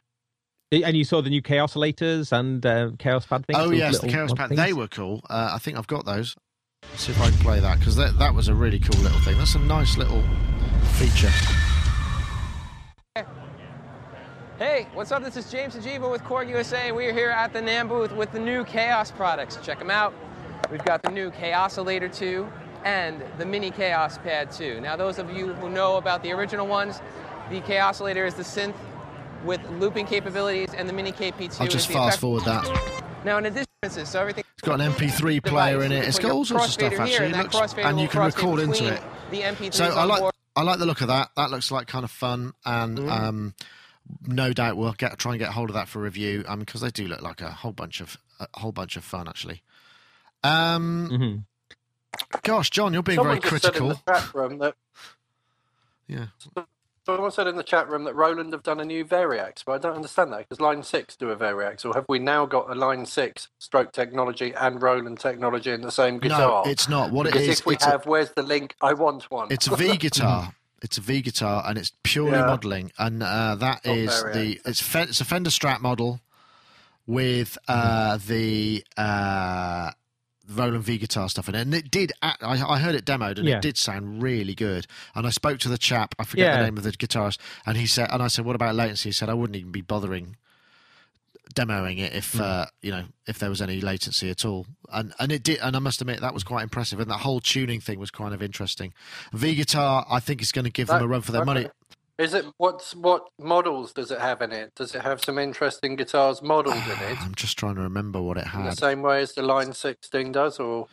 And 0.70 0.96
you 0.96 1.04
saw 1.04 1.22
the 1.22 1.30
new 1.30 1.40
Kaossilators 1.40 2.32
and 2.32 2.64
uh, 2.66 2.90
Kaoss 2.98 3.26
pad 3.28 3.46
things. 3.46 3.58
oh 3.60 3.70
yes, 3.70 4.00
the 4.00 4.08
Kaoss 4.08 4.36
Pad. 4.36 4.48
things? 4.48 4.60
They 4.60 4.72
were 4.72 4.88
cool. 4.88 5.22
Uh, 5.30 5.52
I 5.54 5.58
think 5.58 5.78
I've 5.78 5.86
got 5.86 6.04
those. 6.04 6.36
Let's 6.90 7.04
see 7.04 7.12
if 7.12 7.20
I 7.20 7.30
can 7.30 7.38
play 7.38 7.60
that 7.60 7.78
because 7.78 7.96
that 7.96 8.18
that 8.18 8.34
was 8.34 8.48
a 8.48 8.54
really 8.54 8.78
cool 8.78 9.00
little 9.02 9.20
thing. 9.20 9.36
That's 9.38 9.54
a 9.54 9.58
nice 9.60 9.96
little 9.96 10.22
feature. 10.94 11.30
Hey, 14.58 14.86
what's 14.94 15.10
up? 15.10 15.24
This 15.24 15.36
is 15.36 15.50
James 15.50 15.74
Sajeva 15.74 16.08
with 16.08 16.22
Korg 16.22 16.48
USA. 16.48 16.92
We're 16.92 17.12
here 17.12 17.30
at 17.30 17.52
the 17.52 17.60
NAMM 17.60 17.88
booth 17.88 18.12
with 18.12 18.30
the 18.30 18.38
new 18.38 18.64
Kaoss 18.64 19.14
products. 19.14 19.58
Check 19.62 19.80
them 19.80 19.90
out. 19.90 20.14
We've 20.70 20.84
got 20.84 21.02
the 21.02 21.10
new 21.10 21.30
Kaossilator 21.32 22.14
2 22.16 22.46
and 22.84 23.24
the 23.38 23.44
Mini 23.44 23.72
Kaoss 23.72 24.22
Pad 24.22 24.52
2. 24.52 24.80
Now, 24.80 24.94
those 24.94 25.18
of 25.18 25.30
you 25.36 25.54
who 25.54 25.68
know 25.68 25.96
about 25.96 26.22
the 26.22 26.30
original 26.30 26.68
ones, 26.68 27.00
the 27.50 27.60
Kaossilator 27.62 28.26
is 28.26 28.34
the 28.34 28.44
synth 28.44 28.76
with 29.44 29.60
looping 29.70 30.06
capabilities, 30.06 30.72
and 30.74 30.88
the 30.88 30.92
Mini 30.92 31.12
KP2 31.12 31.60
I'll 31.60 31.66
just 31.66 31.90
fast 31.90 32.20
forward 32.20 32.44
that. 32.44 32.64
Now, 33.24 33.38
in 33.38 33.46
addition 33.46 33.66
to 33.82 33.88
this, 33.88 34.08
so 34.10 34.20
everything 34.20 34.44
It's 34.58 34.66
got 34.66 34.80
an 34.80 34.92
MP3 34.92 35.42
player 35.44 35.82
in 35.82 35.92
it. 35.92 36.06
It's 36.06 36.18
got 36.18 36.30
all 36.32 36.44
sorts 36.44 36.66
of 36.66 36.72
stuff 36.72 36.92
actually. 37.00 37.30
It 37.30 37.36
looks, 37.36 37.74
and 37.78 37.98
you 38.00 38.08
can 38.08 38.22
record 38.22 38.60
into 38.60 38.92
it. 38.92 39.02
The 39.30 39.40
MP3 39.42 39.72
So 39.74 39.84
I 39.86 40.04
like 40.04 40.20
board. 40.20 40.34
I 40.56 40.62
like 40.62 40.78
the 40.78 40.86
look 40.86 41.00
of 41.00 41.08
that. 41.08 41.30
That 41.36 41.50
looks 41.50 41.70
like 41.70 41.86
kind 41.86 42.04
of 42.04 42.10
fun, 42.10 42.52
and 42.64 42.98
Mm-hmm. 42.98 43.10
um, 43.10 43.54
no 44.26 44.52
doubt 44.52 44.76
we'll 44.76 44.92
get 44.92 45.18
try 45.18 45.32
and 45.32 45.38
get 45.38 45.50
hold 45.50 45.70
of 45.70 45.74
that 45.74 45.88
for 45.88 46.00
review. 46.00 46.44
Um, 46.46 46.60
because 46.60 46.80
they 46.82 46.90
do 46.90 47.08
look 47.08 47.22
like 47.22 47.40
a 47.40 47.50
whole 47.50 47.72
bunch 47.72 48.00
of 48.02 48.16
a 48.38 48.46
whole 48.60 48.72
bunch 48.72 48.96
of 48.96 49.04
fun 49.04 49.26
actually. 49.28 49.62
Um, 50.42 51.08
Mhm. 51.10 52.42
gosh, 52.42 52.68
John, 52.70 52.92
you're 52.92 53.02
being 53.02 53.16
Someone 53.16 53.40
very 53.40 53.50
just 53.50 53.62
said 53.64 53.74
in 53.76 53.80
critical. 53.80 54.02
the 54.06 54.12
chat 54.20 54.34
room 54.34 54.58
that 54.58 54.74
Yeah. 56.06 56.26
Someone 57.06 57.30
said 57.30 57.46
in 57.46 57.56
the 57.56 57.62
chat 57.62 57.88
room 57.88 58.04
that 58.04 58.14
Roland 58.14 58.52
have 58.52 58.62
done 58.62 58.80
a 58.80 58.84
new 58.84 59.04
Variax, 59.04 59.62
but 59.64 59.72
I 59.72 59.78
don't 59.78 59.96
understand 59.96 60.32
that 60.32 60.38
because 60.40 60.60
Line 60.60 60.82
Six 60.82 61.16
do 61.16 61.30
a 61.30 61.36
Variax, 61.36 61.84
or 61.84 61.94
have 61.94 62.06
we 62.08 62.18
now 62.18 62.46
got 62.46 62.70
a 62.70 62.74
Line 62.74 63.06
Six 63.06 63.48
stroke 63.58 63.92
technology 63.92 64.52
and 64.58 64.80
Roland 64.82 65.20
technology 65.20 65.70
in 65.70 65.82
the 65.82 65.90
same 65.92 66.18
guitar? 66.18 66.64
No, 66.64 66.70
it's 66.70 66.88
not. 66.88 67.10
What 67.12 67.26
because 67.26 67.42
is, 67.42 67.60
if 67.60 67.66
we 67.66 67.74
it's 67.74 67.86
a- 67.86 67.90
have, 67.90 68.06
where's 68.06 68.30
the 68.30 68.42
link? 68.42 68.74
I 68.80 68.94
want 68.94 69.30
one. 69.30 69.48
It's 69.50 69.66
a 69.66 69.76
V 69.76 69.96
guitar. 69.96 70.54
It's 70.82 70.98
a 70.98 71.00
V 71.00 71.22
guitar, 71.22 71.62
and 71.66 71.78
it's 71.78 71.92
purely 72.02 72.32
Yeah. 72.32 72.46
modelling, 72.46 72.92
and 72.98 73.22
uh, 73.22 73.54
that 73.56 73.86
is 73.86 74.22
the 74.22 74.60
it's 74.64 74.80
fe- 74.82 75.02
it's 75.02 75.20
a 75.20 75.24
Fender 75.24 75.50
Strat 75.50 75.80
model 75.80 76.20
with 77.06 77.56
uh, 77.68 78.18
the 78.26 78.84
uh, 78.96 79.90
Roland 80.48 80.84
V 80.84 80.98
guitar 80.98 81.28
stuff 81.28 81.48
in 81.48 81.54
it, 81.54 81.60
and 81.62 81.74
it 81.74 81.90
did. 81.90 82.12
Act, 82.22 82.42
I, 82.42 82.60
I 82.62 82.78
heard 82.78 82.94
it 82.94 83.04
demoed, 83.04 83.38
and 83.38 83.46
Yeah. 83.48 83.56
it 83.56 83.62
did 83.62 83.76
sound 83.76 84.22
really 84.22 84.54
good. 84.54 84.86
And 85.14 85.26
I 85.26 85.30
spoke 85.30 85.58
to 85.60 85.68
the 85.68 85.78
chap, 85.78 86.14
I 86.18 86.24
forget 86.24 86.46
Yeah. 86.46 86.58
the 86.58 86.64
name 86.64 86.76
of 86.76 86.84
the 86.84 86.92
guitarist, 86.92 87.38
and 87.66 87.76
he 87.76 87.86
said, 87.86 88.08
and 88.12 88.22
I 88.22 88.28
said, 88.28 88.44
"What 88.44 88.54
about 88.56 88.74
latency?" 88.74 89.08
He 89.08 89.12
said, 89.12 89.28
"I 89.28 89.34
wouldn't 89.34 89.56
even 89.56 89.72
be 89.72 89.80
bothering." 89.82 90.36
demoing 91.54 91.98
it 92.00 92.12
if 92.14 92.40
uh, 92.40 92.66
you 92.82 92.90
know 92.90 93.04
if 93.26 93.38
there 93.38 93.48
was 93.50 93.62
any 93.62 93.80
latency 93.80 94.28
at 94.30 94.44
all 94.44 94.66
and 94.92 95.12
and 95.20 95.30
it 95.30 95.42
did 95.42 95.58
and 95.60 95.76
I 95.76 95.78
must 95.78 96.00
admit 96.00 96.20
that 96.20 96.34
was 96.34 96.42
quite 96.42 96.62
impressive 96.62 96.98
and 96.98 97.08
that 97.10 97.18
whole 97.18 97.38
tuning 97.38 97.80
thing 97.80 97.98
was 98.00 98.10
kind 98.10 98.34
of 98.34 98.42
interesting 98.42 98.92
V 99.32 99.54
guitar 99.54 100.04
I 100.10 100.18
think 100.20 100.42
is 100.42 100.50
going 100.52 100.64
to 100.64 100.70
give 100.70 100.88
them 100.88 101.02
a 101.02 101.06
run 101.06 101.20
for 101.20 101.30
their 101.32 101.42
okay. 101.42 101.46
money 101.46 101.66
Is 102.18 102.32
it 102.32 102.44
what's 102.58 102.94
what 102.94 103.28
models 103.38 103.92
does 103.92 104.10
it 104.10 104.20
have 104.20 104.40
in 104.40 104.52
it? 104.52 104.74
Does 104.76 104.94
it 104.94 105.02
have 105.02 105.22
some 105.22 105.38
interesting 105.38 105.96
guitars 105.96 106.42
modelled 106.42 106.76
in 106.76 107.10
it? 107.10 107.18
I'm 107.20 107.34
just 107.34 107.58
trying 107.58 107.74
to 107.76 107.82
remember 107.82 108.20
what 108.22 108.36
it 108.36 108.46
In 108.54 108.64
the 108.64 108.72
same 108.72 109.02
way 109.02 109.20
as 109.20 109.32
the 109.32 109.42
Line 109.42 109.72
Six 109.72 110.08
thing 110.08 110.32
does, 110.32 110.58
or 110.58 110.86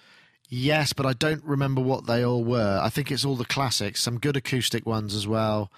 yes 0.49 0.93
but 0.93 1.05
I 1.05 1.13
don't 1.13 1.43
remember 1.43 1.79
what 1.79 2.07
they 2.07 2.25
all 2.25 2.43
were 2.43 2.79
I 2.81 2.89
think 2.89 3.09
it's 3.11 3.23
all 3.23 3.35
the 3.37 3.45
classics 3.45 4.01
some 4.01 4.19
good 4.19 4.35
acoustic 4.35 4.85
ones 4.85 5.15
as 5.15 5.25
well 5.25 5.71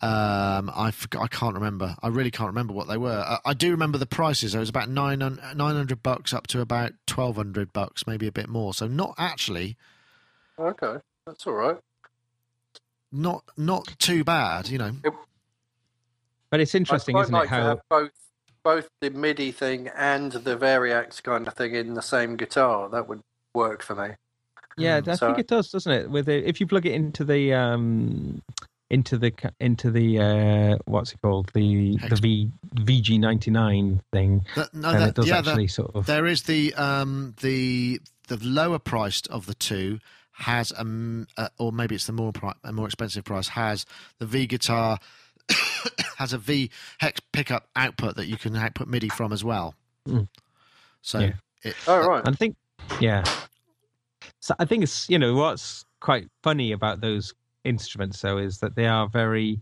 um, 0.00 0.70
I 0.76 0.92
forgot, 0.92 1.22
I 1.24 1.26
can't 1.26 1.54
remember. 1.54 1.96
I 2.00 2.06
really 2.06 2.30
can't 2.30 2.46
remember 2.46 2.72
what 2.72 2.86
they 2.86 2.96
were. 2.96 3.24
I, 3.26 3.38
I 3.46 3.52
do 3.52 3.72
remember 3.72 3.98
the 3.98 4.06
prices. 4.06 4.54
It 4.54 4.60
was 4.60 4.68
about 4.68 4.88
900, 4.88 5.56
900 5.56 6.02
bucks 6.04 6.32
up 6.32 6.46
to 6.48 6.60
about 6.60 6.92
twelve 7.08 7.34
hundred 7.34 7.72
bucks, 7.72 8.06
maybe 8.06 8.28
a 8.28 8.32
bit 8.32 8.48
more. 8.48 8.72
So 8.74 8.86
not 8.86 9.14
actually 9.18 9.76
okay, 10.58 10.98
that's 11.26 11.46
all 11.48 11.54
right. 11.54 11.78
Not 13.12 13.44
not 13.56 13.86
too 13.98 14.24
bad, 14.24 14.68
you 14.68 14.78
know. 14.78 14.92
But 16.50 16.60
it's 16.60 16.74
interesting, 16.74 17.16
I'd 17.16 17.22
isn't 17.22 17.32
quite 17.34 17.40
it? 17.44 17.44
like 17.44 17.48
to 17.50 17.54
How 17.54 17.68
have 17.68 17.80
both 17.90 18.10
both 18.62 18.88
the 19.00 19.10
MIDI 19.10 19.52
thing 19.52 19.88
and 19.96 20.32
the 20.32 20.56
Variax 20.56 21.22
kind 21.22 21.46
of 21.46 21.54
thing 21.54 21.74
in 21.74 21.94
the 21.94 22.02
same 22.02 22.36
guitar. 22.36 22.88
That 22.88 23.08
would 23.08 23.22
work 23.54 23.82
for 23.82 23.94
me. 23.94 24.14
Yeah, 24.76 25.00
I 25.06 25.14
So- 25.14 25.26
think 25.28 25.38
it 25.38 25.46
does, 25.48 25.70
doesn't 25.70 25.90
it? 25.92 26.10
With 26.10 26.26
the, 26.26 26.46
if 26.48 26.60
you 26.60 26.66
plug 26.66 26.86
it 26.86 26.92
into 26.92 27.24
the 27.24 27.52
um, 27.52 28.42
into 28.90 29.18
the 29.18 29.32
into 29.60 29.90
the 29.90 30.18
uh, 30.20 30.78
what's 30.86 31.12
it 31.12 31.20
called 31.20 31.50
the 31.54 31.96
the 31.96 32.08
Hex- 32.08 32.20
V 32.20 32.50
VG 32.76 33.18
ninety 33.18 33.50
nine 33.50 34.00
thing, 34.12 34.44
That- 34.56 34.72
no, 34.72 34.90
and 34.90 35.00
that- 35.00 35.08
it 35.10 35.14
does 35.16 35.28
yeah, 35.28 35.40
that- 35.42 35.70
sort 35.70 35.94
of 35.94 36.06
There 36.06 36.26
is 36.26 36.44
the 36.44 36.72
um, 36.74 37.34
the 37.40 38.00
the 38.28 38.36
lower 38.38 38.78
priced 38.78 39.26
of 39.28 39.46
the 39.46 39.54
two 39.54 39.98
has 40.38 40.72
a, 40.72 40.86
uh, 41.36 41.48
or 41.58 41.72
maybe 41.72 41.94
it's 41.94 42.06
the 42.06 42.12
more 42.12 42.32
pri- 42.32 42.54
a 42.64 42.72
more 42.72 42.86
expensive 42.86 43.24
price 43.24 43.48
has 43.48 43.84
the 44.18 44.26
V 44.26 44.46
guitar 44.46 44.98
has 46.16 46.32
a 46.32 46.38
V 46.38 46.70
hex 46.98 47.20
pickup 47.32 47.68
output 47.74 48.16
that 48.16 48.26
you 48.26 48.36
can 48.36 48.54
output 48.56 48.88
MIDI 48.88 49.08
from 49.08 49.32
as 49.32 49.44
well. 49.44 49.74
Mm. 50.06 50.28
So 51.02 51.18
Yeah. 51.18 51.32
it, 51.62 51.74
Oh 51.86 52.06
right. 52.06 52.22
I 52.26 52.32
think, 52.32 52.56
yeah. 53.00 53.24
So 54.40 54.54
I 54.58 54.64
think 54.64 54.82
it's 54.84 55.08
you 55.08 55.18
know 55.18 55.34
what's 55.34 55.84
quite 56.00 56.28
funny 56.42 56.72
about 56.72 57.00
those 57.00 57.34
instruments 57.64 58.20
though 58.20 58.38
is 58.38 58.58
that 58.60 58.76
they 58.76 58.86
are 58.86 59.08
very, 59.08 59.60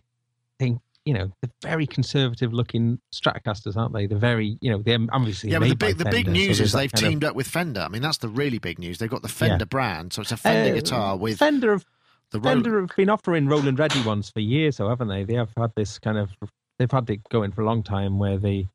I 0.61 0.65
think 0.65 0.81
you 1.07 1.15
know 1.15 1.31
they're 1.41 1.51
very 1.63 1.87
conservative 1.87 2.53
looking 2.53 2.99
Stratocasters, 3.15 3.77
aren't 3.77 3.95
they? 3.95 4.07
They're 4.07 4.19
very 4.19 4.59
you 4.61 4.71
know 4.71 4.83
they're 4.83 4.99
obviously 5.13 5.51
yeah, 5.53 5.59
but 5.61 5.69
the 5.71 5.77
big 5.77 5.97
the 5.99 6.05
big 6.05 6.27
Fender, 6.27 6.31
so 6.31 6.33
news 6.33 6.59
there's 6.59 6.61
is 6.61 6.73
they've 6.73 6.93
kind 6.93 7.05
of- 7.05 7.11
teamed 7.11 7.25
up 7.25 7.35
with 7.37 7.47
Fender. 7.49 7.81
I 7.81 7.89
mean, 7.89 8.03
that's 8.03 8.19
the 8.19 8.29
really 8.29 8.59
big 8.59 8.79
news. 8.79 8.99
They've 8.99 9.09
got 9.09 9.23
the 9.23 9.29
Fender 9.29 9.65
brand, 9.67 10.13
so 10.13 10.21
it's 10.23 10.33
a 10.33 10.37
Fender 10.37 10.73
Uh, 10.73 10.75
guitar 10.75 11.17
with 11.17 11.39
Fender 11.39 11.73
have 11.73 11.87
the 12.33 12.41
Roland. 12.41 12.65
Fender 12.65 12.81
have 12.83 12.97
been 12.97 13.09
offering 13.09 13.47
Roland 13.47 13.79
Ready 13.79 14.03
ones 14.03 14.29
for 14.31 14.41
years, 14.41 14.77
though, 14.79 14.89
haven't 14.89 15.09
they? 15.09 15.23
They 15.25 15.35
have 15.35 15.51
had 15.57 15.73
this 15.77 15.99
kind 15.99 16.19
of 16.19 16.31
they've 16.79 16.91
had 16.91 17.09
it 17.09 17.21
going 17.31 17.53
for 17.53 17.63
a 17.63 17.65
long 17.65 17.83
time 17.83 18.19
where 18.19 18.37
they 18.37 18.69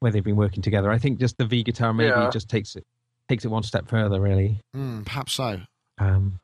where 0.00 0.12
they've 0.12 0.24
been 0.24 0.36
working 0.36 0.62
together. 0.62 0.90
I 0.90 0.98
think 0.98 1.18
just 1.20 1.38
the 1.38 1.46
V 1.46 1.62
guitar 1.62 1.94
maybe 1.94 2.08
Yeah. 2.10 2.28
just 2.30 2.48
takes 2.50 2.76
it 2.76 2.84
takes 3.28 3.44
it 3.44 3.48
one 3.48 3.62
step 3.62 3.88
further, 3.88 4.20
really. 4.20 4.60
Mm, 4.76 5.06
perhaps 5.06 5.32
so. 5.34 5.60
Um, 5.98 6.40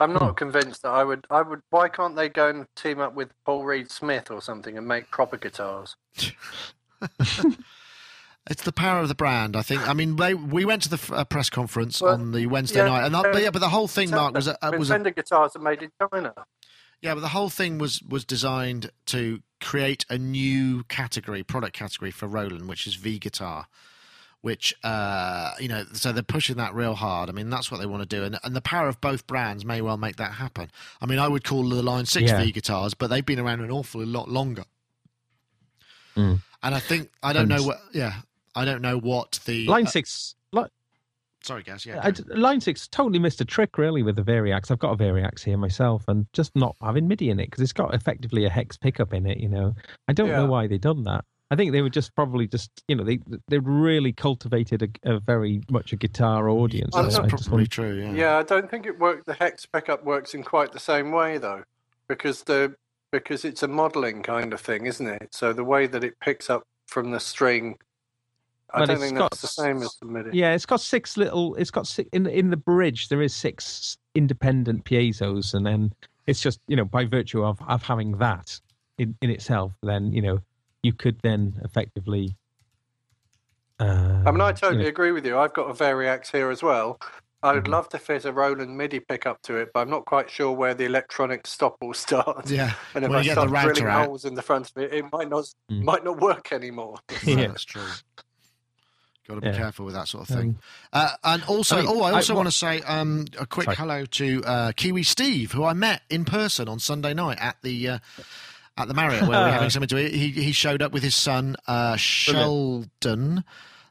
I'm 0.00 0.12
not 0.12 0.30
Hmm. 0.30 0.34
convinced 0.34 0.82
that 0.82 0.90
I 0.90 1.04
would. 1.04 1.26
I 1.30 1.42
would. 1.42 1.60
Why 1.70 1.88
can't 1.88 2.16
they 2.16 2.28
go 2.28 2.48
and 2.48 2.66
team 2.76 3.00
up 3.00 3.14
with 3.14 3.30
Paul 3.46 3.64
Reed 3.64 3.90
Smith 3.90 4.30
or 4.30 4.42
something 4.42 4.76
and 4.76 4.86
make 4.86 5.10
proper 5.10 5.36
guitars? 5.36 5.96
It's 8.50 8.62
the 8.62 8.72
power 8.72 9.00
of 9.00 9.08
the 9.08 9.14
brand, 9.14 9.56
I 9.56 9.62
think. 9.62 9.88
I 9.88 9.94
mean, 9.94 10.16
they, 10.16 10.34
we 10.34 10.66
went 10.66 10.82
to 10.82 10.90
the 10.90 10.96
f- 10.96 11.10
uh, 11.10 11.24
press 11.24 11.48
conference 11.48 12.02
Well, 12.02 12.12
on 12.12 12.32
the 12.32 12.46
Wednesday 12.46 12.80
yeah, 12.80 12.84
night, 12.90 13.06
and 13.06 13.14
that, 13.14 13.24
uh, 13.24 13.32
but 13.32 13.42
yeah, 13.42 13.48
but 13.50 13.60
the 13.60 13.70
whole 13.70 13.88
thing, 13.88 14.10
Mark, 14.10 14.34
was 14.34 14.48
a, 14.48 14.58
I 14.62 14.68
uh, 14.68 14.70
mean, 14.72 14.80
was 14.80 14.90
a, 14.90 14.98
guitars 14.98 15.56
are 15.56 15.60
made 15.60 15.82
in 15.82 15.90
China. 16.12 16.34
yeah, 17.00 17.14
but 17.14 17.20
the 17.20 17.28
whole 17.28 17.48
thing 17.48 17.78
was 17.78 18.02
was 18.02 18.26
designed 18.26 18.90
to 19.06 19.40
create 19.62 20.04
a 20.10 20.18
new 20.18 20.84
category, 20.84 21.42
product 21.42 21.74
category 21.74 22.10
for 22.10 22.26
Roland, 22.26 22.68
which 22.68 22.86
is 22.86 22.96
V 22.96 23.18
guitar. 23.18 23.66
Which 24.44 24.74
uh, 24.84 25.52
you 25.58 25.68
know, 25.68 25.84
so 25.94 26.12
they're 26.12 26.22
pushing 26.22 26.56
that 26.58 26.74
real 26.74 26.92
hard. 26.94 27.30
I 27.30 27.32
mean, 27.32 27.48
that's 27.48 27.70
what 27.70 27.80
they 27.80 27.86
want 27.86 28.02
to 28.02 28.16
do, 28.16 28.24
and 28.24 28.38
and 28.44 28.54
the 28.54 28.60
power 28.60 28.88
of 28.88 29.00
both 29.00 29.26
brands 29.26 29.64
may 29.64 29.80
well 29.80 29.96
make 29.96 30.16
that 30.16 30.32
happen. 30.32 30.70
I 31.00 31.06
mean, 31.06 31.18
I 31.18 31.28
would 31.28 31.44
call 31.44 31.66
the 31.66 31.82
Line 31.82 32.04
Six 32.04 32.30
Yeah. 32.30 32.42
V 32.42 32.52
guitars, 32.52 32.92
but 32.92 33.08
they've 33.08 33.24
been 33.24 33.40
around 33.40 33.62
an 33.62 33.70
awful 33.70 34.04
lot 34.04 34.28
longer. 34.28 34.64
Mm. 36.14 36.42
And 36.62 36.74
I 36.74 36.78
think 36.78 37.10
I 37.22 37.32
don't 37.32 37.50
And- 37.50 37.60
know 37.62 37.66
what. 37.68 37.78
Yeah, 37.94 38.16
I 38.54 38.66
don't 38.66 38.82
know 38.82 38.98
what 38.98 39.40
the 39.46 39.66
line 39.66 39.86
uh, 39.86 39.90
six, 39.90 40.34
li- 40.52 40.64
sorry, 41.42 41.62
guys. 41.62 41.84
Yeah, 41.86 42.00
I 42.02 42.10
d- 42.10 42.22
line 42.34 42.60
six 42.60 42.86
totally 42.86 43.18
missed 43.18 43.40
a 43.40 43.44
trick 43.44 43.78
really 43.78 44.02
with 44.02 44.16
the 44.16 44.22
Variax. 44.22 44.70
I've 44.70 44.78
got 44.78 44.92
a 44.92 44.96
Variax 44.96 45.42
here 45.42 45.56
myself, 45.56 46.04
and 46.06 46.26
just 46.32 46.54
not 46.54 46.76
having 46.82 47.08
MIDI 47.08 47.30
in 47.30 47.40
it 47.40 47.46
because 47.46 47.62
it's 47.62 47.72
got 47.72 47.94
effectively 47.94 48.44
a 48.44 48.50
hex 48.50 48.76
pickup 48.76 49.12
in 49.14 49.26
it. 49.26 49.38
You 49.38 49.48
know, 49.48 49.74
I 50.06 50.12
don't 50.12 50.28
know 50.28 50.46
why 50.46 50.66
they 50.66 50.76
done 50.78 51.02
that. 51.04 51.24
I 51.50 51.56
think 51.56 51.72
they 51.72 51.82
were 51.82 51.90
just 51.90 52.14
probably 52.14 52.46
just 52.46 52.70
you 52.88 52.96
know 52.96 53.04
they 53.04 53.20
they 53.48 53.58
really 53.58 54.12
cultivated 54.12 54.82
a, 55.04 55.14
a 55.14 55.20
very 55.20 55.60
much 55.70 55.92
a 55.92 55.96
guitar 55.96 56.48
audience. 56.48 56.94
I'm 56.96 57.04
that's 57.04 57.16
I 57.16 57.28
probably 57.28 57.52
want- 57.58 57.70
true. 57.70 57.94
Yeah. 57.94 58.12
Yeah, 58.12 58.36
I 58.38 58.42
don't 58.42 58.70
think 58.70 58.86
it 58.86 58.98
worked. 58.98 59.26
The 59.26 59.34
hex 59.34 59.66
pickup 59.66 60.04
works 60.04 60.34
in 60.34 60.42
quite 60.42 60.72
the 60.72 60.80
same 60.80 61.12
way 61.12 61.38
though, 61.38 61.62
because 62.08 62.42
the 62.44 62.74
because 63.12 63.44
it's 63.44 63.62
a 63.62 63.68
modelling 63.68 64.22
kind 64.22 64.52
of 64.52 64.60
thing, 64.60 64.86
isn't 64.86 65.06
it? 65.06 65.28
So 65.32 65.52
the 65.52 65.62
way 65.64 65.86
that 65.86 66.02
it 66.02 66.18
picks 66.18 66.50
up 66.50 66.64
from 66.88 67.12
the 67.12 67.20
string, 67.20 67.76
I 68.72 68.78
Well, 68.78 68.86
don't 68.86 68.96
it's 68.96 69.04
think 69.04 69.18
got 69.18 69.30
that's 69.30 69.42
the 69.42 69.46
same 69.46 69.82
as 69.82 69.94
the 70.00 70.06
MIDI. 70.06 70.30
Yeah, 70.36 70.54
it's 70.54 70.66
got 70.66 70.80
six 70.80 71.16
little. 71.16 71.54
It's 71.56 71.70
got 71.70 71.86
six, 71.86 72.08
in 72.12 72.26
in 72.26 72.50
the 72.50 72.56
bridge. 72.56 73.08
There 73.08 73.22
is 73.22 73.34
six 73.34 73.98
independent 74.14 74.84
piezo's, 74.84 75.54
and 75.54 75.64
then 75.66 75.92
it's 76.26 76.40
just 76.40 76.58
you 76.66 76.74
know 76.74 76.84
by 76.86 77.04
virtue 77.04 77.44
of 77.44 77.60
of 77.68 77.82
having 77.82 78.16
that 78.18 78.58
in 78.98 79.14
in 79.20 79.30
itself, 79.30 79.72
then 79.82 80.12
you 80.12 80.22
know 80.22 80.40
you 80.84 80.92
could 80.92 81.18
then 81.22 81.60
effectively. 81.64 82.36
Uh, 83.80 84.22
I 84.26 84.30
mean, 84.30 84.40
I 84.40 84.50
you 84.50 84.54
totally 84.54 84.82
know, 84.84 84.88
agree 84.88 85.10
with 85.12 85.26
you. 85.26 85.38
I've 85.38 85.52
got 85.54 85.68
a 85.68 85.74
Variax 85.74 86.30
here 86.30 86.50
as 86.50 86.62
well. 86.62 87.00
I 87.42 87.52
would 87.52 87.64
Mhm. 87.64 87.68
love 87.68 87.88
to 87.90 87.98
fit 87.98 88.24
a 88.24 88.32
Roland 88.32 88.76
MIDI 88.76 89.00
pickup 89.00 89.42
to 89.42 89.56
it, 89.56 89.70
but 89.74 89.80
I'm 89.80 89.90
not 89.90 90.06
quite 90.06 90.30
sure 90.30 90.52
where 90.52 90.72
the 90.74 90.84
electronic 90.86 91.46
stop 91.46 91.76
will 91.82 91.92
start. 92.06 92.48
Yeah. 92.48 92.72
And 92.94 93.04
if 93.04 93.10
When 93.10 93.18
I 93.18 93.22
you 93.22 93.28
get 93.30 93.34
the 93.34 93.48
start 93.48 93.74
drilling 93.76 93.92
out. 93.92 94.06
holes 94.06 94.24
in 94.24 94.34
the 94.34 94.42
front 94.42 94.70
of 94.70 94.82
it, 94.82 94.94
it 94.94 95.04
might 95.12 95.28
not 95.28 95.44
Mm. 95.70 95.82
might 95.84 96.04
not 96.04 96.20
work 96.20 96.52
anymore. 96.52 96.96
Yeah. 97.24 97.48
that's 97.48 97.64
true. 97.64 97.82
Got 99.26 99.34
to 99.36 99.40
be 99.40 99.46
Yeah. 99.48 99.56
careful 99.56 99.86
with 99.86 99.94
that 99.94 100.06
sort 100.08 100.28
of 100.28 100.36
thing. 100.36 100.48
Um, 100.50 100.58
uh, 100.92 101.10
and 101.24 101.44
also, 101.44 101.76
I 101.78 101.80
mean, 101.82 101.90
oh, 101.90 102.02
I 102.02 102.10
I- 102.10 102.12
also 102.12 102.34
what- 102.34 102.40
want 102.44 102.48
to 102.48 102.52
say 102.58 102.80
um, 102.82 103.24
a 103.38 103.46
quick 103.46 103.64
Sorry. 103.64 103.76
hello 103.76 104.04
to 104.06 104.44
uh, 104.44 104.72
Kiwi 104.76 105.02
Steve, 105.02 105.52
who 105.52 105.64
I 105.64 105.72
met 105.72 106.02
in 106.10 106.24
person 106.24 106.68
on 106.68 106.78
Sunday 106.78 107.12
night 107.14 107.38
at 107.40 107.56
the 107.62 107.88
uh, 107.88 107.98
at 108.76 108.88
the 108.88 108.94
Marriott 108.94 109.22
where 109.22 109.30
we 109.40 109.46
we're 109.46 109.52
having 109.52 109.70
something 109.70 109.88
to 109.88 109.98
eat. 109.98 110.14
He 110.14 110.30
he 110.30 110.52
showed 110.52 110.82
up 110.82 110.92
with 110.92 111.02
his 111.02 111.14
son 111.14 111.56
uh, 111.66 111.96
Sheldon. 111.96 113.44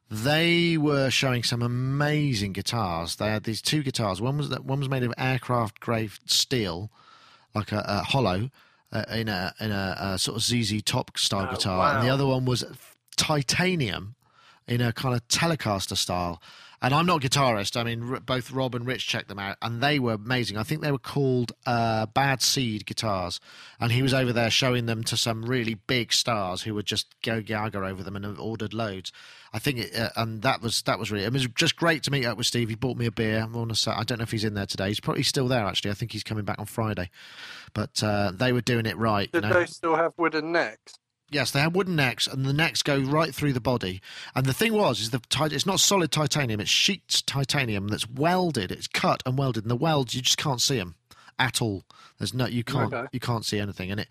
They 0.09 0.77
were 0.77 1.09
showing 1.09 1.43
some 1.43 1.61
amazing 1.63 2.53
guitars. 2.53 3.15
They 3.15 3.27
had 3.29 3.45
these 3.45 3.61
two 3.61 3.81
guitars. 3.81 4.21
One 4.21 4.37
was 4.37 4.49
that 4.49 4.63
one 4.65 4.79
was 4.79 4.89
made 4.89 5.03
of 5.03 5.13
aircraft 5.17 5.79
grade 5.79 6.11
steel, 6.27 6.91
like 7.55 7.71
a, 7.71 7.83
a 7.87 8.03
hollow, 8.03 8.49
uh, 8.91 9.05
in 9.11 9.27
a 9.29 9.53
in 9.59 9.71
a, 9.71 9.95
a 9.99 10.17
sort 10.19 10.37
of 10.37 10.43
ZZ 10.43 10.83
Top 10.83 11.17
style 11.17 11.47
Oh, 11.49 11.55
guitar, 11.55 11.95
and 11.95 12.05
the 12.07 12.11
other 12.13 12.25
one 12.27 12.45
was 12.45 12.63
titanium 13.15 14.15
in 14.67 14.81
a 14.81 14.93
kind 14.93 15.15
of 15.15 15.27
Telecaster 15.27 15.97
style. 15.97 16.41
And 16.83 16.93
I'm 16.93 17.05
not 17.05 17.23
a 17.23 17.29
guitarist. 17.29 17.79
I 17.79 17.83
mean, 17.85 18.11
r- 18.11 18.19
both 18.19 18.51
Rob 18.51 18.75
and 18.75 18.85
Rich 18.85 19.07
checked 19.07 19.29
them 19.29 19.39
out, 19.39 19.55
and 19.61 19.81
they 19.81 19.99
were 19.99 20.13
amazing. 20.13 20.57
I 20.57 20.63
think 20.63 20.81
they 20.81 20.91
were 20.91 20.99
called 20.99 21.53
uh, 21.65 22.07
Bad 22.07 22.41
Seed 22.41 22.85
guitars, 22.85 23.39
and 23.79 23.93
he 23.93 24.01
was 24.01 24.13
over 24.13 24.33
there 24.33 24.49
showing 24.49 24.85
them 24.85 25.01
to 25.05 25.15
some 25.15 25.45
really 25.45 25.75
big 25.75 26.11
stars 26.11 26.63
who 26.63 26.75
would 26.75 26.85
just 26.85 27.15
go 27.21 27.41
gaga 27.41 27.79
over 27.79 28.03
them 28.03 28.17
and 28.17 28.25
have 28.25 28.37
ordered 28.37 28.73
loads. 28.73 29.13
I 29.53 29.59
think, 29.59 29.79
it, 29.79 29.95
uh, 29.95 30.09
and 30.17 30.41
that 30.41 30.61
was 30.61 30.81
that 30.81 30.99
was 30.99 31.09
really. 31.09 31.23
It 31.23 31.31
was 31.31 31.47
just 31.47 31.77
great 31.77 32.03
to 32.03 32.11
meet 32.11 32.25
up 32.25 32.37
with 32.37 32.47
Steve. 32.47 32.67
He 32.67 32.75
bought 32.75 32.97
me 32.97 33.05
a 33.05 33.11
beer. 33.11 33.41
I 33.41 33.45
want 33.45 33.69
to 33.69 33.75
say, 33.77 33.91
I 33.91 34.03
don't 34.03 34.17
know 34.17 34.23
if 34.23 34.31
he's 34.31 34.43
in 34.43 34.53
there 34.53 34.65
today. 34.65 34.89
He's 34.89 34.99
probably 34.99 35.23
still 35.23 35.47
there 35.47 35.63
actually. 35.63 35.91
I 35.91 35.93
think 35.93 36.11
he's 36.11 36.23
coming 36.23 36.43
back 36.43 36.59
on 36.59 36.65
Friday. 36.65 37.09
But 37.73 38.03
uh, 38.03 38.31
they 38.33 38.51
were 38.51 38.61
doing 38.61 38.85
it 38.85 38.97
right. 38.97 39.29
You 39.31 39.39
Did 39.39 39.49
know? 39.49 39.59
they 39.59 39.67
still 39.67 39.95
have 39.95 40.13
wooden 40.17 40.51
necks? 40.51 40.99
Yes, 41.33 41.51
they 41.51 41.59
have 41.59 41.75
wooden 41.75 41.95
necks, 41.95 42.27
and 42.27 42.45
the 42.45 42.53
necks 42.53 42.83
go 42.83 42.99
right 42.99 43.33
through 43.33 43.53
the 43.53 43.59
body. 43.59 44.01
And 44.35 44.45
the 44.45 44.53
thing 44.53 44.73
was, 44.73 44.99
is 45.01 45.09
the 45.09 45.21
it's 45.51 45.65
not 45.65 45.79
solid 45.79 46.11
titanium; 46.11 46.59
it's 46.59 46.69
sheet 46.69 47.23
titanium 47.25 47.87
that's 47.87 48.09
welded. 48.09 48.71
It's 48.71 48.87
cut 48.87 49.23
and 49.25 49.37
welded, 49.37 49.63
and 49.63 49.71
the 49.71 49.75
welds 49.75 50.13
you 50.15 50.21
just 50.21 50.37
can't 50.37 50.61
see 50.61 50.77
them 50.77 50.95
at 51.39 51.61
all. 51.61 51.83
There's 52.19 52.33
no 52.33 52.45
you 52.45 52.63
can't 52.63 52.93
Okay. 52.93 53.07
you 53.11 53.19
can't 53.19 53.43
see 53.43 53.59
anything, 53.59 53.89
and 53.91 54.01
it 54.01 54.07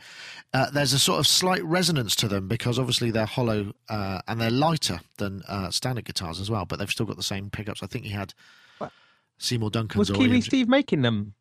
uh, 0.53 0.70
there's 0.70 0.93
a 0.93 0.99
sort 0.99 1.20
of 1.20 1.27
slight 1.27 1.65
resonance 1.65 2.16
to 2.16 2.28
them 2.28 2.49
because 2.49 2.78
obviously 2.78 3.11
they're 3.11 3.24
hollow 3.27 3.73
uh, 3.89 4.20
and 4.27 4.40
they're 4.40 4.51
lighter 4.51 5.01
than 5.19 5.43
uh, 5.49 5.70
standard 5.70 6.05
guitars 6.05 6.40
as 6.40 6.51
well, 6.51 6.65
but 6.65 6.78
they've 6.78 6.90
still 6.90 7.07
got 7.07 7.16
the 7.16 7.23
same 7.23 7.49
pickups. 7.49 7.82
I 7.82 7.86
think 7.86 8.05
he 8.05 8.11
had 8.11 8.35
What? 8.78 8.90
Seymour 9.39 9.70
Duncan's. 9.70 9.99
was 9.99 10.11
or 10.11 10.15
Kiwi 10.15 10.40
Steve 10.40 10.69
making 10.69 11.03
them? 11.03 11.35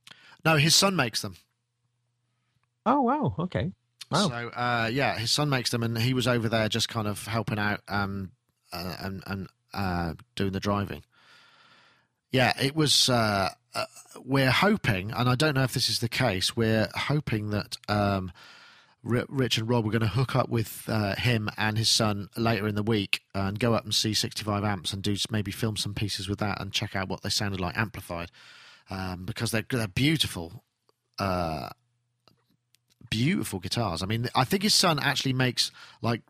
No, 0.45 0.57
his 0.57 0.75
son 0.75 0.95
makes 0.95 1.21
them. 1.23 1.35
Oh 2.85 3.01
wow, 3.01 3.35
okay. 3.39 3.71
Wow. 4.11 4.27
So 4.27 4.49
uh, 4.49 4.89
yeah, 4.91 5.17
his 5.17 5.31
son 5.31 5.49
makes 5.49 5.69
them, 5.69 5.83
and 5.83 5.97
he 5.97 6.13
was 6.13 6.27
over 6.27 6.49
there 6.49 6.67
just 6.69 6.89
kind 6.89 7.07
of 7.07 7.25
helping 7.25 7.59
out 7.59 7.81
um, 7.87 8.31
uh, 8.73 8.95
and 8.99 9.23
and 9.25 9.47
uh, 9.73 10.13
doing 10.35 10.51
the 10.51 10.59
driving. 10.59 11.03
Yeah, 12.31 12.53
it 12.61 12.75
was. 12.75 13.09
Uh, 13.09 13.49
uh, 13.73 13.85
we're 14.23 14.51
hoping, 14.51 15.11
and 15.11 15.29
I 15.29 15.35
don't 15.35 15.55
know 15.55 15.63
if 15.63 15.73
this 15.73 15.89
is 15.89 15.99
the 15.99 16.09
case. 16.09 16.55
We're 16.55 16.89
hoping 16.93 17.51
that 17.51 17.77
um, 17.87 18.33
Rich 19.03 19.57
and 19.57 19.69
Rob 19.69 19.85
are 19.87 19.89
going 19.89 20.01
to 20.01 20.07
hook 20.07 20.35
up 20.35 20.49
with 20.49 20.83
uh, 20.87 21.15
him 21.15 21.49
and 21.57 21.77
his 21.77 21.89
son 21.89 22.29
later 22.37 22.67
in 22.67 22.75
the 22.75 22.83
week 22.83 23.21
and 23.33 23.57
go 23.57 23.73
up 23.73 23.83
and 23.83 23.95
see 23.95 24.13
65 24.13 24.63
amps 24.63 24.93
and 24.93 25.01
do 25.01 25.15
maybe 25.29 25.51
film 25.51 25.75
some 25.75 25.93
pieces 25.93 26.27
with 26.29 26.39
that 26.39 26.61
and 26.61 26.71
check 26.71 26.95
out 26.95 27.09
what 27.09 27.23
they 27.23 27.29
sounded 27.29 27.59
like 27.59 27.77
amplified 27.77 28.29
um, 28.89 29.23
because 29.25 29.51
they're 29.51 29.65
they're 29.69 29.87
beautiful. 29.87 30.63
Uh, 31.17 31.69
beautiful 33.11 33.59
guitars. 33.59 34.01
I 34.01 34.07
mean, 34.07 34.27
I 34.33 34.43
think 34.43 34.63
his 34.63 34.73
son 34.73 34.97
actually 34.97 35.33
makes 35.33 35.71
like 36.01 36.21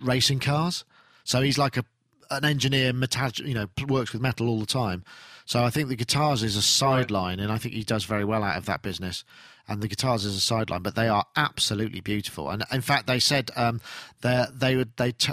racing 0.00 0.38
cars. 0.38 0.84
So 1.24 1.40
he's 1.40 1.58
like 1.58 1.76
a 1.76 1.84
an 2.30 2.44
engineer, 2.44 2.92
metal, 2.92 3.30
you 3.44 3.54
know, 3.54 3.66
works 3.88 4.12
with 4.12 4.22
metal 4.22 4.48
all 4.48 4.60
the 4.60 4.66
time. 4.66 5.02
So 5.44 5.64
I 5.64 5.70
think 5.70 5.88
the 5.88 5.96
guitars 5.96 6.44
is 6.44 6.54
a 6.54 6.62
sideline, 6.62 7.40
and 7.40 7.50
I 7.50 7.58
think 7.58 7.74
he 7.74 7.82
does 7.82 8.04
very 8.04 8.24
well 8.24 8.44
out 8.44 8.56
of 8.56 8.66
that 8.66 8.82
business. 8.82 9.24
And 9.66 9.82
the 9.82 9.88
guitars 9.88 10.24
is 10.24 10.36
a 10.36 10.40
sideline, 10.40 10.82
but 10.82 10.94
they 10.94 11.08
are 11.08 11.24
absolutely 11.36 12.00
beautiful. 12.00 12.48
And 12.50 12.64
in 12.72 12.82
fact, 12.82 13.08
they 13.08 13.18
said 13.18 13.50
um, 13.56 13.80
they 14.20 14.44
they 14.52 14.76
would 14.76 14.96
they. 14.96 15.12
T- 15.12 15.32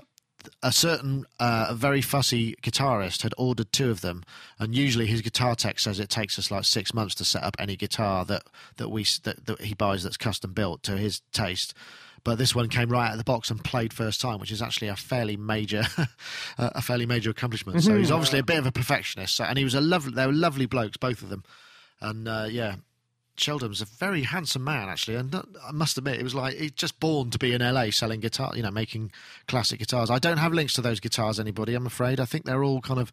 a 0.64 0.72
certain 0.72 1.26
uh, 1.40 1.68
a 1.70 1.76
very 1.76 2.02
fussy 2.02 2.56
guitarist 2.62 3.24
had 3.24 3.34
ordered 3.38 3.72
two 3.72 3.90
of 3.90 4.02
them, 4.02 4.24
and 4.60 4.76
usually 4.76 5.06
his 5.06 5.22
guitar 5.22 5.56
tech 5.56 5.80
says 5.80 6.00
it 6.00 6.10
takes 6.10 6.38
us 6.40 6.52
like 6.52 6.66
six 6.66 6.94
months 6.94 7.16
to 7.16 7.26
set 7.26 7.44
up 7.44 7.56
any 7.60 7.76
guitar 7.76 8.26
that 8.26 8.44
that 8.78 8.90
we 8.90 9.06
that, 9.24 9.46
that 9.46 9.62
he 9.62 9.74
buys 9.74 10.04
that's 10.04 10.18
custom 10.18 10.54
built 10.54 10.84
to 10.84 10.98
his 10.98 11.22
taste. 11.32 11.74
But 12.24 12.38
this 12.38 12.54
one 12.54 12.68
came 12.68 12.90
right 12.90 13.08
out 13.08 13.12
of 13.14 13.20
the 13.20 13.24
box 13.24 13.50
and 13.52 13.64
played 13.64 13.94
first 13.94 14.20
time, 14.20 14.40
which 14.40 14.52
is 14.52 14.62
actually 14.62 14.90
a 14.90 14.98
fairly 14.98 15.38
major, 15.38 15.84
a 16.58 16.82
fairly 16.82 17.06
major 17.06 17.30
accomplishment. 17.30 17.82
So 17.84 17.96
he's 17.96 18.12
obviously 18.12 18.40
a 18.40 18.44
bit 18.44 18.58
of 18.58 18.66
a 18.66 18.72
perfectionist. 18.72 19.38
So, 19.38 19.46
and 19.46 19.58
he 19.58 19.64
was 19.64 19.76
a 19.76 19.80
lovely, 19.80 20.12
they 20.14 20.26
were 20.26 20.34
lovely 20.34 20.66
blokes, 20.66 20.98
both 20.98 21.22
of 21.22 21.30
them. 21.30 21.44
And 22.02 22.28
uh, 22.28 22.48
yeah, 22.50 22.76
Sheldon's 23.38 23.82
a 23.82 23.86
very 23.86 24.24
handsome 24.24 24.64
man, 24.64 24.90
actually, 24.90 25.16
and 25.16 25.34
I 25.36 25.72
must 25.72 25.98
admit, 25.98 26.20
it 26.20 26.24
was 26.24 26.36
like 26.36 26.56
he's 26.56 26.72
just 26.72 27.00
born 27.00 27.30
to 27.32 27.38
be 27.38 27.54
in 27.54 27.62
LA 27.62 27.92
selling 27.92 28.20
guitar, 28.20 28.52
you 28.56 28.64
know, 28.64 28.72
making 28.72 29.12
classic 29.48 29.80
guitars. 29.80 30.10
I 30.10 30.20
don't 30.20 30.38
have 30.38 30.54
links 30.54 30.74
to 30.74 30.82
those 30.82 31.00
guitars, 31.00 31.40
anybody. 31.40 31.74
I'm 31.76 31.86
afraid. 31.86 32.20
I 32.20 32.26
think 32.26 32.46
they're 32.46 32.64
all 32.64 32.82
kind 32.82 33.00
of, 33.00 33.12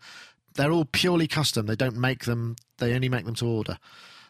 they're 0.55 0.72
all 0.72 0.86
purely 0.86 1.28
custom. 1.28 1.66
They 1.66 1.76
don't 1.76 1.96
make 1.96 2.24
them. 2.24 2.56
They 2.78 2.94
only 2.94 3.09
make 3.09 3.24
them 3.24 3.34
to 3.36 3.46
order. 3.46 3.78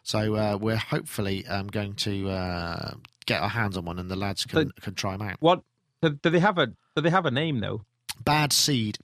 So 0.03 0.35
uh, 0.37 0.59
we're 0.61 0.77
hopefully 0.77 1.47
um, 1.47 1.69
going 1.69 1.95
to 1.95 2.29
uh, 2.29 2.95
get 3.27 3.41
our 3.41 3.49
hands 3.49 3.77
on 3.77 3.85
one, 3.85 3.99
and 3.99 4.11
the 4.11 4.17
lads 4.17 4.45
can 4.45 4.71
can 4.81 4.95
try 4.95 5.13
them 5.17 5.23
out. 5.23 5.37
What 5.41 5.63
do, 6.03 6.11
do 6.11 6.31
they 6.31 6.41
have 6.41 6.59
a 6.59 6.67
do 6.67 7.03
they 7.03 7.11
have 7.11 7.27
a 7.27 7.31
name 7.31 7.61
though? 7.61 7.83
Bad 8.23 8.53
Seed. 8.53 8.99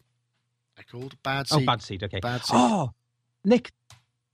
They're 0.76 0.84
called 0.90 1.14
Bad 1.22 1.48
seed. 1.48 1.62
Oh, 1.62 1.66
bad 1.66 1.82
seed. 1.82 2.02
Okay. 2.04 2.20
Bad 2.20 2.44
Seed. 2.44 2.56
Oh, 2.58 2.92
Nick, 3.44 3.72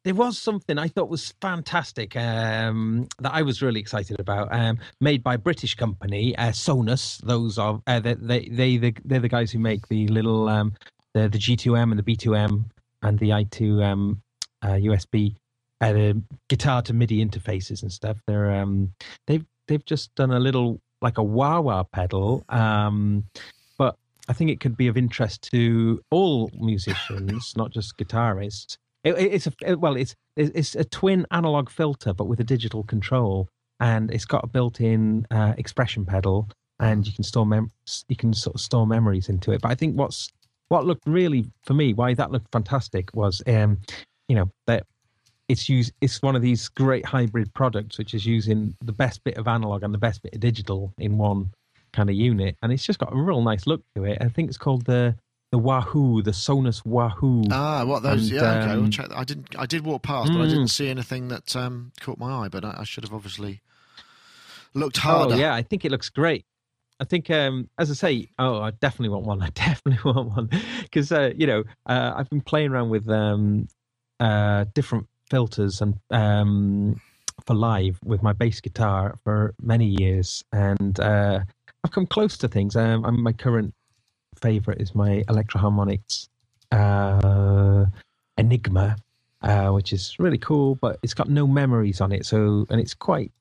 there 0.06 0.14
was 0.14 0.38
something 0.38 0.78
I 0.78 0.86
thought 0.86 1.08
was 1.08 1.34
fantastic 1.40 2.14
um, 2.14 3.08
that 3.18 3.34
I 3.34 3.42
was 3.42 3.60
really 3.60 3.80
excited 3.80 4.20
about. 4.20 4.54
Um, 4.54 4.78
made 5.00 5.24
by 5.24 5.36
British 5.36 5.74
company, 5.74 6.36
uh, 6.38 6.52
Sonuus. 6.52 7.18
Those 7.22 7.58
are 7.58 7.82
uh, 7.88 7.98
they, 7.98 8.14
they 8.14 8.48
they 8.48 8.76
the, 8.76 8.94
they're 9.04 9.18
the 9.18 9.28
guys 9.28 9.50
who 9.50 9.58
make 9.58 9.88
the 9.88 10.06
little 10.06 10.48
um, 10.48 10.74
the 11.12 11.28
the 11.28 11.38
G2M 11.38 11.90
and 11.90 11.98
the 11.98 12.04
B2M 12.04 12.66
and 13.02 13.18
the 13.18 13.30
I2M 13.30 14.18
uh, 14.62 14.68
USB, 14.68 15.34
uh, 15.80 15.92
the 15.92 16.22
guitar 16.48 16.82
to 16.82 16.92
MIDI 16.92 17.24
interfaces 17.24 17.82
and 17.82 17.92
stuff. 17.92 18.16
They're 18.28 18.52
um, 18.52 18.92
they've 19.26 19.44
they've 19.66 19.84
just 19.84 20.14
done 20.14 20.30
a 20.30 20.38
little 20.38 20.80
like 21.02 21.18
a 21.18 21.24
wah 21.24 21.58
wah 21.58 21.82
pedal. 21.82 22.44
Um, 22.48 23.24
but 23.76 23.96
I 24.28 24.34
think 24.34 24.52
it 24.52 24.60
could 24.60 24.76
be 24.76 24.86
of 24.86 24.96
interest 24.96 25.48
to 25.50 26.00
all 26.12 26.48
musicians, 26.54 27.54
not 27.56 27.72
just 27.72 27.98
guitarists. 27.98 28.76
It, 29.06 29.18
it- 29.18 29.32
it's 29.34 29.48
a 29.64 29.78
well, 29.78 29.96
it's 29.96 30.14
it's 30.36 30.74
a 30.74 30.84
twin 30.84 31.26
analog 31.30 31.70
filter, 31.70 32.12
but 32.12 32.24
with 32.26 32.40
a 32.40 32.44
digital 32.44 32.82
control, 32.84 33.48
and 33.80 34.10
it's 34.10 34.24
got 34.24 34.44
a 34.44 34.48
built-in 34.48 35.26
uh, 35.30 35.54
expression 35.56 36.04
pedal, 36.04 36.48
and 36.80 37.06
you 37.06 37.12
can 37.12 37.24
store 37.24 37.46
mem- 37.46 37.70
you 38.08 38.16
can 38.16 38.34
sort 38.34 38.54
of 38.56 38.60
store 38.60 38.86
memories 38.86 39.28
into 39.28 39.52
it. 39.52 39.60
But 39.62 39.70
I 39.70 39.74
think 39.74 39.96
what's 39.96 40.28
what 40.68 40.84
looked 40.84 41.06
really 41.06 41.46
for 41.62 41.74
me, 41.74 41.94
why 41.94 42.14
that 42.14 42.32
looked 42.32 42.50
fantastic 42.52 43.14
was, 43.14 43.40
um, 43.46 43.78
you 44.28 44.34
know, 44.36 44.50
that 44.66 44.84
it's 45.48 45.68
used 45.68 45.92
it's 46.00 46.20
one 46.22 46.34
of 46.34 46.42
these 46.42 46.68
great 46.68 47.06
hybrid 47.06 47.54
products 47.54 47.98
which 47.98 48.12
is 48.14 48.26
using 48.26 48.74
the 48.84 48.92
best 48.92 49.22
bit 49.22 49.36
of 49.36 49.46
analog 49.46 49.84
and 49.84 49.94
the 49.94 49.98
best 49.98 50.22
bit 50.22 50.34
of 50.34 50.40
digital 50.40 50.92
in 50.98 51.16
one 51.18 51.50
kind 51.92 52.10
of 52.10 52.16
unit. 52.16 52.56
And 52.62 52.72
it's 52.72 52.84
just 52.84 52.98
got 52.98 53.12
a 53.12 53.16
real 53.16 53.40
nice 53.42 53.66
look 53.66 53.82
to 53.94 54.04
it. 54.04 54.18
I 54.20 54.28
think 54.28 54.48
it's 54.48 54.58
called 54.58 54.84
the 54.86 55.14
the 55.56 55.62
wahoo 55.62 56.20
the 56.20 56.32
Sonuus 56.32 56.84
wahoo 56.84 57.42
Ah, 57.50 57.82
what 57.86 58.02
those? 58.02 58.30
And, 58.30 58.42
yeah, 58.42 58.50
okay. 58.58 58.74
We'll 58.74 58.84
um, 58.84 58.90
check. 58.90 59.08
that. 59.08 59.16
I 59.16 59.24
didn't. 59.24 59.58
I 59.58 59.64
did 59.64 59.86
walk 59.86 60.02
past, 60.02 60.30
but 60.34 60.40
I 60.40 60.44
Mm. 60.44 60.50
didn't 60.50 60.68
see 60.68 60.88
anything 60.90 61.28
that 61.28 61.56
um, 61.56 61.92
caught 61.98 62.18
my 62.18 62.44
eye. 62.44 62.48
But 62.48 62.62
I, 62.66 62.76
I 62.80 62.84
should 62.84 63.04
have 63.04 63.14
obviously 63.14 63.60
looked 64.74 64.98
harder. 64.98 65.34
Oh 65.34 65.38
yeah, 65.38 65.54
I 65.54 65.62
think 65.62 65.86
it 65.86 65.90
looks 65.90 66.10
great. 66.10 66.44
I 67.00 67.04
think, 67.04 67.30
um, 67.30 67.70
as 67.78 67.90
I 67.90 67.94
say, 67.94 68.28
oh, 68.38 68.60
I 68.60 68.70
definitely 68.72 69.10
want 69.14 69.24
one. 69.26 69.42
I 69.48 69.48
definitely 69.50 70.12
want 70.12 70.28
one 70.36 70.50
because 70.82 71.10
uh, 71.10 71.32
you 71.34 71.46
know 71.46 71.64
uh, 71.86 72.12
I've 72.16 72.28
been 72.28 72.42
playing 72.42 72.70
around 72.72 72.90
with 72.90 73.08
um, 73.08 73.66
uh, 74.20 74.66
different 74.74 75.06
filters 75.30 75.80
and 75.80 75.94
um, 76.10 77.00
for 77.46 77.54
live 77.54 77.98
with 78.04 78.22
my 78.22 78.34
bass 78.34 78.60
guitar 78.60 79.16
for 79.24 79.54
many 79.62 79.86
years, 79.86 80.44
and 80.52 81.00
uh, 81.00 81.40
I've 81.82 81.92
come 81.92 82.06
close 82.06 82.36
to 82.38 82.48
things. 82.48 82.76
Um, 82.76 83.06
I'm, 83.06 83.22
my 83.22 83.32
current 83.32 83.72
favorite 84.40 84.80
is 84.80 84.94
my 84.94 85.24
Electro 85.28 85.60
Harmonix 85.60 86.28
uh, 86.72 87.86
Enigma, 88.38 88.96
uh, 89.42 89.68
which 89.70 89.92
is 89.92 90.16
really 90.18 90.38
cool, 90.38 90.74
but 90.76 90.98
it's 91.02 91.14
got 91.14 91.28
no 91.28 91.46
memories 91.46 92.00
on 92.00 92.12
it. 92.12 92.26
So, 92.26 92.66
and 92.70 92.80
it's 92.80 92.94
quite. 92.94 93.32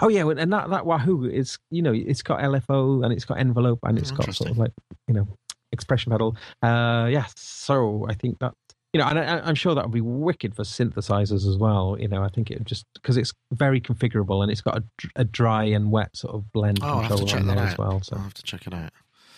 Oh 0.00 0.08
yeah, 0.08 0.26
and 0.26 0.52
that 0.52 0.70
that 0.70 0.86
Wahoo 0.86 1.24
is 1.26 1.58
you 1.70 1.82
know 1.82 1.92
it's 1.92 2.22
got 2.22 2.40
LFO 2.40 3.04
and 3.04 3.12
it's 3.12 3.26
got 3.26 3.38
envelope 3.38 3.80
and 3.82 3.98
it's 3.98 4.10
got 4.10 4.32
sort 4.34 4.50
of 4.50 4.56
like 4.56 4.72
you 5.08 5.14
know 5.14 5.28
expression 5.72 6.10
pedal. 6.10 6.36
Uh, 6.62 7.06
yeah, 7.10 7.26
so 7.36 8.06
I 8.08 8.14
think 8.14 8.38
that 8.38 8.54
you 8.94 9.00
know, 9.00 9.06
and 9.06 9.18
I, 9.18 9.40
I'm 9.40 9.56
sure 9.56 9.74
that 9.74 9.84
would 9.84 9.92
be 9.92 10.00
wicked 10.00 10.54
for 10.54 10.62
synthesizers 10.62 11.46
as 11.46 11.58
well. 11.58 11.96
You 11.98 12.08
know, 12.08 12.22
I 12.22 12.28
think 12.28 12.50
it 12.50 12.64
just 12.64 12.86
because 12.94 13.16
it's 13.18 13.32
very 13.52 13.80
configurable 13.80 14.40
and 14.42 14.50
it's 14.50 14.62
got 14.62 14.78
a, 14.78 14.84
a 15.16 15.24
dry 15.24 15.64
and 15.64 15.90
wet 15.90 16.16
sort 16.16 16.34
of 16.34 16.50
blend 16.52 16.78
Oh, 16.80 16.86
I'll 16.86 17.00
have 17.00 17.10
to 17.10 17.16
control 17.18 17.40
on 17.42 17.46
that 17.48 17.54
there 17.56 17.64
out. 17.64 17.72
as 17.72 17.78
well. 17.78 18.00
So 18.02 18.16
I'll 18.16 18.22
have 18.22 18.34
to 18.34 18.42
check 18.42 18.66
it 18.66 18.72
out. 18.72 18.90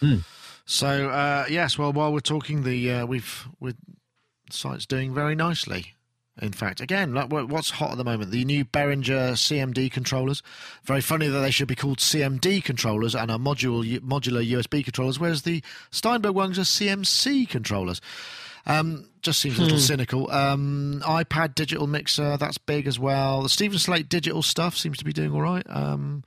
Mm. 0.03 0.23
So 0.66 1.09
uh, 1.10 1.47
yes, 1.48 1.78
well, 1.78 1.93
while 1.93 2.12
we're 2.12 2.20
talking, 2.20 2.64
the 2.64 2.90
uh, 2.93 3.06
we've 3.06 3.47
we 3.60 3.74
site's 4.51 4.84
doing 4.86 5.14
very 5.14 5.34
nicely. 5.34 5.93
In 6.43 6.52
fact, 6.52 6.82
again, 6.82 7.14
like 7.14 7.32
what's 7.32 7.70
hot 7.70 7.93
at 7.93 7.97
the 7.97 8.05
moment? 8.05 8.30
The 8.30 8.44
new 8.44 8.64
Behringer 8.66 9.32
CMD 9.32 9.90
controllers. 9.90 10.43
Very 10.84 11.01
funny 11.01 11.28
that 11.28 11.38
they 11.40 11.51
should 11.51 11.68
be 11.68 11.74
called 11.74 11.98
CMD 11.98 12.62
controllers 12.62 13.14
and 13.14 13.30
are 13.30 13.38
module 13.38 13.98
modular 14.01 14.47
USB 14.47 14.84
controllers, 14.84 15.18
whereas 15.18 15.43
the 15.43 15.62
Steinberg 15.90 16.34
ones 16.34 16.59
are 16.59 16.62
CMC 16.62 17.48
controllers. 17.48 18.02
Um, 18.66 19.09
just 19.22 19.40
seems 19.40 19.59
a 19.59 19.62
little 19.62 19.78
Hmm. 19.78 19.82
cynical. 19.84 20.30
Um, 20.30 21.01
iPad 21.06 21.55
digital 21.55 21.86
mixer, 21.86 22.36
that's 22.36 22.59
big 22.59 22.86
as 22.86 22.98
well. 22.98 23.43
The 23.43 23.48
Steven 23.48 23.78
Slate 23.78 24.09
digital 24.09 24.43
stuff 24.43 24.76
seems 24.76 24.98
to 24.98 25.05
be 25.05 25.12
doing 25.14 25.32
all 25.32 25.40
right. 25.40 25.64
Um, 25.70 26.22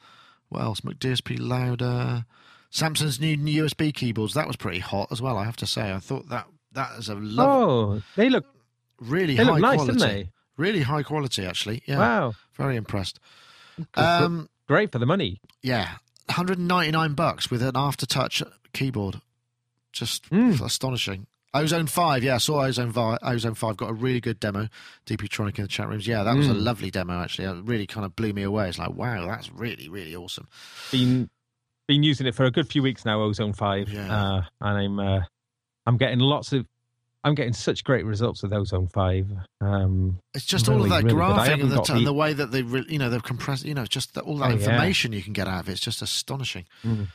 what 0.48 0.62
else? 0.62 0.80
McDSP 0.82 1.38
louder. 1.40 2.26
Samson's 2.70 3.20
new 3.20 3.36
USB 3.64 3.94
keyboards. 3.94 4.34
That 4.34 4.48
was 4.48 4.56
pretty 4.56 4.80
hot 4.80 5.08
as 5.12 5.22
well. 5.22 5.38
I 5.38 5.46
have 5.46 5.58
to 5.58 5.66
say. 5.68 5.92
I 5.92 6.00
thought 6.00 6.30
that 6.30 6.48
that 6.74 7.00
is 7.00 7.10
a 7.10 7.16
love, 7.16 7.50
oh, 7.50 8.02
they 8.16 8.30
look 8.30 8.46
really 9.00 9.36
they 9.36 9.44
high 9.44 9.52
look 9.54 9.62
nice, 9.62 9.76
quality. 9.78 9.98
didn't 9.98 10.08
they? 10.08 10.30
Really 10.58 10.82
high 10.82 11.04
quality, 11.04 11.46
actually. 11.46 11.82
Yeah. 11.86 11.98
Wow. 12.00 12.34
Very 12.56 12.76
impressed. 12.76 13.20
Um, 13.96 14.50
great 14.68 14.92
for 14.92 15.00
the 15.00 15.06
money. 15.06 15.40
yeah, 15.62 15.94
199 16.28 17.14
bucks 17.14 17.50
with 17.50 17.62
an 17.64 17.74
aftertouch 17.74 18.44
keyboard. 18.74 19.22
Just 19.92 20.26
Hmm. 20.28 20.52
astonishing. 20.64 21.26
Ozone 21.52 21.88
5, 21.88 22.24
yeah, 22.24 22.36
I 22.36 22.38
saw 22.38 22.62
Ozone 22.64 22.92
5. 22.92 23.18
Ozone 23.24 23.56
5 23.56 23.76
got 23.78 23.90
a 23.90 23.94
really 23.94 24.22
good 24.22 24.40
demo. 24.40 24.68
DP 25.08 25.28
Tronic 25.28 25.58
in 25.58 25.64
the 25.64 25.68
chat 25.68 25.88
rooms. 25.90 26.06
Yeah, 26.06 26.22
that 26.24 26.36
was 26.36 26.48
a 26.48 26.54
Mm. 26.54 26.62
lovely 26.64 26.92
demo, 26.92 27.20
actually. 27.20 27.46
It 27.46 27.64
really 27.66 27.88
kind 27.88 28.06
of 28.06 28.16
blew 28.16 28.34
me 28.34 28.44
away. 28.44 28.70
It's 28.70 28.78
like, 28.78 28.92
wow, 28.94 29.26
that's 29.26 29.50
really, 29.52 29.90
really 29.90 30.16
awesome. 30.16 30.48
Been 30.92 31.32
been 31.90 32.04
using 32.04 32.28
it 32.28 32.36
for 32.36 32.46
a 32.46 32.52
good 32.52 32.68
few 32.70 32.84
weeks 32.84 33.04
now. 33.04 33.20
Ozone 33.22 33.52
Five, 33.52 33.90
Yeah. 33.90 34.16
uh, 34.16 34.42
and 34.62 34.78
I'm 34.78 35.00
uh, 35.00 35.22
I'm 35.88 35.98
getting 35.98 36.20
lots 36.20 36.54
of 36.54 36.66
I'm 37.24 37.34
getting 37.36 37.52
such 37.54 37.84
great 37.84 38.06
results 38.06 38.44
with 38.44 38.54
Ozone 38.54 38.88
Five. 38.88 39.28
Um, 39.60 40.20
It's 40.36 40.46
just 40.46 40.68
really, 40.68 40.80
all 40.80 40.84
of 40.86 40.90
that 40.92 41.04
really 41.04 41.18
graphing 41.20 41.62
and 41.64 41.72
the, 41.72 41.82
t- 41.82 41.94
and 41.94 42.08
the 42.08 42.14
way 42.14 42.32
that 42.32 42.52
they, 42.52 42.62
re- 42.62 42.86
you 42.88 42.98
know, 43.00 43.10
they've 43.10 43.22
compressed, 43.24 43.66
you 43.66 43.74
know, 43.74 43.86
just 43.86 44.14
the, 44.14 44.22
all 44.22 44.38
that 44.38 44.46
Oh, 44.46 44.50
yeah. 44.50 44.56
information 44.56 45.12
you 45.12 45.22
can 45.24 45.34
get 45.34 45.48
out 45.48 45.62
of 45.62 45.68
it. 45.70 45.74
It's 45.74 45.82
just 45.82 46.02
astonishing. 46.02 46.66
Mm. 46.86 47.08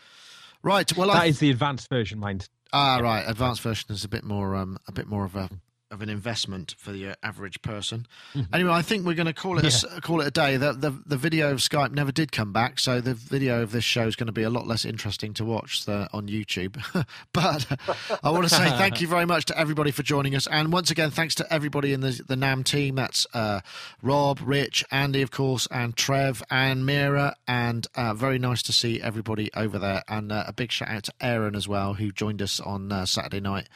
Right. 0.62 0.94
Well, 0.96 1.08
that 1.08 1.16
I, 1.22 1.26
is 1.26 1.38
the 1.38 1.50
advanced 1.50 1.88
version, 1.88 2.18
mind. 2.18 2.48
Ah, 2.72 2.98
right. 2.98 3.24
Advanced 3.26 3.62
version 3.62 3.92
is 3.94 4.04
a 4.04 4.08
bit 4.08 4.24
more, 4.24 4.56
um, 4.56 4.76
a 4.88 4.92
bit 4.92 5.06
more 5.06 5.24
of 5.24 5.36
a 5.36 5.48
of 5.94 6.02
an 6.02 6.10
investment 6.10 6.74
for 6.76 6.92
the 6.92 7.08
uh, 7.08 7.14
average 7.22 7.62
person. 7.62 8.06
Anyway, 8.52 8.72
I 8.72 8.82
think 8.82 9.06
we're 9.06 9.14
going 9.14 9.26
to 9.26 9.32
call 9.32 9.58
it 9.58 9.64
a 9.64 9.68
s 9.68 9.84
call 10.02 10.20
it 10.20 10.26
a 10.26 10.30
day. 10.30 10.56
The, 10.56 10.72
the 10.72 10.90
the 11.06 11.16
video 11.16 11.52
of 11.52 11.58
Skype 11.58 11.92
never 11.92 12.12
did 12.12 12.32
come 12.32 12.52
back, 12.52 12.78
so 12.78 13.00
the 13.00 13.14
video 13.14 13.62
of 13.62 13.72
this 13.72 13.84
show 13.84 14.06
is 14.06 14.16
going 14.16 14.26
to 14.26 14.32
be 14.32 14.42
a 14.42 14.50
lot 14.50 14.66
less 14.66 14.84
interesting 14.84 15.32
to 15.34 15.44
watch 15.44 15.86
the, 15.86 16.08
on 16.12 16.26
YouTube. 16.26 16.76
but 17.32 17.66
I 18.22 18.30
want 18.30 18.44
to 18.44 18.50
say 18.50 18.68
thank 18.76 19.00
you 19.00 19.06
very 19.06 19.24
much 19.24 19.46
to 19.46 19.58
everybody 19.58 19.90
for 19.90 20.02
joining 20.02 20.34
us, 20.34 20.46
and 20.48 20.72
once 20.72 20.90
again, 20.90 21.10
thanks 21.10 21.34
to 21.36 21.52
everybody 21.52 21.92
in 21.92 22.00
the 22.00 22.22
the 22.26 22.36
NAMM 22.36 22.64
team. 22.64 22.96
That's 22.96 23.26
uh, 23.32 23.60
Rob, 24.02 24.40
Rich, 24.42 24.84
Andy, 24.90 25.22
of 25.22 25.30
course, 25.30 25.68
and 25.70 25.96
Trev 25.96 26.42
and 26.50 26.84
Mira, 26.84 27.36
and 27.46 27.86
uh, 27.94 28.14
very 28.14 28.38
nice 28.38 28.62
to 28.64 28.72
see 28.72 29.00
everybody 29.00 29.50
over 29.54 29.78
there. 29.78 30.02
And 30.08 30.32
uh, 30.32 30.44
a 30.46 30.52
big 30.52 30.72
shout 30.72 30.88
out 30.88 31.04
to 31.04 31.12
Aaron 31.20 31.54
as 31.54 31.68
well, 31.68 31.94
who 31.94 32.10
joined 32.10 32.42
us 32.42 32.58
on 32.60 32.90
uh, 32.90 33.06
Saturday 33.06 33.40
night 33.40 33.68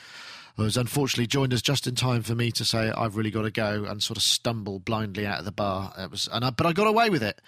was 0.62 0.76
unfortunately 0.76 1.26
joined 1.26 1.55
us 1.55 1.62
just 1.62 1.86
in 1.86 1.94
time 1.94 2.22
for 2.22 2.35
me 2.35 2.51
to 2.52 2.64
say 2.64 2.90
I've 2.90 3.16
really 3.16 3.30
got 3.30 3.43
to 3.43 3.51
go 3.51 3.85
and 3.85 4.02
sort 4.02 4.16
of 4.16 4.22
stumble 4.22 4.78
blindly 4.78 5.26
out 5.26 5.39
of 5.39 5.44
the 5.44 5.52
bar. 5.52 5.93
It 5.97 6.10
was, 6.10 6.28
and 6.32 6.44
I, 6.44 6.51
but 6.51 6.66
I 6.66 6.72
got 6.72 6.86
away 6.86 7.10
with 7.10 7.22
it. 7.22 7.40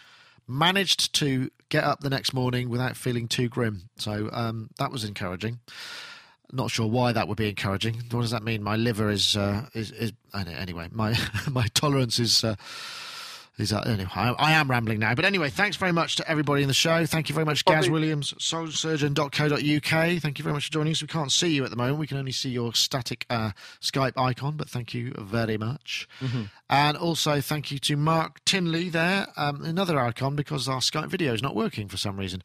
Managed 0.46 1.14
to 1.16 1.50
get 1.68 1.84
up 1.84 2.00
the 2.00 2.10
next 2.10 2.32
morning 2.32 2.68
without 2.68 2.96
feeling 2.96 3.28
too 3.28 3.48
grim, 3.48 3.90
so 3.96 4.30
um, 4.32 4.70
that 4.78 4.90
was 4.90 5.04
encouraging. 5.04 5.60
Not 6.52 6.70
sure 6.70 6.88
why 6.88 7.12
that 7.12 7.28
would 7.28 7.36
be 7.36 7.48
encouraging. 7.48 8.02
What 8.10 8.22
does 8.22 8.32
that 8.32 8.42
mean? 8.42 8.62
My 8.62 8.74
liver 8.74 9.10
is 9.10 9.36
uh, 9.36 9.66
is, 9.74 9.92
is 9.92 10.12
anyway. 10.34 10.88
My 10.90 11.16
my 11.50 11.66
tolerance 11.74 12.18
is. 12.18 12.42
Uh, 12.42 12.56
These 13.60 13.74
are, 13.74 13.86
anyway, 13.86 14.08
I, 14.14 14.30
I 14.30 14.52
am 14.52 14.70
rambling 14.70 15.00
now. 15.00 15.14
But 15.14 15.26
anyway, 15.26 15.50
thanks 15.50 15.76
very 15.76 15.92
much 15.92 16.16
to 16.16 16.28
everybody 16.28 16.62
in 16.62 16.68
the 16.68 16.74
show. 16.74 17.04
Thank 17.04 17.28
you 17.28 17.34
very 17.34 17.44
much, 17.44 17.62
Gaz 17.66 17.84
Bobby. 17.84 17.92
Williams, 17.92 18.32
soulsurgeon.co.uk. 18.38 20.22
Thank 20.22 20.38
you 20.38 20.42
very 20.42 20.54
much 20.54 20.64
for 20.66 20.72
joining 20.72 20.92
us. 20.92 21.02
We 21.02 21.08
can't 21.08 21.30
see 21.30 21.48
you 21.48 21.64
at 21.64 21.70
the 21.70 21.76
moment. 21.76 21.98
We 21.98 22.06
can 22.06 22.16
only 22.16 22.32
see 22.32 22.48
your 22.48 22.72
static 22.72 23.26
uh, 23.28 23.50
Skype 23.82 24.16
icon, 24.16 24.56
but 24.56 24.70
thank 24.70 24.94
you 24.94 25.12
very 25.18 25.58
much. 25.58 26.08
And 26.70 26.96
also 26.96 27.40
thank 27.42 27.70
you 27.70 27.78
to 27.80 27.96
Mark 27.96 28.42
Tinley 28.46 28.88
there, 28.88 29.26
um, 29.36 29.62
another 29.62 29.98
icon 29.98 30.36
because 30.36 30.66
our 30.66 30.80
Skype 30.80 31.08
video 31.08 31.34
is 31.34 31.42
not 31.42 31.54
working 31.54 31.88
for 31.88 31.98
some 31.98 32.16
reason. 32.16 32.42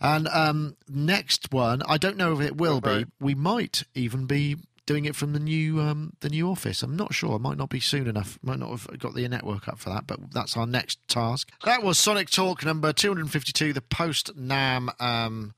And 0.00 0.28
um, 0.28 0.76
next 0.88 1.52
one, 1.52 1.82
I 1.88 1.96
don't 1.96 2.16
know 2.16 2.32
if 2.34 2.40
it 2.40 2.56
will 2.56 2.80
be. 2.80 3.06
We 3.20 3.34
might 3.34 3.84
even 3.94 4.26
be 4.26 4.58
doing 4.92 5.06
it 5.06 5.16
from 5.16 5.32
the 5.32 5.40
new 5.40 5.80
um, 5.80 6.12
the 6.20 6.28
new 6.28 6.50
office. 6.50 6.82
I'm 6.82 6.96
not 6.96 7.14
sure. 7.14 7.36
It 7.36 7.40
might 7.40 7.56
not 7.56 7.70
be 7.70 7.80
soon 7.80 8.06
enough. 8.06 8.38
Might 8.42 8.58
not 8.58 8.68
have 8.68 8.98
got 8.98 9.14
the 9.14 9.26
network 9.26 9.66
up 9.66 9.78
for 9.78 9.88
that. 9.88 10.06
But 10.06 10.32
that's 10.32 10.54
our 10.54 10.66
next 10.66 10.98
task. 11.08 11.50
That 11.64 11.82
was 11.82 11.96
Sonic 11.96 12.28
Talk 12.28 12.62
number 12.62 12.92
252, 12.92 13.72
the 13.72 13.80
post 13.80 14.36
NAMM. 14.36 15.00
Um, 15.00 15.54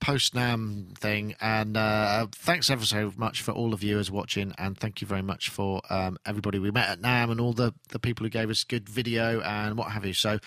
post 0.00 0.32
NAMM 0.34 0.96
thing 0.96 1.34
and 1.40 1.76
uh, 1.76 2.28
thanks 2.30 2.70
ever 2.70 2.84
so 2.84 3.12
much 3.16 3.42
for 3.42 3.50
all 3.50 3.70
the 3.70 3.76
viewers 3.76 4.12
watching 4.12 4.54
and 4.56 4.78
thank 4.78 5.00
you 5.00 5.08
very 5.08 5.22
much 5.22 5.48
for 5.48 5.80
um, 5.90 6.16
everybody 6.24 6.60
we 6.60 6.70
met 6.70 6.88
at 6.88 7.00
NAMM 7.00 7.32
and 7.32 7.40
all 7.40 7.52
the, 7.52 7.74
the 7.88 7.98
people 7.98 8.24
who 8.24 8.30
gave 8.30 8.48
us 8.48 8.62
good 8.62 8.88
video 8.88 9.40
and 9.40 9.76
what 9.76 9.90
have 9.90 10.06
you 10.06 10.12
so 10.12 10.38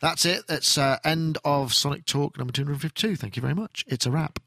that's 0.00 0.24
it 0.24 0.46
that's 0.46 0.78
uh, 0.78 0.98
end 1.04 1.38
of 1.44 1.74
sonic 1.74 2.04
talk 2.04 2.38
number 2.38 2.52
252 2.52 3.16
thank 3.16 3.34
you 3.34 3.42
very 3.42 3.52
much 3.54 3.84
it's 3.88 4.06
a 4.06 4.12
wrap 4.12 4.38